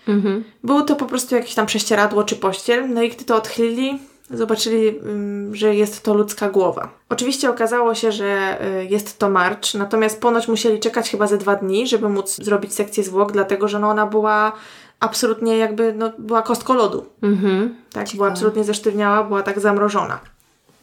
Mhm. 0.08 0.44
Było 0.64 0.82
to 0.82 0.96
po 0.96 1.06
prostu 1.06 1.34
jakieś 1.34 1.54
tam 1.54 1.66
prześcieradło 1.66 2.24
czy 2.24 2.36
pościel, 2.36 2.94
no 2.94 3.02
i 3.02 3.10
gdy 3.10 3.24
to 3.24 3.36
odchylili, 3.36 3.98
zobaczyli, 4.30 4.88
mm, 4.88 5.54
że 5.54 5.74
jest 5.74 6.02
to 6.02 6.14
ludzka 6.14 6.50
głowa. 6.50 6.88
Oczywiście 7.08 7.50
okazało 7.50 7.94
się, 7.94 8.12
że 8.12 8.58
y, 8.82 8.84
jest 8.84 9.18
to 9.18 9.30
marcz, 9.30 9.74
natomiast 9.74 10.20
ponoć 10.20 10.48
musieli 10.48 10.80
czekać 10.80 11.10
chyba 11.10 11.26
ze 11.26 11.38
dwa 11.38 11.56
dni, 11.56 11.86
żeby 11.86 12.08
móc 12.08 12.36
zrobić 12.36 12.74
sekcję 12.74 13.04
zwłok, 13.04 13.32
dlatego 13.32 13.68
że 13.68 13.78
no 13.78 13.88
ona 13.88 14.06
była 14.06 14.52
absolutnie 15.00 15.56
jakby, 15.56 15.92
no, 15.96 16.12
była 16.18 16.42
kostką 16.42 16.74
lodu. 16.74 17.06
Mhm. 17.22 17.74
Tak, 17.92 18.06
Ciekawe. 18.06 18.16
była 18.16 18.28
absolutnie 18.28 18.64
zesztywniała, 18.64 19.24
była 19.24 19.42
tak 19.42 19.60
zamrożona. 19.60 20.20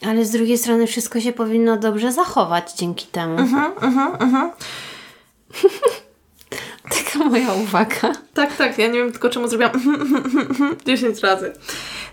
Ale 0.07 0.25
z 0.25 0.31
drugiej 0.31 0.57
strony 0.57 0.87
wszystko 0.87 1.19
się 1.19 1.33
powinno 1.33 1.77
dobrze 1.77 2.11
zachować 2.11 2.73
dzięki 2.73 3.07
temu. 3.07 3.37
Mhm, 3.37 3.71
mhm, 3.81 4.15
mhm. 4.19 4.51
Taka 7.05 7.25
moja 7.25 7.53
uwaga. 7.53 8.13
Tak, 8.33 8.55
tak. 8.55 8.77
Ja 8.77 8.87
nie 8.87 8.99
wiem 8.99 9.11
tylko 9.11 9.29
czemu 9.29 9.47
zrobiłam 9.47 9.71
10 10.85 11.19
razy. 11.19 11.53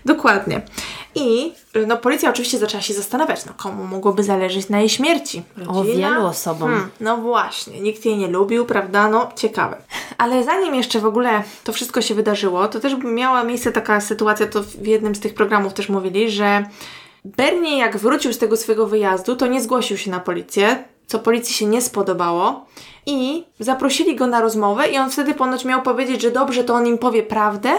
Dokładnie. 0.05 0.61
I 1.15 1.53
no, 1.87 1.97
policja 1.97 2.29
oczywiście 2.29 2.57
zaczęła 2.57 2.81
się 2.81 2.93
zastanawiać, 2.93 3.45
no 3.45 3.53
komu 3.57 3.83
mogłoby 3.83 4.23
zależeć 4.23 4.69
na 4.69 4.79
jej 4.79 4.89
śmierci? 4.89 5.43
Rodzina? 5.57 5.79
O 5.79 5.83
wielu 5.83 6.25
osobom. 6.25 6.69
Hmm, 6.69 6.89
no 6.99 7.17
właśnie, 7.17 7.81
nikt 7.81 8.05
jej 8.05 8.17
nie 8.17 8.27
lubił, 8.27 8.65
prawda? 8.65 9.09
No 9.09 9.29
ciekawe. 9.35 9.77
Ale 10.17 10.43
zanim 10.43 10.75
jeszcze 10.75 10.99
w 10.99 11.05
ogóle 11.05 11.43
to 11.63 11.73
wszystko 11.73 12.01
się 12.01 12.15
wydarzyło, 12.15 12.67
to 12.67 12.79
też 12.79 12.93
miała 13.03 13.43
miejsce 13.43 13.71
taka 13.71 14.01
sytuacja, 14.01 14.47
to 14.47 14.63
w 14.63 14.87
jednym 14.87 15.15
z 15.15 15.19
tych 15.19 15.33
programów 15.33 15.73
też 15.73 15.89
mówili, 15.89 16.31
że 16.31 16.65
Bernie 17.25 17.77
jak 17.77 17.97
wrócił 17.97 18.33
z 18.33 18.37
tego 18.37 18.57
swojego 18.57 18.87
wyjazdu, 18.87 19.35
to 19.35 19.47
nie 19.47 19.61
zgłosił 19.61 19.97
się 19.97 20.11
na 20.11 20.19
policję, 20.19 20.83
co 21.07 21.19
policji 21.19 21.55
się 21.55 21.65
nie 21.65 21.81
spodobało 21.81 22.65
i 23.05 23.43
zaprosili 23.59 24.15
go 24.15 24.27
na 24.27 24.41
rozmowę 24.41 24.87
i 24.87 24.97
on 24.97 25.11
wtedy 25.11 25.33
ponoć 25.33 25.65
miał 25.65 25.81
powiedzieć, 25.81 26.21
że 26.21 26.31
dobrze, 26.31 26.63
to 26.63 26.73
on 26.73 26.87
im 26.87 26.97
powie 26.97 27.23
prawdę, 27.23 27.69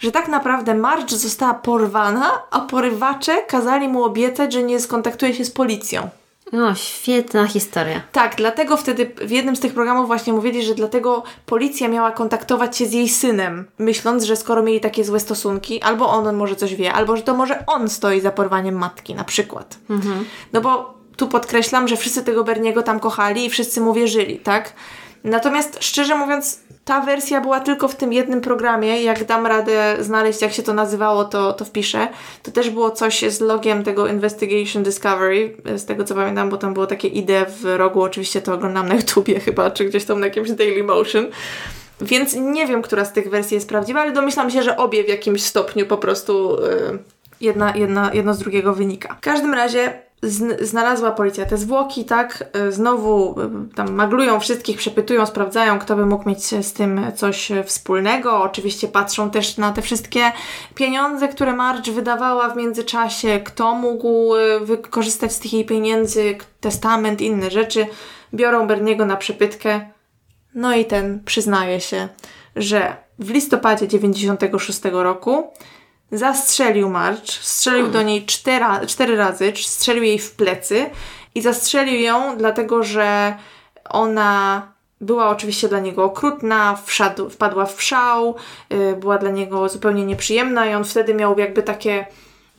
że 0.00 0.12
tak 0.12 0.28
naprawdę 0.28 0.74
Marge 0.74 1.16
została 1.16 1.54
porwana, 1.54 2.42
a 2.50 2.60
porywacze 2.60 3.42
kazali 3.42 3.88
mu 3.88 4.04
obiecać, 4.04 4.52
że 4.52 4.62
nie 4.62 4.80
skontaktuje 4.80 5.34
się 5.34 5.44
z 5.44 5.50
policją. 5.50 6.08
No, 6.52 6.74
świetna 6.74 7.46
historia. 7.46 8.02
Tak, 8.12 8.34
dlatego 8.36 8.76
wtedy 8.76 9.12
w 9.16 9.30
jednym 9.30 9.56
z 9.56 9.60
tych 9.60 9.74
programów 9.74 10.06
właśnie 10.06 10.32
mówili, 10.32 10.62
że 10.62 10.74
dlatego 10.74 11.22
policja 11.46 11.88
miała 11.88 12.12
kontaktować 12.12 12.76
się 12.76 12.86
z 12.86 12.92
jej 12.92 13.08
synem, 13.08 13.64
myśląc, 13.78 14.24
że 14.24 14.36
skoro 14.36 14.62
mieli 14.62 14.80
takie 14.80 15.04
złe 15.04 15.20
stosunki, 15.20 15.82
albo 15.82 16.08
on 16.08 16.36
może 16.36 16.56
coś 16.56 16.74
wie, 16.74 16.92
albo 16.92 17.16
że 17.16 17.22
to 17.22 17.34
może 17.34 17.66
on 17.66 17.88
stoi 17.88 18.20
za 18.20 18.30
porwaniem 18.30 18.74
matki 18.74 19.14
na 19.14 19.24
przykład. 19.24 19.78
Mhm. 19.90 20.24
No 20.52 20.60
bo 20.60 20.93
tu 21.16 21.28
podkreślam, 21.28 21.88
że 21.88 21.96
wszyscy 21.96 22.24
tego 22.24 22.44
Berniego 22.44 22.82
tam 22.82 23.00
kochali 23.00 23.44
i 23.44 23.50
wszyscy 23.50 23.80
mu 23.80 23.94
wierzyli, 23.94 24.38
tak? 24.38 24.72
Natomiast 25.24 25.78
szczerze 25.80 26.16
mówiąc, 26.16 26.60
ta 26.84 27.00
wersja 27.00 27.40
była 27.40 27.60
tylko 27.60 27.88
w 27.88 27.96
tym 27.96 28.12
jednym 28.12 28.40
programie. 28.40 29.02
Jak 29.02 29.24
dam 29.24 29.46
radę 29.46 29.96
znaleźć, 30.00 30.42
jak 30.42 30.52
się 30.52 30.62
to 30.62 30.74
nazywało, 30.74 31.24
to, 31.24 31.52
to 31.52 31.64
wpiszę. 31.64 32.08
To 32.42 32.50
też 32.50 32.70
było 32.70 32.90
coś 32.90 33.24
z 33.28 33.40
logiem 33.40 33.84
tego 33.84 34.06
Investigation 34.06 34.82
Discovery, 34.82 35.56
z 35.76 35.84
tego 35.84 36.04
co 36.04 36.14
pamiętam, 36.14 36.50
bo 36.50 36.56
tam 36.56 36.74
było 36.74 36.86
takie 36.86 37.08
idee 37.08 37.46
w 37.48 37.64
rogu. 37.76 38.02
Oczywiście 38.02 38.42
to 38.42 38.54
oglądam 38.54 38.88
na 38.88 38.94
YouTubie 38.94 39.40
chyba, 39.40 39.70
czy 39.70 39.84
gdzieś 39.84 40.04
tam 40.04 40.20
na 40.20 40.26
jakimś 40.26 40.50
Daily 40.50 40.82
Motion. 40.82 41.26
Więc 42.00 42.34
nie 42.34 42.66
wiem, 42.66 42.82
która 42.82 43.04
z 43.04 43.12
tych 43.12 43.30
wersji 43.30 43.54
jest 43.54 43.68
prawdziwa, 43.68 44.00
ale 44.00 44.12
domyślam 44.12 44.50
się, 44.50 44.62
że 44.62 44.76
obie 44.76 45.04
w 45.04 45.08
jakimś 45.08 45.42
stopniu 45.42 45.86
po 45.86 45.96
prostu 45.96 46.56
yy, 46.62 46.98
jedna, 47.40 47.76
jedna, 47.76 48.10
jedno 48.14 48.34
z 48.34 48.38
drugiego 48.38 48.74
wynika. 48.74 49.14
W 49.14 49.20
każdym 49.20 49.54
razie 49.54 50.03
znalazła 50.60 51.12
policja 51.12 51.46
te 51.46 51.56
zwłoki, 51.56 52.04
tak? 52.04 52.44
E, 52.52 52.72
znowu 52.72 53.40
e, 53.40 53.74
tam 53.74 53.92
maglują 53.92 54.40
wszystkich, 54.40 54.76
przepytują, 54.76 55.26
sprawdzają, 55.26 55.78
kto 55.78 55.96
by 55.96 56.06
mógł 56.06 56.28
mieć 56.28 56.66
z 56.66 56.72
tym 56.72 57.00
coś 57.16 57.52
wspólnego. 57.64 58.42
Oczywiście 58.42 58.88
patrzą 58.88 59.30
też 59.30 59.56
na 59.56 59.72
te 59.72 59.82
wszystkie 59.82 60.32
pieniądze, 60.74 61.28
które 61.28 61.52
Marge 61.52 61.92
wydawała 61.92 62.48
w 62.48 62.56
międzyczasie, 62.56 63.40
kto 63.40 63.74
mógł 63.74 64.34
e, 64.36 64.60
wykorzystać 64.60 65.32
z 65.32 65.38
tych 65.38 65.52
jej 65.52 65.64
pieniędzy, 65.64 66.38
testament, 66.60 67.20
inne 67.20 67.50
rzeczy. 67.50 67.86
Biorą 68.34 68.66
Berniego 68.66 69.06
na 69.06 69.16
przepytkę. 69.16 69.80
No 70.54 70.74
i 70.74 70.84
ten 70.84 71.24
przyznaje 71.24 71.80
się, 71.80 72.08
że 72.56 72.96
w 73.18 73.30
listopadzie 73.30 73.88
96 73.88 74.80
roku 74.92 75.52
zastrzelił 76.14 76.88
March, 76.88 77.28
strzelił 77.28 77.88
do 77.88 78.02
niej 78.02 78.26
cztery, 78.26 78.64
cztery 78.86 79.16
razy, 79.16 79.52
strzelił 79.56 80.02
jej 80.02 80.18
w 80.18 80.30
plecy 80.30 80.90
i 81.34 81.42
zastrzelił 81.42 82.00
ją 82.00 82.36
dlatego, 82.38 82.82
że 82.82 83.36
ona 83.90 84.62
była 85.00 85.28
oczywiście 85.28 85.68
dla 85.68 85.80
niego 85.80 86.04
okrutna, 86.04 86.78
wszadł, 86.84 87.30
wpadła 87.30 87.66
w 87.66 87.82
szał, 87.82 88.34
yy, 88.70 88.96
była 88.96 89.18
dla 89.18 89.30
niego 89.30 89.68
zupełnie 89.68 90.04
nieprzyjemna 90.04 90.66
i 90.66 90.74
on 90.74 90.84
wtedy 90.84 91.14
miał 91.14 91.38
jakby 91.38 91.62
takie 91.62 92.06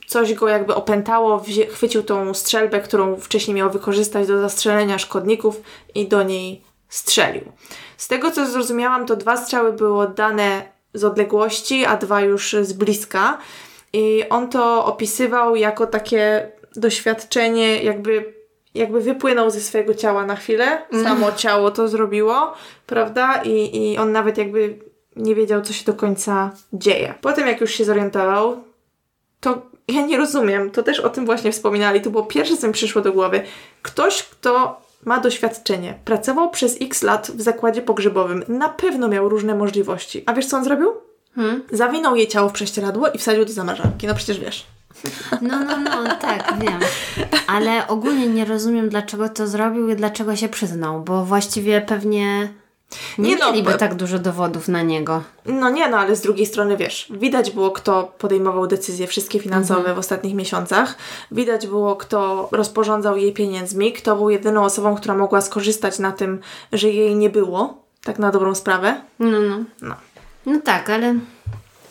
coś 0.06 0.34
go 0.34 0.48
jakby 0.48 0.74
opętało, 0.74 1.44
chwycił 1.70 2.02
tą 2.02 2.34
strzelbę, 2.34 2.80
którą 2.80 3.16
wcześniej 3.16 3.54
miał 3.54 3.70
wykorzystać 3.70 4.26
do 4.26 4.40
zastrzelenia 4.40 4.98
szkodników 4.98 5.60
i 5.94 6.08
do 6.08 6.22
niej 6.22 6.62
strzelił. 6.88 7.52
Z 7.96 8.08
tego 8.08 8.30
co 8.30 8.46
zrozumiałam, 8.46 9.06
to 9.06 9.16
dwa 9.16 9.36
strzały 9.36 9.72
były 9.72 9.98
oddane 9.98 10.75
z 10.96 11.04
odległości, 11.04 11.84
a 11.84 11.96
dwa 11.96 12.20
już 12.20 12.56
z 12.62 12.72
bliska. 12.72 13.38
I 13.92 14.24
on 14.30 14.48
to 14.48 14.84
opisywał 14.84 15.56
jako 15.56 15.86
takie 15.86 16.52
doświadczenie, 16.76 17.82
jakby, 17.82 18.34
jakby 18.74 19.00
wypłynął 19.00 19.50
ze 19.50 19.60
swojego 19.60 19.94
ciała 19.94 20.26
na 20.26 20.36
chwilę. 20.36 20.82
Samo 21.02 21.32
ciało 21.32 21.70
to 21.70 21.88
zrobiło, 21.88 22.54
prawda? 22.86 23.42
I, 23.44 23.76
I 23.92 23.98
on 23.98 24.12
nawet 24.12 24.38
jakby 24.38 24.78
nie 25.16 25.34
wiedział, 25.34 25.62
co 25.62 25.72
się 25.72 25.84
do 25.84 25.94
końca 25.94 26.50
dzieje. 26.72 27.14
Potem, 27.20 27.48
jak 27.48 27.60
już 27.60 27.70
się 27.70 27.84
zorientował, 27.84 28.64
to 29.40 29.62
ja 29.88 30.06
nie 30.06 30.16
rozumiem. 30.16 30.70
To 30.70 30.82
też 30.82 31.00
o 31.00 31.08
tym 31.08 31.26
właśnie 31.26 31.52
wspominali. 31.52 32.00
To 32.00 32.10
było 32.10 32.22
pierwsze, 32.22 32.56
co 32.56 32.66
mi 32.66 32.72
przyszło 32.72 33.02
do 33.02 33.12
głowy. 33.12 33.42
Ktoś, 33.82 34.22
kto 34.22 34.80
ma 35.06 35.20
doświadczenie, 35.20 35.94
pracował 36.04 36.50
przez 36.50 36.76
x 36.80 37.02
lat 37.02 37.30
w 37.34 37.40
zakładzie 37.40 37.82
pogrzebowym, 37.82 38.44
na 38.48 38.68
pewno 38.68 39.08
miał 39.08 39.28
różne 39.28 39.54
możliwości. 39.54 40.22
A 40.26 40.34
wiesz, 40.34 40.46
co 40.46 40.56
on 40.56 40.64
zrobił? 40.64 40.92
Hmm? 41.34 41.62
Zawinął 41.72 42.16
jej 42.16 42.28
ciało 42.28 42.48
w 42.48 42.52
prześcieradło 42.52 43.08
i 43.08 43.18
wsadził 43.18 43.44
do 43.44 43.52
zamrażarki. 43.52 44.06
No 44.06 44.14
przecież 44.14 44.40
wiesz. 44.40 44.66
No, 45.42 45.64
no, 45.64 45.76
no, 45.76 46.14
tak, 46.20 46.54
wiem. 46.60 46.80
Ale 47.46 47.86
ogólnie 47.86 48.26
nie 48.26 48.44
rozumiem, 48.44 48.88
dlaczego 48.88 49.28
to 49.28 49.46
zrobił 49.46 49.90
i 49.90 49.96
dlaczego 49.96 50.36
się 50.36 50.48
przyznał, 50.48 51.02
bo 51.02 51.24
właściwie 51.24 51.80
pewnie 51.80 52.48
nie, 53.18 53.28
Nie 53.30 53.36
no, 53.36 53.50
mieliby 53.50 53.72
bo- 53.72 53.78
tak 53.78 53.94
dużo 53.94 54.18
dowodów 54.18 54.68
na 54.68 54.82
niego. 54.82 55.22
No 55.46 55.70
nie, 55.70 55.88
no 55.88 55.98
ale 55.98 56.16
z 56.16 56.20
drugiej 56.20 56.46
strony 56.46 56.76
wiesz, 56.76 57.06
widać 57.10 57.50
było, 57.50 57.70
kto 57.70 58.12
podejmował 58.18 58.66
decyzje 58.66 59.06
wszystkie 59.06 59.40
finansowe 59.40 59.94
w 59.94 59.98
ostatnich 59.98 60.34
miesiącach. 60.34 60.96
Widać 61.30 61.66
było, 61.66 61.96
kto 61.96 62.48
rozporządzał 62.52 63.16
jej 63.16 63.32
pieniędzmi, 63.32 63.92
kto 63.92 64.16
był 64.16 64.30
jedyną 64.30 64.64
osobą, 64.64 64.96
która 64.96 65.14
mogła 65.14 65.40
skorzystać 65.40 65.98
na 65.98 66.12
tym, 66.12 66.40
że 66.72 66.88
jej 66.90 67.16
nie 67.16 67.30
było. 67.30 67.82
Tak 68.04 68.18
na 68.18 68.30
dobrą 68.30 68.54
sprawę. 68.54 69.00
No, 69.18 69.40
no. 69.40 69.58
No. 69.82 69.94
No 70.46 70.60
tak, 70.64 70.90
ale 70.90 71.14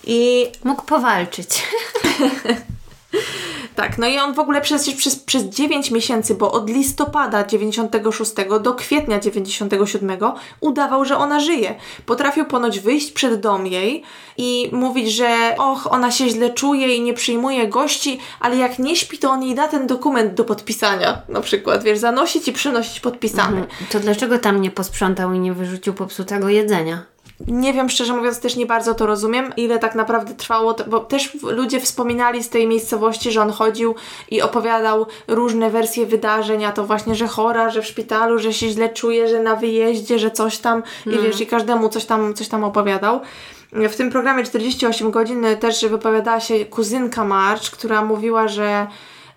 I 0.03 0.51
mógł 0.63 0.83
powalczyć. 0.85 1.63
Tak, 3.75 3.97
no 3.97 4.07
i 4.07 4.19
on 4.19 4.33
w 4.33 4.39
ogóle 4.39 4.61
przecież 4.61 4.95
przez, 4.95 5.15
przez 5.15 5.43
9 5.43 5.91
miesięcy, 5.91 6.35
bo 6.35 6.51
od 6.51 6.69
listopada 6.69 7.43
96 7.43 8.31
do 8.61 8.73
kwietnia 8.73 9.19
97 9.19 10.17
udawał, 10.59 11.05
że 11.05 11.17
ona 11.17 11.39
żyje. 11.39 11.75
Potrafił 12.05 12.45
ponoć 12.45 12.79
wyjść 12.79 13.11
przed 13.11 13.39
dom 13.39 13.67
jej 13.67 14.03
i 14.37 14.69
mówić, 14.71 15.11
że 15.11 15.55
och, 15.57 15.91
ona 15.91 16.11
się 16.11 16.29
źle 16.29 16.49
czuje 16.49 16.95
i 16.95 17.01
nie 17.01 17.13
przyjmuje 17.13 17.67
gości, 17.67 18.19
ale 18.39 18.57
jak 18.57 18.79
nie 18.79 18.95
śpi, 18.95 19.17
to 19.17 19.29
on 19.29 19.43
jej 19.43 19.55
da 19.55 19.67
ten 19.67 19.87
dokument 19.87 20.33
do 20.33 20.43
podpisania. 20.43 21.21
Na 21.29 21.41
przykład, 21.41 21.83
wiesz, 21.83 21.99
zanosić 21.99 22.47
i 22.47 22.53
przynosić 22.53 22.99
podpisany. 22.99 23.67
To 23.91 23.99
dlaczego 23.99 24.39
tam 24.39 24.61
nie 24.61 24.71
posprzątał 24.71 25.33
i 25.33 25.39
nie 25.39 25.53
wyrzucił 25.53 25.93
popsutego 25.93 26.49
jedzenia? 26.49 27.14
Nie 27.47 27.73
wiem, 27.73 27.89
szczerze 27.89 28.13
mówiąc, 28.13 28.39
też 28.39 28.55
nie 28.55 28.65
bardzo 28.65 28.95
to 28.95 29.05
rozumiem, 29.05 29.53
ile 29.57 29.79
tak 29.79 29.95
naprawdę 29.95 30.33
trwało, 30.33 30.73
to, 30.73 30.83
bo 30.83 30.99
też 30.99 31.37
ludzie 31.43 31.79
wspominali 31.79 32.43
z 32.43 32.49
tej 32.49 32.67
miejscowości, 32.67 33.31
że 33.31 33.41
on 33.41 33.49
chodził 33.49 33.95
i 34.31 34.41
opowiadał 34.41 35.05
różne 35.27 35.69
wersje 35.69 36.05
wydarzeń, 36.05 36.65
a 36.65 36.71
to 36.71 36.85
właśnie, 36.85 37.15
że 37.15 37.27
chora, 37.27 37.69
że 37.69 37.81
w 37.81 37.85
szpitalu, 37.85 38.39
że 38.39 38.53
się 38.53 38.69
źle 38.69 38.89
czuje, 38.89 39.27
że 39.27 39.39
na 39.39 39.55
wyjeździe, 39.55 40.19
że 40.19 40.31
coś 40.31 40.57
tam 40.57 40.83
i 41.05 41.09
wiesz, 41.09 41.41
i 41.41 41.47
każdemu 41.47 41.89
coś 41.89 42.05
tam, 42.05 42.33
coś 42.33 42.47
tam 42.47 42.63
opowiadał. 42.63 43.19
W 43.71 43.95
tym 43.95 44.11
programie 44.11 44.43
48 44.43 45.11
godzin 45.11 45.45
też 45.59 45.85
wypowiadała 45.85 46.39
się 46.39 46.65
kuzynka 46.65 47.23
March, 47.23 47.71
która 47.71 48.05
mówiła, 48.05 48.47
że 48.47 48.87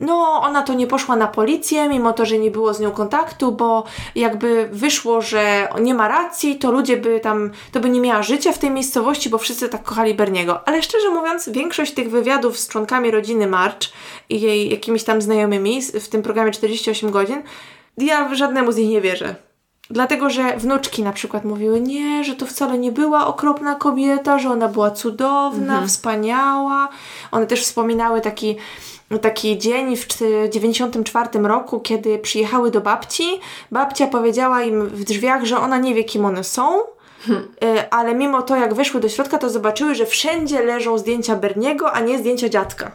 no, 0.01 0.41
ona 0.43 0.63
to 0.63 0.75
nie 0.75 0.87
poszła 0.87 1.17
na 1.17 1.27
policję, 1.27 1.89
mimo 1.89 2.13
to, 2.13 2.27
że 2.27 2.39
nie 2.39 2.51
było 2.51 2.75
z 2.75 2.81
nią 2.81 2.91
kontaktu, 2.91 3.53
bo 3.53 3.85
jakby 4.15 4.69
wyszło, 4.73 5.23
że 5.23 5.69
nie 5.81 5.95
ma 5.95 6.09
racji, 6.09 6.59
to 6.59 6.71
ludzie 6.71 6.97
by 6.97 7.21
tam, 7.21 7.51
to 7.73 7.81
by 7.81 7.91
nie 7.91 8.01
miała 8.01 8.23
życia 8.23 8.53
w 8.53 8.59
tej 8.59 8.71
miejscowości, 8.71 9.31
bo 9.31 9.39
wszyscy 9.39 9.69
tak 9.69 9.83
kochali 9.83 10.15
Berniego. 10.15 10.69
Ale 10.69 10.83
szczerze 10.83 11.11
mówiąc, 11.11 11.49
większość 11.49 11.95
tych 11.95 12.11
wywiadów 12.11 12.59
z 12.59 12.69
członkami 12.69 13.11
rodziny 13.11 13.47
March 13.47 13.89
i 14.29 14.41
jej 14.41 14.71
jakimiś 14.71 15.05
tam 15.05 15.23
znajomymi 15.23 15.83
w 15.83 16.09
tym 16.09 16.23
programie 16.23 16.51
48 16.51 17.11
godzin, 17.11 17.43
ja 17.99 18.35
żadnemu 18.35 18.73
z 18.73 18.77
nich 18.77 18.91
nie 18.91 19.01
wierzę. 19.01 19.49
Dlatego, 19.91 20.31
że 20.31 20.57
wnuczki 20.57 21.03
na 21.03 21.13
przykład 21.13 21.45
mówiły, 21.45 21.81
nie, 21.81 22.25
że 22.25 22.37
to 22.37 22.47
wcale 22.47 22.79
nie 22.79 22.93
była 22.93 23.27
okropna 23.27 23.75
kobieta, 23.75 24.39
że 24.39 24.51
ona 24.51 24.69
była 24.69 24.91
cudowna, 24.91 25.87
wspaniała. 25.87 26.89
One 27.31 27.47
też 27.47 27.63
wspominały 27.63 28.21
taki, 28.21 28.57
taki 29.23 29.59
dzień 29.59 29.97
w 29.97 30.07
1994 30.07 31.29
roku, 31.49 31.81
kiedy 31.81 32.19
przyjechały 32.19 32.71
do 32.71 32.81
babci. 32.81 33.25
Babcia 33.71 34.07
powiedziała 34.07 34.63
im 34.63 34.87
w 34.87 35.05
drzwiach, 35.05 35.45
że 35.45 35.59
ona 35.59 35.79
nie 35.79 35.95
wie, 35.95 36.05
kim 36.05 36.25
one 36.25 36.45
są. 36.45 36.81
E, 37.63 37.95
Ale 37.95 38.15
mimo 38.15 38.43
to, 38.43 38.57
jak 38.57 38.75
weszły 38.75 39.01
do 39.01 39.09
środka, 39.09 39.39
to 39.39 39.51
zobaczyły, 39.51 39.95
że 39.95 40.07
wszędzie 40.07 40.63
leżą 40.63 40.99
zdjęcia 40.99 41.37
Berniego, 41.37 41.93
a 41.93 42.01
nie 42.01 42.19
zdjęcia 42.19 42.49
dziadka. 42.49 42.91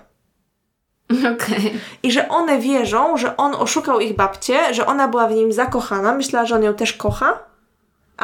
Okej. 1.33 1.79
I 2.03 2.11
że 2.11 2.29
one 2.29 2.59
wierzą, 2.59 3.17
że 3.17 3.37
on 3.37 3.55
oszukał 3.55 3.99
ich 3.99 4.15
babcię, 4.15 4.73
że 4.73 4.85
ona 4.85 5.07
była 5.07 5.27
w 5.27 5.33
nim 5.33 5.53
zakochana, 5.53 6.13
myślała, 6.13 6.45
że 6.45 6.55
on 6.55 6.63
ją 6.63 6.73
też 6.73 6.93
kocha, 6.93 7.39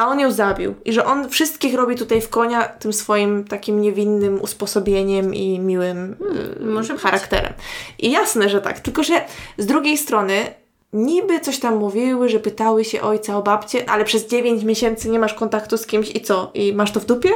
a 0.00 0.08
on 0.08 0.20
ją 0.20 0.30
zabił. 0.30 0.74
I 0.84 0.92
że 0.92 1.04
on 1.04 1.28
wszystkich 1.28 1.74
robi 1.74 1.96
tutaj 1.96 2.20
w 2.20 2.28
konia 2.28 2.64
tym 2.64 2.92
swoim 2.92 3.44
takim 3.44 3.80
niewinnym 3.80 4.40
usposobieniem 4.42 5.34
i 5.34 5.58
miłym 5.58 6.16
y, 6.60 6.64
może 6.64 6.98
charakterem. 6.98 7.52
I 7.98 8.10
jasne, 8.10 8.48
że 8.48 8.60
tak. 8.60 8.80
Tylko, 8.80 9.02
że 9.02 9.24
z 9.58 9.66
drugiej 9.66 9.98
strony 9.98 10.54
niby 10.92 11.40
coś 11.40 11.58
tam 11.58 11.76
mówiły, 11.76 12.28
że 12.28 12.38
pytały 12.38 12.84
się 12.84 13.02
ojca 13.02 13.36
o 13.36 13.42
babcię, 13.42 13.90
ale 13.90 14.04
przez 14.04 14.26
9 14.26 14.64
miesięcy 14.64 15.08
nie 15.08 15.18
masz 15.18 15.34
kontaktu 15.34 15.78
z 15.78 15.86
kimś 15.86 16.10
i 16.14 16.20
co? 16.20 16.50
I 16.54 16.72
masz 16.74 16.92
to 16.92 17.00
w 17.00 17.04
dupie? 17.04 17.30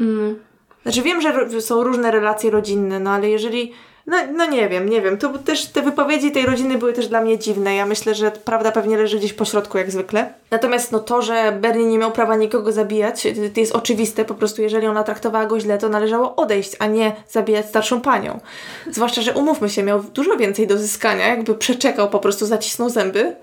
Mm. 0.00 0.38
Znaczy 0.82 1.02
wiem, 1.02 1.20
że 1.20 1.60
są 1.60 1.84
różne 1.84 2.10
relacje 2.10 2.50
rodzinne, 2.50 3.00
no 3.00 3.10
ale 3.10 3.30
jeżeli... 3.30 3.72
No, 4.06 4.16
no 4.32 4.46
nie 4.46 4.68
wiem, 4.68 4.88
nie 4.88 5.02
wiem. 5.02 5.18
To 5.18 5.38
też 5.38 5.66
te 5.66 5.82
wypowiedzi 5.82 6.32
tej 6.32 6.46
rodziny 6.46 6.78
były 6.78 6.92
też 6.92 7.08
dla 7.08 7.20
mnie 7.20 7.38
dziwne. 7.38 7.74
Ja 7.74 7.86
myślę, 7.86 8.14
że 8.14 8.30
prawda 8.30 8.72
pewnie 8.72 8.96
leży 8.96 9.18
gdzieś 9.18 9.32
po 9.32 9.44
środku, 9.44 9.78
jak 9.78 9.90
zwykle. 9.90 10.34
Natomiast 10.50 10.92
no 10.92 10.98
to, 10.98 11.22
że 11.22 11.58
Bernie 11.60 11.86
nie 11.86 11.98
miał 11.98 12.12
prawa 12.12 12.36
nikogo 12.36 12.72
zabijać, 12.72 13.26
y, 13.26 13.50
to 13.54 13.60
jest 13.60 13.74
oczywiste. 13.74 14.24
Po 14.24 14.34
prostu 14.34 14.62
jeżeli 14.62 14.86
ona 14.86 15.02
traktowała 15.04 15.46
go 15.46 15.60
źle, 15.60 15.78
to 15.78 15.88
należało 15.88 16.36
odejść, 16.36 16.76
a 16.78 16.86
nie 16.86 17.12
zabijać 17.30 17.66
starszą 17.66 18.00
panią. 18.00 18.40
Zwłaszcza, 18.90 19.22
że 19.22 19.32
umówmy 19.32 19.68
się, 19.68 19.82
miał 19.82 20.02
dużo 20.02 20.36
więcej 20.36 20.66
do 20.66 20.78
zyskania. 20.78 21.26
Jakby 21.26 21.54
przeczekał, 21.54 22.10
po 22.10 22.18
prostu 22.18 22.46
zacisnął 22.46 22.90
zęby. 22.90 23.36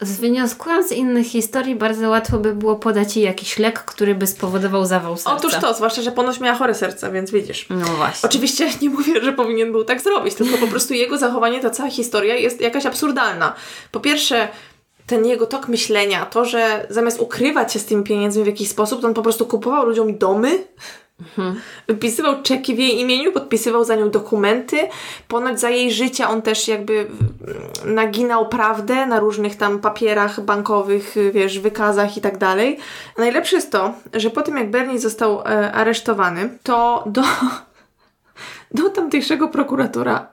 Wnioskując 0.00 0.88
z 0.88 0.92
innych 0.92 1.26
historii, 1.26 1.74
bardzo 1.74 2.08
łatwo 2.08 2.38
by 2.38 2.54
było 2.54 2.76
podać 2.76 3.16
jej 3.16 3.26
jakiś 3.26 3.58
lek, 3.58 3.78
który 3.84 4.14
by 4.14 4.26
spowodował 4.26 4.86
zawał 4.86 5.16
serca. 5.16 5.36
Otóż 5.36 5.54
to, 5.60 5.74
zwłaszcza, 5.74 6.02
że 6.02 6.12
ponoć 6.12 6.40
miała 6.40 6.56
chore 6.56 6.74
serce, 6.74 7.12
więc 7.12 7.30
widzisz. 7.30 7.66
No 7.70 7.86
właśnie. 7.86 8.28
Oczywiście 8.28 8.68
nie 8.82 8.90
mówię, 8.90 9.20
że 9.22 9.32
powinien 9.32 9.72
był 9.72 9.84
tak 9.84 10.00
zrobić, 10.00 10.34
tylko 10.34 10.58
po 10.58 10.66
prostu 10.66 10.94
jego 10.94 11.18
zachowanie, 11.18 11.60
ta 11.60 11.70
cała 11.70 11.90
historia 11.90 12.34
jest 12.34 12.60
jakaś 12.60 12.86
absurdalna. 12.86 13.54
Po 13.92 14.00
pierwsze, 14.00 14.48
ten 15.06 15.26
jego 15.26 15.46
tok 15.46 15.68
myślenia, 15.68 16.26
to, 16.26 16.44
że 16.44 16.86
zamiast 16.90 17.20
ukrywać 17.20 17.72
się 17.72 17.78
z 17.78 17.86
tymi 17.86 18.04
pieniędzmi 18.04 18.44
w 18.44 18.46
jakiś 18.46 18.68
sposób, 18.68 19.00
to 19.00 19.06
on 19.06 19.14
po 19.14 19.22
prostu 19.22 19.46
kupował 19.46 19.86
ludziom 19.86 20.18
domy, 20.18 20.64
wypisywał 21.88 22.42
czeki 22.42 22.74
w 22.74 22.78
jej 22.78 23.00
imieniu, 23.00 23.32
podpisywał 23.32 23.84
za 23.84 23.96
nią 23.96 24.10
dokumenty. 24.10 24.76
Ponoć 25.28 25.60
za 25.60 25.70
jej 25.70 25.92
życia 25.92 26.30
on 26.30 26.42
też 26.42 26.68
jakby 26.68 27.06
naginał 27.84 28.48
prawdę 28.48 29.06
na 29.06 29.20
różnych 29.20 29.56
tam 29.56 29.78
papierach 29.78 30.40
bankowych, 30.40 31.14
wiesz, 31.32 31.58
wykazach 31.58 32.16
i 32.16 32.20
tak 32.20 32.38
dalej. 32.38 32.78
Najlepsze 33.18 33.56
jest 33.56 33.72
to, 33.72 33.94
że 34.14 34.30
po 34.30 34.42
tym 34.42 34.56
jak 34.56 34.70
Bernie 34.70 34.98
został 34.98 35.40
e, 35.40 35.72
aresztowany, 35.72 36.58
to 36.62 37.04
do, 37.06 37.22
do 38.82 38.90
tamtejszego 38.90 39.48
prokuratora 39.48 40.26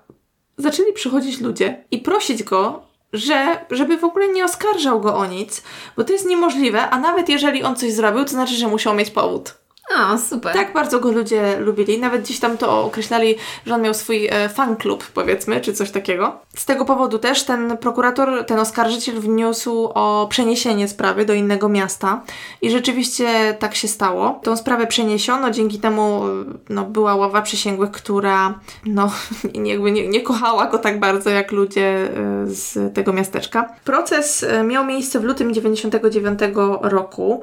zaczęli 0.57 0.93
przychodzić 0.93 1.41
ludzie 1.41 1.83
i 1.91 1.99
prosić 1.99 2.43
go, 2.43 2.87
że, 3.13 3.65
żeby 3.71 3.97
w 3.97 4.03
ogóle 4.03 4.27
nie 4.27 4.45
oskarżał 4.45 5.01
go 5.01 5.15
o 5.15 5.25
nic, 5.25 5.63
bo 5.97 6.03
to 6.03 6.13
jest 6.13 6.25
niemożliwe, 6.25 6.89
a 6.89 6.99
nawet 6.99 7.29
jeżeli 7.29 7.63
on 7.63 7.75
coś 7.75 7.93
zrobił, 7.93 8.23
to 8.23 8.29
znaczy, 8.29 8.53
że 8.53 8.67
musiał 8.67 8.93
mieć 8.93 9.09
powód. 9.09 9.53
O, 9.95 10.17
super. 10.17 10.53
Tak 10.53 10.73
bardzo 10.73 10.99
go 10.99 11.11
ludzie 11.11 11.59
lubili. 11.59 11.99
Nawet 11.99 12.21
gdzieś 12.21 12.39
tam 12.39 12.57
to 12.57 12.83
określali, 12.83 13.35
że 13.65 13.75
on 13.75 13.81
miał 13.81 13.93
swój 13.93 14.27
e, 14.27 14.49
fan 14.49 14.75
klub, 14.75 15.05
powiedzmy, 15.13 15.61
czy 15.61 15.73
coś 15.73 15.91
takiego. 15.91 16.39
Z 16.55 16.65
tego 16.65 16.85
powodu 16.85 17.19
też 17.19 17.43
ten 17.43 17.77
prokurator, 17.77 18.45
ten 18.45 18.59
oskarżyciel 18.59 19.19
wniósł 19.19 19.85
o 19.93 20.27
przeniesienie 20.29 20.87
sprawy 20.87 21.25
do 21.25 21.33
innego 21.33 21.69
miasta. 21.69 22.21
I 22.61 22.71
rzeczywiście 22.71 23.55
tak 23.59 23.75
się 23.75 23.87
stało. 23.87 24.39
Tą 24.43 24.57
sprawę 24.57 24.87
przeniesiono, 24.87 25.51
dzięki 25.51 25.79
temu 25.79 26.23
e, 26.27 26.29
no, 26.69 26.83
była 26.85 27.15
ława 27.15 27.41
przysięgłych, 27.41 27.91
która 27.91 28.59
no, 28.85 29.11
nie- 29.55 29.71
jakby 29.71 29.91
nie, 29.91 30.07
nie 30.07 30.21
kochała 30.21 30.65
go 30.65 30.77
tak 30.77 30.99
bardzo 30.99 31.29
jak 31.29 31.51
ludzie 31.51 31.87
e, 31.87 32.09
z 32.45 32.95
tego 32.95 33.13
miasteczka. 33.13 33.69
Proces 33.83 34.43
e, 34.43 34.63
miał 34.63 34.85
miejsce 34.85 35.19
w 35.19 35.23
lutym 35.23 35.53
99 35.53 36.39
roku. 36.81 37.41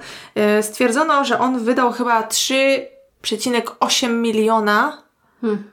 Stwierdzono, 0.63 1.25
że 1.25 1.39
on 1.39 1.59
wydał 1.59 1.93
chyba 1.93 2.23
3,8 2.35 4.11
miliona 4.11 5.05
Hmm. 5.45 5.71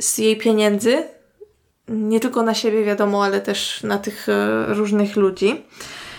z 0.00 0.18
jej 0.18 0.36
pieniędzy. 0.36 1.02
Nie 1.88 2.20
tylko 2.20 2.42
na 2.42 2.54
siebie, 2.54 2.84
wiadomo, 2.84 3.24
ale 3.24 3.40
też 3.40 3.82
na 3.82 3.98
tych 3.98 4.28
e, 4.28 4.66
różnych 4.68 5.16
ludzi. 5.16 5.64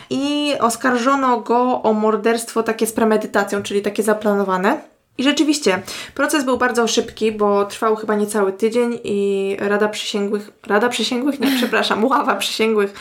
I 0.09 0.53
oskarżono 0.59 1.39
go 1.39 1.81
o 1.83 1.93
morderstwo 1.93 2.63
takie 2.63 2.87
z 2.87 2.93
premedytacją, 2.93 3.63
czyli 3.63 3.81
takie 3.81 4.03
zaplanowane. 4.03 4.81
I 5.17 5.23
rzeczywiście, 5.23 5.83
proces 6.15 6.43
był 6.45 6.57
bardzo 6.57 6.87
szybki, 6.87 7.31
bo 7.31 7.65
trwał 7.65 7.95
chyba 7.95 8.15
niecały 8.15 8.53
tydzień 8.53 8.99
i 9.03 9.57
Rada 9.59 9.89
Przysięgłych, 9.89 10.51
Rada 10.67 10.89
Przysięgłych? 10.89 11.39
Nie, 11.39 11.55
przepraszam, 11.57 12.05
ława 12.05 12.35
Przysięgłych 12.35 12.93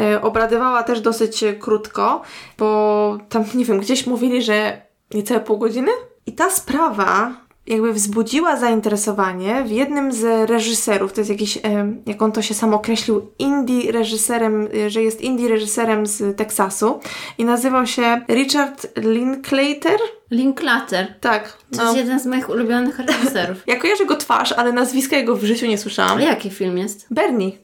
e, 0.00 0.22
obradywała 0.22 0.82
też 0.82 1.00
dosyć 1.00 1.44
krótko, 1.60 2.22
bo 2.58 3.18
tam, 3.28 3.44
nie 3.54 3.64
wiem, 3.64 3.80
gdzieś 3.80 4.06
mówili, 4.06 4.42
że 4.42 4.83
niecałe 5.14 5.40
pół 5.40 5.58
godziny. 5.58 5.90
I 6.26 6.32
ta 6.32 6.50
sprawa 6.50 7.44
jakby 7.66 7.92
wzbudziła 7.92 8.56
zainteresowanie 8.56 9.64
w 9.64 9.70
jednym 9.70 10.12
z 10.12 10.50
reżyserów, 10.50 11.12
to 11.12 11.20
jest 11.20 11.30
jakiś, 11.30 11.58
jak 12.06 12.22
on 12.22 12.32
to 12.32 12.42
się 12.42 12.54
sam 12.54 12.74
określił, 12.74 13.30
indie 13.38 13.92
reżyserem, 13.92 14.68
że 14.88 15.02
jest 15.02 15.20
indie 15.20 15.48
reżyserem 15.48 16.06
z 16.06 16.36
Teksasu 16.36 17.00
i 17.38 17.44
nazywał 17.44 17.86
się 17.86 18.20
Richard 18.28 18.86
Linklater. 18.96 19.98
Linklater. 20.30 21.14
Tak. 21.20 21.58
To 21.70 21.76
no. 21.76 21.84
jest 21.84 21.96
jeden 21.96 22.20
z 22.20 22.26
moich 22.26 22.48
ulubionych 22.48 22.98
reżyserów. 23.08 23.62
ja 23.66 23.76
kojarzę 23.76 24.06
go 24.06 24.16
twarz, 24.16 24.52
ale 24.52 24.72
nazwiska 24.72 25.16
jego 25.16 25.36
w 25.36 25.44
życiu 25.44 25.66
nie 25.66 25.78
słyszałam. 25.78 26.18
A 26.18 26.22
jaki 26.22 26.50
film 26.50 26.78
jest? 26.78 27.06
Bernie. 27.10 27.63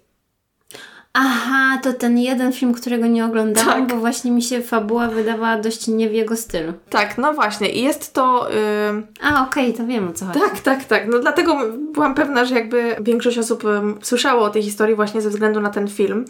Aha, 1.12 1.78
to 1.82 1.92
ten 1.92 2.18
jeden 2.18 2.52
film, 2.52 2.74
którego 2.74 3.06
nie 3.06 3.24
oglądałam, 3.24 3.86
tak. 3.86 3.86
bo 3.86 3.96
właśnie 3.96 4.30
mi 4.30 4.42
się 4.42 4.62
fabuła 4.62 5.08
wydawała 5.08 5.56
dość 5.56 5.88
nie 5.88 6.08
w 6.08 6.12
jego 6.12 6.36
stylu. 6.36 6.72
Tak, 6.90 7.18
no 7.18 7.32
właśnie. 7.32 7.68
I 7.68 7.82
jest 7.82 8.14
to... 8.14 8.48
Yy... 8.50 9.02
A, 9.20 9.42
okej, 9.42 9.64
okay, 9.64 9.78
to 9.78 9.86
wiem 9.86 10.08
o 10.08 10.12
co 10.12 10.26
chodzi. 10.26 10.40
Tak, 10.40 10.60
tak, 10.60 10.84
tak. 10.84 11.08
No 11.08 11.18
dlatego 11.18 11.56
byłam 11.92 12.14
pewna, 12.14 12.44
że 12.44 12.54
jakby 12.54 12.96
większość 13.00 13.38
osób 13.38 13.64
yy, 13.64 13.70
słyszało 14.02 14.44
o 14.44 14.50
tej 14.50 14.62
historii 14.62 14.96
właśnie 14.96 15.20
ze 15.20 15.30
względu 15.30 15.60
na 15.60 15.70
ten 15.70 15.88
film 15.88 16.24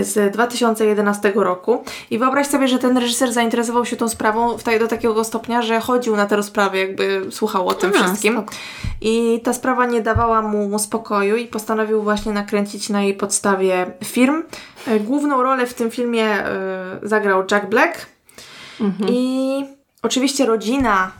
z 0.00 0.32
2011 0.32 1.32
roku. 1.34 1.84
I 2.10 2.18
wyobraź 2.18 2.46
sobie, 2.46 2.68
że 2.68 2.78
ten 2.78 2.98
reżyser 2.98 3.32
zainteresował 3.32 3.86
się 3.86 3.96
tą 3.96 4.08
sprawą 4.08 4.56
do 4.80 4.88
takiego 4.88 5.24
stopnia, 5.24 5.62
że 5.62 5.80
chodził 5.80 6.16
na 6.16 6.26
te 6.26 6.36
rozprawy, 6.36 6.78
jakby 6.78 7.26
słuchał 7.30 7.68
o 7.68 7.74
tym 7.74 7.92
wszystkim. 7.92 8.34
Spoko. 8.34 8.52
I 9.00 9.40
ta 9.44 9.52
sprawa 9.52 9.86
nie 9.86 10.00
dawała 10.00 10.42
mu 10.42 10.78
spokoju 10.78 11.36
i 11.36 11.46
postanowił 11.46 12.02
właśnie 12.02 12.32
nakręcić 12.32 12.88
na 12.88 13.02
jej 13.02 13.14
podstawie 13.14 13.86
film. 14.12 14.44
E, 14.86 15.00
główną 15.00 15.42
rolę 15.42 15.66
w 15.66 15.74
tym 15.74 15.90
filmie 15.90 16.46
y, 16.46 17.08
zagrał 17.08 17.44
Jack 17.50 17.66
Black. 17.66 18.06
Mhm. 18.80 19.10
I 19.12 19.64
oczywiście 20.02 20.46
rodzina 20.46 21.12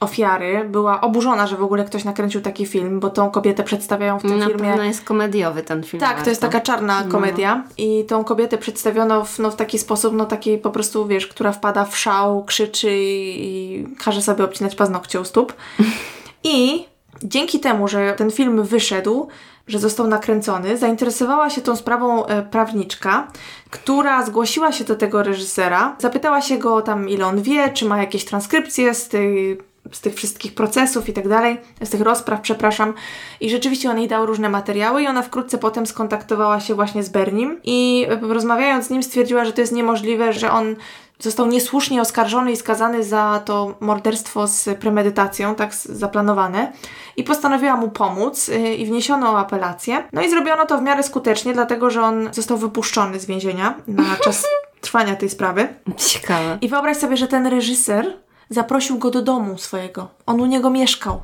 ofiary 0.00 0.64
była 0.68 1.00
oburzona, 1.00 1.46
że 1.46 1.56
w 1.56 1.62
ogóle 1.62 1.84
ktoś 1.84 2.04
nakręcił 2.04 2.40
taki 2.40 2.66
film, 2.66 3.00
bo 3.00 3.10
tą 3.10 3.30
kobietę 3.30 3.64
przedstawiają 3.64 4.18
w 4.18 4.22
tym 4.22 4.38
Na 4.38 4.46
filmie. 4.46 4.76
Na 4.76 4.86
jest 4.86 5.04
komediowy 5.04 5.62
ten 5.62 5.82
film. 5.82 6.00
Tak, 6.00 6.22
to 6.22 6.30
jest 6.30 6.40
taka 6.40 6.60
czarna 6.60 7.04
no. 7.04 7.10
komedia 7.10 7.56
no. 7.56 7.62
i 7.78 8.04
tą 8.04 8.24
kobietę 8.24 8.58
przedstawiono 8.58 9.24
w, 9.24 9.38
no, 9.38 9.50
w 9.50 9.56
taki 9.56 9.78
sposób, 9.78 10.14
no 10.14 10.24
taki 10.24 10.58
po 10.58 10.70
prostu, 10.70 11.06
wiesz, 11.06 11.26
która 11.26 11.52
wpada 11.52 11.84
w 11.84 11.98
szał, 11.98 12.44
krzyczy 12.44 12.96
i, 12.98 13.44
i 13.44 13.86
każe 14.04 14.22
sobie 14.22 14.44
obcinać 14.44 14.74
paznokcie 14.74 15.20
u 15.20 15.24
stóp. 15.24 15.54
I 16.44 16.84
dzięki 17.22 17.60
temu, 17.60 17.88
że 17.88 18.14
ten 18.16 18.30
film 18.30 18.62
wyszedł, 18.62 19.28
że 19.66 19.78
został 19.78 20.06
nakręcony, 20.06 20.76
zainteresowała 20.76 21.50
się 21.50 21.60
tą 21.60 21.76
sprawą 21.76 22.26
e, 22.26 22.42
prawniczka, 22.42 23.28
która 23.70 24.26
zgłosiła 24.26 24.72
się 24.72 24.84
do 24.84 24.96
tego 24.96 25.22
reżysera, 25.22 25.96
zapytała 25.98 26.40
się 26.40 26.58
go 26.58 26.82
tam, 26.82 27.08
ile 27.08 27.26
on 27.26 27.42
wie, 27.42 27.68
czy 27.68 27.84
ma 27.84 27.98
jakieś 27.98 28.24
transkrypcje 28.24 28.94
z 28.94 29.08
tej 29.08 29.58
z 29.92 30.00
tych 30.00 30.14
wszystkich 30.14 30.54
procesów 30.54 31.08
i 31.08 31.12
tak 31.12 31.28
dalej, 31.28 31.58
z 31.82 31.90
tych 31.90 32.00
rozpraw, 32.00 32.40
przepraszam. 32.40 32.94
I 33.40 33.50
rzeczywiście 33.50 33.90
on 33.90 33.98
jej 33.98 34.08
dał 34.08 34.26
różne 34.26 34.48
materiały 34.48 35.02
i 35.02 35.06
ona 35.06 35.22
wkrótce 35.22 35.58
potem 35.58 35.86
skontaktowała 35.86 36.60
się 36.60 36.74
właśnie 36.74 37.02
z 37.02 37.08
Bernim 37.08 37.60
i 37.64 38.06
e, 38.08 38.34
rozmawiając 38.34 38.86
z 38.86 38.90
nim 38.90 39.02
stwierdziła, 39.02 39.44
że 39.44 39.52
to 39.52 39.60
jest 39.60 39.72
niemożliwe, 39.72 40.32
że 40.32 40.50
on 40.50 40.76
został 41.18 41.46
niesłusznie 41.46 42.00
oskarżony 42.00 42.52
i 42.52 42.56
skazany 42.56 43.04
za 43.04 43.42
to 43.44 43.74
morderstwo 43.80 44.46
z 44.46 44.78
premedytacją, 44.78 45.54
tak 45.54 45.74
zaplanowane. 45.74 46.72
I 47.16 47.24
postanowiła 47.24 47.76
mu 47.76 47.90
pomóc 47.90 48.48
yy, 48.48 48.74
i 48.74 48.86
wniesiono 48.86 49.38
apelację. 49.38 50.04
No 50.12 50.22
i 50.22 50.30
zrobiono 50.30 50.66
to 50.66 50.78
w 50.78 50.82
miarę 50.82 51.02
skutecznie, 51.02 51.52
dlatego 51.52 51.90
że 51.90 52.02
on 52.02 52.28
został 52.32 52.58
wypuszczony 52.58 53.20
z 53.20 53.26
więzienia 53.26 53.74
na 53.86 54.16
czas 54.24 54.46
trwania 54.80 55.16
tej 55.16 55.30
sprawy. 55.30 55.68
Ciekawe. 55.96 56.58
I 56.60 56.68
wyobraź 56.68 56.96
sobie, 56.96 57.16
że 57.16 57.28
ten 57.28 57.46
reżyser 57.46 58.16
zaprosił 58.48 58.98
go 58.98 59.10
do 59.10 59.22
domu 59.22 59.58
swojego. 59.58 60.08
On 60.26 60.40
u 60.40 60.46
niego 60.46 60.70
mieszkał. 60.70 61.20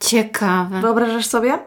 Ciekawe. 0.00 0.80
Wyobrażasz 0.80 1.26
sobie? 1.26 1.58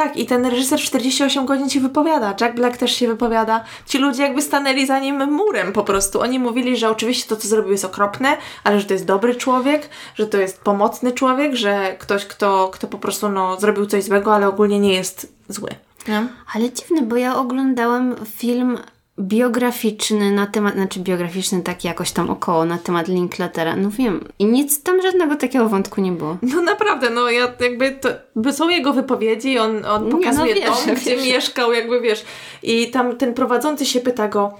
Tak, 0.00 0.16
i 0.16 0.26
ten 0.26 0.46
reżyser 0.46 0.80
w 0.80 0.82
48 0.82 1.46
godzin 1.46 1.70
się 1.70 1.80
wypowiada. 1.80 2.34
Jack 2.40 2.54
Black 2.54 2.76
też 2.76 2.92
się 2.96 3.06
wypowiada. 3.08 3.64
Ci 3.86 3.98
ludzie 3.98 4.22
jakby 4.22 4.42
stanęli 4.42 4.86
za 4.86 4.98
nim 4.98 5.32
murem 5.32 5.72
po 5.72 5.84
prostu. 5.84 6.20
Oni 6.20 6.38
mówili, 6.38 6.76
że 6.76 6.90
oczywiście 6.90 7.28
to, 7.28 7.36
co 7.36 7.48
zrobił, 7.48 7.72
jest 7.72 7.84
okropne, 7.84 8.36
ale 8.64 8.80
że 8.80 8.86
to 8.86 8.92
jest 8.92 9.06
dobry 9.06 9.34
człowiek, 9.34 9.88
że 10.14 10.26
to 10.26 10.38
jest 10.38 10.60
pomocny 10.60 11.12
człowiek, 11.12 11.54
że 11.54 11.96
ktoś, 11.98 12.26
kto, 12.26 12.70
kto 12.72 12.86
po 12.86 12.98
prostu 12.98 13.28
no, 13.28 13.60
zrobił 13.60 13.86
coś 13.86 14.04
złego, 14.04 14.34
ale 14.34 14.48
ogólnie 14.48 14.80
nie 14.80 14.94
jest 14.94 15.32
zły. 15.48 15.70
Nie? 16.08 16.26
Ale 16.54 16.72
dziwne, 16.72 17.02
bo 17.02 17.16
ja 17.16 17.36
oglądałam 17.36 18.16
film 18.36 18.78
biograficzny 19.20 20.30
na 20.30 20.46
temat, 20.46 20.74
znaczy 20.74 21.00
biograficzny 21.00 21.62
taki 21.62 21.88
jakoś 21.88 22.12
tam 22.12 22.30
około 22.30 22.64
na 22.64 22.78
temat 22.78 23.08
Linklatera. 23.08 23.76
No 23.76 23.90
wiem. 23.90 24.28
I 24.38 24.44
nic 24.44 24.82
tam 24.82 25.02
żadnego 25.02 25.36
takiego 25.36 25.68
wątku 25.68 26.00
nie 26.00 26.12
było. 26.12 26.38
No 26.42 26.62
naprawdę, 26.62 27.10
no 27.10 27.30
ja 27.30 27.52
jakby 27.60 27.90
to, 27.90 28.08
są 28.52 28.68
jego 28.68 28.92
wypowiedzi, 28.92 29.58
on, 29.58 29.84
on 29.84 30.10
pokazuje 30.10 30.54
no 30.54 30.60
wiesz, 30.60 30.86
dom, 30.86 30.94
gdzie 30.94 31.16
wiesz. 31.16 31.26
mieszkał, 31.26 31.72
jakby 31.72 32.00
wiesz. 32.00 32.24
I 32.62 32.90
tam 32.90 33.16
ten 33.16 33.34
prowadzący 33.34 33.86
się 33.86 34.00
pyta 34.00 34.28
go, 34.28 34.58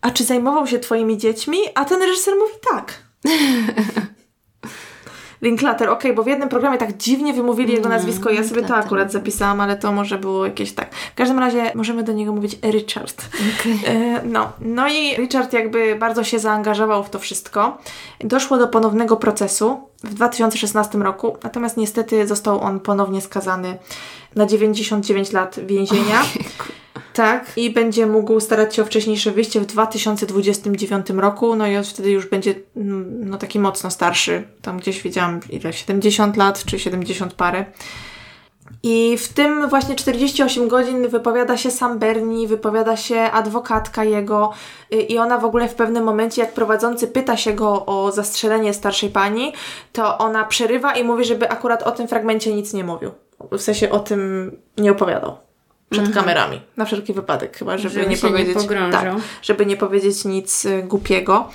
a 0.00 0.10
czy 0.10 0.24
zajmował 0.24 0.66
się 0.66 0.78
twoimi 0.78 1.18
dziećmi? 1.18 1.58
A 1.74 1.84
ten 1.84 2.02
reżyser 2.02 2.34
mówi 2.34 2.54
tak. 2.72 2.94
Linklater, 5.42 5.88
okej, 5.88 6.10
okay, 6.10 6.14
bo 6.14 6.22
w 6.22 6.26
jednym 6.26 6.48
programie 6.48 6.78
tak 6.78 6.96
dziwnie 6.96 7.32
wymówili 7.32 7.72
jego 7.72 7.86
mm, 7.86 7.98
nazwisko, 7.98 8.30
ja 8.30 8.44
sobie 8.44 8.62
to 8.62 8.76
akurat 8.76 9.12
zapisałam, 9.12 9.60
ale 9.60 9.76
to 9.76 9.92
może 9.92 10.18
było 10.18 10.46
jakieś 10.46 10.72
tak. 10.72 10.94
W 10.94 11.14
każdym 11.14 11.38
razie 11.38 11.72
możemy 11.74 12.02
do 12.02 12.12
niego 12.12 12.32
mówić 12.32 12.58
Richard. 12.62 13.24
Okay. 13.60 13.94
E, 13.94 14.22
no. 14.24 14.52
no 14.60 14.88
i 14.88 15.16
Richard 15.16 15.52
jakby 15.52 15.96
bardzo 15.96 16.24
się 16.24 16.38
zaangażował 16.38 17.04
w 17.04 17.10
to 17.10 17.18
wszystko. 17.18 17.78
Doszło 18.20 18.58
do 18.58 18.68
ponownego 18.68 19.16
procesu 19.16 19.80
w 20.04 20.14
2016 20.14 20.98
roku, 20.98 21.36
natomiast 21.42 21.76
niestety 21.76 22.26
został 22.26 22.60
on 22.60 22.80
ponownie 22.80 23.20
skazany 23.20 23.78
na 24.34 24.46
99 24.46 25.32
lat 25.32 25.60
więzienia. 25.66 26.22
Tak, 27.18 27.52
i 27.56 27.70
będzie 27.70 28.06
mógł 28.06 28.40
starać 28.40 28.74
się 28.74 28.82
o 28.82 28.84
wcześniejsze 28.84 29.30
wyjście 29.30 29.60
w 29.60 29.66
2029 29.66 31.10
roku, 31.10 31.56
no 31.56 31.66
i 31.66 31.84
wtedy 31.84 32.10
już 32.10 32.26
będzie 32.26 32.54
mm, 32.76 33.30
no, 33.30 33.38
taki 33.38 33.58
mocno 33.58 33.90
starszy. 33.90 34.44
Tam 34.62 34.78
gdzieś 34.78 35.02
widziałam 35.02 35.40
ile, 35.50 35.72
70 35.72 36.36
lat 36.36 36.64
czy 36.64 36.78
70 36.78 37.34
parę. 37.34 37.64
I 38.82 39.18
w 39.18 39.28
tym 39.28 39.68
właśnie 39.68 39.94
48 39.94 40.68
godzin 40.68 41.08
wypowiada 41.08 41.56
się 41.56 41.70
sam 41.70 41.98
Bernie, 41.98 42.48
wypowiada 42.48 42.96
się 42.96 43.20
adwokatka 43.20 44.04
jego 44.04 44.52
y, 44.92 44.96
i 44.96 45.18
ona 45.18 45.38
w 45.38 45.44
ogóle 45.44 45.68
w 45.68 45.74
pewnym 45.74 46.04
momencie, 46.04 46.42
jak 46.42 46.52
prowadzący 46.52 47.08
pyta 47.08 47.36
się 47.36 47.52
go 47.52 47.86
o 47.86 48.12
zastrzelenie 48.12 48.74
starszej 48.74 49.10
pani, 49.10 49.52
to 49.92 50.18
ona 50.18 50.44
przerywa 50.44 50.92
i 50.92 51.04
mówi, 51.04 51.24
żeby 51.24 51.50
akurat 51.50 51.82
o 51.82 51.90
tym 51.90 52.08
fragmencie 52.08 52.54
nic 52.54 52.72
nie 52.72 52.84
mówił. 52.84 53.10
W 53.52 53.60
sensie 53.60 53.90
o 53.90 53.98
tym 53.98 54.52
nie 54.76 54.92
opowiadał 54.92 55.47
przed 55.90 56.06
mhm. 56.06 56.24
kamerami. 56.24 56.60
Na 56.76 56.84
wszelki 56.84 57.12
wypadek, 57.12 57.56
chyba, 57.56 57.78
żeby, 57.78 57.94
żeby 57.94 58.06
nie 58.06 58.16
powiedzieć. 58.16 58.56
Nie 58.70 58.92
tak, 58.92 59.14
żeby 59.42 59.66
nie 59.66 59.76
powiedzieć 59.76 60.24
nic 60.24 60.64
y, 60.64 60.82
głupiego. 60.82 61.48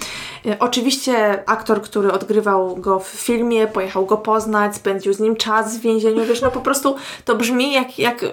Y, 0.45 0.59
oczywiście 0.59 1.43
aktor, 1.49 1.81
który 1.81 2.11
odgrywał 2.11 2.75
go 2.75 2.99
w 2.99 3.07
filmie, 3.07 3.67
pojechał 3.67 4.05
go 4.05 4.17
poznać, 4.17 4.75
spędził 4.75 5.13
z 5.13 5.19
nim 5.19 5.35
czas 5.35 5.77
w 5.77 5.81
więzieniu. 5.81 6.25
Wiesz, 6.25 6.41
no 6.41 6.51
po 6.51 6.61
prostu 6.61 6.95
to 7.25 7.35
brzmi 7.35 7.73
jak, 7.73 7.99
jak 7.99 8.25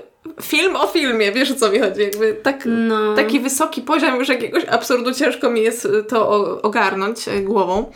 film 0.42 0.76
o 0.76 0.86
filmie, 0.86 1.32
wiesz 1.32 1.50
o 1.50 1.54
co 1.54 1.70
mi 1.70 1.78
chodzi. 1.78 2.02
Jakby 2.02 2.34
tak, 2.42 2.62
no. 2.66 3.14
Taki 3.14 3.40
wysoki 3.40 3.82
poziom 3.82 4.16
już 4.16 4.28
jakiegoś 4.28 4.64
absurdu 4.64 5.14
ciężko 5.14 5.50
mi 5.50 5.62
jest 5.62 5.88
to 6.08 6.28
ogarnąć 6.62 7.28
y, 7.28 7.40
głową. 7.40 7.92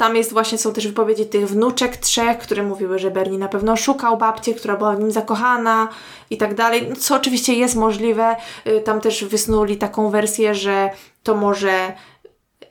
Tam 0.00 0.16
jest 0.16 0.32
właśnie, 0.32 0.58
są 0.58 0.72
też 0.72 0.86
wypowiedzi 0.86 1.26
tych 1.26 1.48
wnuczek 1.48 1.96
trzech, 1.96 2.38
które 2.38 2.62
mówiły, 2.62 2.98
że 2.98 3.10
Bernie 3.10 3.38
na 3.38 3.48
pewno 3.48 3.76
szukał 3.76 4.16
babci, 4.16 4.54
która 4.54 4.76
była 4.76 4.96
w 4.96 5.00
nim 5.00 5.10
zakochana 5.10 5.88
i 6.30 6.36
tak 6.36 6.54
dalej, 6.54 6.92
co 6.98 7.16
oczywiście 7.16 7.54
jest 7.54 7.76
możliwe. 7.76 8.36
Y, 8.66 8.80
tam 8.80 9.00
też 9.00 9.24
wysnuli 9.24 9.76
taką 9.76 10.10
wersję, 10.10 10.54
że 10.54 10.90
to 11.22 11.34
może 11.34 11.92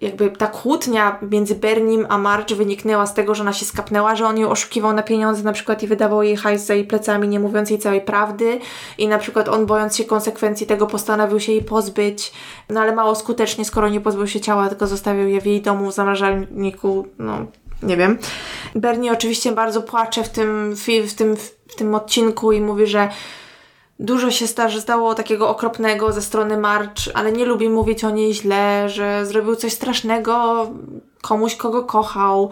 jakby 0.01 0.31
ta 0.31 0.47
kłótnia 0.47 1.19
między 1.31 1.55
Bernim 1.55 2.05
a 2.09 2.17
Marge 2.17 2.55
wyniknęła 2.55 3.05
z 3.05 3.13
tego, 3.13 3.35
że 3.35 3.43
ona 3.43 3.53
się 3.53 3.65
skapnęła, 3.65 4.15
że 4.15 4.25
on 4.25 4.37
ją 4.37 4.49
oszukiwał 4.49 4.93
na 4.93 5.03
pieniądze 5.03 5.43
na 5.43 5.53
przykład 5.53 5.83
i 5.83 5.87
wydawał 5.87 6.23
jej 6.23 6.37
hajs 6.37 6.65
za 6.65 6.73
jej 6.73 6.85
plecami, 6.85 7.27
nie 7.27 7.39
mówiąc 7.39 7.69
jej 7.69 7.79
całej 7.79 8.01
prawdy 8.01 8.59
i 8.97 9.07
na 9.07 9.17
przykład 9.17 9.49
on 9.49 9.65
bojąc 9.65 9.95
się 9.95 10.03
konsekwencji 10.03 10.67
tego 10.67 10.87
postanowił 10.87 11.39
się 11.39 11.51
jej 11.51 11.63
pozbyć, 11.63 12.31
no 12.69 12.81
ale 12.81 12.95
mało 12.95 13.15
skutecznie, 13.15 13.65
skoro 13.65 13.89
nie 13.89 14.01
pozbył 14.01 14.27
się 14.27 14.39
ciała, 14.39 14.69
tylko 14.69 14.87
zostawił 14.87 15.27
je 15.27 15.41
w 15.41 15.45
jej 15.45 15.61
domu 15.61 15.91
w 15.91 15.93
zamrażalniku, 15.93 17.07
no 17.19 17.45
nie 17.83 17.97
wiem. 17.97 18.17
Bernie 18.75 19.11
oczywiście 19.11 19.51
bardzo 19.51 19.81
płacze 19.81 20.23
w 20.23 20.29
tym, 20.29 20.75
w 21.07 21.13
tym 21.13 21.35
w 21.69 21.75
tym 21.75 21.95
odcinku 21.95 22.51
i 22.51 22.61
mówi, 22.61 22.87
że 22.87 23.09
dużo 23.99 24.31
się 24.31 24.47
stało 24.79 25.15
takiego 25.15 25.49
okropnego 25.49 26.11
ze 26.11 26.21
strony 26.21 26.57
March, 26.57 27.01
ale 27.13 27.31
nie 27.31 27.45
lubi 27.45 27.69
mówić 27.69 28.03
o 28.03 28.09
niej 28.09 28.33
źle, 28.33 28.89
że 28.89 29.25
zrobił 29.25 29.55
coś 29.55 29.73
strasznego 29.73 30.67
komuś, 31.21 31.55
kogo 31.55 31.83
kochał. 31.83 32.49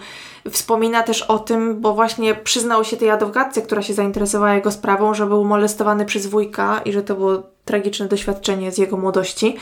Wspomina 0.52 1.04
też 1.04 1.22
o 1.22 1.40
tym, 1.40 1.82
bo 1.82 1.94
właśnie 1.94 2.36
przyznał 2.36 2.84
się 2.84 2.98
tej 2.98 3.10
adwokatce, 3.10 3.62
która 3.62 3.82
się 3.82 3.94
zainteresowała 3.94 4.54
jego 4.54 4.72
sprawą, 4.72 5.14
że 5.14 5.26
był 5.26 5.46
molestowany 5.46 6.06
przez 6.06 6.28
wujka 6.28 6.82
i 6.86 6.94
że 6.94 7.04
to 7.04 7.16
było 7.16 7.44
tragiczne 7.66 8.08
doświadczenie 8.08 8.72
z 8.72 8.78
jego 8.78 8.98
młodości. 8.98 9.56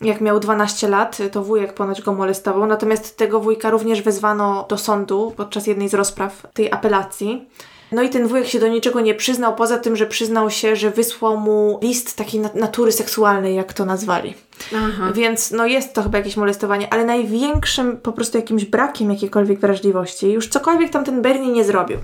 Jak 0.00 0.20
miał 0.20 0.40
12 0.40 0.88
lat, 0.88 1.18
to 1.32 1.42
wujek 1.42 1.74
ponoć 1.74 2.02
go 2.02 2.14
molestował, 2.14 2.66
natomiast 2.66 3.16
tego 3.16 3.40
wujka 3.40 3.70
również 3.70 4.02
wezwano 4.02 4.66
do 4.68 4.78
sądu 4.78 5.32
podczas 5.36 5.66
jednej 5.66 5.88
z 5.88 5.94
rozpraw 5.94 6.46
tej 6.54 6.72
apelacji. 6.72 7.48
No 7.92 8.02
i 8.02 8.08
ten 8.08 8.26
wujek 8.26 8.46
się 8.46 8.60
do 8.60 8.68
niczego 8.68 9.00
nie 9.00 9.14
przyznał, 9.14 9.54
poza 9.54 9.78
tym, 9.78 9.96
że 9.96 10.06
przyznał 10.06 10.50
się, 10.50 10.76
że 10.76 10.90
wysłał 10.90 11.36
mu 11.36 11.78
list 11.82 12.16
takiej 12.16 12.40
natury 12.54 12.92
seksualnej, 12.92 13.56
jak 13.56 13.72
to 13.72 13.84
nazwali. 13.84 14.34
Aha. 14.76 15.12
Więc 15.14 15.50
no 15.50 15.66
jest 15.66 15.94
to 15.94 16.02
chyba 16.02 16.18
jakieś 16.18 16.36
molestowanie, 16.36 16.92
ale 16.92 17.04
największym 17.04 17.96
po 17.96 18.12
prostu 18.12 18.38
jakimś 18.38 18.64
brakiem 18.64 19.10
jakiejkolwiek 19.10 19.60
wrażliwości, 19.60 20.32
już 20.32 20.48
cokolwiek 20.48 20.90
tam 20.90 21.04
ten 21.04 21.22
Bernie 21.22 21.52
nie 21.52 21.64
zrobił. 21.64 21.98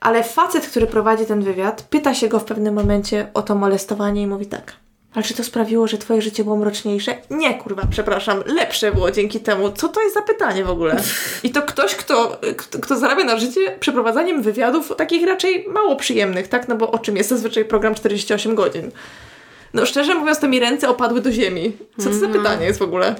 Ale 0.00 0.22
facet, 0.22 0.66
który 0.66 0.86
prowadzi 0.86 1.26
ten 1.26 1.42
wywiad, 1.42 1.82
pyta 1.82 2.14
się 2.14 2.28
go 2.28 2.38
w 2.38 2.44
pewnym 2.44 2.74
momencie 2.74 3.28
o 3.34 3.42
to 3.42 3.54
molestowanie 3.54 4.22
i 4.22 4.26
mówi 4.26 4.46
tak– 4.46 4.72
ale 5.16 5.22
czy 5.22 5.34
to 5.34 5.44
sprawiło, 5.44 5.86
że 5.86 5.98
twoje 5.98 6.22
życie 6.22 6.44
było 6.44 6.56
mroczniejsze? 6.56 7.16
Nie, 7.30 7.54
kurwa, 7.54 7.82
przepraszam, 7.90 8.42
lepsze 8.46 8.92
było 8.92 9.10
dzięki 9.10 9.40
temu. 9.40 9.72
Co 9.72 9.88
to 9.88 10.02
jest 10.02 10.14
za 10.14 10.22
pytanie 10.22 10.64
w 10.64 10.70
ogóle? 10.70 10.96
I 11.42 11.50
to 11.50 11.62
ktoś, 11.62 11.94
kto, 11.94 12.40
kto, 12.56 12.78
kto 12.78 12.96
zarabia 12.96 13.24
na 13.24 13.38
życie 13.38 13.76
przeprowadzaniem 13.80 14.42
wywiadów 14.42 14.92
takich 14.96 15.26
raczej 15.26 15.66
mało 15.68 15.96
przyjemnych, 15.96 16.48
tak? 16.48 16.68
No 16.68 16.76
bo 16.76 16.90
o 16.90 16.98
czym 16.98 17.16
jest 17.16 17.28
zazwyczaj 17.28 17.64
program 17.64 17.94
48 17.94 18.54
godzin? 18.54 18.90
No 19.74 19.86
szczerze 19.86 20.14
mówiąc, 20.14 20.40
to 20.40 20.48
mi 20.48 20.60
ręce 20.60 20.88
opadły 20.88 21.20
do 21.20 21.32
ziemi. 21.32 21.76
Co 21.98 22.04
to 22.04 22.14
za 22.14 22.26
mhm. 22.26 22.32
pytanie 22.32 22.66
jest 22.66 22.78
w 22.78 22.82
ogóle? 22.82 23.14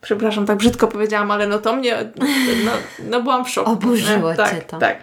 Przepraszam, 0.00 0.46
tak 0.46 0.56
brzydko 0.56 0.88
powiedziałam, 0.88 1.30
ale 1.30 1.46
no 1.46 1.58
to 1.58 1.76
mnie, 1.76 2.12
no, 2.64 2.72
no 3.10 3.22
byłam 3.22 3.44
w 3.44 3.48
szoku. 3.50 3.70
Oburzyło 3.70 4.34
tak, 4.34 4.50
cię 4.50 4.62
to. 4.62 4.78
Tak, 4.78 4.96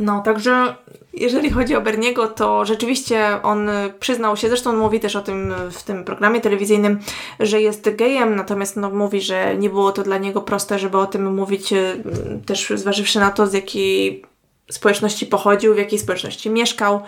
no, 0.00 0.22
także 0.22 0.74
jeżeli 1.12 1.50
chodzi 1.50 1.76
o 1.76 1.80
Berniego, 1.80 2.28
to 2.28 2.64
rzeczywiście 2.64 3.42
on 3.42 3.70
przyznał 4.00 4.36
się, 4.36 4.48
zresztą 4.48 4.70
on 4.70 4.76
mówi 4.76 5.00
też 5.00 5.16
o 5.16 5.20
tym 5.20 5.54
w 5.70 5.82
tym 5.82 6.04
programie 6.04 6.40
telewizyjnym, 6.40 6.98
że 7.40 7.60
jest 7.60 7.96
gejem, 7.96 8.36
natomiast 8.36 8.76
no, 8.76 8.90
mówi, 8.90 9.20
że 9.20 9.56
nie 9.56 9.70
było 9.70 9.92
to 9.92 10.02
dla 10.02 10.18
niego 10.18 10.40
proste, 10.40 10.78
żeby 10.78 10.98
o 10.98 11.06
tym 11.06 11.34
mówić, 11.34 11.72
e, 11.72 11.96
też 12.46 12.72
zważywszy 12.74 13.20
na 13.20 13.30
to, 13.30 13.46
z 13.46 13.52
jakiej 13.52 14.24
społeczności 14.70 15.26
pochodził, 15.26 15.74
w 15.74 15.78
jakiej 15.78 15.98
społeczności 15.98 16.50
mieszkał. 16.50 17.00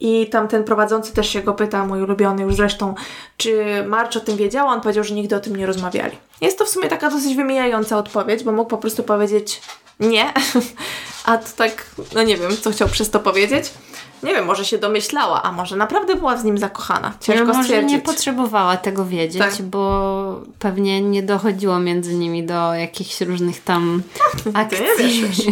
I 0.00 0.26
tam 0.26 0.48
ten 0.48 0.64
prowadzący 0.64 1.14
też 1.14 1.28
się 1.28 1.42
go 1.42 1.54
pyta, 1.54 1.86
mój 1.86 2.02
ulubiony 2.02 2.42
już 2.42 2.54
zresztą, 2.54 2.94
czy 3.36 3.64
March 3.86 4.16
o 4.16 4.20
tym 4.20 4.36
wiedziała? 4.36 4.72
On 4.72 4.80
powiedział, 4.80 5.04
że 5.04 5.14
nigdy 5.14 5.36
o 5.36 5.40
tym 5.40 5.56
nie 5.56 5.66
rozmawiali. 5.66 6.16
Jest 6.40 6.58
to 6.58 6.64
w 6.64 6.68
sumie 6.68 6.88
taka 6.88 7.10
dosyć 7.10 7.36
wymijająca 7.36 7.98
odpowiedź, 7.98 8.44
bo 8.44 8.52
mógł 8.52 8.70
po 8.70 8.78
prostu 8.78 9.02
powiedzieć 9.02 9.60
nie, 10.00 10.32
a 11.24 11.38
to 11.38 11.48
tak, 11.56 11.86
no 12.14 12.22
nie 12.22 12.36
wiem, 12.36 12.56
co 12.60 12.70
chciał 12.70 12.88
przez 12.88 13.10
to 13.10 13.20
powiedzieć. 13.20 13.70
Nie 14.22 14.34
wiem, 14.34 14.44
może 14.44 14.64
się 14.64 14.78
domyślała, 14.78 15.42
a 15.42 15.52
może 15.52 15.76
naprawdę 15.76 16.14
była 16.14 16.36
z 16.36 16.44
nim 16.44 16.58
zakochana. 16.58 17.12
Ciężko 17.20 17.44
no, 17.44 17.52
może 17.52 17.64
stwierdzić. 17.64 17.92
nie 17.92 18.00
potrzebowała 18.00 18.76
tego 18.76 19.04
wiedzieć, 19.04 19.42
tak. 19.42 19.62
bo 19.62 20.40
pewnie 20.58 21.00
nie 21.00 21.22
dochodziło 21.22 21.78
między 21.78 22.14
nimi 22.14 22.46
do 22.46 22.74
jakichś 22.74 23.20
różnych 23.20 23.64
tam 23.64 24.02
akcji. 24.54 24.84
nie 24.84 25.08
wiesz. 25.08 25.42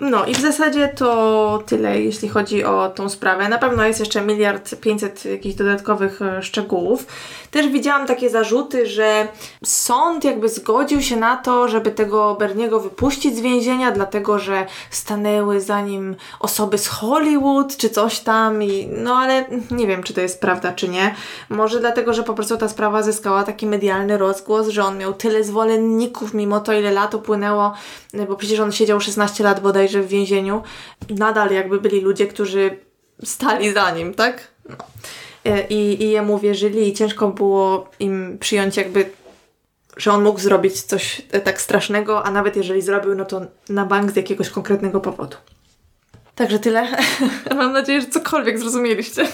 No 0.00 0.26
i 0.26 0.34
w 0.34 0.40
zasadzie 0.40 0.88
to 0.88 1.62
tyle, 1.66 2.00
jeśli 2.00 2.28
chodzi 2.28 2.64
o 2.64 2.88
tą 2.88 3.08
sprawę. 3.08 3.48
Na 3.48 3.58
pewno 3.58 3.86
jest 3.86 4.00
jeszcze 4.00 4.20
miliard 4.20 4.74
pięćset 4.80 5.24
jakichś 5.24 5.54
dodatkowych 5.54 6.22
e, 6.22 6.42
szczegółów. 6.42 7.06
Też 7.50 7.68
widziałam 7.68 8.06
takie 8.06 8.30
zarzuty, 8.30 8.86
że 8.86 9.28
sąd 9.64 10.24
jakby 10.24 10.48
zgodził 10.48 11.02
się 11.02 11.16
na 11.16 11.36
to, 11.36 11.68
żeby 11.68 11.90
tego 11.90 12.34
Berniego 12.34 12.80
wypuścić 12.80 13.36
z 13.36 13.40
więzienia, 13.40 13.90
dlatego 13.90 14.38
że 14.38 14.66
stanęły 15.14 15.60
za 15.60 15.80
nim 15.80 16.16
osoby 16.40 16.78
z 16.78 16.86
Hollywood 16.86 17.76
czy 17.76 17.90
coś 17.90 18.20
tam 18.20 18.62
i 18.62 18.88
no 18.92 19.14
ale 19.14 19.44
nie 19.70 19.86
wiem, 19.86 20.02
czy 20.02 20.14
to 20.14 20.20
jest 20.20 20.40
prawda, 20.40 20.72
czy 20.72 20.88
nie. 20.88 21.14
Może 21.48 21.80
dlatego, 21.80 22.12
że 22.14 22.22
po 22.22 22.34
prostu 22.34 22.56
ta 22.56 22.68
sprawa 22.68 23.02
zyskała 23.02 23.44
taki 23.44 23.66
medialny 23.66 24.18
rozgłos, 24.18 24.68
że 24.68 24.84
on 24.84 24.98
miał 24.98 25.14
tyle 25.14 25.44
zwolenników, 25.44 26.34
mimo 26.34 26.60
to 26.60 26.72
ile 26.72 26.90
lat 26.90 27.14
upłynęło, 27.14 27.74
bo 28.28 28.36
przecież 28.36 28.60
on 28.60 28.72
siedział 28.72 29.00
16 29.00 29.44
lat 29.44 29.60
bodajże 29.60 30.02
w 30.02 30.08
więzieniu. 30.08 30.62
Nadal 31.10 31.50
jakby 31.50 31.80
byli 31.80 32.00
ludzie, 32.00 32.26
którzy 32.26 32.78
stali 33.24 33.72
za 33.72 33.90
nim, 33.90 34.14
tak? 34.14 34.48
No. 34.68 34.76
E, 35.44 35.66
I, 35.66 36.02
I 36.02 36.10
jemu 36.10 36.38
wierzyli 36.38 36.88
i 36.88 36.92
ciężko 36.92 37.28
było 37.28 37.88
im 38.00 38.38
przyjąć 38.40 38.76
jakby 38.76 39.10
że 39.96 40.12
on 40.12 40.22
mógł 40.22 40.40
zrobić 40.40 40.82
coś 40.82 41.22
e, 41.32 41.40
tak 41.40 41.60
strasznego, 41.60 42.26
a 42.26 42.30
nawet 42.30 42.56
jeżeli 42.56 42.82
zrobił, 42.82 43.14
no 43.14 43.24
to 43.24 43.40
na 43.68 43.86
bank 43.86 44.12
z 44.12 44.16
jakiegoś 44.16 44.50
konkretnego 44.50 45.00
powodu. 45.00 45.36
Także 46.34 46.58
tyle. 46.58 46.88
Mam 47.56 47.72
nadzieję, 47.72 48.00
że 48.00 48.06
cokolwiek 48.06 48.58
zrozumieliście. 48.58 49.26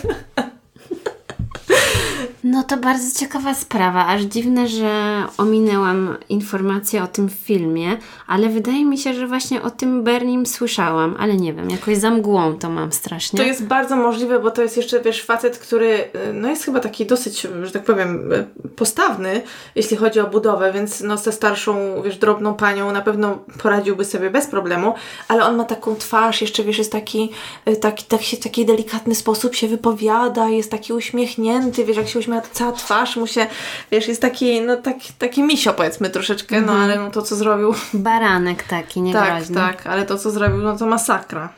No 2.45 2.63
to 2.63 2.77
bardzo 2.77 3.21
ciekawa 3.21 3.55
sprawa. 3.55 4.07
Aż 4.07 4.23
dziwne, 4.23 4.69
że 4.69 5.23
ominęłam 5.39 6.17
informację 6.29 7.03
o 7.03 7.07
tym 7.07 7.29
filmie, 7.29 7.97
ale 8.27 8.49
wydaje 8.49 8.85
mi 8.85 8.99
się, 8.99 9.15
że 9.15 9.27
właśnie 9.27 9.63
o 9.63 9.71
tym 9.71 10.05
Bernim 10.05 10.47
słyszałam, 10.47 11.17
ale 11.19 11.37
nie 11.37 11.53
wiem, 11.53 11.71
jakoś 11.71 11.97
za 11.97 12.11
mgłą 12.11 12.59
to 12.59 12.71
mam 12.71 12.93
strasznie. 12.93 13.39
To 13.39 13.47
jest 13.47 13.65
bardzo 13.65 13.97
możliwe, 13.97 14.39
bo 14.39 14.51
to 14.51 14.63
jest 14.63 14.77
jeszcze, 14.77 15.01
wiesz, 15.01 15.23
facet, 15.23 15.59
który 15.59 15.89
y, 15.89 16.33
no 16.33 16.49
jest 16.49 16.65
chyba 16.65 16.81
taki 16.81 17.07
dosyć, 17.07 17.47
że 17.63 17.71
tak 17.71 17.85
powiem, 17.85 18.33
y, 18.33 18.47
postawny, 18.77 19.43
jeśli 19.75 19.97
chodzi 19.97 20.21
o 20.21 20.27
budowę, 20.27 20.73
więc 20.73 21.01
no 21.01 21.17
ze 21.17 21.33
starszą, 21.33 22.03
wiesz, 22.05 22.19
drobną 22.19 22.55
panią 22.55 22.93
na 22.93 23.03
pewno 23.03 23.39
poradziłby 23.63 24.05
sobie 24.05 24.31
bez 24.31 24.47
problemu, 24.47 24.95
ale 25.29 25.45
on 25.45 25.57
ma 25.57 25.65
taką 25.65 25.97
twarz, 25.97 26.41
jeszcze 26.41 26.63
wiesz, 26.65 26.79
jest 26.79 26.93
taki, 26.93 27.31
y, 27.69 27.77
taki, 27.77 28.05
tak 28.05 28.23
się, 28.23 28.37
taki 28.37 28.67
delikatny 28.67 29.15
sposób 29.15 29.55
się 29.55 29.69
wypowiada, 29.69 30.49
jest 30.49 30.71
taki 30.71 30.93
uśmiechnięty, 30.93 31.85
wiesz, 31.85 31.97
jak 31.97 32.09
się 32.09 32.19
uśmiecha, 32.31 32.49
to 32.49 32.55
cała 32.55 32.73
twarz 32.73 33.17
mu 33.17 33.27
się, 33.27 33.47
wiesz, 33.91 34.09
jest 34.09 34.23
taki, 34.23 34.61
no 34.61 34.77
taki, 34.77 35.13
taki 35.13 35.43
misio 35.43 35.75
powiedzmy 35.75 36.11
troszeczkę, 36.11 36.61
no 36.61 36.73
mhm. 36.73 36.81
ale 36.81 36.97
no 36.99 37.11
to 37.11 37.23
co 37.23 37.37
zrobił... 37.37 37.75
Baranek 37.95 38.63
taki, 38.63 39.01
niegroźny. 39.03 39.55
Tak, 39.55 39.77
tak, 39.77 39.87
ale 39.87 40.07
to 40.07 40.19
co 40.19 40.31
zrobił, 40.31 40.59
no 40.59 40.77
to 40.77 40.87
masakra. 40.87 41.53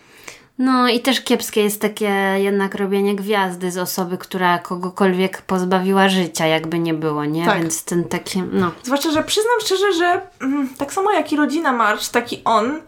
No 0.58 0.88
i 0.88 1.00
też 1.00 1.20
kiepskie 1.20 1.62
jest 1.62 1.80
takie 1.80 2.14
jednak 2.36 2.74
robienie 2.74 3.16
gwiazdy 3.16 3.70
z 3.70 3.78
osoby, 3.78 4.18
która 4.18 4.58
kogokolwiek 4.58 5.42
pozbawiła 5.42 6.08
życia, 6.08 6.46
jakby 6.46 6.78
nie 6.78 6.94
było, 6.94 7.24
nie? 7.24 7.44
Tak. 7.44 7.58
Więc 7.58 7.84
ten 7.84 8.04
taki, 8.04 8.42
no. 8.52 8.70
Zwłaszcza, 8.82 9.10
że 9.10 9.22
przyznam 9.22 9.60
szczerze, 9.60 9.92
że 9.92 10.20
mm, 10.40 10.68
tak 10.78 10.92
samo 10.92 11.12
jak 11.12 11.32
i 11.32 11.36
rodzina 11.36 11.72
March, 11.72 12.08
taki 12.08 12.42
on 12.44 12.80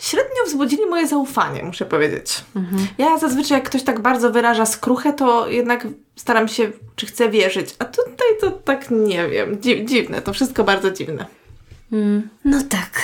średnio 0.00 0.44
wzbudzili 0.46 0.86
moje 0.86 1.06
zaufanie, 1.06 1.62
muszę 1.62 1.86
powiedzieć. 1.86 2.44
Mhm. 2.56 2.86
Ja 2.98 3.18
zazwyczaj, 3.18 3.58
jak 3.58 3.68
ktoś 3.68 3.82
tak 3.82 4.00
bardzo 4.00 4.30
wyraża 4.30 4.66
skruchę, 4.66 5.12
to 5.12 5.48
jednak 5.48 5.86
staram 6.16 6.48
się, 6.48 6.70
czy 6.96 7.06
chcę 7.06 7.30
wierzyć. 7.30 7.74
A 7.78 7.84
tutaj 7.84 8.28
to 8.40 8.50
tak 8.50 8.90
nie 8.90 9.28
wiem. 9.28 9.60
Dzi 9.60 9.84
dziwne, 9.84 10.22
to 10.22 10.32
wszystko 10.32 10.64
bardzo 10.64 10.90
dziwne. 10.90 11.26
Mm, 11.92 12.28
no 12.44 12.58
tak. 12.68 13.02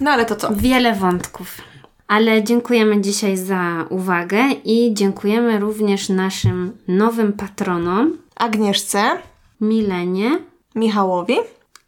No 0.00 0.10
ale 0.10 0.24
to 0.24 0.36
co? 0.36 0.54
Wiele 0.54 0.94
wątków. 0.94 1.60
Ale 2.08 2.42
dziękujemy 2.42 3.00
dzisiaj 3.00 3.36
za 3.36 3.86
uwagę 3.90 4.42
i 4.64 4.94
dziękujemy 4.94 5.58
również 5.58 6.08
naszym 6.08 6.76
nowym 6.88 7.32
patronom 7.32 8.18
Agnieszce, 8.36 9.18
Milenie, 9.60 10.38
Michałowi 10.74 11.36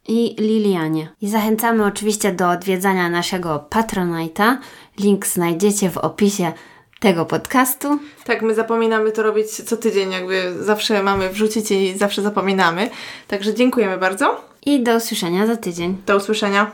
i 0.09 0.35
Lilianie. 0.39 1.09
I 1.21 1.29
zachęcamy 1.29 1.85
oczywiście 1.85 2.31
do 2.31 2.49
odwiedzania 2.49 3.09
naszego 3.09 3.65
Patronite'a. 3.69 4.57
Link 4.99 5.27
znajdziecie 5.27 5.89
w 5.89 5.97
opisie 5.97 6.51
tego 6.99 7.25
podcastu. 7.25 7.99
Tak, 8.23 8.41
my 8.41 8.55
zapominamy 8.55 9.11
to 9.11 9.23
robić 9.23 9.47
co 9.47 9.77
tydzień, 9.77 10.11
jakby 10.11 10.63
zawsze 10.63 11.03
mamy 11.03 11.29
wrzucić 11.29 11.71
i 11.71 11.97
zawsze 11.97 12.21
zapominamy. 12.21 12.89
Także 13.27 13.53
dziękujemy 13.53 13.97
bardzo. 13.97 14.41
I 14.65 14.83
do 14.83 14.95
usłyszenia 14.95 15.47
za 15.47 15.57
tydzień. 15.57 15.97
Do 16.05 16.17
usłyszenia. 16.17 16.71